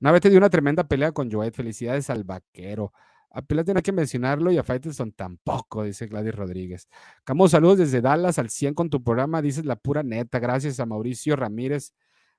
Navarrete 0.00 0.30
dio 0.30 0.38
una 0.38 0.50
tremenda 0.50 0.84
pelea 0.84 1.12
con 1.12 1.30
Joet. 1.30 1.54
Felicidades 1.54 2.10
al 2.10 2.24
vaquero. 2.24 2.92
A 3.30 3.42
Pelea 3.42 3.64
tiene 3.64 3.82
que 3.82 3.92
mencionarlo 3.92 4.50
y 4.50 4.56
a 4.56 4.62
Faitelson 4.62 5.12
tampoco, 5.12 5.84
dice 5.84 6.06
Gladys 6.06 6.34
Rodríguez. 6.34 6.88
Camus, 7.24 7.50
saludos 7.50 7.78
desde 7.78 8.00
Dallas 8.00 8.38
al 8.38 8.48
100 8.48 8.72
con 8.72 8.88
tu 8.88 9.04
programa, 9.04 9.42
dices 9.42 9.66
la 9.66 9.76
pura 9.76 10.02
neta. 10.02 10.38
Gracias 10.38 10.80
a 10.80 10.86
Mauricio 10.86 11.36
Ramírez 11.36 11.92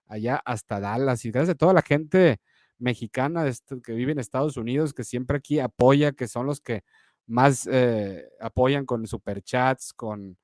allá 0.07 0.41
hasta 0.44 0.80
Dallas 0.80 1.23
y 1.26 1.31
gracias 1.31 1.53
a 1.53 1.57
toda 1.57 1.73
la 1.73 1.84
gente 1.84 2.39
mexicana 2.80 3.45
que 3.84 3.94
vive 3.94 4.11
en 4.11 4.19
Estados 4.19 4.57
Unidos 4.57 4.94
que 4.94 5.03
siempre 5.03 5.38
aquí 5.38 5.60
apoya, 5.60 6.14
que 6.14 6.27
son 6.27 6.48
los 6.48 6.61
que 6.61 6.84
más 7.27 7.68
eh, 7.72 8.26
apoyan 8.39 8.85
con 8.85 9.06
superchats, 9.06 9.94
con, 9.94 10.38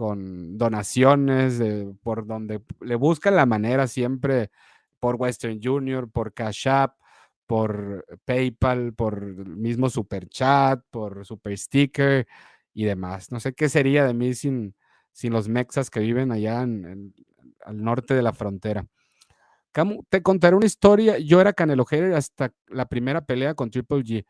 con 0.00 0.56
donaciones, 0.56 1.60
por 2.02 2.26
donde 2.26 2.62
le 2.80 2.94
buscan 2.94 3.36
la 3.36 3.44
manera 3.44 3.86
siempre 3.86 4.50
por 4.98 5.16
Western 5.16 5.60
Junior, 5.62 6.10
por 6.10 6.32
Cash 6.32 6.68
App, 6.68 6.98
por 7.46 8.06
PayPal, 8.24 8.94
por 8.94 9.22
el 9.22 9.56
mismo 9.56 9.90
Superchat, 9.90 10.82
por 10.90 11.26
Super 11.26 11.58
Sticker 11.58 12.26
y 12.72 12.84
demás. 12.84 13.30
No 13.30 13.40
sé 13.40 13.52
qué 13.52 13.68
sería 13.68 14.06
de 14.06 14.14
mí 14.14 14.32
sin, 14.34 14.74
sin 15.12 15.32
los 15.32 15.48
mexas 15.48 15.90
que 15.90 16.00
viven 16.00 16.32
allá 16.32 16.62
al 16.62 17.12
norte 17.84 18.14
de 18.14 18.22
la 18.22 18.32
frontera 18.32 18.86
te 20.08 20.22
contaré 20.22 20.56
una 20.56 20.66
historia. 20.66 21.18
Yo 21.18 21.40
era 21.40 21.52
Canelo 21.52 21.86
hasta 22.14 22.52
la 22.68 22.86
primera 22.86 23.24
pelea 23.24 23.54
con 23.54 23.70
Triple 23.70 23.98
G. 23.98 24.26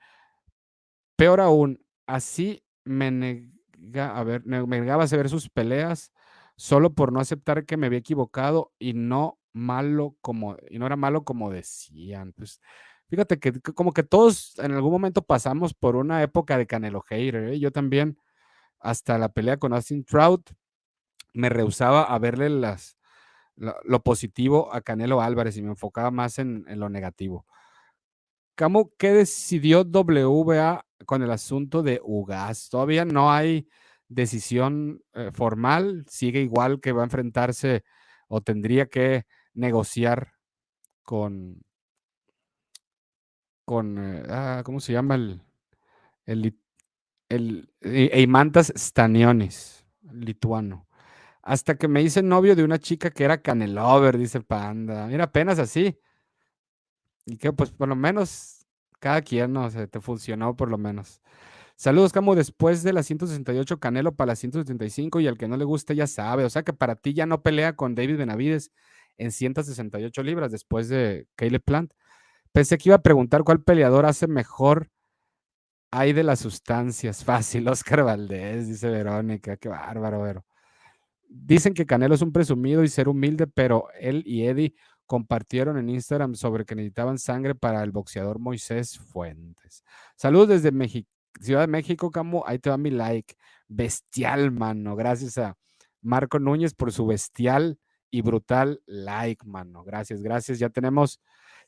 Peor 1.17 1.41
aún, 1.41 1.85
así 2.07 2.63
me, 2.85 3.51
a 3.99 4.23
ver, 4.25 4.45
me 4.45 4.81
negaba 4.81 5.05
a 5.05 5.17
ver 5.17 5.29
sus 5.29 5.49
peleas 5.49 6.13
solo 6.57 6.93
por 6.93 7.13
no 7.13 7.21
aceptar 7.21 7.65
que 7.65 7.77
me 7.77 7.87
había 7.87 8.01
equivocado 8.01 8.73
y 8.79 8.93
no 8.93 9.39
malo 9.53 10.17
como, 10.21 10.57
y 10.69 10.79
no 10.79 10.87
era 10.87 10.97
malo 10.97 11.25
como 11.25 11.51
decían. 11.51 12.33
Pues 12.35 12.61
fíjate 13.09 13.39
que 13.39 13.61
como 13.61 13.93
que 13.93 14.03
todos 14.03 14.59
en 14.59 14.73
algún 14.73 14.93
momento 14.93 15.23
pasamos 15.23 15.75
por 15.75 15.97
una 15.97 16.23
época 16.23 16.59
de 16.59 16.67
Canelo 16.67 17.01
Hater. 17.03 17.51
¿eh? 17.51 17.59
Yo 17.59 17.73
también, 17.73 18.19
hasta 18.79 19.19
la 19.19 19.31
pelea 19.31 19.57
con 19.57 19.73
Austin 19.73 20.05
Trout, 20.05 20.51
me 21.33 21.49
rehusaba 21.49 22.03
a 22.03 22.19
verle 22.19 22.51
las, 22.51 22.99
lo, 23.57 24.03
positivo 24.03 24.73
a 24.73 24.81
Canelo 24.81 25.21
Álvarez 25.21 25.57
y 25.57 25.63
me 25.63 25.71
enfocaba 25.71 26.11
más 26.11 26.39
en, 26.39 26.65
lo 26.79 26.89
negativo. 26.89 27.47
¿Cómo, 28.57 28.93
¿Qué 28.99 29.13
decidió 29.13 29.83
WBA 29.85 30.85
con 31.07 31.23
el 31.23 31.31
asunto 31.31 31.83
de 31.83 32.01
UGAS? 32.03 32.69
Todavía 32.69 33.05
no 33.05 33.33
hay 33.33 33.69
decisión 34.09 35.03
eh, 35.15 35.31
formal, 35.33 36.05
sigue 36.09 36.41
igual 36.41 36.81
que 36.81 36.93
va 36.93 37.03
a 37.03 37.05
enfrentarse 37.05 37.85
o 38.29 38.41
tendría 38.41 38.87
que 38.87 39.27
negociar 39.55 40.33
con, 41.03 41.63
con 43.65 43.99
eh, 43.99 44.23
ah, 44.29 44.63
¿cómo 44.65 44.81
se 44.81 44.93
llama? 44.93 45.15
El, 45.15 45.43
el, 46.27 46.59
el, 47.29 47.73
Eimantas 47.81 48.73
Stanionis, 48.77 49.85
lituano. 50.13 50.87
Hasta 51.43 51.77
que 51.77 51.89
me 51.89 52.03
hice 52.03 52.23
novio 52.23 52.55
de 52.55 52.65
una 52.65 52.79
chica 52.79 53.11
que 53.11 53.25
era 53.25 53.41
canelover, 53.41 54.19
dice 54.19 54.41
Panda. 54.41 55.07
Mira, 55.07 55.25
apenas 55.25 55.59
así. 55.59 55.99
Y 57.27 57.37
que 57.37 57.53
pues 57.53 57.71
por 57.71 57.89
lo 57.89 57.97
menos 57.97 58.60
cada 59.01 59.23
quien, 59.23 59.53
no 59.53 59.71
sé, 59.71 59.89
te 59.89 60.01
funcionó 60.01 60.57
por 60.57 60.71
lo 60.71 60.79
menos. 60.79 61.21
Saludos, 61.77 62.13
Camo, 62.13 62.35
después 62.35 62.83
de 62.83 62.93
la 62.93 63.03
168 63.03 63.81
Canelo 63.81 64.15
para 64.15 64.33
la 64.33 64.37
175 64.37 65.21
y 65.21 65.27
al 65.27 65.39
que 65.39 65.49
no 65.49 65.57
le 65.57 65.65
guste 65.65 65.97
ya 65.97 66.07
sabe. 66.07 66.45
O 66.45 66.51
sea 66.51 66.63
que 66.63 66.75
para 66.75 66.95
ti 66.95 67.15
ya 67.15 67.25
no 67.27 67.43
pelea 67.43 67.75
con 67.75 67.95
David 67.95 68.19
Benavides 68.19 68.71
en 69.17 69.33
168 69.33 70.23
libras 70.23 70.53
después 70.53 70.89
de 70.91 71.27
Caleb 71.37 71.63
Plant. 71.65 71.93
Pensé 72.53 72.77
que 72.77 72.91
iba 72.91 72.97
a 72.97 73.03
preguntar 73.03 73.45
cuál 73.45 73.63
peleador 73.63 74.05
hace 74.05 74.27
mejor 74.27 74.91
hay 75.91 76.13
de 76.13 76.23
las 76.23 76.41
sustancias. 76.41 77.25
Fácil, 77.25 77.67
Oscar 77.69 78.05
Valdés, 78.05 78.69
dice 78.69 78.89
Verónica. 78.89 79.57
Qué 79.57 79.69
bárbaro, 79.69 80.23
Vero. 80.23 80.45
Dicen 81.29 81.75
que 81.75 81.87
Canelo 81.87 82.15
es 82.15 82.23
un 82.23 82.33
presumido 82.33 82.83
y 82.83 82.89
ser 82.89 83.09
humilde, 83.09 83.47
pero 83.47 83.87
él 83.99 84.23
y 84.27 84.47
Eddie 84.47 84.75
compartieron 85.11 85.77
en 85.77 85.89
Instagram 85.89 86.37
sobre 86.37 86.65
que 86.65 86.77
necesitaban 86.77 87.19
sangre 87.19 87.57
para 87.57 87.83
el 87.83 87.91
boxeador 87.91 88.39
Moisés 88.39 88.97
Fuentes. 88.97 89.83
Saludos 90.15 90.63
desde 90.63 90.71
Ciudad 91.41 91.63
de 91.63 91.67
México, 91.67 92.13
Camo. 92.13 92.45
Ahí 92.47 92.61
te 92.61 92.71
va 92.71 92.79
mi 92.79 92.91
like. 92.91 93.35
Bestial, 93.67 94.53
mano. 94.53 94.95
Gracias 94.95 95.37
a 95.37 95.57
Marco 96.01 96.39
Núñez 96.39 96.75
por 96.75 96.93
su 96.93 97.07
bestial 97.07 97.81
y 98.09 98.23
brutal 98.23 98.83
like, 98.87 99.45
mano. 99.45 99.83
Gracias, 99.83 100.23
gracias. 100.23 100.61
Ya 100.61 100.69
tenemos 100.69 101.21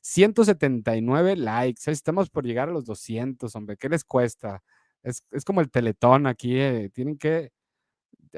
179 0.02 1.34
likes. 1.34 1.90
Estamos 1.90 2.30
por 2.30 2.46
llegar 2.46 2.68
a 2.68 2.72
los 2.72 2.84
200, 2.84 3.56
hombre. 3.56 3.76
¿Qué 3.76 3.88
les 3.88 4.04
cuesta? 4.04 4.62
Es, 5.02 5.24
como 5.44 5.60
el 5.60 5.68
teletón 5.68 6.28
aquí. 6.28 6.60
Eh. 6.60 6.90
Tienen 6.94 7.18
que 7.18 7.50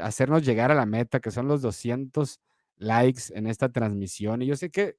hacernos 0.00 0.46
llegar 0.46 0.70
a 0.70 0.74
la 0.74 0.86
meta, 0.86 1.20
que 1.20 1.30
son 1.30 1.46
los 1.46 1.60
200 1.60 2.40
likes 2.84 3.22
en 3.34 3.46
esta 3.46 3.70
transmisión. 3.70 4.42
Y 4.42 4.46
yo 4.46 4.56
sé 4.56 4.70
que 4.70 4.96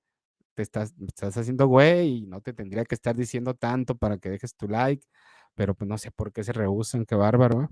te 0.56 0.64
estás, 0.64 0.94
estás 1.08 1.38
haciendo 1.38 1.68
güey 1.68 2.20
y 2.20 2.28
no 2.28 2.42
te 2.42 2.54
tendría 2.54 2.86
que 2.86 2.96
estar 2.96 3.16
diciendo 3.16 3.56
tanto 3.56 3.96
para 3.98 4.18
que 4.18 4.30
dejes 4.30 4.56
tu 4.56 4.68
like, 4.68 5.06
pero 5.56 5.76
pues 5.76 5.88
no 5.90 5.98
sé 5.98 6.12
por 6.12 6.34
qué 6.34 6.44
se 6.44 6.54
rehusan, 6.54 7.06
qué 7.06 7.16
bárbaro. 7.16 7.70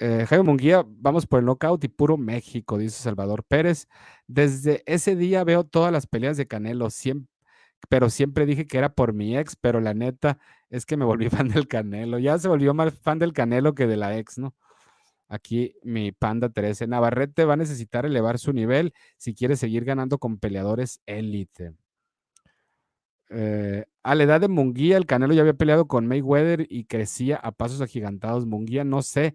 Eh, 0.00 0.26
Jaime 0.28 0.44
Munguía, 0.44 0.84
vamos 0.86 1.26
por 1.26 1.40
el 1.40 1.44
knockout 1.46 1.84
y 1.84 1.88
puro 1.88 2.16
México, 2.16 2.78
dice 2.78 3.02
Salvador 3.02 3.44
Pérez. 3.44 3.86
Desde 4.26 4.82
ese 4.86 5.16
día 5.16 5.44
veo 5.44 5.64
todas 5.64 5.92
las 5.92 6.06
peleas 6.06 6.36
de 6.36 6.46
Canelo, 6.46 6.88
pero 7.88 8.10
siempre 8.10 8.46
dije 8.46 8.66
que 8.66 8.78
era 8.78 8.94
por 8.94 9.12
mi 9.12 9.36
ex, 9.36 9.56
pero 9.56 9.80
la 9.80 9.94
neta 9.94 10.38
es 10.70 10.86
que 10.86 10.96
me 10.96 11.04
volví 11.04 11.28
fan 11.30 11.48
del 11.48 11.68
Canelo. 11.68 12.18
Ya 12.18 12.38
se 12.38 12.48
volvió 12.48 12.74
más 12.74 12.94
fan 12.94 13.18
del 13.18 13.32
Canelo 13.32 13.74
que 13.74 13.86
de 13.86 13.96
la 13.96 14.18
ex, 14.18 14.38
¿no? 14.38 14.54
Aquí 15.32 15.74
mi 15.82 16.12
panda 16.12 16.50
13. 16.50 16.86
Navarrete 16.86 17.46
va 17.46 17.54
a 17.54 17.56
necesitar 17.56 18.04
elevar 18.04 18.38
su 18.38 18.52
nivel 18.52 18.92
si 19.16 19.34
quiere 19.34 19.56
seguir 19.56 19.82
ganando 19.82 20.18
con 20.18 20.38
peleadores 20.38 21.00
élite. 21.06 21.72
Eh, 23.30 23.86
a 24.02 24.14
la 24.14 24.24
edad 24.24 24.42
de 24.42 24.48
Munguía, 24.48 24.98
el 24.98 25.06
Canelo 25.06 25.32
ya 25.32 25.40
había 25.40 25.54
peleado 25.54 25.88
con 25.88 26.06
Mayweather 26.06 26.66
y 26.68 26.84
crecía 26.84 27.36
a 27.36 27.50
pasos 27.50 27.80
agigantados. 27.80 28.44
Munguía, 28.44 28.84
no 28.84 29.00
sé 29.00 29.34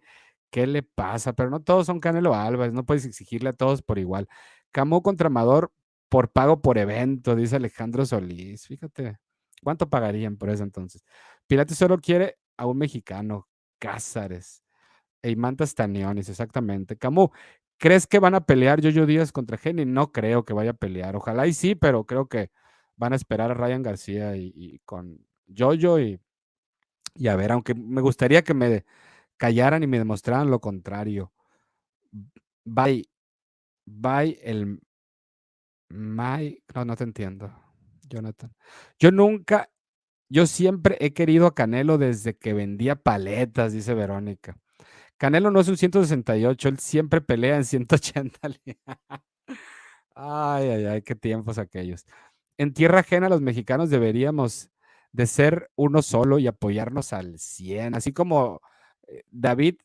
qué 0.51 0.67
le 0.67 0.83
pasa, 0.83 1.33
pero 1.33 1.49
no 1.49 1.61
todos 1.61 1.87
son 1.87 1.99
Canelo 1.99 2.35
Álvarez, 2.35 2.73
no 2.73 2.85
puedes 2.85 3.05
exigirle 3.05 3.49
a 3.49 3.53
todos 3.53 3.81
por 3.81 3.97
igual. 3.97 4.27
Camó 4.71 5.01
contra 5.01 5.27
Amador 5.27 5.71
por 6.09 6.29
pago 6.31 6.61
por 6.61 6.77
evento, 6.77 7.35
dice 7.35 7.55
Alejandro 7.55 8.05
Solís. 8.05 8.67
Fíjate, 8.67 9.17
¿cuánto 9.63 9.89
pagarían 9.89 10.37
por 10.37 10.51
eso 10.51 10.61
entonces? 10.63 11.03
Pilates 11.47 11.75
solo 11.75 11.97
quiere 11.97 12.37
a 12.55 12.67
un 12.67 12.77
mexicano, 12.77 13.47
Cázares. 13.79 14.66
Eimantas 15.27 15.75
Tanionis, 15.75 16.29
exactamente. 16.29 16.97
Camu, 16.97 17.29
¿crees 17.77 18.07
que 18.07 18.19
van 18.19 18.35
a 18.35 18.45
pelear 18.45 18.81
Jojo 18.81 19.05
Díaz 19.05 19.31
contra 19.31 19.57
Jenny? 19.57 19.85
No 19.85 20.11
creo 20.11 20.45
que 20.45 20.53
vaya 20.53 20.71
a 20.71 20.73
pelear. 20.73 21.15
Ojalá 21.15 21.47
y 21.47 21.53
sí, 21.53 21.75
pero 21.75 22.05
creo 22.05 22.27
que 22.27 22.51
van 22.95 23.13
a 23.13 23.15
esperar 23.17 23.51
a 23.51 23.53
Ryan 23.53 23.83
García 23.83 24.35
y, 24.37 24.79
con 24.85 25.25
Jojo 25.55 25.99
y, 25.99 26.19
y 27.15 27.27
a 27.27 27.35
ver, 27.35 27.51
aunque 27.51 27.75
me 27.75 28.01
gustaría 28.01 28.43
que 28.43 28.53
me 28.53 28.85
callaran 29.37 29.83
y 29.83 29.87
me 29.87 29.99
demostraran 29.99 30.49
lo 30.49 30.59
contrario. 30.59 31.31
Bye. 32.65 33.09
Bye 33.85 34.39
el 34.43 34.81
My. 35.89 36.61
No, 36.75 36.85
no 36.85 36.95
te 36.95 37.03
entiendo, 37.05 37.51
Jonathan. 38.09 38.53
Yo 38.99 39.11
nunca, 39.11 39.69
yo 40.29 40.45
siempre 40.47 40.97
he 40.99 41.13
querido 41.13 41.47
a 41.47 41.55
Canelo 41.55 41.97
desde 41.97 42.37
que 42.37 42.53
vendía 42.53 42.95
paletas, 42.97 43.73
dice 43.73 43.93
Verónica. 43.93 44.57
Canelo 45.17 45.51
no 45.51 45.59
es 45.59 45.67
un 45.67 45.77
168, 45.77 46.69
él 46.69 46.79
siempre 46.79 47.21
pelea 47.21 47.57
en 47.57 47.65
180. 47.65 48.39
Ay, 50.19 50.69
ay, 50.69 50.85
ay, 50.85 51.01
qué 51.03 51.13
tiempos 51.13 51.59
aquellos. 51.59 52.03
En 52.57 52.73
tierra 52.73 53.01
ajena 53.01 53.29
los 53.29 53.39
mexicanos 53.39 53.91
deberíamos 53.91 54.71
de 55.11 55.27
ser 55.27 55.69
uno 55.75 56.01
solo 56.01 56.39
y 56.39 56.47
apoyarnos 56.47 57.13
al 57.13 57.37
100, 57.37 57.93
así 57.93 58.13
como 58.13 58.59
eh, 59.07 59.21
David 59.29 59.75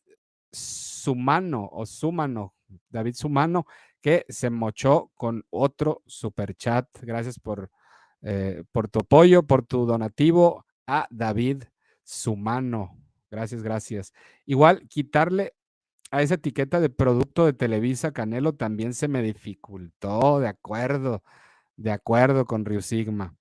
Sumano 0.50 1.68
o 1.70 1.84
Sumano, 1.84 2.54
David 2.88 3.14
Sumano, 3.14 3.66
que 4.00 4.24
se 4.28 4.50
mochó 4.50 5.10
con 5.16 5.44
otro 5.50 6.02
super 6.06 6.54
chat. 6.54 6.88
Gracias 7.02 7.38
por, 7.38 7.70
eh, 8.22 8.64
por 8.72 8.88
tu 8.88 9.00
apoyo, 9.00 9.42
por 9.42 9.64
tu 9.64 9.86
donativo 9.86 10.64
a 10.86 11.06
David 11.10 11.64
Sumano. 12.02 12.96
Gracias, 13.32 13.62
gracias. 13.62 14.12
Igual, 14.44 14.86
quitarle 14.88 15.54
a 16.10 16.20
esa 16.20 16.34
etiqueta 16.34 16.80
de 16.80 16.90
producto 16.90 17.46
de 17.46 17.54
Televisa 17.54 18.12
Canelo 18.12 18.54
también 18.54 18.92
se 18.92 19.08
me 19.08 19.22
dificultó, 19.22 20.38
de 20.38 20.48
acuerdo, 20.48 21.22
de 21.76 21.92
acuerdo 21.92 22.44
con 22.44 22.66
Rio 22.66 22.82
Sigma. 22.82 23.34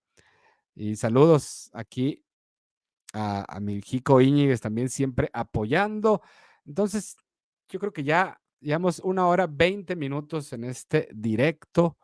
Y 0.75 0.95
saludos 0.95 1.69
aquí 1.73 2.23
a, 3.11 3.59
mi 3.59 3.81
Jico 3.81 4.21
Íñiguez 4.21 4.61
también 4.61 4.87
siempre 4.87 5.29
apoyando. 5.33 6.21
Entonces, 6.65 7.17
yo 7.67 7.77
creo 7.81 7.91
que 7.91 8.05
ya 8.05 8.39
llevamos 8.61 8.99
una 8.99 9.27
hora 9.27 9.45
20 9.45 9.97
minutos 9.97 10.53
en 10.53 10.63
este 10.63 11.09
directo 11.13 11.97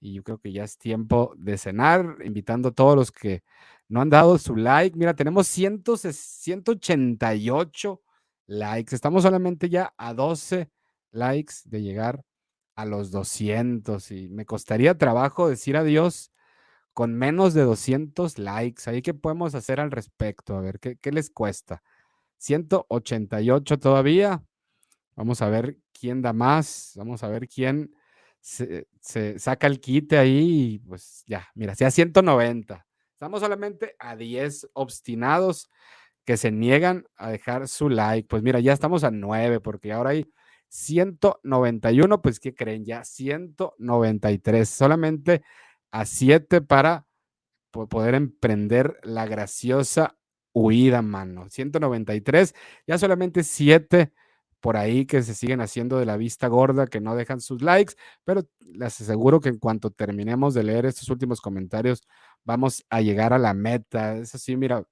y 0.00 0.14
yo 0.14 0.22
creo 0.22 0.38
que 0.38 0.52
ya 0.52 0.64
es 0.64 0.78
tiempo 0.78 1.34
de 1.36 1.58
cenar, 1.58 2.16
invitando 2.24 2.70
a 2.70 2.72
todos 2.72 2.96
los 2.96 3.12
que 3.12 3.42
no 3.88 4.00
han 4.00 4.08
dado 4.08 4.38
su 4.38 4.56
like. 4.56 4.96
Mira, 4.96 5.14
tenemos 5.14 5.46
188 5.46 8.02
likes. 8.46 8.94
Estamos 8.94 9.24
solamente 9.24 9.68
ya 9.68 9.92
a 9.98 10.14
12 10.14 10.70
likes 11.12 11.54
de 11.64 11.82
llegar 11.82 12.24
a 12.74 12.86
los 12.86 13.10
200 13.10 14.10
y 14.10 14.28
me 14.30 14.46
costaría 14.46 14.96
trabajo 14.96 15.48
decir 15.48 15.76
adiós 15.76 16.32
con 16.94 17.14
menos 17.14 17.54
de 17.54 17.62
200 17.62 18.38
likes. 18.38 18.82
Ahí 18.86 19.02
qué 19.02 19.14
podemos 19.14 19.54
hacer 19.54 19.80
al 19.80 19.90
respecto, 19.90 20.56
a 20.56 20.60
ver 20.60 20.80
qué, 20.80 20.96
qué 20.96 21.12
les 21.12 21.30
cuesta. 21.30 21.82
188 22.38 23.78
todavía. 23.78 24.42
Vamos 25.14 25.42
a 25.42 25.50
ver 25.50 25.78
quién 25.92 26.22
da 26.22 26.32
más. 26.32 26.92
Vamos 26.96 27.22
a 27.22 27.28
ver 27.28 27.48
quién 27.48 27.94
se, 28.40 28.86
saca 29.38 29.66
el 29.66 29.80
quite 29.80 30.18
ahí. 30.18 30.74
Y 30.74 30.78
pues 30.80 31.24
ya, 31.26 31.48
mira, 31.54 31.74
sea 31.74 31.90
190. 31.90 32.86
Estamos 33.12 33.40
solamente 33.40 33.94
a 33.98 34.16
10 34.16 34.68
obstinados 34.72 35.68
que 36.24 36.36
se 36.36 36.50
niegan 36.50 37.06
a 37.16 37.30
dejar 37.30 37.68
su 37.68 37.88
like. 37.88 38.28
Pues 38.28 38.42
mira, 38.42 38.60
ya 38.60 38.72
estamos 38.72 39.04
a 39.04 39.10
9 39.10 39.60
porque 39.60 39.92
ahora 39.92 40.10
hay 40.10 40.30
191. 40.68 42.22
Pues, 42.22 42.40
¿qué 42.40 42.54
creen? 42.54 42.84
Ya 42.84 43.04
193. 43.04 44.68
Solamente 44.68 45.42
a 45.90 46.04
7 46.06 46.60
para 46.62 47.06
poder 47.70 48.14
emprender 48.14 48.98
la 49.02 49.26
graciosa 49.26 50.16
huida, 50.52 51.02
mano. 51.02 51.48
193. 51.48 52.54
Ya 52.86 52.98
solamente 52.98 53.42
7 53.42 54.12
por 54.60 54.76
ahí 54.76 55.06
que 55.06 55.22
se 55.22 55.34
siguen 55.34 55.60
haciendo 55.60 55.98
de 55.98 56.06
la 56.06 56.16
vista 56.16 56.48
gorda, 56.48 56.86
que 56.86 57.00
no 57.00 57.16
dejan 57.16 57.40
sus 57.40 57.62
likes, 57.62 57.94
pero 58.24 58.46
les 58.60 59.00
aseguro 59.00 59.40
que 59.40 59.48
en 59.48 59.58
cuanto 59.58 59.90
terminemos 59.90 60.54
de 60.54 60.62
leer 60.62 60.86
estos 60.86 61.08
últimos 61.08 61.40
comentarios, 61.40 62.02
vamos 62.44 62.84
a 62.90 63.00
llegar 63.00 63.32
a 63.32 63.38
la 63.38 63.54
meta. 63.54 64.16
Es 64.16 64.34
así, 64.34 64.56
mira, 64.56 64.84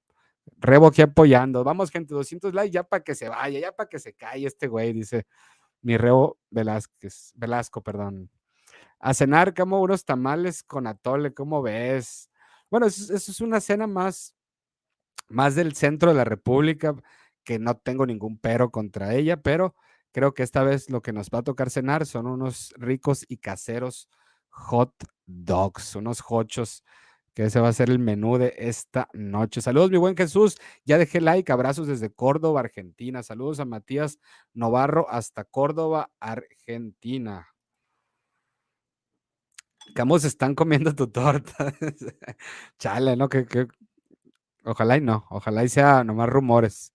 Rebo 0.57 0.87
aquí 0.87 1.01
apoyando. 1.01 1.63
Vamos, 1.63 1.91
gente, 1.91 2.13
200 2.13 2.53
likes 2.53 2.71
ya 2.71 2.83
para 2.83 3.03
que 3.03 3.15
se 3.15 3.29
vaya, 3.29 3.59
ya 3.59 3.71
para 3.71 3.87
que 3.87 3.99
se 3.99 4.13
calle 4.13 4.47
este 4.47 4.67
güey, 4.67 4.93
dice 4.93 5.25
mi 5.81 5.97
Rebo 5.97 6.37
Velázquez, 6.49 7.31
Velasco, 7.35 7.81
perdón. 7.81 8.29
A 8.99 9.13
cenar 9.13 9.53
como 9.53 9.81
unos 9.81 10.03
tamales 10.03 10.63
con 10.63 10.87
atole, 10.87 11.33
¿cómo 11.33 11.61
ves? 11.61 12.29
Bueno, 12.69 12.87
eso, 12.87 13.13
eso 13.13 13.31
es 13.31 13.41
una 13.41 13.61
cena 13.61 13.87
más, 13.87 14.35
más 15.29 15.55
del 15.55 15.75
centro 15.75 16.11
de 16.11 16.17
la 16.17 16.25
República 16.25 16.95
que 17.49 17.57
no 17.57 17.75
tengo 17.77 18.05
ningún 18.05 18.37
pero 18.37 18.69
contra 18.69 19.15
ella, 19.15 19.41
pero 19.41 19.73
creo 20.11 20.35
que 20.35 20.43
esta 20.43 20.61
vez 20.61 20.87
lo 20.91 21.01
que 21.01 21.13
nos 21.13 21.31
va 21.31 21.39
a 21.39 21.43
tocar 21.43 21.71
cenar 21.71 22.05
son 22.05 22.27
unos 22.27 22.75
ricos 22.77 23.25
y 23.27 23.37
caseros 23.37 24.07
hot 24.49 24.93
dogs, 25.25 25.95
unos 25.95 26.21
hochos, 26.29 26.83
que 27.33 27.45
ese 27.45 27.59
va 27.59 27.69
a 27.69 27.73
ser 27.73 27.89
el 27.89 27.97
menú 27.97 28.37
de 28.37 28.53
esta 28.55 29.09
noche. 29.13 29.61
Saludos, 29.61 29.89
mi 29.89 29.97
buen 29.97 30.15
Jesús. 30.15 30.59
Ya 30.85 30.99
dejé 30.99 31.21
like, 31.21 31.51
abrazos 31.51 31.87
desde 31.87 32.11
Córdoba, 32.11 32.59
Argentina. 32.59 33.23
Saludos 33.23 33.59
a 33.59 33.65
Matías 33.65 34.19
Novarro 34.53 35.09
hasta 35.09 35.43
Córdoba, 35.43 36.11
Argentina. 36.19 37.47
Camus 39.95 40.23
están 40.23 40.53
comiendo 40.53 40.93
tu 40.93 41.07
torta. 41.07 41.73
Chale, 42.77 43.15
¿no? 43.15 43.27
Que, 43.27 43.47
ojalá 44.65 44.97
y 44.97 45.01
no, 45.01 45.25
ojalá 45.31 45.63
y 45.63 45.69
sea 45.69 46.03
nomás 46.03 46.29
rumores. 46.29 46.93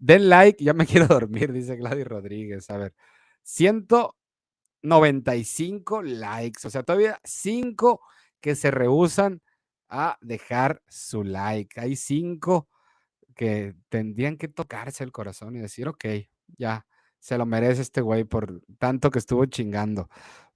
Den 0.00 0.28
like, 0.30 0.64
ya 0.64 0.72
me 0.74 0.86
quiero 0.86 1.06
dormir, 1.06 1.52
dice 1.52 1.76
Gladys 1.76 2.06
Rodríguez. 2.06 2.68
A 2.70 2.78
ver, 2.78 2.94
195 3.42 6.02
likes, 6.02 6.66
o 6.66 6.70
sea, 6.70 6.82
todavía 6.82 7.20
5 7.22 8.00
que 8.40 8.56
se 8.56 8.70
rehusan 8.70 9.42
a 9.88 10.16
dejar 10.22 10.82
su 10.88 11.22
like. 11.22 11.78
Hay 11.78 11.96
5 11.96 12.66
que 13.36 13.74
tendrían 13.90 14.38
que 14.38 14.48
tocarse 14.48 15.04
el 15.04 15.12
corazón 15.12 15.56
y 15.56 15.60
decir, 15.60 15.88
ok, 15.88 16.04
ya, 16.58 16.86
se 17.18 17.36
lo 17.36 17.44
merece 17.46 17.82
este 17.82 18.00
güey 18.00 18.24
por 18.24 18.62
tanto 18.78 19.10
que 19.10 19.18
estuvo 19.18 19.44
chingando. 19.46 20.08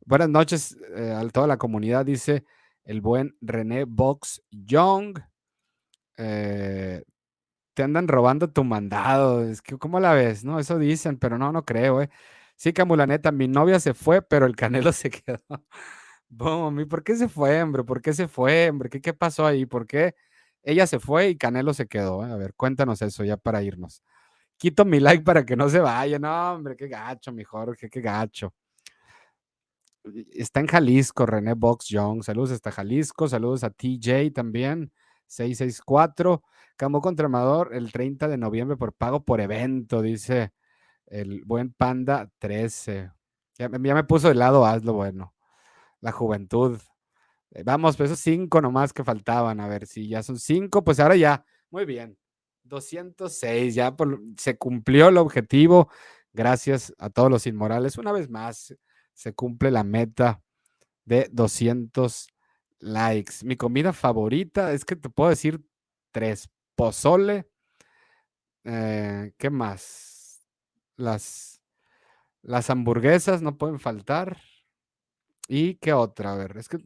Buenas 0.07 0.31
noches 0.31 0.77
eh, 0.97 1.13
a 1.13 1.29
toda 1.29 1.47
la 1.47 1.59
comunidad, 1.59 2.07
dice 2.07 2.45
el 2.85 3.01
buen 3.03 3.37
René 3.41 3.85
Box 3.85 4.43
Young. 4.51 5.19
Eh, 6.17 7.05
te 7.75 7.83
andan 7.83 8.09
robando 8.09 8.51
tu 8.51 8.65
mandado. 8.65 9.45
Es 9.45 9.63
que, 9.63 9.77
¿cómo 9.79 10.01
la 10.01 10.15
ves? 10.15 10.45
No, 10.45 10.59
eso 10.61 10.79
dicen, 10.79 11.19
pero 11.19 11.39
no, 11.39 11.53
no 11.53 11.65
creo, 11.65 12.03
¿eh? 12.03 12.11
Sí, 12.57 12.73
Camulaneta, 12.73 13.33
mi 13.33 13.49
novia 13.49 13.81
se 13.81 13.95
fue, 13.95 14.23
pero 14.23 14.47
el 14.47 14.57
Canelo 14.57 14.93
se 14.93 15.11
quedó. 15.11 15.39
Boom, 16.29 16.89
por 16.89 17.05
qué 17.05 17.17
se 17.17 17.29
fue, 17.29 17.63
hombre? 17.63 17.85
¿Por 17.85 18.01
qué 18.03 18.13
se 18.13 18.29
fue, 18.29 18.71
hombre? 18.71 18.89
¿Qué, 18.91 19.01
qué 19.01 19.15
pasó 19.15 19.47
ahí? 19.47 19.67
¿Por 19.67 19.87
qué 19.87 20.15
ella 20.63 20.87
se 20.87 20.99
fue 21.01 21.29
y 21.31 21.37
Canelo 21.37 21.75
se 21.75 21.87
quedó? 21.87 22.27
Eh? 22.27 22.33
A 22.33 22.37
ver, 22.37 22.55
cuéntanos 22.55 23.03
eso 23.03 23.25
ya 23.25 23.37
para 23.37 23.63
irnos. 23.63 24.03
Quito 24.59 24.85
mi 24.85 25.01
like 25.01 25.25
para 25.25 25.45
que 25.45 25.57
no 25.57 25.69
se 25.69 25.81
vaya. 25.81 26.19
No, 26.19 26.53
hombre, 26.55 26.77
qué 26.77 26.89
gacho, 26.89 27.33
mi 27.33 27.45
Jorge, 27.45 27.91
qué 27.91 28.01
gacho. 28.01 28.55
Está 30.33 30.61
en 30.61 30.67
Jalisco, 30.67 31.27
René 31.27 31.55
Box 31.55 31.89
Young. 31.89 32.23
Saludos 32.23 32.53
hasta 32.53 32.71
Jalisco. 32.71 33.29
Saludos 33.29 33.65
a 33.65 33.71
TJ 33.71 34.33
también. 34.33 34.93
664. 35.27 36.43
Campo 36.77 37.01
contra 37.01 37.27
Amador 37.27 37.75
el 37.75 37.93
30 37.93 38.29
de 38.29 38.37
noviembre 38.37 38.77
por 38.77 38.93
pago 38.93 39.25
por 39.25 39.41
evento, 39.41 40.03
dice 40.03 40.53
el 41.07 41.45
buen 41.45 41.73
Panda 41.73 42.31
13. 42.39 43.11
Ya, 43.59 43.69
me 43.69 44.05
puso 44.05 44.29
de 44.29 44.35
lado, 44.35 44.67
hazlo 44.67 44.95
bueno. 44.95 45.35
La 46.01 46.13
juventud. 46.13 46.81
Eh, 47.53 47.63
vamos, 47.65 47.97
pues 47.97 48.11
esos 48.11 48.21
cinco 48.21 48.61
nomás 48.61 48.93
que 48.93 49.05
faltaban. 49.05 49.61
A 49.61 49.69
ver 49.69 49.87
si 49.87 50.09
ya 50.09 50.23
son 50.23 50.39
cinco, 50.39 50.83
pues 50.83 50.99
ahora 51.01 51.17
ya. 51.17 51.45
Muy 51.71 51.85
bien. 51.85 52.19
206, 52.65 53.75
ya 53.75 53.95
se 54.39 54.59
cumplió 54.59 55.09
el 55.09 55.19
objetivo. 55.19 55.91
Gracias 56.33 56.93
a 56.99 57.11
todos 57.11 57.31
los 57.31 57.47
inmorales. 57.47 57.99
Una 57.99 58.13
vez 58.13 58.29
más, 58.29 58.75
se 59.13 59.35
cumple 59.35 59.71
la 59.71 59.85
meta 59.85 60.43
de 61.05 61.29
200 61.31 62.29
likes. 62.81 63.35
Mi 63.45 63.57
comida 63.57 63.93
favorita 63.93 64.73
es 64.73 64.85
que 64.85 64.97
te 64.97 65.11
puedo 65.11 65.31
decir 65.31 65.65
tres 66.11 66.49
pozole. 66.75 67.49
Eh, 68.65 69.33
¿Qué 69.39 69.51
más? 69.51 70.47
Las, 70.97 71.61
las 72.43 72.71
hamburguesas 72.71 73.43
no 73.43 73.59
pueden 73.59 73.81
faltar. 73.81 74.39
¿Y 75.49 75.77
qué 75.77 75.93
otra? 75.93 76.33
A 76.33 76.37
ver, 76.37 76.57
es 76.57 76.69
que... 76.69 76.79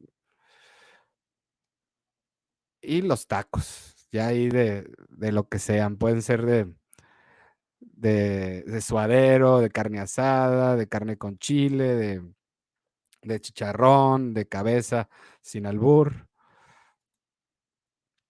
Y 2.80 3.02
los 3.02 3.26
tacos, 3.26 4.08
ya 4.12 4.28
ahí 4.28 4.48
de, 4.48 4.88
de 5.10 5.32
lo 5.32 5.48
que 5.48 5.58
sean, 5.58 5.96
pueden 5.96 6.22
ser 6.22 6.46
de, 6.46 6.72
de, 7.80 8.62
de, 8.62 8.80
suadero, 8.80 9.58
de 9.60 9.70
carne 9.70 10.00
asada, 10.00 10.76
de 10.76 10.88
carne 10.88 11.18
con 11.18 11.38
chile, 11.38 11.94
de, 11.94 12.34
de 13.22 13.40
chicharrón, 13.40 14.32
de 14.32 14.46
cabeza, 14.48 15.08
sin 15.40 15.66
albur. 15.66 16.27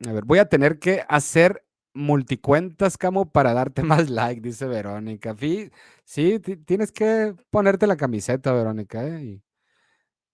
A 0.07 0.13
ver, 0.13 0.25
voy 0.25 0.39
a 0.39 0.49
tener 0.49 0.79
que 0.79 1.05
hacer 1.09 1.65
multicuentas, 1.93 2.97
Camo, 2.99 3.31
para 3.31 3.53
darte 3.55 3.83
más 3.83 4.11
like, 4.11 4.41
dice 4.41 4.67
Verónica. 4.67 5.37
Sí, 6.05 6.41
tienes 6.41 6.93
que 6.93 7.35
ponerte 7.51 7.87
la 7.87 7.97
camiseta, 7.97 8.53
Verónica, 8.53 9.07
¿eh? 9.07 9.41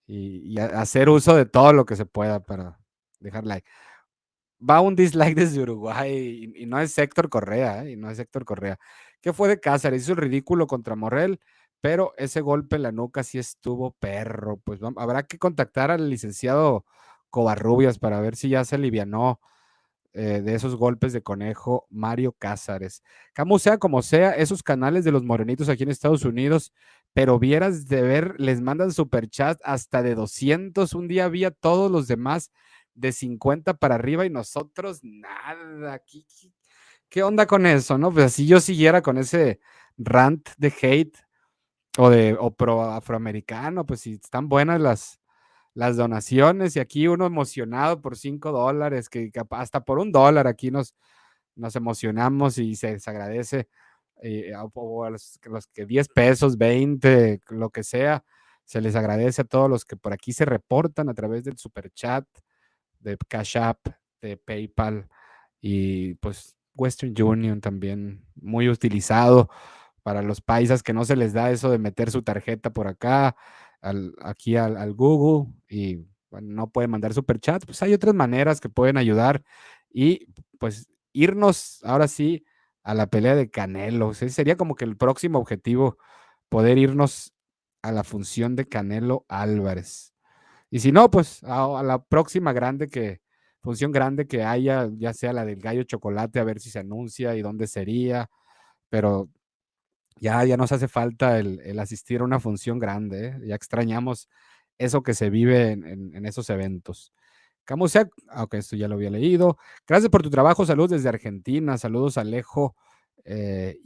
y, 0.07 0.55
y, 0.55 0.59
hacer 0.59 1.09
uso 1.09 1.35
de 1.35 1.47
todo 1.47 1.73
lo 1.73 1.87
que 1.87 1.97
se 1.97 2.07
pueda 2.07 2.41
para 2.45 2.79
dejar 3.21 3.47
like. 3.47 3.69
Va 4.69 4.81
un 4.81 4.97
dislike 4.97 5.37
desde 5.37 5.61
Uruguay 5.63 6.53
y, 6.57 6.67
no 6.67 6.81
es 6.81 6.97
Héctor 6.99 7.29
Correa, 7.29 7.85
¿eh? 7.85 7.93
y 7.93 7.97
no 7.97 8.11
es 8.11 8.19
Héctor 8.19 8.45
Correa. 8.45 8.79
¿Qué 9.21 9.33
fue 9.33 9.49
de 9.49 9.61
Cáceres? 9.61 10.03
Hizo 10.03 10.13
el 10.13 10.19
ridículo 10.19 10.67
contra 10.67 10.97
Morrel, 10.97 11.41
pero 11.81 12.15
ese 12.19 12.41
golpe 12.41 12.77
en 12.77 12.83
la 12.83 12.93
nuca 12.93 13.23
sí 13.25 13.39
estuvo 13.39 13.93
perro. 13.93 14.59
Pues 14.65 14.81
habrá 14.97 15.25
que 15.25 15.39
contactar 15.39 15.91
al 15.91 16.11
licenciado 16.11 16.85
Covarrubias 17.31 17.99
para 17.99 18.21
ver 18.21 18.37
si 18.37 18.51
ya 18.51 18.65
se 18.65 18.77
alivianó 18.77 19.41
eh, 20.17 20.43
de 20.43 20.55
esos 20.55 20.77
golpes 20.77 21.13
de 21.13 21.25
conejo 21.25 21.89
Mario 21.91 22.33
Cázares. 22.39 23.03
Como 23.35 23.59
sea 23.59 23.79
como 23.79 24.01
sea, 24.01 24.31
esos 24.31 24.63
canales 24.63 25.05
de 25.05 25.11
los 25.11 25.25
morenitos 25.25 25.69
aquí 25.69 25.83
en 25.83 25.91
Estados 25.91 26.25
Unidos, 26.25 26.73
pero 27.13 27.41
vieras 27.41 27.89
de 27.89 28.03
ver, 28.03 28.35
les 28.39 28.61
mandan 28.61 28.93
superchat 28.93 29.61
hasta 29.65 30.05
de 30.05 30.15
200. 30.15 30.95
Un 30.95 31.09
día 31.09 31.25
había 31.25 31.51
todos 31.51 31.91
los 31.91 32.07
demás 32.07 32.53
de 32.95 33.11
50 33.11 33.75
para 33.75 33.97
arriba 33.97 34.25
y 34.25 34.31
nosotros 34.31 35.01
nada. 35.03 35.99
¿Qué, 35.99 36.25
qué, 37.09 37.23
onda 37.25 37.47
con 37.47 37.67
eso? 37.67 37.99
no? 37.99 38.13
Pues 38.13 38.35
si 38.35 38.47
yo 38.47 38.61
siguiera 38.61 39.03
con 39.03 39.19
ese 39.19 39.59
rant 39.97 40.49
de 40.59 40.73
hate 40.81 41.19
o 41.99 42.09
de 42.09 42.37
o 42.39 42.53
pro 42.55 42.83
afroamericano, 42.83 43.85
pues 43.85 44.03
si 44.03 44.13
están 44.13 44.49
buenas 44.49 44.81
las, 44.81 45.21
las 45.75 45.97
donaciones 45.97 46.77
y 46.77 46.81
aquí 46.81 47.09
uno 47.09 47.27
emocionado 47.27 48.01
por 48.01 48.17
5 48.17 48.53
dólares, 48.53 49.09
que 49.09 49.31
hasta 49.51 49.85
por 49.85 49.99
un 49.99 50.13
dólar 50.13 50.47
aquí 50.47 50.71
nos, 50.71 50.95
nos 51.57 51.77
emocionamos 51.77 52.59
y 52.59 52.77
se 52.77 52.93
les 52.93 53.09
agradece, 53.09 53.69
eh, 54.23 54.53
o 54.75 55.11
los, 55.11 55.39
que 55.73 55.87
10 55.87 56.09
pesos, 56.09 56.57
20, 56.57 57.41
lo 57.51 57.71
que 57.71 57.83
sea, 57.83 58.25
se 58.65 58.81
les 58.81 58.97
agradece 58.97 59.43
a 59.43 59.45
todos 59.45 59.69
los 59.69 59.85
que 59.85 59.97
por 59.97 60.13
aquí 60.13 60.33
se 60.33 60.45
reportan 60.45 61.09
a 61.09 61.15
través 61.15 61.45
del 61.45 61.59
super 61.59 61.91
chat, 61.91 62.27
de 63.01 63.19
Cash 63.29 63.59
App, 63.59 63.87
de 64.23 64.37
PayPal 64.39 65.09
y 65.61 66.15
pues 66.15 66.57
Western 66.75 67.15
Union 67.21 67.61
también 67.61 68.25
muy 68.35 68.69
utilizado 68.69 69.51
para 70.03 70.23
los 70.23 70.41
países 70.41 70.83
que 70.83 70.93
no 70.93 71.05
se 71.05 71.17
les 71.17 71.33
da 71.33 71.51
eso 71.51 71.71
de 71.71 71.79
meter 71.79 72.11
su 72.11 72.23
tarjeta 72.23 72.71
por 72.71 72.87
acá, 72.89 73.37
aquí 74.23 74.57
al, 74.57 74.95
Google 74.95 75.53
y 75.69 76.07
no 76.31 76.71
pueden 76.71 76.91
mandar 76.91 77.15
super 77.15 77.39
chat, 77.39 77.65
pues 77.65 77.83
hay 77.83 77.93
otras 77.95 78.15
maneras 78.15 78.61
que 78.61 78.69
pueden 78.69 78.97
ayudar 78.97 79.43
y 79.91 80.27
pues 80.59 80.89
irnos 81.13 81.81
ahora 81.85 82.09
sí 82.09 82.45
a 82.83 82.95
la 82.95 83.07
pelea 83.07 83.35
de 83.35 83.51
Canelo. 83.51 84.15
sería 84.15 84.57
como 84.57 84.75
que 84.75 84.85
el 84.85 84.97
próximo 84.97 85.39
objetivo, 85.39 85.99
poder 86.49 86.79
irnos 86.79 87.33
a 87.83 87.93
la 87.93 88.05
función 88.05 88.57
de 88.57 88.67
Canelo 88.67 89.25
Álvarez. 89.29 90.15
Y 90.71 90.81
si 90.81 90.93
no, 90.93 91.11
pues 91.11 91.45
a, 91.45 91.79
a, 91.79 91.83
la 91.83 92.03
próxima 92.05 92.53
grande 92.53 92.89
que, 92.89 93.21
función 93.63 93.93
grande 93.93 94.27
que 94.27 94.43
haya, 94.45 94.91
ya 94.97 95.15
sea 95.15 95.33
la 95.33 95.45
del 95.45 95.61
gallo 95.61 95.85
chocolate, 95.85 96.41
a 96.41 96.45
ver 96.45 96.61
si 96.61 96.71
se 96.71 96.81
anuncia 96.81 97.35
y 97.37 97.43
dónde 97.43 97.67
sería. 97.67 98.29
Pero 98.91 99.31
ya, 100.25 100.43
ya 100.45 100.57
nos 100.57 100.73
hace 100.73 100.89
falta 100.89 101.39
el, 101.39 101.79
asistir 101.79 102.23
a 102.23 102.25
una 102.25 102.41
función 102.41 102.79
grande, 102.79 103.39
ya 103.45 103.55
extrañamos 103.55 104.31
eso 104.79 105.03
que 105.03 105.13
se 105.13 105.29
vive 105.29 105.73
en, 105.73 106.25
esos 106.25 106.49
eventos. 106.49 107.13
Camusec, 107.65 108.09
aunque 108.29 108.57
esto 108.57 108.75
ya 108.75 108.89
lo 108.89 108.95
había 108.95 109.11
leído. 109.11 109.59
Gracias 109.87 110.11
por 110.11 110.23
tu 110.23 110.31
trabajo, 110.31 110.65
saludos 110.65 110.93
desde 110.93 111.11
Argentina, 111.11 111.77
saludos 111.77 112.17
Alejo 112.17 112.75
eh, 113.27 113.77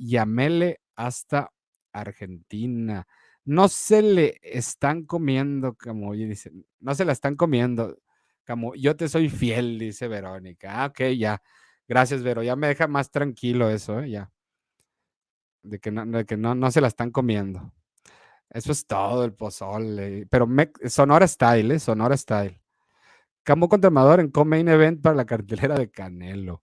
hasta 0.94 1.50
Argentina. 1.92 3.08
No 3.44 3.68
se 3.68 4.02
le 4.02 4.38
están 4.42 5.06
comiendo, 5.06 5.74
como 5.74 6.12
dice, 6.12 6.52
no 6.78 6.94
se 6.94 7.04
la 7.04 7.12
están 7.12 7.34
comiendo. 7.34 7.98
Como 8.46 8.76
yo 8.76 8.94
te 8.96 9.08
soy 9.08 9.28
fiel, 9.28 9.78
dice 9.80 10.06
Verónica. 10.06 10.84
Ah, 10.84 10.86
ok, 10.86 11.00
ya. 11.18 11.42
Gracias, 11.88 12.22
Vero. 12.22 12.44
Ya 12.44 12.54
me 12.54 12.68
deja 12.68 12.86
más 12.86 13.10
tranquilo 13.10 13.70
eso, 13.70 14.00
¿eh? 14.00 14.10
ya 14.10 14.30
de 15.68 15.78
que 15.78 15.90
no, 15.90 16.24
que 16.24 16.36
no, 16.36 16.54
no 16.54 16.70
se 16.70 16.80
la 16.80 16.88
están 16.88 17.10
comiendo. 17.10 17.72
Eso 18.50 18.72
es 18.72 18.86
todo 18.86 19.24
el 19.24 19.34
pozole. 19.34 20.26
Pero 20.26 20.48
Sonora 20.86 21.26
Style, 21.26 21.74
¿eh? 21.74 21.78
Sonora 21.78 22.16
Style. 22.16 22.60
Campo 23.42 23.68
contra 23.68 23.88
Amador 23.88 24.20
en 24.20 24.30
co-main 24.30 24.68
event 24.68 25.00
para 25.02 25.16
la 25.16 25.26
cartelera 25.26 25.78
de 25.78 25.90
Canelo. 25.90 26.62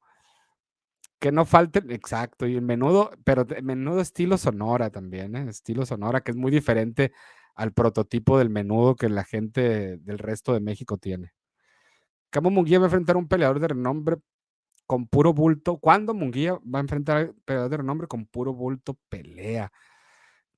Que 1.19 1.31
no 1.31 1.45
falte, 1.45 1.79
exacto, 1.89 2.45
y 2.45 2.55
el 2.55 2.61
menudo, 2.61 3.11
pero 3.23 3.45
menudo 3.63 4.01
estilo 4.01 4.37
Sonora 4.37 4.89
también, 4.91 5.35
¿eh? 5.35 5.49
estilo 5.49 5.85
Sonora, 5.85 6.21
que 6.21 6.31
es 6.31 6.37
muy 6.37 6.51
diferente 6.51 7.13
al 7.55 7.71
prototipo 7.73 8.37
del 8.37 8.49
menudo 8.49 8.95
que 8.95 9.09
la 9.09 9.23
gente 9.23 9.97
del 9.97 10.19
resto 10.19 10.53
de 10.53 10.59
México 10.59 10.97
tiene. 10.97 11.33
Camo 12.29 12.51
Munguía 12.51 12.79
va 12.79 12.85
a 12.85 12.87
enfrentar 12.87 13.15
a 13.15 13.19
un 13.19 13.27
peleador 13.27 13.59
de 13.59 13.69
renombre 13.69 14.17
con 14.85 15.07
puro 15.07 15.33
bulto. 15.33 15.77
¿Cuándo 15.77 16.13
Munguía 16.13 16.53
va 16.53 16.79
a 16.79 16.81
enfrentar 16.81 17.17
al 17.17 17.35
peleador 17.45 18.01
de 18.01 18.07
con 18.07 18.25
puro 18.25 18.53
bulto? 18.53 18.97
Pelea. 19.09 19.71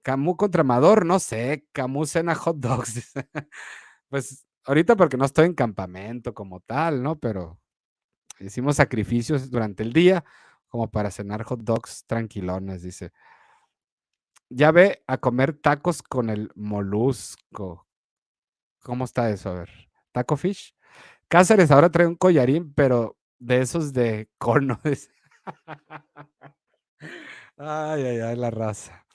Camus 0.02 0.38
contra 0.38 0.62
Amador, 0.62 1.06
no 1.06 1.20
sé. 1.20 1.68
Camus 1.72 2.12
cena 2.12 2.36
hot 2.36 2.58
dogs. 2.58 3.14
pues 4.10 4.46
ahorita 4.66 4.96
porque 4.96 5.18
no 5.18 5.26
estoy 5.26 5.46
en 5.46 5.54
campamento 5.54 6.34
como 6.34 6.60
tal, 6.62 7.04
¿no? 7.04 7.20
Pero 7.20 7.60
hicimos 8.40 8.78
sacrificios 8.78 9.50
durante 9.50 9.84
el 9.84 9.94
día 9.94 10.24
como 10.70 10.90
para 10.90 11.12
cenar 11.12 11.44
hot 11.44 11.62
dogs 11.62 12.06
tranquilones, 12.06 12.84
dice. 12.84 13.12
Ya 14.50 14.72
ve 14.72 15.04
a 15.08 15.18
comer 15.18 15.54
tacos 15.54 16.02
con 16.02 16.30
el 16.30 16.52
molusco. 16.56 17.88
¿Cómo 18.82 19.06
está 19.06 19.30
eso? 19.30 19.50
A 19.50 19.54
ver. 19.56 19.70
¿Taco 20.14 20.38
fish? 20.38 20.74
Cáceres 21.28 21.72
ahora 21.72 21.92
trae 21.92 22.08
un 22.08 22.16
collarín, 22.16 22.74
pero 22.74 23.17
de 23.40 23.62
esos 23.62 23.94
de 23.94 24.30
cono. 24.38 24.80
ay, 27.58 28.04
ay, 28.04 28.20
ay, 28.20 28.36
la 28.36 28.52
raza. 28.52 29.06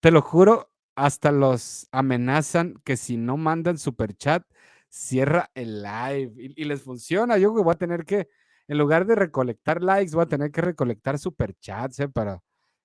Te 0.00 0.10
lo 0.10 0.22
juro, 0.22 0.70
hasta 0.94 1.32
los 1.32 1.88
amenazan 1.92 2.74
que 2.84 2.96
si 2.96 3.16
no 3.16 3.36
mandan 3.36 3.78
super 3.78 4.14
chat, 4.16 4.44
cierra 4.88 5.50
el 5.54 5.82
live. 5.82 6.32
Y, 6.36 6.64
les 6.64 6.82
funciona. 6.82 7.38
Yo 7.38 7.52
voy 7.52 7.72
a 7.72 7.78
tener 7.78 8.04
que, 8.04 8.28
en 8.68 8.78
lugar 8.78 9.06
de 9.06 9.14
recolectar 9.14 9.82
likes, 9.82 10.14
voy 10.14 10.24
a 10.24 10.28
tener 10.28 10.50
que 10.50 10.60
recolectar 10.60 11.18
super 11.18 11.54
chats, 11.54 12.00
¿eh? 12.00 12.08
Para. 12.08 12.40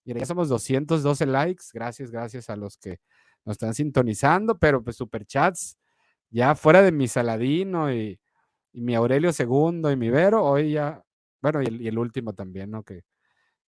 ya 0.05 0.25
somos 0.25 0.49
212 0.49 1.25
likes. 1.25 1.65
Gracias, 1.73 2.11
gracias 2.11 2.49
a 2.49 2.55
los 2.55 2.77
que 2.77 2.99
nos 3.45 3.55
están 3.55 3.73
sintonizando, 3.73 4.57
pero 4.57 4.83
pues 4.83 4.95
super 4.95 5.25
chats, 5.25 5.77
ya 6.29 6.55
fuera 6.55 6.81
de 6.81 6.91
mi 6.91 7.07
Saladino 7.07 7.93
y 7.93 8.19
y 8.73 8.81
mi 8.81 8.95
Aurelio 8.95 9.31
segundo 9.31 9.91
y 9.91 9.95
mi 9.95 10.09
Vero, 10.09 10.43
hoy 10.43 10.73
ya, 10.73 11.03
bueno, 11.41 11.61
y 11.61 11.87
el, 11.87 11.97
último 11.97 12.33
también, 12.33 12.71
¿no? 12.71 12.83
Que, 12.83 13.03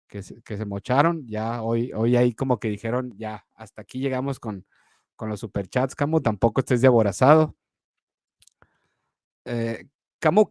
que, 0.09 0.23
se, 0.23 0.65
mocharon, 0.67 1.27
ya 1.27 1.63
hoy, 1.63 1.93
hoy 1.95 2.17
ahí 2.17 2.35
como 2.35 2.59
que 2.61 2.69
dijeron, 2.69 3.15
ya, 3.17 3.47
hasta 3.57 3.83
aquí 3.83 4.01
llegamos 4.01 4.41
con, 4.41 4.67
con 5.17 5.29
los 5.31 5.41
superchats, 5.41 5.95
Camo, 5.95 6.21
tampoco 6.23 6.61
estés 6.61 6.81
de 6.83 6.89
aborazado. 6.89 7.57
Eh, 9.45 9.89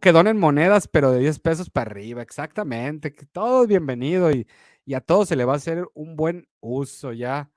quedó 0.00 0.20
en 0.20 0.38
monedas, 0.38 0.88
pero 0.88 1.12
de 1.12 1.20
10 1.20 1.38
pesos 1.40 1.70
para 1.70 1.90
arriba, 1.90 2.22
exactamente, 2.22 3.14
que 3.14 3.26
todo 3.26 3.62
es 3.62 3.68
bienvenido 3.68 4.30
y, 4.32 4.46
y 4.84 4.94
a 4.94 5.00
todos 5.00 5.28
se 5.28 5.36
le 5.36 5.44
va 5.44 5.52
a 5.54 5.56
hacer 5.56 5.86
un 5.94 6.16
buen 6.16 6.48
uso 6.60 7.12
ya. 7.12 7.50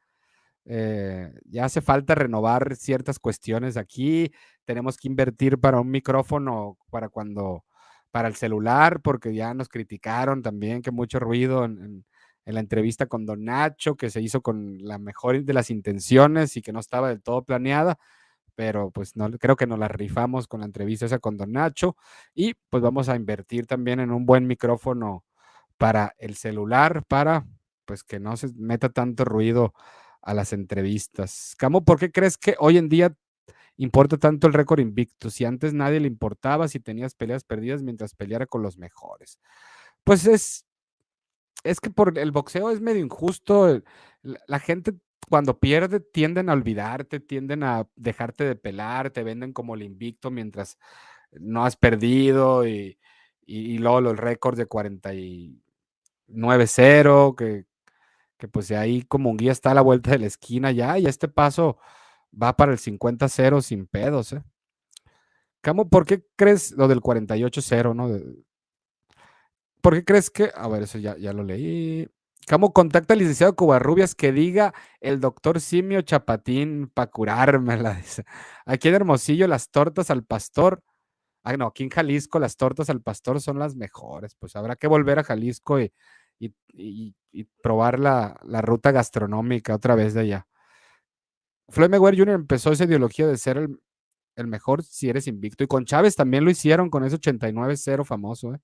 Eh, 0.65 1.33
ya 1.45 1.65
hace 1.65 1.81
falta 1.81 2.15
renovar 2.15 2.75
ciertas 2.75 3.19
cuestiones 3.19 3.77
aquí. 3.77 4.31
Tenemos 4.65 4.97
que 4.97 5.07
invertir 5.07 5.59
para 5.59 5.79
un 5.79 5.89
micrófono 5.89 6.77
para 6.89 7.09
cuando, 7.09 7.65
para 8.11 8.27
el 8.27 8.35
celular, 8.35 9.01
porque 9.01 9.33
ya 9.33 9.53
nos 9.53 9.69
criticaron 9.69 10.41
también 10.41 10.81
que 10.81 10.91
mucho 10.91 11.19
ruido 11.19 11.65
en, 11.65 12.05
la 12.45 12.59
entrevista 12.59 13.05
con 13.07 13.25
Don 13.25 13.43
Nacho, 13.45 13.95
que 13.95 14.09
se 14.09 14.21
hizo 14.21 14.41
con 14.41 14.77
la 14.79 14.99
mejor 14.99 15.43
de 15.43 15.53
las 15.53 15.69
intenciones 15.69 16.57
y 16.57 16.61
que 16.61 16.73
no 16.73 16.79
estaba 16.81 17.09
del 17.09 17.23
todo 17.23 17.43
planeada, 17.45 17.97
pero 18.55 18.91
pues 18.91 19.15
no, 19.15 19.31
creo 19.39 19.55
que 19.55 19.67
nos 19.67 19.79
la 19.79 19.87
rifamos 19.87 20.47
con 20.47 20.61
la 20.61 20.65
entrevista 20.67 21.05
esa 21.05 21.19
con 21.19 21.37
Don 21.37 21.53
Nacho 21.53 21.95
y 22.35 22.55
pues 22.69 22.83
vamos 22.83 23.09
a 23.09 23.15
invertir 23.15 23.65
también 23.67 23.99
en 24.01 24.11
un 24.11 24.25
buen 24.25 24.47
micrófono 24.47 25.23
para 25.77 26.15
el 26.19 26.35
celular, 26.35 27.03
para 27.07 27.45
pues 27.85 28.03
que 28.03 28.19
no 28.19 28.37
se 28.37 28.49
meta 28.55 28.89
tanto 28.89 29.25
ruido 29.25 29.73
a 30.23 30.33
las 30.33 30.53
entrevistas. 30.53 31.55
Camo, 31.57 31.83
¿por 31.85 31.99
qué 31.99 32.11
crees 32.11 32.37
que 32.37 32.55
hoy 32.59 32.77
en 32.77 32.89
día 32.89 33.15
importa 33.77 34.17
tanto 34.17 34.47
el 34.47 34.53
récord 34.53 34.79
invicto? 34.79 35.29
Si 35.29 35.45
antes 35.45 35.73
nadie 35.73 35.99
le 35.99 36.07
importaba 36.07 36.67
si 36.67 36.79
tenías 36.79 37.15
peleas 37.15 37.43
perdidas 37.43 37.83
mientras 37.83 38.15
peleara 38.15 38.47
con 38.47 38.63
los 38.63 38.77
mejores. 38.77 39.39
Pues 40.03 40.25
es, 40.25 40.65
es 41.63 41.79
que 41.79 41.89
por 41.89 42.17
el 42.17 42.31
boxeo 42.31 42.71
es 42.71 42.81
medio 42.81 43.03
injusto. 43.03 43.81
La 44.21 44.59
gente 44.59 44.93
cuando 45.29 45.59
pierde 45.59 45.99
tienden 45.99 46.49
a 46.49 46.53
olvidarte, 46.53 47.19
tienden 47.19 47.63
a 47.63 47.87
dejarte 47.95 48.45
de 48.45 48.55
pelar, 48.55 49.11
te 49.11 49.23
venden 49.23 49.53
como 49.53 49.75
el 49.75 49.83
invicto 49.83 50.31
mientras 50.31 50.77
no 51.31 51.65
has 51.65 51.75
perdido 51.75 52.67
y, 52.67 52.97
y, 53.45 53.77
luego 53.77 54.01
los 54.01 54.17
récords 54.17 54.57
de 54.57 54.67
49-0, 54.67 57.35
que 57.35 57.65
que 58.43 58.49
pues 58.49 58.67
de 58.67 58.75
ahí 58.75 59.03
como 59.03 59.29
un 59.29 59.37
guía 59.37 59.53
está 59.53 59.71
a 59.71 59.73
la 59.73 59.79
vuelta 59.79 60.11
de 60.11 60.19
la 60.19 60.25
esquina 60.25 60.69
ya, 60.69 60.99
y 60.99 61.05
este 61.05 61.29
paso 61.29 61.77
va 62.33 62.57
para 62.57 62.73
el 62.73 62.77
50-0 62.77 63.61
sin 63.61 63.87
pedos, 63.87 64.33
¿eh? 64.33 64.43
Camo, 65.61 65.89
¿por 65.89 66.05
qué 66.05 66.25
crees 66.35 66.73
lo 66.73 66.89
del 66.89 66.99
48-0, 66.99 67.95
no? 67.95 68.09
¿Por 69.79 69.93
qué 69.93 70.03
crees 70.03 70.29
que, 70.29 70.51
a 70.53 70.67
ver, 70.67 70.83
eso 70.83 70.97
ya, 70.97 71.15
ya 71.17 71.31
lo 71.31 71.45
leí. 71.45 72.05
¿Cómo 72.49 72.73
contacta 72.73 73.13
al 73.13 73.19
licenciado 73.19 73.55
Covarrubias 73.55 74.13
que 74.13 74.33
diga 74.33 74.73
el 74.99 75.21
doctor 75.21 75.61
Simio 75.61 76.01
Chapatín 76.01 76.91
para 76.93 77.11
curármela? 77.11 78.01
Aquí 78.65 78.89
en 78.89 78.95
Hermosillo 78.95 79.47
las 79.47 79.69
tortas 79.69 80.11
al 80.11 80.25
pastor. 80.25 80.83
Ah, 81.43 81.55
no, 81.55 81.67
aquí 81.67 81.83
en 81.83 81.89
Jalisco 81.89 82.39
las 82.39 82.57
tortas 82.57 82.89
al 82.89 83.01
pastor 83.01 83.39
son 83.39 83.57
las 83.57 83.75
mejores. 83.75 84.35
Pues 84.35 84.57
habrá 84.57 84.75
que 84.75 84.87
volver 84.87 85.19
a 85.19 85.23
Jalisco 85.23 85.79
y, 85.79 85.93
probar 87.61 87.99
la, 87.99 88.61
ruta 88.61 88.91
gastronómica 88.91 89.75
otra 89.75 89.95
vez 89.95 90.13
de 90.13 90.21
allá. 90.21 90.47
Floyd 91.69 91.89
Mayweather 91.89 92.19
Jr. 92.19 92.35
empezó 92.35 92.71
esa 92.71 92.83
ideología 92.83 93.25
de 93.27 93.37
ser 93.37 93.57
el, 93.57 93.79
el 94.35 94.47
mejor 94.47 94.83
si 94.83 95.09
eres 95.09 95.27
invicto. 95.27 95.63
Y 95.63 95.67
con 95.67 95.85
Chávez 95.85 96.15
también 96.15 96.43
lo 96.43 96.51
hicieron 96.51 96.89
con 96.89 97.03
ese 97.03 97.17
89-0 97.17 98.05
famoso. 98.05 98.53
¿eh? 98.53 98.59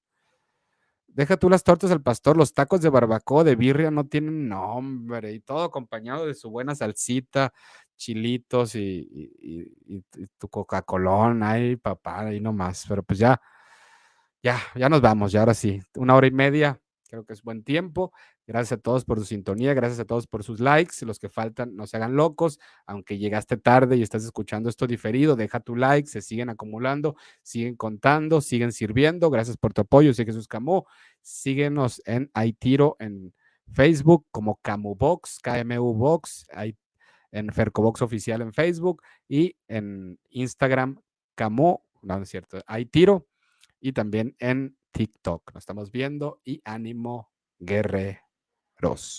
Deja 1.07 1.37
tú 1.37 1.49
las 1.49 1.63
tortas 1.63 1.91
al 1.91 2.01
pastor, 2.01 2.37
los 2.37 2.53
tacos 2.53 2.81
de 2.81 2.89
barbacoa, 2.89 3.43
de 3.43 3.55
birria 3.55 3.91
no 3.91 4.05
tienen 4.05 4.47
nombre 4.47 5.33
y 5.33 5.39
todo 5.39 5.63
acompañado 5.63 6.25
de 6.25 6.33
su 6.35 6.49
buena 6.49 6.75
salsita, 6.75 7.51
chilitos 7.97 8.75
y, 8.75 9.73
tu 10.37 10.47
Coca-Colón, 10.49 11.43
ay 11.43 11.75
papá, 11.75 12.21
ahí 12.21 12.39
nomás, 12.39 12.85
pero 12.87 13.03
pues 13.03 13.19
ya, 13.19 13.41
ya, 14.43 14.59
ya 14.75 14.87
nos 14.87 15.01
vamos, 15.01 15.31
ya 15.31 15.41
ahora 15.41 15.53
sí, 15.53 15.81
una 15.95 16.15
hora 16.15 16.27
y 16.27 16.31
media, 16.31 16.79
creo 17.09 17.25
que 17.25 17.33
es 17.33 17.41
buen 17.41 17.63
tiempo. 17.63 18.13
Gracias 18.47 18.79
a 18.79 18.81
todos 18.81 19.03
por 19.03 19.19
su 19.19 19.25
sintonía, 19.25 19.73
gracias 19.73 19.99
a 19.99 20.05
todos 20.05 20.27
por 20.27 20.43
sus 20.43 20.59
likes. 20.59 21.05
Los 21.05 21.19
que 21.19 21.27
faltan, 21.27 21.75
no 21.75 21.87
se 21.87 21.97
hagan 21.97 22.15
locos. 22.15 22.59
Aunque 22.85 23.17
llegaste 23.17 23.57
tarde 23.57 23.97
y 23.97 24.01
estás 24.01 24.23
escuchando 24.23 24.69
esto 24.69 24.87
diferido, 24.87 25.35
deja 25.35 25.59
tu 25.59 25.75
like, 25.75 26.07
se 26.07 26.21
siguen 26.21 26.49
acumulando, 26.49 27.15
siguen 27.43 27.75
contando, 27.75 28.39
siguen 28.39 28.71
sirviendo. 28.71 29.29
Gracias 29.29 29.57
por 29.57 29.73
tu 29.73 29.81
apoyo. 29.81 30.13
Soy 30.13 30.25
Jesús 30.25 30.47
Camú. 30.47 30.85
Síguenos 31.21 32.01
en 32.05 32.31
Aitiro 32.33 32.95
en 32.99 33.33
Facebook 33.73 34.25
como 34.31 34.59
Camubox, 34.61 35.39
KMU 35.39 35.93
Box, 35.93 36.47
en 37.31 37.51
Fercobox 37.51 38.01
Oficial 38.01 38.41
en 38.41 38.53
Facebook 38.53 39.03
y 39.27 39.55
en 39.67 40.19
Instagram 40.29 40.99
Camu, 41.35 41.79
no, 42.01 42.21
es 42.21 42.29
cierto, 42.29 42.61
Aitiro 42.65 43.27
y 43.79 43.93
también 43.93 44.35
en 44.39 44.77
TikTok. 44.91 45.53
Nos 45.53 45.61
estamos 45.61 45.91
viendo 45.91 46.41
y 46.43 46.61
ánimo 46.65 47.31
guerre. 47.59 48.21
Ross. 48.77 49.17